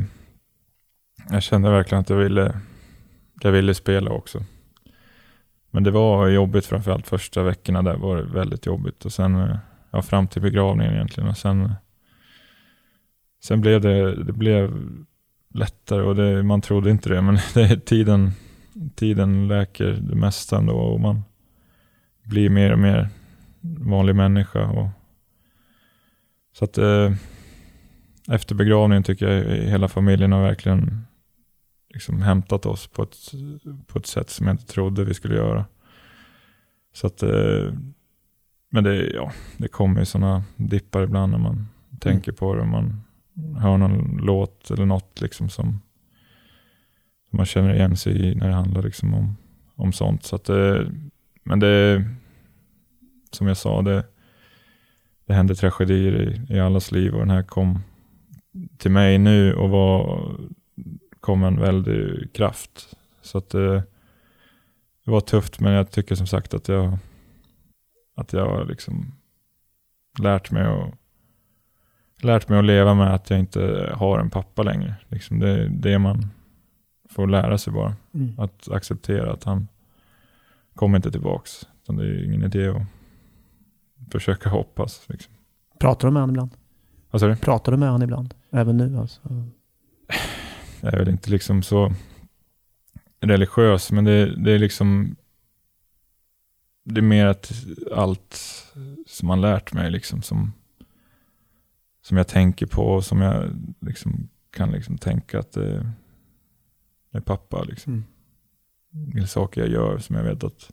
jag 1.30 1.44
kände 1.44 1.70
verkligen 1.70 2.02
att 2.02 2.10
jag 2.10 2.18
ville, 2.18 2.60
jag 3.42 3.52
ville 3.52 3.74
spela 3.74 4.12
också. 4.12 4.44
Men 5.72 5.84
det 5.84 5.92
var 5.92 6.28
jobbigt 6.28 6.66
framförallt 6.66 7.08
första 7.08 7.44
veckorna 7.44 7.82
där 7.82 7.96
var 7.96 8.18
det 8.18 8.24
väldigt 8.24 8.66
jobbigt 8.66 9.06
och 9.06 9.14
sen, 9.14 9.36
eh, 9.36 9.58
ja, 9.92 10.02
fram 10.02 10.28
till 10.28 10.42
begravningen 10.42 10.94
egentligen. 10.94 11.30
Och 11.30 11.38
sen, 11.38 11.74
sen 13.44 13.62
blev 13.62 13.82
det, 13.82 14.24
det 14.24 14.34
blev 14.34 14.88
lättare 15.54 16.02
och 16.02 16.16
det, 16.16 16.44
man 16.44 16.62
trodde 16.62 16.92
inte 16.92 17.10
det, 17.10 17.22
men 17.22 17.38
det, 17.54 17.86
tiden, 17.86 18.32
tiden 18.96 19.48
läker 19.48 19.92
det 19.92 20.16
mesta 20.16 20.58
ändå 20.58 20.74
och 20.74 21.00
man 21.00 21.24
blir 22.24 22.50
mer 22.50 22.72
och 22.72 22.80
mer 22.80 23.10
vanlig 23.62 24.16
människa. 24.16 24.68
Och, 24.68 24.88
så 26.54 26.66
att 26.66 26.78
eh, 26.78 27.14
efter 28.32 28.56
begravningen 28.56 29.04
tycker 29.04 29.28
jag 29.28 29.44
hela 29.56 29.88
familjen 29.88 30.32
har 30.32 30.42
verkligen 30.42 31.06
liksom 31.94 32.22
hämtat 32.22 32.66
oss 32.66 32.88
på 32.88 33.04
ett, 33.04 33.18
på 33.88 34.00
ett 34.00 34.06
sätt 34.06 34.30
som 34.30 34.48
jag 34.48 34.54
inte 34.54 34.66
trodde 34.66 35.04
vi 35.04 35.14
skulle 35.14 35.36
göra. 35.36 35.66
Så 36.94 37.08
att, 37.08 37.24
eh, 37.24 37.74
men 38.70 38.84
det, 38.84 38.96
ja, 38.96 39.32
det 39.58 39.68
kommer 39.68 40.00
ju 40.00 40.06
sådana 40.06 40.44
dippar 40.56 41.04
ibland 41.04 41.32
när 41.32 41.40
man 41.40 41.68
tänker 42.00 42.32
på 42.32 42.56
det. 42.56 42.66
Man 42.66 43.03
hör 43.58 43.78
någon 43.78 44.18
låt 44.22 44.72
eller 44.72 44.86
något 44.86 45.22
liksom 45.22 45.50
som, 45.50 45.82
som 47.30 47.38
man 47.38 47.46
känner 47.46 47.74
igen 47.74 47.98
sig 47.98 48.26
i 48.26 48.36
när 48.36 48.48
det 48.48 48.54
handlar 48.54 48.82
liksom 48.82 49.14
om, 49.14 49.38
om 49.76 49.94
sånt. 49.94 50.24
Så 50.24 50.36
att, 50.36 50.50
eh, 50.50 50.82
men 51.44 51.60
det, 51.60 52.06
som 53.32 53.48
jag 53.48 53.58
sa, 53.58 53.82
det, 53.82 54.04
det 55.26 55.34
händer 55.34 55.56
tragedier 55.56 56.22
i, 56.22 56.56
i 56.56 56.60
allas 56.60 56.92
liv 56.92 57.14
och 57.14 57.20
den 57.20 57.30
här 57.30 57.44
kom 57.44 57.80
till 58.78 58.92
mig 58.92 59.18
nu 59.18 59.54
och 59.54 59.70
var, 59.70 60.32
kom 61.20 61.44
en 61.44 61.60
väldig 61.60 62.34
kraft. 62.34 62.98
Så 63.22 63.38
att 63.38 63.50
det, 63.50 63.84
det 65.06 65.12
var 65.12 65.22
tufft 65.22 65.60
men 65.60 65.74
jag 65.74 65.92
tycker 65.92 66.16
som 66.16 66.28
sagt 66.28 66.54
att 66.54 66.68
jag, 66.68 66.98
att 68.16 68.34
jag 68.34 68.46
har 68.46 68.66
liksom 68.66 69.14
lärt 70.20 70.52
mig 70.52 70.64
att 70.64 71.03
lärt 72.24 72.50
mig 72.50 72.60
att 72.60 72.66
leva 72.66 72.94
med 72.94 73.14
att 73.14 73.30
jag 73.30 73.40
inte 73.40 73.94
har 73.96 74.20
en 74.20 74.30
pappa 74.30 74.64
längre. 74.64 74.96
Liksom 75.08 75.40
det 75.40 75.50
är 75.50 75.70
det 75.70 76.00
man 76.00 76.28
får 77.10 77.28
lära 77.28 77.58
sig 77.58 77.74
bara. 77.74 77.96
Mm. 78.14 78.40
Att 78.40 78.72
acceptera 78.72 79.34
att 79.34 79.44
han 79.44 79.68
kommer 80.76 80.98
inte 80.98 81.12
tillbaks. 81.12 81.68
Utan 81.84 81.96
det 81.96 82.06
är 82.06 82.26
ingen 82.26 82.44
idé 82.44 82.68
att 82.68 82.82
försöka 84.12 84.50
hoppas. 84.50 85.06
Liksom. 85.08 85.34
Pratar 85.80 86.08
du 86.08 86.12
med 86.12 86.22
honom 86.22 86.36
ibland? 86.36 86.52
Vad 87.12 87.22
sa 87.22 87.28
du? 87.28 87.36
Pratar 87.36 87.72
du 87.72 87.78
med 87.78 87.90
honom 87.90 88.04
ibland? 88.04 88.34
Även 88.52 88.78
nu 88.78 88.98
alltså? 88.98 89.22
Jag 90.82 90.94
är 90.94 90.98
väl 90.98 91.10
inte 91.10 91.32
liksom 91.32 91.64
så 91.64 91.94
religiös, 93.22 93.92
men 93.92 94.04
det, 94.04 94.44
det 94.44 94.52
är 94.52 94.60
liksom 94.60 95.16
det 96.84 97.00
är 97.00 97.02
mer 97.04 97.26
att 97.26 97.52
allt 97.96 98.42
som 99.08 99.28
man 99.28 99.42
lärt 99.42 99.74
mig 99.74 99.92
liksom 99.92 100.22
som, 100.22 100.54
som 102.04 102.18
jag 102.18 102.28
tänker 102.28 102.66
på 102.66 102.84
och 102.84 103.06
som 103.06 103.22
jag 103.22 103.50
liksom 103.80 104.30
kan 104.52 104.72
liksom 104.72 104.98
tänka 104.98 105.40
att 105.40 105.52
det 105.52 105.94
är 107.12 107.22
pappa. 107.22 107.64
Liksom. 107.64 107.94
Mm. 108.94 109.18
Eller 109.18 109.28
saker 109.28 109.62
jag 109.62 109.70
gör 109.70 109.98
som 109.98 110.16
jag 110.16 110.24
vet 110.24 110.44
att 110.44 110.72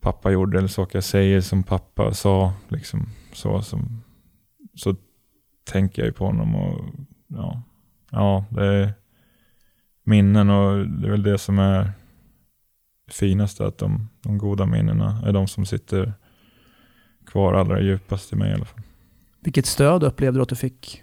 pappa 0.00 0.30
gjorde 0.30 0.58
eller 0.58 0.68
saker 0.68 0.96
jag 0.96 1.04
säger 1.04 1.40
som 1.40 1.62
pappa 1.62 2.14
sa. 2.14 2.52
Liksom, 2.68 3.08
så, 3.32 3.62
som, 3.62 4.02
så 4.74 4.96
tänker 5.64 6.02
jag 6.02 6.06
ju 6.06 6.12
på 6.12 6.26
honom 6.26 6.54
och 6.54 6.84
ja, 7.26 7.62
ja 8.10 8.44
det 8.50 8.66
är 8.66 8.92
minnen 10.04 10.50
och 10.50 10.88
det 10.88 11.06
är 11.06 11.10
väl 11.10 11.22
det 11.22 11.38
som 11.38 11.58
är 11.58 11.92
det 13.06 13.12
finaste 13.12 13.66
att 13.66 13.78
de, 13.78 14.08
de 14.22 14.38
goda 14.38 14.66
minnena 14.66 15.22
är 15.26 15.32
de 15.32 15.48
som 15.48 15.66
sitter 15.66 16.12
kvar 17.26 17.54
allra 17.54 17.80
djupast 17.80 18.32
i 18.32 18.36
mig 18.36 18.50
i 18.50 18.54
alla 18.54 18.64
fall. 18.64 18.82
Vilket 19.44 19.66
stöd 19.66 20.02
upplevde 20.02 20.38
du 20.38 20.42
att 20.42 20.48
du 20.48 20.56
fick 20.56 21.02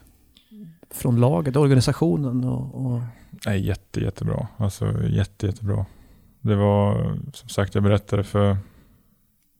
från 0.89 1.19
laget, 1.19 1.55
organisationen 1.55 2.43
och, 2.43 2.85
och 2.85 3.01
Nej, 3.45 3.65
jätte, 3.67 3.99
jättebra. 3.99 4.47
Alltså 4.57 5.07
jätte, 5.07 5.45
jättebra. 5.45 5.85
Det 6.41 6.55
var 6.55 7.17
som 7.33 7.49
sagt, 7.49 7.75
jag 7.75 7.83
berättade 7.83 8.23
för, 8.23 8.57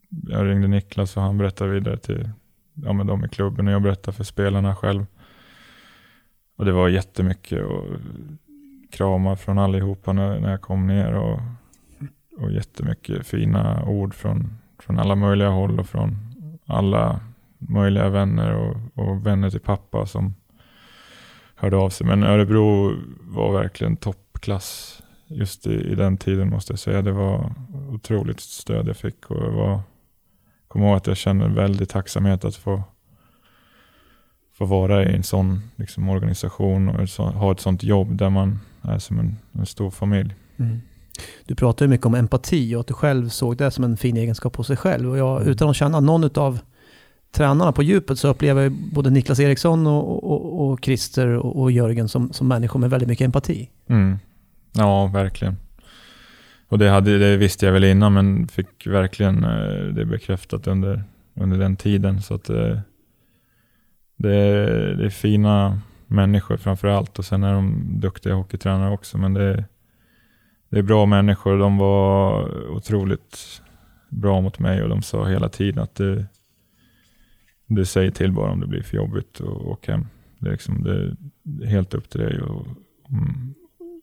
jag 0.10 0.48
ringde 0.48 0.68
Niklas 0.68 1.18
och 1.18 1.24
han 1.24 1.38
berättade 1.38 1.72
vidare 1.72 1.98
till 1.98 2.30
ja, 2.74 2.94
men 2.94 3.08
de 3.08 3.26
i 3.26 3.30
klubben 3.30 3.68
och 3.68 3.74
jag 3.74 3.82
berättade 3.82 4.18
för 4.18 4.24
spelarna 4.24 4.76
själv. 4.76 5.06
Och 6.56 6.66
det 6.66 6.72
var 6.72 6.90
jättemycket 6.90 7.66
och 7.66 7.86
kramar 8.92 9.36
från 9.36 9.58
allihopa 9.58 10.14
när, 10.14 10.40
när 10.40 10.52
jag 10.52 10.62
kom 10.62 10.88
ner 10.88 11.14
och, 11.14 11.40
och 12.38 12.52
jättemycket 12.52 13.28
fina 13.28 13.86
ord 13.86 14.14
från, 14.14 14.58
från 14.80 15.00
alla 15.00 15.16
möjliga 15.16 15.50
håll 15.50 15.80
och 15.80 15.88
från 15.88 16.18
alla 16.66 17.20
möjliga 17.60 18.10
vänner 18.10 18.54
och, 18.54 18.78
och 18.94 19.26
vänner 19.28 19.50
till 19.50 19.60
pappa 19.60 20.06
som 20.06 20.36
hörde 21.56 21.78
av 21.78 21.90
sig. 21.90 22.08
Men 22.08 22.24
Örebro 22.24 22.94
var 23.22 23.54
verkligen 23.54 23.98
toppklass 23.98 25.02
just 25.28 25.68
i, 25.68 25.74
i 25.74 25.96
den 25.96 26.18
tiden 26.18 26.50
måste 26.50 26.74
jag 26.74 26.80
säga. 26.80 27.02
Det 27.02 27.12
var 27.12 27.54
otroligt 27.90 28.40
stöd 28.40 28.88
jag 28.88 28.98
fick 28.98 29.32
och 29.32 29.38
jag 29.38 29.52
var, 29.52 29.80
kommer 30.68 30.86
ihåg 30.88 30.98
att 30.98 31.08
jag 31.08 31.18
kände 31.18 31.48
väldigt 31.48 31.90
tacksamhet 31.90 32.46
att 32.46 32.56
få, 32.56 32.84
få 34.54 34.66
vara 34.66 35.04
i 35.04 35.16
en 35.16 35.24
sån 35.24 35.62
liksom, 35.76 36.10
organisation 36.10 36.90
och 36.90 37.10
så, 37.10 37.24
ha 37.24 37.52
ett 37.52 37.60
sånt 37.60 37.84
jobb 37.84 38.18
där 38.18 38.30
man 38.30 38.60
är 38.82 39.00
som 39.00 39.20
en, 39.20 39.38
en 39.52 39.66
stor 39.66 39.92
familj. 39.92 40.36
Mm. 40.58 40.82
Du 41.46 41.56
pratar 41.56 41.86
ju 41.86 41.90
mycket 41.90 42.06
om 42.06 42.16
empati 42.16 42.76
och 42.76 42.80
att 42.80 42.88
du 42.88 42.94
själv 42.94 43.30
såg 43.30 43.58
det 43.58 43.72
som 43.72 43.84
en 43.84 43.98
fin 43.98 44.18
egenskap 44.18 44.56
hos 44.56 44.68
dig 44.68 44.78
själv. 44.78 45.10
Och 45.10 45.18
jag, 45.18 45.38
Mm. 45.38 45.50
utan 45.52 45.70
att 45.70 45.76
känna 45.76 46.00
någon 46.00 46.38
av 46.38 46.60
tränarna 47.32 47.72
på 47.72 47.84
djupet 47.84 48.20
så 48.20 48.28
upplever 48.28 48.62
jag 48.64 48.72
både 48.72 49.10
Niklas 49.10 49.40
Eriksson 49.40 49.88
och, 49.88 50.24
och, 50.32 50.70
och 50.70 50.80
Christer 50.86 51.28
och, 51.28 51.62
och 51.62 51.72
Jörgen 51.72 52.08
som, 52.10 52.34
som 52.34 52.48
människor 52.48 52.80
med 52.80 52.90
väldigt 52.90 53.10
mycket 53.10 53.26
empati. 53.26 53.70
Mm. 53.88 54.18
Ja, 54.74 55.08
verkligen. 55.08 55.58
Och 56.68 56.80
det, 56.80 56.90
hade, 56.90 57.18
det 57.18 57.38
visste 57.38 57.66
jag 57.66 57.74
väl 57.74 57.84
innan 57.84 58.14
men 58.14 58.48
fick 58.48 58.88
verkligen 58.88 59.44
eh, 59.44 59.94
det 59.94 60.06
bekräftat 60.06 60.68
under, 60.68 61.04
under 61.36 61.58
den 61.58 61.76
tiden. 61.76 62.22
Så 62.22 62.34
att 62.34 62.50
eh, 62.50 62.56
det, 62.56 62.82
det, 64.18 64.36
är- 64.36 64.94
det 64.96 65.06
är 65.06 65.10
fina 65.10 65.82
människor 66.08 66.58
framför 66.58 66.88
allt 66.88 67.20
och 67.20 67.26
sen 67.26 67.44
är 67.44 67.54
de 67.54 67.86
duktiga 68.00 68.34
hockeytränare 68.34 68.92
också. 68.94 69.18
Men 69.18 69.34
det, 69.34 69.64
det 70.70 70.78
är 70.80 70.84
bra 70.84 71.06
människor. 71.06 71.58
De 71.60 71.78
var 71.78 72.44
otroligt 72.72 73.62
bra 74.10 74.42
mot 74.42 74.60
mig 74.60 74.84
och 74.84 74.90
de 74.90 75.02
sa 75.02 75.28
hela 75.28 75.50
tiden 75.50 75.84
att 75.84 75.96
det, 75.96 76.26
det 77.76 77.86
säger 77.86 78.12
till 78.12 78.32
bara 78.32 78.52
om 78.52 78.60
det 78.60 78.68
blir 78.68 78.84
för 78.84 78.98
jobbigt 78.98 79.42
att 79.42 79.48
åka 79.48 79.92
hem. 79.92 80.06
Det 80.40 80.48
är, 80.48 80.52
liksom, 80.52 80.84
det, 80.84 81.16
är 81.66 81.68
helt 81.68 81.94
upp 81.94 82.10
till 82.10 82.20
dig. 82.20 82.42
Och, 82.42 82.68
mm, 83.10 83.54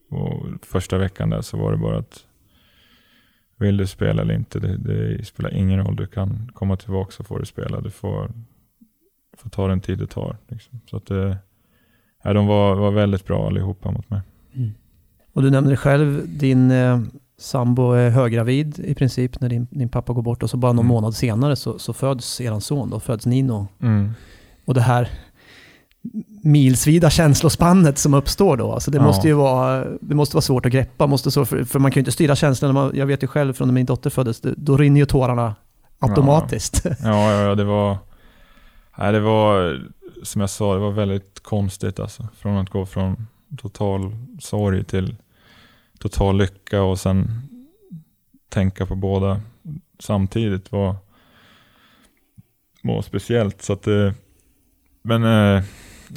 och 0.08 0.46
första 0.62 0.98
veckan 0.98 1.30
där 1.30 1.40
så 1.40 1.56
var 1.56 1.72
det 1.72 1.78
bara 1.78 1.98
att 1.98 2.26
vill 3.56 3.76
du 3.76 3.86
spela 3.86 4.22
eller 4.22 4.34
inte, 4.34 4.58
det, 4.58 4.76
det 4.76 5.24
spelar 5.24 5.54
ingen 5.54 5.84
roll. 5.84 5.96
Du 5.96 6.06
kan 6.06 6.50
komma 6.54 6.76
tillbaka 6.76 7.10
så 7.10 7.24
får 7.24 7.38
du 7.38 7.46
spela. 7.46 7.80
Du 7.80 7.90
får, 7.90 8.30
får 9.36 9.50
ta 9.50 9.68
den 9.68 9.80
tid 9.80 9.98
det 9.98 10.06
tar. 10.06 10.36
Liksom. 10.48 10.80
Så 10.90 10.96
att 10.96 11.06
det, 11.06 11.38
ja, 12.22 12.32
de 12.32 12.46
var, 12.46 12.74
var 12.74 12.90
väldigt 12.90 13.24
bra 13.24 13.46
allihopa 13.46 13.90
mot 13.90 14.10
mig. 14.10 14.20
Mm. 14.52 14.70
Och 15.32 15.42
du 15.42 15.50
nämnde 15.50 15.76
själv, 15.76 16.38
din 16.38 16.70
eh, 16.70 17.00
sambo 17.38 17.92
är 17.92 18.10
höggravid 18.10 18.78
i 18.78 18.94
princip 18.94 19.40
när 19.40 19.48
din, 19.48 19.66
din 19.70 19.88
pappa 19.88 20.12
går 20.12 20.22
bort 20.22 20.42
och 20.42 20.50
så 20.50 20.56
bara 20.56 20.72
någon 20.72 20.84
Mm. 20.84 20.94
månad 20.94 21.14
senare 21.14 21.56
så, 21.56 21.78
så 21.78 21.92
föds 21.92 22.40
eran 22.40 22.60
son 22.60 22.90
då, 22.90 23.00
föds 23.00 23.26
Nino. 23.26 23.68
Mm. 23.82 24.10
Och 24.64 24.74
det 24.74 24.80
här 24.80 25.08
milsvida 26.42 27.10
känslospannet 27.10 27.98
som 27.98 28.14
uppstår 28.14 28.56
då, 28.56 28.72
alltså 28.72 28.90
det 28.90 28.98
Ja. 28.98 29.02
måste 29.04 29.28
ju 29.28 29.34
vara, 29.34 29.84
det 30.00 30.14
måste 30.14 30.36
vara 30.36 30.42
svårt 30.42 30.66
att 30.66 30.72
greppa, 30.72 31.06
måste 31.06 31.30
så, 31.30 31.44
för, 31.44 31.64
för 31.64 31.78
man 31.78 31.90
kan 31.90 32.00
ju 32.00 32.00
inte 32.00 32.12
styra 32.12 32.36
känslorna. 32.36 32.90
Jag 32.94 33.06
vet 33.06 33.22
ju 33.22 33.26
själv 33.26 33.52
från 33.52 33.68
när 33.68 33.72
min 33.74 33.86
dotter 33.86 34.10
föddes, 34.10 34.40
då 34.56 34.76
rinner 34.76 35.00
ju 35.00 35.06
tårarna 35.06 35.54
automatiskt. 35.98 36.82
Ja, 36.84 36.94
ja, 37.32 37.42
ja, 37.42 37.54
det 37.54 37.64
var... 37.64 37.96
Nej, 38.98 39.12
det 39.12 39.20
var, 39.20 39.80
som 40.22 40.40
jag 40.40 40.50
sa, 40.50 40.74
det 40.74 40.80
var 40.80 40.90
väldigt 40.90 41.40
konstigt 41.42 42.00
alltså. 42.00 42.28
Från 42.38 42.56
att 42.56 42.70
gå 42.70 42.86
från 42.86 43.26
total 43.58 44.16
sorg 44.40 44.84
till 44.84 45.16
total 45.98 46.36
lycka 46.36 46.82
och 46.82 46.98
sen 46.98 47.30
tänka 48.48 48.86
på 48.86 48.94
båda 48.94 49.40
samtidigt 49.98 50.72
var, 50.72 50.96
var 52.82 53.02
speciellt. 53.02 53.62
Så 53.62 53.72
att 53.72 53.86
eh, 53.86 54.12
men 55.02 55.24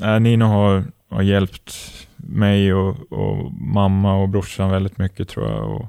äh, 0.02 0.20
Nino 0.20 0.46
har, 0.46 0.84
har 1.10 1.22
hjälpt 1.22 1.74
mig 2.16 2.74
och, 2.74 3.12
och 3.12 3.54
mamma 3.54 4.16
och 4.16 4.30
brorsan 4.30 4.72
väldigt 4.72 4.98
mycket 4.98 5.30
tror 5.30 5.50
jag. 5.50 5.72
Och, 5.72 5.86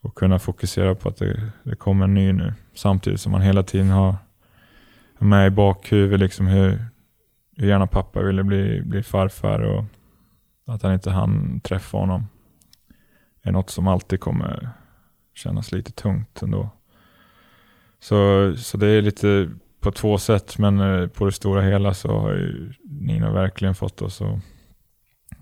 och 0.00 0.14
kunna 0.14 0.38
fokusera 0.38 0.94
på 0.94 1.08
att 1.08 1.16
det, 1.16 1.50
det 1.62 1.76
kommer 1.76 2.04
en 2.04 2.14
ny 2.14 2.32
nu. 2.32 2.54
Samtidigt 2.74 3.20
som 3.20 3.32
man 3.32 3.40
hela 3.40 3.62
tiden 3.62 3.90
har 3.90 4.16
med 5.18 5.46
i 5.46 5.50
bakhuvudet 5.50 6.20
liksom 6.20 6.46
hur, 6.46 6.84
hur 7.56 7.68
gärna 7.68 7.86
pappa 7.86 8.22
ville 8.22 8.44
bli, 8.44 8.82
bli 8.82 9.02
farfar 9.02 9.60
och 9.60 9.84
att 10.66 10.82
han 10.82 10.92
inte 10.94 11.10
hann 11.10 11.60
träffa 11.60 11.98
honom 11.98 12.26
är 13.42 13.52
något 13.52 13.70
som 13.70 13.88
alltid 13.88 14.20
kommer 14.20 14.70
kännas 15.34 15.72
lite 15.72 15.92
tungt 15.92 16.42
ändå. 16.42 16.70
Så, 18.00 18.52
så 18.56 18.76
det 18.76 18.86
är 18.86 19.02
lite 19.02 19.50
på 19.80 19.92
två 19.92 20.18
sätt, 20.18 20.58
men 20.58 20.80
eh, 20.80 21.08
på 21.08 21.24
det 21.24 21.32
stora 21.32 21.62
hela 21.62 21.94
så 21.94 22.18
har 22.18 22.32
ju 22.32 22.72
Nino 22.84 23.32
verkligen 23.32 23.74
fått 23.74 24.02
oss 24.02 24.22
att, 24.22 24.38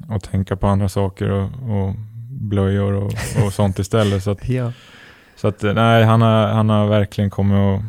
att 0.08 0.24
tänka 0.24 0.56
på 0.56 0.66
andra 0.66 0.88
saker 0.88 1.30
och, 1.30 1.44
och 1.44 1.94
blöjor 2.30 2.92
och, 2.92 3.12
och 3.44 3.52
sånt 3.52 3.78
istället. 3.78 4.22
Så 4.22 4.30
att, 4.30 4.48
Ja. 4.48 4.72
så 5.36 5.48
att 5.48 5.64
eh, 5.64 5.74
nej, 5.74 6.04
han 6.04 6.22
har, 6.22 6.46
han 6.46 6.68
har 6.68 6.86
verkligen 6.86 7.30
kommit 7.30 7.56
och, 7.56 7.82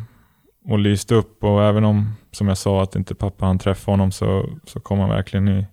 och 0.72 0.78
lyst 0.78 1.12
upp 1.12 1.44
och 1.44 1.64
även 1.64 1.84
om, 1.84 2.12
som 2.32 2.48
jag 2.48 2.58
sa, 2.58 2.82
att 2.82 2.96
inte 2.96 3.14
pappa 3.14 3.46
han 3.46 3.58
träffa 3.58 3.90
honom 3.90 4.12
så, 4.12 4.48
så 4.64 4.80
kom 4.80 4.98
han 4.98 5.08
verkligen 5.08 5.48
i, 5.48 5.66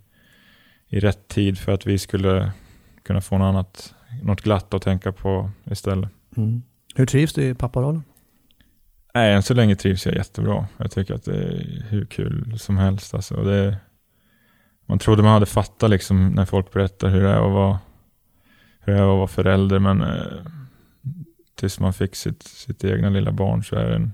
i 0.88 1.00
rätt 1.00 1.28
tid 1.28 1.58
för 1.58 1.72
att 1.72 1.86
vi 1.86 1.98
skulle 1.98 2.52
kunna 3.02 3.20
få 3.20 3.38
något 3.38 3.46
annat, 3.46 3.94
något 4.22 4.40
glatt 4.40 4.74
att 4.74 4.82
tänka 4.82 5.12
på 5.12 5.50
istället. 5.64 6.10
Mm. 6.36 6.62
Hur 6.94 7.06
trivs 7.06 7.32
du 7.32 7.42
i 7.42 7.54
papparollen? 7.54 8.02
Nej, 9.14 9.34
än 9.34 9.42
så 9.42 9.54
länge 9.54 9.76
trivs 9.76 10.06
jag 10.06 10.14
jättebra. 10.14 10.66
Jag 10.76 10.90
tycker 10.90 11.14
att 11.14 11.24
det 11.24 11.36
är 11.36 11.84
hur 11.88 12.04
kul 12.04 12.58
som 12.58 12.76
helst. 12.76 13.14
Alltså, 13.14 13.42
det, 13.42 13.76
man 14.86 14.98
trodde 14.98 15.22
man 15.22 15.32
hade 15.32 15.46
fattat 15.46 15.90
liksom 15.90 16.28
när 16.28 16.44
folk 16.44 16.72
berättar 16.72 17.08
hur 17.08 17.22
det 17.22 17.28
är 17.30 17.46
att 17.46 17.52
vara, 17.52 17.78
hur 18.80 18.92
det 18.92 18.98
är 18.98 19.02
att 19.02 19.18
vara 19.18 19.26
förälder, 19.26 19.78
men 19.78 20.02
eh, 20.02 20.42
tills 21.54 21.80
man 21.80 21.92
fick 21.92 22.14
sitt, 22.16 22.42
sitt 22.42 22.84
egna 22.84 23.10
lilla 23.10 23.32
barn 23.32 23.64
så 23.64 23.76
är 23.76 23.88
det 23.90 23.96
en, 23.96 24.12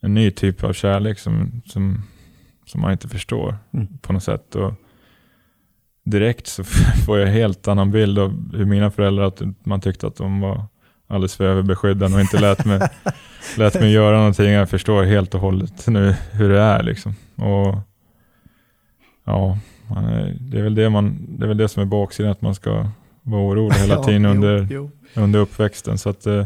en 0.00 0.14
ny 0.14 0.30
typ 0.30 0.64
av 0.64 0.72
kärlek 0.72 1.18
som, 1.18 1.62
som, 1.66 2.02
som 2.66 2.80
man 2.80 2.92
inte 2.92 3.08
förstår 3.08 3.58
Mm. 3.72 3.98
på 3.98 4.12
något 4.12 4.22
sätt. 4.22 4.54
Och 4.54 4.74
direkt 6.06 6.46
så 6.46 6.64
får 7.06 7.18
jag 7.18 7.26
helt 7.26 7.68
annan 7.68 7.90
bild 7.90 8.18
av 8.18 8.56
hur 8.56 8.64
mina 8.64 8.90
föräldrar, 8.90 9.24
att 9.24 9.42
man 9.64 9.80
tyckte 9.80 10.06
att 10.06 10.16
de 10.16 10.40
var 10.40 10.64
alldeles 11.06 11.36
för 11.36 11.44
överbeskyddande 11.44 12.16
och 12.16 12.20
inte 12.20 12.40
lät 12.40 12.64
mig, 12.64 12.80
lät 13.56 13.74
mig 13.74 13.92
göra 13.92 14.16
någonting. 14.16 14.50
Jag 14.50 14.70
förstår 14.70 15.04
helt 15.04 15.34
och 15.34 15.40
hållet 15.40 15.86
nu 15.86 16.14
hur 16.32 16.48
det 16.48 16.60
är. 16.60 16.82
Liksom. 16.82 17.14
Och 17.34 17.78
ja, 19.24 19.58
det, 20.40 20.58
är 20.58 20.62
väl 20.62 20.74
det, 20.74 20.90
man, 20.90 21.26
det 21.38 21.44
är 21.44 21.48
väl 21.48 21.56
det 21.56 21.68
som 21.68 21.82
är 21.82 21.86
baksidan, 21.86 22.32
att 22.32 22.42
man 22.42 22.54
ska 22.54 22.90
vara 23.22 23.42
orolig 23.42 23.76
hela 23.76 23.94
Ja, 23.94 24.02
tiden 24.02 24.22
jo, 24.22 24.30
under, 24.30 24.68
jo. 24.70 24.90
under 25.14 25.40
uppväxten. 25.40 25.98
Så 25.98 26.08
att, 26.08 26.26
eh, 26.26 26.44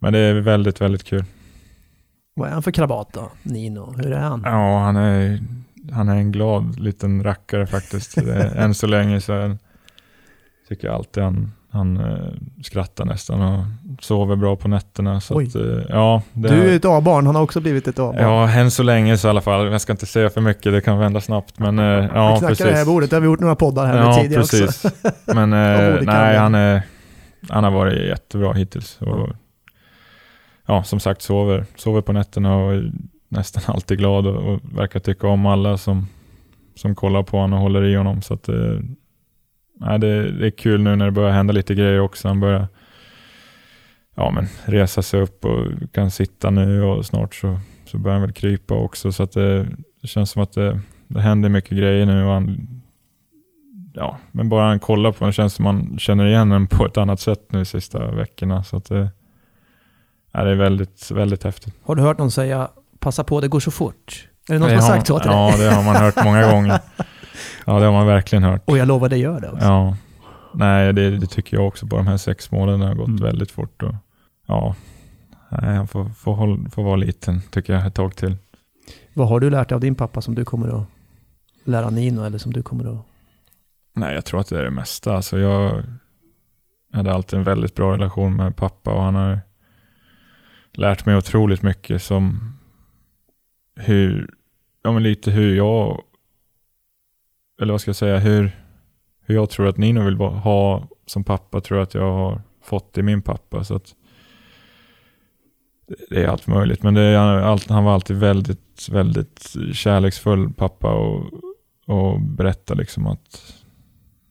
men 0.00 0.12
det 0.12 0.18
är 0.18 0.34
väldigt, 0.34 0.80
väldigt 0.80 1.04
kul. 1.04 1.24
Vad 2.34 2.48
är 2.48 2.52
han 2.52 2.62
för 2.62 2.70
krabat 2.70 3.12
då, 3.12 3.30
Nino? 3.42 3.94
Hur 3.96 4.12
är 4.12 4.20
han? 4.20 4.42
Ja, 4.44 4.78
han 4.78 4.96
är, 4.96 5.40
han 5.92 6.08
är 6.08 6.16
en 6.16 6.32
glad 6.32 6.80
liten 6.80 7.24
rackare 7.24 7.66
faktiskt. 7.66 8.18
Än 8.56 8.74
så 8.74 8.86
länge 8.86 9.20
så 9.20 9.56
tycker 10.68 10.86
jag 10.86 10.94
alltid 10.94 11.22
han, 11.22 11.52
han 11.70 11.96
eh, 11.96 12.32
skrattar 12.62 13.04
nästan 13.04 13.40
och 13.42 13.64
sover 14.04 14.36
bra 14.36 14.56
på 14.56 14.68
nätterna. 14.68 15.20
Så 15.20 15.38
att, 15.40 15.54
eh, 15.54 15.62
ja, 15.88 16.22
Du 16.32 16.48
är 16.48 16.76
ett 16.76 16.84
A-barn, 16.84 17.26
han 17.26 17.34
har 17.34 17.42
också 17.42 17.60
blivit 17.60 17.88
ett 17.88 17.98
A-barn. 17.98 18.22
Ja, 18.22 18.50
än 18.50 18.70
så 18.70 18.82
länge 18.82 19.18
så 19.18 19.28
i 19.28 19.30
alla 19.30 19.40
fall. 19.40 19.72
Jag 19.72 19.80
ska 19.80 19.92
inte 19.92 20.06
säga 20.06 20.30
för 20.30 20.40
mycket, 20.40 20.72
det 20.72 20.80
kan 20.80 20.98
vända 20.98 21.20
snabbt. 21.20 21.58
Men 21.58 21.78
eh, 21.78 21.84
Vi 21.84 22.08
ja, 22.14 22.36
knackar 22.38 22.48
det 22.48 22.64
här 22.64 22.70
precis. 22.70 22.86
bordet, 22.86 23.10
det 23.10 23.16
har 23.16 23.20
vi 23.20 23.26
gjort 23.26 23.40
några 23.40 23.56
poddar 23.56 23.86
här 23.86 23.98
Ja, 23.98 24.14
tidigare 24.22 24.42
också. 24.42 24.56
precis. 24.56 24.92
Men 25.26 25.52
eh, 25.52 25.94
olika 25.96 26.12
nej, 26.12 26.36
han, 26.38 26.54
är, 26.54 26.82
han 27.48 27.64
har 27.64 27.70
varit 27.70 28.08
jättebra 28.08 28.52
hittills. 28.52 28.98
Och, 29.00 29.28
ja, 30.66 30.82
som 30.84 31.00
sagt, 31.00 31.22
sover, 31.22 31.64
sover 31.76 32.00
på 32.00 32.12
nätterna 32.12 32.56
och 32.56 32.82
nästan 33.34 33.62
alltid 33.66 33.98
glad 33.98 34.26
och, 34.26 34.52
och 34.52 34.60
verkar 34.78 35.00
tycka 35.00 35.28
om 35.28 35.46
alla 35.46 35.78
som, 35.78 36.06
som 36.74 36.94
kollar 36.94 37.22
på 37.22 37.38
honom 37.38 37.58
och 37.58 37.62
håller 37.62 37.84
i 37.84 37.94
honom. 37.94 38.22
Så 38.22 38.34
att, 38.34 38.48
eh, 38.48 38.78
det, 39.98 40.30
det 40.30 40.46
är 40.46 40.50
kul 40.50 40.82
nu 40.82 40.96
när 40.96 41.04
det 41.04 41.12
börjar 41.12 41.30
hända 41.30 41.52
lite 41.52 41.74
grejer 41.74 42.00
också. 42.00 42.28
Han 42.28 42.40
börjar 42.40 42.68
ja, 44.14 44.30
men 44.30 44.46
resa 44.64 45.02
sig 45.02 45.20
upp 45.20 45.44
och 45.44 45.66
kan 45.92 46.10
sitta 46.10 46.50
nu 46.50 46.82
och 46.82 47.06
snart 47.06 47.34
så, 47.34 47.58
så 47.84 47.98
börjar 47.98 48.14
han 48.14 48.22
väl 48.22 48.32
krypa 48.32 48.74
också. 48.74 49.12
Så 49.12 49.22
att 49.22 49.32
det, 49.32 49.66
det 50.02 50.08
känns 50.08 50.30
som 50.30 50.42
att 50.42 50.52
det, 50.52 50.80
det 51.08 51.20
händer 51.20 51.48
mycket 51.48 51.78
grejer 51.78 52.06
nu. 52.06 52.24
Och 52.24 52.32
han, 52.32 52.68
ja, 53.94 54.18
men 54.32 54.48
bara 54.48 54.68
han 54.68 54.80
kollar 54.80 55.12
på 55.12 55.18
honom 55.18 55.32
känns 55.32 55.54
som 55.54 55.62
man 55.62 55.98
känner 55.98 56.26
igen 56.26 56.50
honom 56.50 56.66
på 56.66 56.86
ett 56.86 56.96
annat 56.96 57.20
sätt 57.20 57.52
nu 57.52 57.58
de 57.58 57.64
sista 57.64 58.10
veckorna. 58.10 58.64
Så 58.64 58.76
att 58.76 58.84
det, 58.84 59.10
ja, 60.32 60.44
det 60.44 60.50
är 60.50 60.54
väldigt, 60.54 61.10
väldigt 61.10 61.44
häftigt. 61.44 61.74
Har 61.82 61.94
du 61.96 62.02
hört 62.02 62.18
någon 62.18 62.30
säga 62.30 62.68
passa 63.04 63.24
på, 63.24 63.40
det 63.40 63.48
går 63.48 63.60
så 63.60 63.70
fort? 63.70 64.28
Är 64.48 64.52
det 64.52 64.58
någon 64.58 64.68
Det 64.68 64.80
som 64.80 64.84
har 64.90 64.96
sagt 64.96 65.06
så 65.06 65.18
till 65.18 65.28
dig? 65.30 65.38
Ja, 65.38 65.56
det 65.56 65.70
har 65.74 65.82
man 65.82 65.96
hört 65.96 66.24
många 66.24 66.52
gånger. 66.52 66.80
Ja, 67.66 67.78
det 67.78 67.84
har 67.84 67.92
man 67.92 68.06
verkligen 68.06 68.42
hört. 68.42 68.62
Och 68.64 68.78
jag 68.78 68.88
lovar, 68.88 69.08
det 69.08 69.16
gör 69.16 69.40
det 69.40 69.50
också. 69.50 69.64
Ja, 69.66 69.96
nej 70.54 70.92
det, 70.92 71.18
det 71.18 71.26
tycker 71.26 71.56
jag 71.56 71.66
också. 71.66 71.86
Bara 71.86 71.96
de 71.96 72.06
här 72.06 72.16
sex 72.16 72.50
månaderna 72.50 72.86
har 72.86 72.94
gått 72.94 73.08
Mm. 73.08 73.22
väldigt 73.22 73.50
fort. 73.50 73.82
Och, 73.82 73.94
ja, 74.46 74.74
nej, 75.48 75.76
han 75.76 75.88
får, 75.88 76.04
får, 76.08 76.34
håll, 76.34 76.68
får 76.70 76.82
vara 76.82 76.96
liten 76.96 77.42
tycker 77.50 77.72
jag 77.72 77.86
ett 77.86 77.94
tag 77.94 78.16
till. 78.16 78.36
Vad 79.14 79.28
har 79.28 79.40
du 79.40 79.50
lärt 79.50 79.68
dig 79.68 79.74
av 79.74 79.80
din 79.80 79.94
pappa 79.94 80.20
som 80.20 80.34
du 80.34 80.44
kommer 80.44 80.68
att 80.80 80.86
lära 81.64 81.90
Nino 81.90 82.24
eller 82.24 82.38
som 82.38 82.52
du 82.52 82.62
kommer 82.62 82.92
att... 82.92 83.06
Nej, 83.94 84.14
jag 84.14 84.24
tror 84.24 84.40
att 84.40 84.48
det 84.48 84.58
är 84.58 84.64
det 84.64 84.70
mesta. 84.70 85.16
Alltså 85.16 85.38
jag 85.38 85.82
hade 86.92 87.12
alltid 87.14 87.38
en 87.38 87.44
väldigt 87.44 87.74
bra 87.74 87.92
relation 87.92 88.36
med 88.36 88.56
pappa 88.56 88.90
och 88.92 89.02
han 89.02 89.14
har 89.14 89.40
lärt 90.72 91.06
mig 91.06 91.16
otroligt 91.16 91.62
mycket 91.62 92.02
som 92.02 92.53
hur, 93.76 94.34
ja 94.82 94.92
men 94.92 95.02
lite 95.02 95.30
hur 95.30 95.56
jag, 95.56 96.02
eller 97.60 97.72
vad 97.72 97.80
ska 97.80 97.88
jag 97.88 97.96
säga, 97.96 98.18
hur, 98.18 98.50
hur 99.20 99.34
jag 99.34 99.50
tror 99.50 99.66
att 99.66 99.76
Nino 99.76 100.04
vill 100.04 100.16
ha 100.16 100.88
som 101.06 101.24
pappa 101.24 101.60
tror 101.60 101.78
jag 101.78 101.86
att 101.86 101.94
jag 101.94 102.12
har 102.12 102.42
fått 102.62 102.98
i 102.98 103.02
min 103.02 103.22
pappa. 103.22 103.64
Så 103.64 103.74
att 103.76 103.94
det 106.10 106.24
är 106.24 106.28
allt 106.28 106.46
möjligt, 106.46 106.82
men 106.82 106.94
det 106.94 107.02
är, 107.02 107.72
han 107.72 107.84
var 107.84 107.94
alltid 107.94 108.16
väldigt, 108.16 108.88
väldigt 108.90 109.56
kärleksfull 109.72 110.52
pappa 110.52 110.94
och, 110.94 111.30
och 111.86 112.20
berättade 112.20 112.80
liksom 112.80 113.06
att 113.06 113.54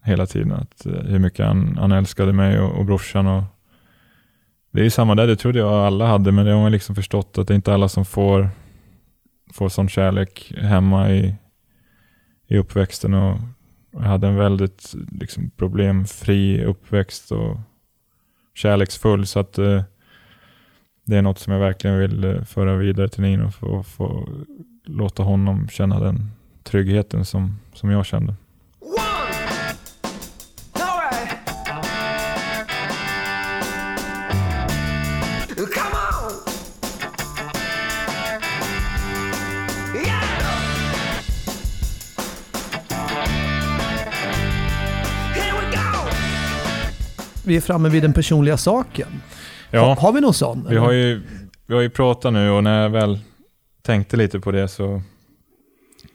hela 0.03 0.25
tiden 0.25 0.51
att 0.51 0.85
eh, 0.85 0.93
hur 0.93 1.19
mycket 1.19 1.45
han, 1.45 1.77
han 1.77 1.91
älskade 1.91 2.33
mig 2.33 2.59
och, 2.59 2.79
och 2.79 2.85
brorsan. 2.85 3.27
Och 3.27 3.43
det 4.71 4.85
är 4.85 4.89
samma 4.89 5.15
där, 5.15 5.27
det 5.27 5.35
trodde 5.35 5.59
jag 5.59 5.73
alla 5.73 6.07
hade, 6.07 6.31
men 6.31 6.45
det 6.45 6.51
har 6.51 6.61
man 6.61 6.71
liksom 6.71 6.95
förstått 6.95 7.37
att 7.37 7.47
det 7.47 7.53
är 7.53 7.55
inte 7.55 7.73
alla 7.73 7.89
som 7.89 8.05
får, 8.05 8.49
får 9.53 9.69
sån 9.69 9.89
kärlek 9.89 10.53
hemma 10.57 11.11
i, 11.11 11.35
i 12.47 12.57
uppväxten. 12.57 13.13
Och 13.13 13.37
jag 13.91 13.99
hade 13.99 14.27
en 14.27 14.35
väldigt 14.35 14.93
liksom, 15.11 15.51
problemfri 15.57 16.65
uppväxt 16.65 17.31
och 17.31 17.57
kärleksfull. 18.53 19.25
Så 19.25 19.39
att 19.39 19.57
eh, 19.57 19.83
det 21.05 21.17
är 21.17 21.21
något 21.21 21.39
som 21.39 21.53
jag 21.53 21.59
verkligen 21.59 21.99
vill 21.99 22.23
eh, 22.23 22.43
föra 22.43 22.75
vidare 22.75 23.09
till 23.09 23.21
Nino 23.21 23.51
och 23.59 23.85
få 23.85 24.29
låta 24.85 25.23
honom 25.23 25.69
känna 25.69 25.99
den 25.99 26.31
tryggheten 26.63 27.25
som, 27.25 27.59
som 27.73 27.89
jag 27.89 28.05
kände. 28.05 28.35
Vi 47.45 47.55
är 47.57 47.61
framme 47.61 47.89
vid 47.89 48.03
den 48.03 48.13
personliga 48.13 48.57
saken. 48.57 49.07
Ja, 49.71 49.97
har 49.99 50.11
vi 50.13 50.21
någon 50.21 50.33
sån? 50.33 50.67
vi 50.69 50.77
har, 50.77 50.91
ju, 50.91 51.21
vi 51.65 51.73
har 51.73 51.81
ju 51.81 51.89
pratat 51.89 52.33
nu 52.33 52.49
och 52.49 52.63
när 52.63 52.81
jag 52.81 52.89
väl 52.89 53.19
tänkte 53.81 54.17
lite 54.17 54.39
på 54.39 54.51
det 54.51 54.67
så, 54.67 55.01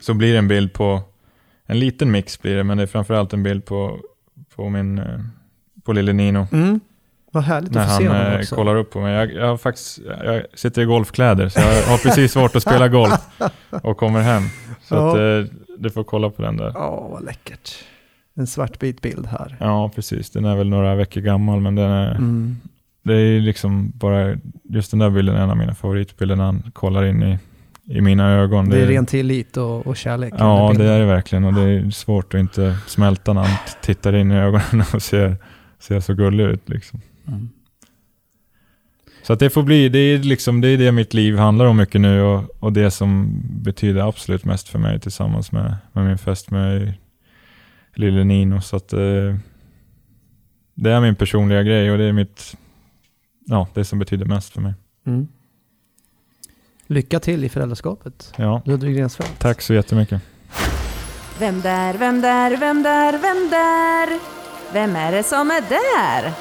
så 0.01 0.15
blir 0.15 0.33
det 0.33 0.39
en 0.39 0.49
bild 0.49 0.73
på, 0.73 1.01
en 1.67 1.79
liten 1.79 2.11
mix 2.11 2.43
blir 2.43 2.57
det, 2.57 2.65
men 2.65 2.77
det 2.77 2.83
är 2.83 2.87
framförallt 2.87 3.33
en 3.33 3.43
bild 3.43 3.65
på, 3.65 3.99
på 4.57 4.69
min, 4.69 4.99
eh, 4.99 5.21
på 5.85 5.93
lille 5.93 6.13
Nino. 6.13 6.47
Mm. 6.53 6.81
Vad 7.33 7.45
härligt 7.45 7.71
När 7.73 7.81
att 7.85 7.91
få 7.91 7.97
se 7.99 8.07
han 8.09 8.17
honom 8.17 8.33
eh, 8.33 8.39
också. 8.39 8.55
kollar 8.55 8.77
upp 8.77 8.91
på 8.91 9.01
mig. 9.01 9.15
Jag, 9.15 9.33
jag, 9.33 9.47
har 9.47 9.57
faktiskt, 9.57 9.99
jag 10.25 10.43
sitter 10.55 10.83
i 10.83 10.85
golfkläder 10.85 11.49
så 11.49 11.61
jag 11.61 11.83
har 11.83 11.99
precis 11.99 12.33
svårt 12.33 12.57
att 12.57 12.63
spela 12.63 12.89
golf 12.89 13.21
och 13.83 13.97
kommer 13.97 14.21
hem. 14.21 14.43
Så 14.83 14.95
Ja. 14.95 15.11
att, 15.11 15.17
eh, 15.17 15.55
du 15.79 15.91
får 15.91 16.05
kolla 16.05 16.31
på 16.31 16.43
den 16.43 16.57
där. 16.57 16.71
Ja, 16.75 17.09
vad 17.09 17.25
läckert. 17.25 17.75
En 18.39 18.47
svartvit 18.47 19.01
bild 19.01 19.27
här. 19.27 19.57
Ja, 19.61 19.91
precis. 19.95 20.31
Den 20.31 20.45
är 20.45 20.57
väl 20.57 20.69
några 20.69 20.95
veckor 20.95 21.21
gammal, 21.21 21.61
men 21.61 21.75
den 21.75 21.91
är, 21.91 22.11
Mm. 22.11 22.57
det 23.03 23.15
är 23.15 23.41
liksom 23.41 23.93
bara, 23.95 24.37
just 24.65 24.91
den 24.91 25.01
där 25.01 25.11
bilden 25.11 25.37
är 25.37 25.41
en 25.43 25.51
av 25.51 25.57
mina 25.57 25.75
favoritbilder 25.75 26.37
när 26.37 26.45
han 26.45 26.71
kollar 26.73 27.05
in 27.05 27.23
i, 27.23 27.39
i 27.85 28.01
mina 28.01 28.31
ögon. 28.31 28.69
Det 28.69 28.81
är 28.83 28.87
ren 28.87 29.07
tillit 29.07 29.57
och, 29.57 29.87
och 29.87 29.97
kärlek. 29.97 30.35
Ja, 30.39 30.75
det 30.79 30.85
är 30.85 31.01
det 31.01 31.07
verkligen 31.07 31.45
och 31.45 31.55
det 31.55 31.61
är 31.63 31.91
svårt 31.91 32.35
att 32.35 32.41
inte 32.41 32.77
smälta 32.87 33.33
när 33.33 33.43
han 33.43 33.59
tittar 33.83 34.15
in 34.15 34.33
i 34.33 34.35
ögonen 34.35 34.85
och 34.95 35.03
ser, 35.03 35.37
ser 35.79 36.01
så 36.01 36.15
gullig 36.15 36.45
ut. 36.45 36.69
Liksom. 36.69 37.01
Mm. 37.29 37.49
Så 39.23 39.33
att 39.33 39.39
det 39.39 39.51
får 39.51 39.63
bli, 39.63 39.89
det 39.89 39.99
är, 39.99 40.19
liksom, 40.19 40.61
det 40.61 40.69
är 40.69 40.79
det 40.79 40.93
mitt 40.93 41.15
liv 41.15 41.37
handlar 41.37 41.67
om 41.67 41.77
mycket 41.77 42.01
nu 42.01 42.23
och, 42.23 42.45
och 42.61 42.73
det 42.73 42.91
som 42.91 43.41
betyder 43.63 44.09
absolut 44.09 44.45
mest 44.45 44.69
för 44.69 44.79
mig 44.79 45.01
tillsammans 45.01 45.53
med, 45.53 45.77
med 45.93 46.05
min 46.07 46.19
fästmö 46.19 46.93
lille 47.99 48.25
Nino. 48.25 48.61
Så 48.61 48.77
att 48.77 48.93
eh, 48.93 49.35
det 50.75 50.91
är 50.91 51.01
min 51.01 51.17
personliga 51.17 51.63
grej 51.63 51.91
och 51.93 51.99
det 51.99 52.05
är 52.05 52.13
mitt, 52.13 52.57
ja, 53.47 53.69
det 53.75 53.85
som 53.85 53.99
betyder 53.99 54.25
mest 54.27 54.53
för 54.53 54.61
mig. 54.61 54.75
Mm. 55.07 55.29
Lycka 56.87 57.21
till 57.21 57.45
i 57.45 57.49
föräldraskapet. 57.49 58.33
Ja, 58.37 58.63
Ludvig 58.65 59.01
Rensfeldt. 59.01 59.39
tack 59.39 59.61
så 59.63 59.75
jättemycket. 59.75 60.23
Vem 61.39 61.61
där, 61.61 61.95
vem 61.99 62.21
där, 62.21 62.57
vem 62.57 62.83
där, 62.83 63.13
vem 63.13 63.51
där? 63.51 64.19
Vem 64.73 64.97
är 64.97 65.13
det 65.13 65.23
som 65.23 65.51
är 65.51 65.61
där? 65.61 66.33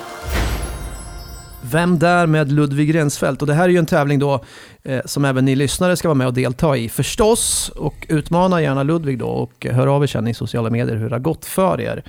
Vem 1.71 1.99
där 1.99 2.27
med 2.27 2.51
Ludvig 2.51 2.95
Rensfeldt? 2.95 3.41
Och 3.41 3.47
det 3.47 3.53
här 3.53 3.63
är 3.63 3.69
ju 3.69 3.77
en 3.77 3.85
tävling 3.85 4.19
då 4.19 4.43
eh, 4.83 5.01
som 5.05 5.25
även 5.25 5.45
ni 5.45 5.55
lyssnare 5.55 5.97
ska 5.97 6.07
vara 6.07 6.15
med 6.15 6.27
och 6.27 6.33
delta 6.33 6.77
i 6.77 6.89
förstås. 6.89 7.69
Och 7.75 8.05
utmana 8.09 8.61
gärna 8.61 8.83
Ludvig 8.83 9.19
då 9.19 9.27
och 9.27 9.65
hör 9.71 9.87
av 9.87 10.03
er 10.03 10.07
sen 10.07 10.27
i 10.27 10.33
sociala 10.33 10.69
medier 10.69 10.95
hur 10.95 11.09
det 11.09 11.15
har 11.15 11.19
gått 11.19 11.45
för 11.45 11.81
er. 11.81 12.03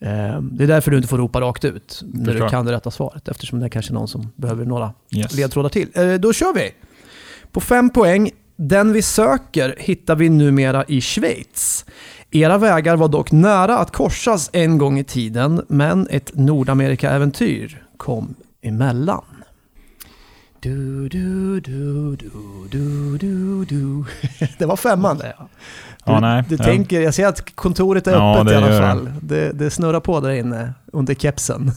Eh, 0.00 0.40
det 0.42 0.64
är 0.64 0.68
därför 0.68 0.90
du 0.90 0.96
inte 0.96 1.08
får 1.08 1.18
ropa 1.18 1.40
rakt 1.40 1.64
ut 1.64 2.00
när 2.12 2.24
Förstår. 2.24 2.44
du 2.44 2.50
kan 2.50 2.66
det 2.66 2.72
rätta 2.72 2.90
svaret. 2.90 3.28
Eftersom 3.28 3.60
det 3.60 3.66
är 3.66 3.70
kanske 3.70 3.92
någon 3.92 4.08
som 4.08 4.32
behöver 4.36 4.64
några 4.64 4.92
Yes. 5.16 5.34
ledtrådar 5.36 5.68
till. 5.68 5.88
Eh, 5.94 6.14
då 6.14 6.32
kör 6.32 6.54
vi! 6.54 6.70
På 7.52 7.60
fem 7.60 7.90
poäng. 7.90 8.30
Den 8.56 8.92
vi 8.92 9.02
söker 9.02 9.74
hittar 9.78 10.16
vi 10.16 10.28
numera 10.28 10.84
i 10.88 11.00
Schweiz. 11.00 11.84
Era 12.30 12.58
vägar 12.58 12.96
var 12.96 13.08
dock 13.08 13.32
nära 13.32 13.78
att 13.78 13.90
korsas 13.92 14.50
en 14.52 14.78
gång 14.78 14.98
i 14.98 15.04
tiden, 15.04 15.62
men 15.68 16.06
ett 16.10 16.30
Nordamerika-äventyr 16.34 17.82
kom 17.96 18.34
emellan. 18.62 19.24
Du, 20.60 21.08
du, 21.08 21.60
du, 21.60 22.16
du, 22.16 22.30
du, 22.70 23.18
du, 23.18 23.64
du. 23.64 24.04
Det 24.58 24.66
var 24.66 24.76
femman 24.76 25.18
det. 25.18 25.34
Ja. 25.38 25.48
Du, 26.04 26.12
Ja, 26.12 26.20
nej. 26.20 26.44
du 26.48 26.54
Ja. 26.58 26.64
tänker, 26.64 27.00
jag 27.00 27.14
ser 27.14 27.26
att 27.26 27.54
kontoret 27.56 28.06
är 28.06 28.12
Ja, 28.12 28.38
öppet 28.40 28.52
i 28.52 28.54
det 28.54 28.58
alla 28.66 28.78
fall. 28.78 29.10
Det, 29.22 29.52
det 29.52 29.70
snurrar 29.70 30.00
på 30.00 30.20
där 30.20 30.30
inne 30.30 30.74
under 30.92 31.14
kepsen. 31.14 31.72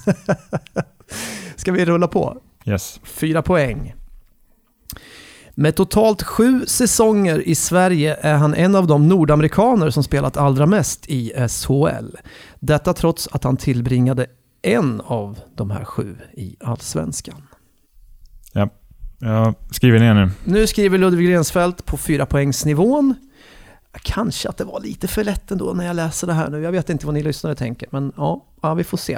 Ska 1.56 1.72
vi 1.72 1.86
rulla 1.86 2.08
på? 2.08 2.38
Yes. 2.66 3.00
Fyra 3.04 3.42
poäng. 3.42 3.94
Med 5.56 5.76
totalt 5.76 6.24
sju 6.24 6.66
säsonger 6.68 7.48
i 7.48 7.56
Sverige 7.56 8.18
är 8.22 8.36
han 8.36 8.54
en 8.54 8.76
av 8.76 8.88
de 8.88 9.08
nordamerikaner 9.08 9.90
som 9.90 10.04
spelat 10.04 10.38
allra 10.38 10.66
mest 10.66 11.06
i 11.10 11.32
SHL. 11.50 12.16
Detta 12.60 12.94
trots 12.94 13.28
att 13.32 13.44
han 13.44 13.58
tillbringade 13.58 14.26
en 14.64 15.02
av 15.02 15.40
de 15.56 15.72
här 15.72 15.86
sju 15.86 16.16
i 16.34 16.56
Allsvenskan. 16.60 17.42
Jag 19.26 19.56
skriver 19.72 20.00
ner 20.00 20.14
nu. 20.14 20.30
Nu 20.44 20.68
skriver 20.68 20.98
Ludvig 20.98 21.30
Rensfeldt 21.30 21.86
på 21.86 21.98
fyra 21.98 22.26
poängsnivån. 22.26 23.16
Kanske 24.02 24.50
att 24.50 24.58
det 24.58 24.64
var 24.64 24.80
lite 24.80 25.08
för 25.08 25.24
lätt 25.24 25.52
ändå 25.52 25.74
när 25.74 25.86
jag 25.86 25.96
läser 25.96 26.28
det 26.28 26.34
här 26.34 26.50
nu. 26.50 26.62
Jag 26.62 26.72
vet 26.72 26.90
inte 26.90 27.06
vad 27.06 27.14
ni 27.14 27.24
lyssnare 27.24 27.56
tänker, 27.56 27.88
men 27.92 28.14
ja, 28.18 28.46
ja 28.62 28.74
vi 28.74 28.84
får 28.84 28.98
se. 28.98 29.18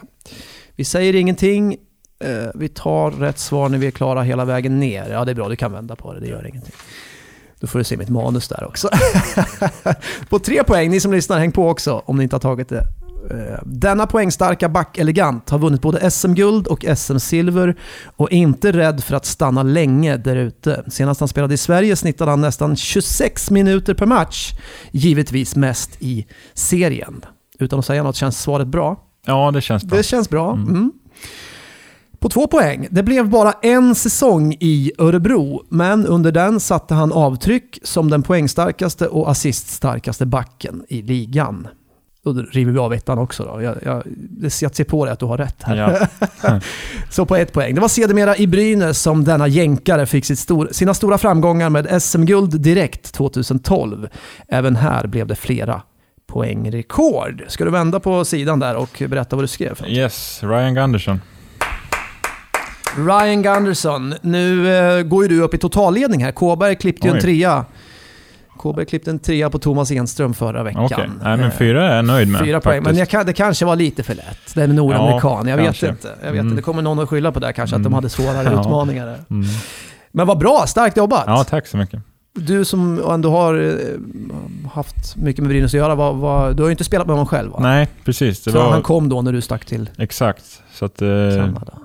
Vi 0.76 0.86
säger 0.86 1.16
ingenting. 1.16 1.78
Eh, 2.20 2.48
vi 2.56 2.70
tar 2.70 3.12
rätt 3.12 3.40
svar 3.40 3.70
när 3.70 3.78
vi 3.78 3.88
är 3.88 3.92
klara 3.92 4.22
hela 4.22 4.46
vägen 4.46 4.80
ner. 4.80 5.10
Ja, 5.10 5.26
det 5.26 5.32
är 5.32 5.36
bra. 5.36 5.50
Du 5.50 5.56
kan 5.56 5.72
vända 5.72 5.96
på 5.96 6.14
det. 6.14 6.20
Det 6.20 6.28
gör 6.28 6.48
ingenting. 6.48 6.76
Då 7.60 7.68
får 7.68 7.80
du 7.80 7.86
se 7.86 7.98
mitt 7.98 8.10
manus 8.10 8.48
där 8.48 8.64
också. 8.64 8.90
på 10.30 10.40
tre 10.40 10.64
poäng, 10.64 10.90
ni 10.90 11.00
som 11.00 11.12
lyssnar, 11.12 11.40
häng 11.40 11.52
på 11.52 11.70
också 11.70 12.04
om 12.06 12.18
ni 12.18 12.24
inte 12.24 12.36
har 12.36 12.42
tagit 12.42 12.70
det. 12.70 12.84
Eh, 13.32 13.60
Denna 13.66 14.08
poängstarka 14.08 14.70
back 14.70 14.98
Elegant 14.98 15.50
har 15.50 15.60
vunnit 15.60 15.82
både 15.82 16.12
SM-guld 16.12 16.68
och 16.68 16.86
SM-silver 16.98 17.76
och 18.16 18.32
är 18.32 18.38
inte 18.38 18.72
rädd 18.72 19.04
för 19.04 19.16
att 19.16 19.26
stanna 19.26 19.64
länge 19.64 20.18
där 20.18 20.36
ute. 20.36 20.84
Senast 20.88 21.20
han 21.20 21.30
spelade 21.30 21.54
i 21.54 21.58
Sverige 21.58 21.96
snittade 21.96 22.32
han 22.32 22.42
nästan 22.42 22.76
26 22.76 23.52
minuter 23.52 23.94
per 23.94 24.06
match, 24.06 24.54
givetvis 24.92 25.56
mest 25.56 25.92
i 26.00 26.26
serien. 26.54 27.26
Utan 27.60 27.80
att 27.80 27.86
säga 27.86 28.04
något, 28.04 28.16
känns 28.16 28.42
svaret 28.42 28.68
bra? 28.68 29.00
Ja, 29.26 29.52
det 29.52 29.62
känns 29.62 29.84
bra. 29.84 29.98
Det 29.98 30.04
känns 30.04 30.30
bra. 30.30 30.54
Mm. 30.54 30.92
På 32.20 32.30
två 32.30 32.48
poäng. 32.48 32.88
Det 32.92 33.04
blev 33.04 33.30
bara 33.30 33.52
en 33.52 33.96
säsong 33.96 34.58
i 34.60 34.92
Örebro, 34.98 35.64
men 35.70 36.08
under 36.08 36.32
den 36.32 36.60
satte 36.60 36.94
han 36.94 37.12
avtryck 37.12 37.80
som 37.84 38.10
den 38.10 38.24
poängstarkaste 38.24 39.08
och 39.08 39.32
assiststarkaste 39.32 40.26
backen 40.26 40.86
i 40.90 41.02
ligan. 41.02 41.68
Då 42.26 42.42
river 42.52 42.72
vi 42.72 42.80
av 42.80 42.94
ettan 42.94 43.20
också 43.20 43.44
då. 43.44 43.62
Jag, 43.62 43.76
jag, 43.84 44.04
jag 44.40 44.52
ser 44.52 44.84
på 44.84 45.06
dig 45.06 45.14
att 45.14 45.20
du 45.20 45.26
har 45.26 45.38
rätt 45.38 45.64
här. 45.64 45.76
Ja. 46.42 46.60
Så 47.10 47.26
på 47.26 47.36
ett 47.36 47.54
poäng. 47.54 47.76
Det 47.76 47.82
var 47.82 47.88
sedermera 47.88 48.38
i 48.38 48.48
Brynäs 48.48 49.02
som 49.02 49.24
denna 49.24 49.48
jänkare 49.48 50.06
fick 50.06 50.26
stor, 50.26 50.70
sina 50.72 50.94
stora 50.94 51.18
framgångar 51.18 51.70
med 51.70 52.02
SM-guld 52.02 52.62
direkt 52.62 53.14
2012. 53.14 54.08
Även 54.48 54.76
här 54.76 55.08
blev 55.08 55.28
det 55.28 55.36
flera 55.36 55.82
poängrekord. 56.28 57.44
Ska 57.48 57.66
du 57.66 57.72
vända 57.72 58.00
på 58.00 58.26
sidan 58.26 58.60
där 58.60 58.76
och 58.76 59.04
berätta 59.10 59.36
vad 59.36 59.44
du 59.44 59.48
skrev? 59.48 59.80
Yes, 59.88 60.40
Ryan 60.44 60.76
Gunderson. 60.76 61.20
Ryan 62.98 63.42
Gunderson. 63.42 64.14
Nu 64.22 64.76
eh, 64.76 65.02
går 65.04 65.24
ju 65.24 65.30
du 65.30 65.42
upp 65.42 65.54
i 65.54 65.58
totalledning 65.58 66.24
här. 66.24 66.32
Kåberg 66.32 66.76
klippte 66.76 67.08
ju 67.08 67.14
en 67.14 67.22
trea. 67.22 67.66
Kåberg 68.58 68.86
klippte 68.86 69.10
en 69.12 69.20
trea 69.20 69.50
på 69.50 69.60
Thomas 69.60 69.92
Enström 69.92 70.34
förra 70.34 70.64
veckan. 70.64 70.86
Okej, 70.86 71.10
nej 71.24 71.38
men 71.38 71.40
Eh, 71.46 71.52
fyra 71.52 71.90
är 71.92 71.96
jag 71.96 72.06
nöjd 72.06 72.28
med. 72.28 72.42
Fyra 72.42 72.62
poäng, 72.62 72.84
men 72.84 72.98
jag 72.98 73.26
det 73.26 73.34
kanske 73.34 73.66
var 73.66 73.76
lite 73.76 74.04
för 74.04 74.16
lätt. 74.16 74.54
Det 74.56 74.60
är 74.62 74.64
en 74.68 74.76
nordamerikan, 74.76 75.48
Ja, 75.48 75.50
jag 75.50 75.58
vet 75.58 75.84
inte. 75.84 76.08
Jag 76.08 76.32
vet 76.32 76.34
Mm. 76.34 76.46
inte. 76.48 76.56
Det 76.56 76.62
kommer 76.62 76.82
någon 76.82 77.00
att 77.00 77.10
skylla 77.10 77.32
på 77.32 77.40
det 77.40 77.54
kanske, 77.54 77.76
att 77.76 77.82
de 77.84 77.88
Mm. 77.88 77.94
hade 77.94 78.10
svårare 78.10 78.44
Ja. 78.54 78.60
utmaningar. 78.62 79.08
Mm. 79.30 79.46
Men 80.12 80.28
vad 80.28 80.38
bra, 80.38 80.64
starkt 80.68 80.98
jobbat! 80.98 81.24
Ja, 81.28 81.44
tack 81.44 81.68
så 81.68 81.78
mycket. 81.78 82.00
Du 82.36 82.66
som 82.66 83.04
ändå 83.10 83.30
har 83.32 83.54
eh, 83.60 84.70
haft 84.72 85.16
mycket 85.16 85.42
med 85.42 85.50
Brynäs 85.50 85.74
att 85.74 85.78
göra, 85.78 85.96
vad, 85.96 86.16
vad, 86.16 86.56
du 86.56 86.64
har 86.64 86.68
ju 86.68 86.72
inte 86.72 86.84
spelat 86.84 87.08
med 87.08 87.14
honom 87.14 87.28
själv 87.28 87.52
va? 87.52 87.60
Nej, 87.62 87.88
precis. 88.06 88.44
Det 88.44 88.52
Så 88.52 88.58
var 88.58 88.72
han 88.72 88.82
kom 88.82 89.10
då 89.10 89.22
när 89.22 89.32
du 89.32 89.42
stack 89.42 89.66
till 89.66 89.90
exakt. 89.98 90.62
Så 90.74 90.86
att, 90.86 91.02
eh, 91.02 91.08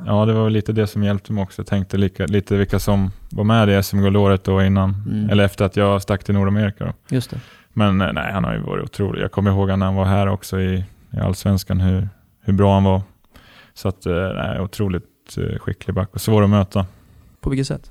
ja, 0.06 0.24
det 0.27 0.32
var 0.32 0.51
lite 0.51 0.72
det 0.72 0.86
som 0.86 1.02
hjälpte 1.05 1.32
mig 1.32 1.43
också. 1.43 1.60
Jag 1.62 1.66
tänkte 1.66 1.97
lika, 1.97 2.27
lite 2.27 2.56
vilka 2.56 2.78
som 2.78 3.10
var 3.31 3.44
med 3.44 3.68
i 3.68 3.82
SM-guldåret 3.82 4.44
då 4.44 4.62
innan, 4.62 4.94
Mm. 5.06 5.31
eller 5.31 5.44
efter 5.44 5.64
att 5.64 5.77
jag 5.77 6.02
stack 6.02 6.24
till 6.24 6.35
Nordamerika. 6.35 6.85
Då. 6.85 6.93
Just 7.09 7.31
det. 7.31 7.40
Men 7.72 8.01
eh, 8.01 8.12
nej, 8.12 8.32
han 8.32 8.44
har 8.44 8.52
ju 8.55 8.60
varit 8.60 8.85
otrolig. 8.85 9.22
Jag 9.22 9.32
kommer 9.32 9.51
ihåg 9.51 9.68
när 9.68 9.86
han 9.86 9.94
var 9.94 10.05
här 10.05 10.27
också 10.27 10.60
i, 10.60 10.85
i 11.10 11.18
Allsvenskan, 11.20 11.81
hur, 11.81 12.09
hur 12.43 12.52
bra 12.52 12.74
han 12.74 12.85
var. 12.85 13.02
Så 13.74 13.89
att, 13.89 14.06
eh, 14.06 14.12
nej, 14.14 14.60
otroligt 14.60 15.05
skicklig 15.60 15.94
back 15.94 16.09
och 16.14 16.20
svår 16.20 16.43
att 16.44 16.51
möta. 16.51 16.86
På 17.40 17.51
vilket 17.51 17.66
sätt? 17.66 17.90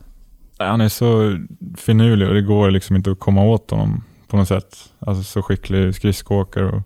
Han 0.60 0.82
är 0.82 0.90
så 0.90 1.38
finurlig 1.78 2.28
och 2.28 2.34
det 2.34 2.42
går 2.42 2.72
liksom 2.72 2.96
inte 2.96 3.12
att 3.12 3.20
komma 3.20 3.44
åt 3.44 3.72
honom 3.72 4.04
på 4.28 4.38
något 4.38 4.48
sätt. 4.48 4.78
Alltså 5.00 5.24
så 5.24 5.42
skicklig 5.42 5.96
skridskoåkare 5.96 6.66
och 6.66 6.82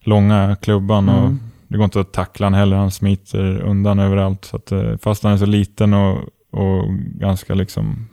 långa 0.00 0.56
klubban 0.62 1.08
och 1.08 1.24
Mm. 1.26 1.40
det 1.68 1.76
går 1.76 1.84
inte 1.84 2.00
att 2.00 2.12
tackla 2.12 2.46
han 2.46 2.54
heller. 2.54 2.76
Han 2.76 2.90
smiter 2.90 3.60
undan 3.60 3.98
överallt. 3.98 4.44
Så 4.44 4.56
att, 4.56 4.72
eh, 4.72 4.96
fast 4.96 5.22
han 5.22 5.32
är 5.32 5.36
så 5.36 5.46
liten 5.46 5.94
och, 5.94 6.18
och 6.50 6.94
ganska 6.98 7.54
liksom 7.54 8.08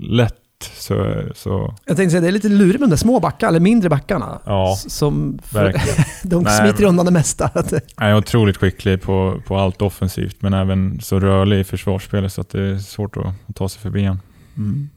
lätt 0.00 0.41
så, 0.64 1.22
så 1.34 1.74
Jag 1.84 1.96
tänkte 1.96 2.10
säga, 2.10 2.20
det 2.20 2.28
är 2.28 2.32
lite 2.32 2.48
lurigt 2.48 2.80
med 2.80 2.88
de 2.88 2.90
där 2.90 2.96
små 2.96 3.20
backarna, 3.20 3.48
eller 3.48 3.60
mindre 3.60 3.88
backarna. 3.88 4.40
Ja, 4.44 4.76
Som, 4.88 5.38
för, 5.44 5.74
de 6.28 6.42
Nej, 6.42 6.60
smiter 6.60 6.84
undan 6.84 7.06
det 7.06 7.12
mesta. 7.12 7.50
Han 7.96 8.08
är 8.08 8.16
otroligt 8.16 8.56
skicklig 8.56 9.02
på, 9.02 9.42
på 9.46 9.56
allt 9.56 9.82
offensivt 9.82 10.36
men 10.42 10.54
även 10.54 11.00
så 11.00 11.20
rörlig 11.20 11.60
i 11.60 11.64
försvarsspelet 11.64 12.32
så 12.32 12.40
att 12.40 12.48
det 12.50 12.62
är 12.62 12.78
svårt 12.78 13.16
att, 13.16 13.26
att 13.46 13.56
ta 13.56 13.68
sig 13.68 13.80
förbi 13.80 14.02
honom. 14.04 14.20
Mm. 14.56 14.88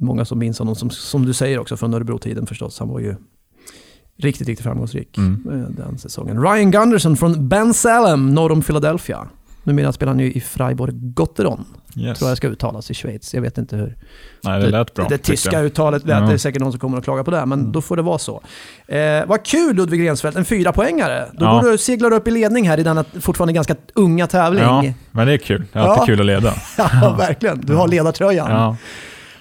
Många 0.00 0.24
som 0.24 0.38
minns 0.38 0.58
honom, 0.58 0.74
som, 0.76 0.90
som 0.90 1.26
du 1.26 1.32
säger 1.32 1.58
också, 1.58 1.76
från 1.76 1.94
Örebro-tiden 1.94 2.46
förstås. 2.46 2.78
Han 2.78 2.88
var 2.88 3.00
ju 3.00 3.14
riktigt, 4.18 4.48
riktigt 4.48 4.64
framgångsrik 4.64 5.18
Mm. 5.18 5.42
eh, 5.50 5.68
den 5.70 5.98
säsongen. 5.98 6.42
Ryan 6.42 6.70
Gunderson 6.70 7.16
från 7.16 7.48
Ben 7.48 7.74
Salem, 7.74 8.34
norr 8.34 8.52
om 8.52 8.62
Philadelphia. 8.62 9.28
Numera 9.64 9.92
spelar 9.92 10.12
han 10.12 10.20
ju 10.20 10.32
i 10.32 10.40
Freiburg 10.40 11.14
Gotteron, 11.14 11.64
Yes. 11.96 12.18
tror 12.18 12.30
jag 12.30 12.36
ska 12.36 12.48
uttalas 12.48 12.90
i 12.90 12.94
Schweiz. 12.94 13.34
Jag 13.34 13.42
vet 13.42 13.58
inte 13.58 13.76
hur. 13.76 13.96
Nej, 14.44 14.60
det 14.60 14.68
lät 14.70 14.94
bra. 14.94 15.04
det 15.08 15.16
tyckte 15.18 15.30
tyska 15.30 15.60
uttalet, 15.60 16.06
det 16.06 16.12
Ja. 16.12 16.32
är 16.32 16.36
säkert 16.36 16.60
någon 16.62 16.72
som 16.72 16.80
kommer 16.80 16.98
att 16.98 17.04
klaga 17.04 17.24
på 17.24 17.30
det, 17.30 17.46
men 17.46 17.60
Mm. 17.60 17.72
då 17.72 17.80
får 17.80 17.96
det 17.96 18.02
vara 18.02 18.18
så. 18.18 18.42
Eh, 18.86 19.26
vad 19.26 19.44
kul 19.44 19.76
Ludvig 19.76 20.08
Rensfeldt, 20.08 20.38
en 20.38 20.44
fyra 20.44 20.72
poängare. 20.72 21.26
Då 21.32 21.44
Ja. 21.44 21.60
går 21.60 21.70
du 21.70 21.78
seglar 21.78 22.10
du 22.10 22.16
upp 22.16 22.28
i 22.28 22.30
ledning 22.30 22.68
här 22.68 22.78
i 22.80 22.82
denna 22.82 23.04
fortfarande 23.20 23.52
ganska 23.52 23.76
unga 23.94 24.26
tävling. 24.26 24.62
Ja, 24.64 24.84
men 25.10 25.26
det 25.26 25.32
är 25.32 25.38
kul. 25.38 25.64
Det 25.72 25.78
är 25.78 25.82
alltid 25.82 26.02
Ja. 26.02 26.06
kul 26.06 26.20
att 26.20 26.26
leda. 26.26 26.54
Ja, 26.78 27.14
verkligen. 27.18 27.60
Du 27.60 27.74
har 27.74 27.88
ledartröjan. 27.88 28.50
Ja, 28.50 28.76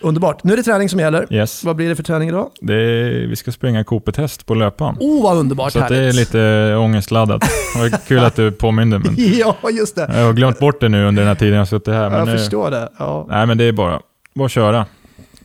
Underbart. 0.01 0.43
Nu 0.43 0.53
är 0.53 0.57
det 0.57 0.63
träning 0.63 0.89
som 0.89 0.99
gäller. 0.99 1.33
yes. 1.33 1.63
Vad 1.63 1.75
blir 1.75 1.89
det 1.89 1.95
för 1.95 2.03
träning 2.03 2.29
idag? 2.29 2.49
Det 2.61 2.73
är, 2.73 3.27
vi 3.27 3.35
ska 3.35 3.51
springa 3.51 3.83
Coopet-häst 3.83 4.45
på 4.45 4.53
löpan. 4.55 4.97
Oh, 4.99 5.23
vad 5.23 5.37
underbart 5.37 5.71
Så 5.73 5.79
det 5.79 5.97
är 5.97 6.13
lite 6.13 6.75
ångestladdat. 6.75 7.43
Var 7.77 8.07
kul 8.07 8.19
att 8.19 8.35
du 8.35 8.51
påminde, 8.51 8.99
men 8.99 9.15
Ja, 9.17 9.55
just 9.71 9.95
det. 9.95 10.11
jag 10.15 10.25
har 10.25 10.33
glömt 10.33 10.59
bort 10.59 10.79
det 10.79 10.89
nu 10.89 11.05
under 11.07 11.21
den 11.21 11.27
här 11.27 11.35
tiden 11.35 11.53
jag 11.53 11.61
har 11.61 11.65
suttit 11.65 11.93
här. 11.93 12.09
Men 12.09 12.19
Jag 12.19 12.27
nu, 12.27 12.37
förstår 12.37 12.71
det. 12.71 12.89
Ja, 12.99 13.25
nej, 13.29 13.45
men 13.47 13.57
det 13.57 13.63
är 13.63 13.71
bara, 13.71 13.99
bara 14.35 14.45
att 14.45 14.51
köra. 14.51 14.85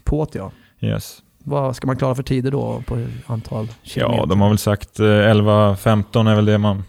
påt 0.05 0.35
ja. 0.35 0.51
Yes. 0.81 1.19
Vad 1.45 1.77
ska 1.77 1.87
man 1.87 1.97
klara 1.97 2.15
för 2.15 2.23
tider 2.23 2.51
då 2.51 2.83
på 2.87 3.07
antal 3.27 3.69
kilometer? 3.83 4.19
Ja, 4.21 4.27
de 4.27 4.41
har 4.41 4.49
väl 4.49 4.59
sagt 4.59 5.01
eh, 5.01 5.05
11-15 5.05 6.31
är 6.31 6.35
väl 6.35 6.45
det 6.45 6.59
man, 6.59 6.85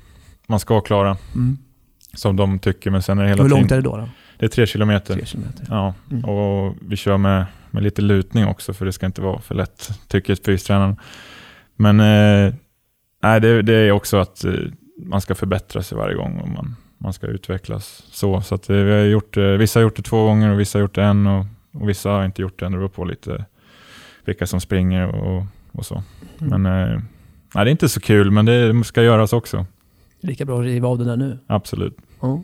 man 0.48 0.60
ska 0.60 0.81
klara. 0.81 1.18
Mm. 1.35 1.57
Som 2.14 2.35
de 2.35 2.60
tycker, 2.60 2.91
men 2.91 3.02
sen 3.02 3.18
är 3.19 3.23
det 3.23 3.30
hela 3.30 3.44
Hur 3.44 3.49
långt 3.49 3.64
är 3.64 3.68
tiden... 3.81 3.84
det 3.84 3.89
då? 3.89 3.98
då? 3.98 4.10
Det 4.38 4.45
är 4.45 4.49
tre 4.49 4.65
kilometer. 4.65 5.14
Tre 5.14 5.26
kilometer. 5.26 5.65
Ja, 5.69 5.93
Mm. 6.11 6.26
och 6.26 6.76
vi 6.88 6.95
kör 6.95 7.18
med, 7.18 7.45
med 7.72 7.84
lite 7.84 8.01
lutning 8.01 8.45
också 8.47 8.73
för 8.73 8.85
det 8.85 8.91
ska 8.93 9.05
inte 9.05 9.22
vara 9.22 9.39
för 9.41 9.55
lätt, 9.55 9.89
tycker 10.07 10.35
fystränaren. 10.35 10.95
Men 11.76 11.99
eh, 11.99 12.53
nej, 13.23 13.41
det, 13.41 13.61
det 13.61 13.73
är 13.73 13.91
också 13.91 14.18
att 14.18 14.43
eh, 14.45 14.53
man 15.05 15.22
ska 15.22 15.35
förbättra 15.35 15.81
sig 15.84 15.97
varje 15.97 16.15
gång 16.15 16.39
och 16.39 16.49
man, 16.49 16.76
man 16.97 17.14
ska 17.14 17.27
utvecklas 17.27 18.03
så. 18.11 18.41
Så 18.41 18.55
att, 18.55 18.69
eh, 18.69 18.76
vi 18.76 18.91
har 18.91 18.99
gjort, 19.05 19.38
eh, 19.38 19.43
vissa 19.43 19.80
har 19.80 19.84
gjort 19.84 19.95
det 19.95 20.01
två 20.03 20.26
gånger 20.26 20.49
och 20.51 20.59
vissa 20.59 20.77
har 20.77 20.81
gjort 20.81 20.95
det 20.95 21.03
en 21.03 21.27
och, 21.27 21.45
Och 21.73 21.89
vissa 21.89 22.09
har 22.09 22.26
inte 22.26 22.41
gjort 22.41 22.59
det, 22.59 22.65
det 22.65 22.72
beror 22.72 22.88
på 22.89 23.05
lite 23.05 23.45
vilka 24.26 24.47
som 24.47 24.59
springer 24.61 25.07
och, 25.07 25.43
och 25.72 25.85
så. 25.85 26.03
Mm. 26.41 26.61
Men 26.61 26.65
eh, 26.91 26.99
nej, 27.55 27.65
det 27.65 27.69
är 27.69 27.72
inte 27.72 27.89
så 27.89 27.99
kul, 27.99 28.31
men 28.31 28.45
det 28.45 28.84
ska 28.84 29.03
göras 29.03 29.34
också. 29.34 29.65
Lika 30.22 30.45
bra 30.45 30.59
att 30.59 30.65
riva 30.65 30.88
av 30.88 30.97
den 30.97 31.07
där 31.07 31.18
nu. 31.18 31.39
Absolut. 31.47 31.97
Ja. 32.22 32.43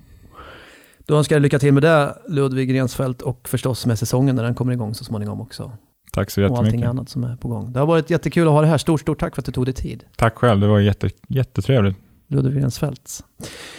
Då 1.05 1.17
önskar 1.17 1.35
jag 1.35 1.41
lycka 1.41 1.59
till 1.59 1.73
med 1.73 1.83
det, 1.83 2.17
Ludvig 2.29 2.73
Rensfeldt, 2.73 3.21
och 3.21 3.49
förstås 3.49 3.85
med 3.85 3.99
säsongen 3.99 4.35
när 4.35 4.43
den 4.43 4.55
kommer 4.55 4.73
igång 4.73 4.93
så 4.95 5.03
småningom 5.03 5.41
också. 5.41 5.71
Tack 6.11 6.31
så 6.31 6.41
Och 6.41 6.47
allting 6.47 6.65
jättemycket. 6.65 6.89
annat 6.89 7.09
som 7.09 7.23
är 7.23 7.35
på 7.35 7.47
gång. 7.47 7.73
Det 7.73 7.79
har 7.79 7.87
varit 7.87 8.09
jättekul 8.09 8.47
att 8.47 8.53
ha 8.53 8.61
det 8.61 8.67
här. 8.67 8.77
Stort, 8.77 9.01
stort 9.01 9.19
tack 9.19 9.35
för 9.35 9.41
att 9.41 9.45
du 9.45 9.51
tog 9.51 9.65
dig 9.65 9.73
tid. 9.73 10.03
Tack 10.15 10.35
själv, 10.37 10.61
det 10.61 10.67
var 10.67 10.79
jätte, 10.79 11.09
jättetrevligt. 11.27 11.97
Ludvig 12.27 12.63
Rensfeldt. 12.63 13.23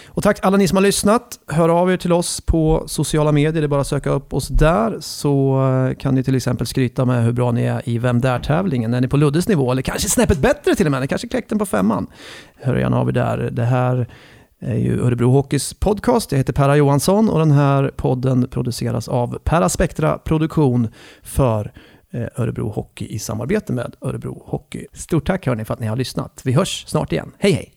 Och 0.06 0.22
tack 0.22 0.38
alla 0.42 0.56
ni 0.56 0.68
som 0.68 0.76
har 0.76 0.82
lyssnat. 0.82 1.38
Hör 1.46 1.68
av 1.68 1.92
er 1.92 1.96
till 1.96 2.12
oss 2.12 2.40
på 2.40 2.84
sociala 2.86 3.32
medier. 3.32 3.52
Det 3.62 3.66
är 3.66 3.68
bara 3.68 3.80
att 3.80 3.86
söka 3.86 4.10
upp 4.10 4.34
oss 4.34 4.48
där 4.48 4.96
så 5.00 5.62
eh, 5.90 5.94
kan 5.96 6.14
ni 6.14 6.22
till 6.24 6.34
exempel 6.34 6.66
skryta 6.66 7.04
med 7.04 7.24
hur 7.24 7.32
bra 7.32 7.52
ni 7.52 7.62
är 7.64 7.88
i 7.88 7.98
Vem 7.98 8.20
Där-tävlingen. 8.20 8.94
Är 8.94 9.00
ni 9.00 9.08
på 9.08 9.16
Luddes 9.16 9.48
nivå 9.48 9.72
eller 9.72 9.82
kanske 9.82 10.08
snäppet 10.08 10.38
bättre 10.38 10.74
till 10.74 10.86
och 10.86 10.92
med? 10.92 11.00
Ni 11.00 11.06
kanske 11.06 11.28
kläckte 11.28 11.48
den 11.54 11.58
på 11.58 11.66
femman. 11.66 12.06
Hör 12.56 12.76
gärna 12.76 12.98
av 12.98 13.08
er 13.08 13.12
där. 13.12 13.38
Det 13.52 13.64
här 13.64 14.08
är 14.64 14.76
ju 14.76 15.00
Örebro 15.00 15.30
Hockeys 15.30 15.74
podcast. 15.74 16.32
Jag 16.32 16.38
heter 16.38 16.52
Perra 16.52 16.76
Johansson 16.76 17.30
och 17.30 17.38
den 17.38 17.50
här 17.50 17.90
podden 17.96 18.48
produceras 18.48 19.08
av 19.08 19.38
Peraspectra 19.38 20.18
Produktion 20.18 20.88
för 21.22 21.72
eh, 22.12 22.26
Örebro 22.36 22.68
Hockey 22.68 23.06
i 23.06 23.18
samarbete 23.18 23.72
med 23.72 23.96
Örebro 24.00 24.42
Hockey. 24.46 24.86
Stort 24.92 25.26
tack 25.26 25.46
hörni 25.46 25.64
för 25.64 25.74
att 25.74 25.80
ni 25.80 25.86
har 25.86 25.96
lyssnat. 25.96 26.40
Vi 26.44 26.52
hörs 26.52 26.84
snart 26.86 27.12
igen. 27.12 27.32
Hej 27.38 27.52
hej! 27.52 27.72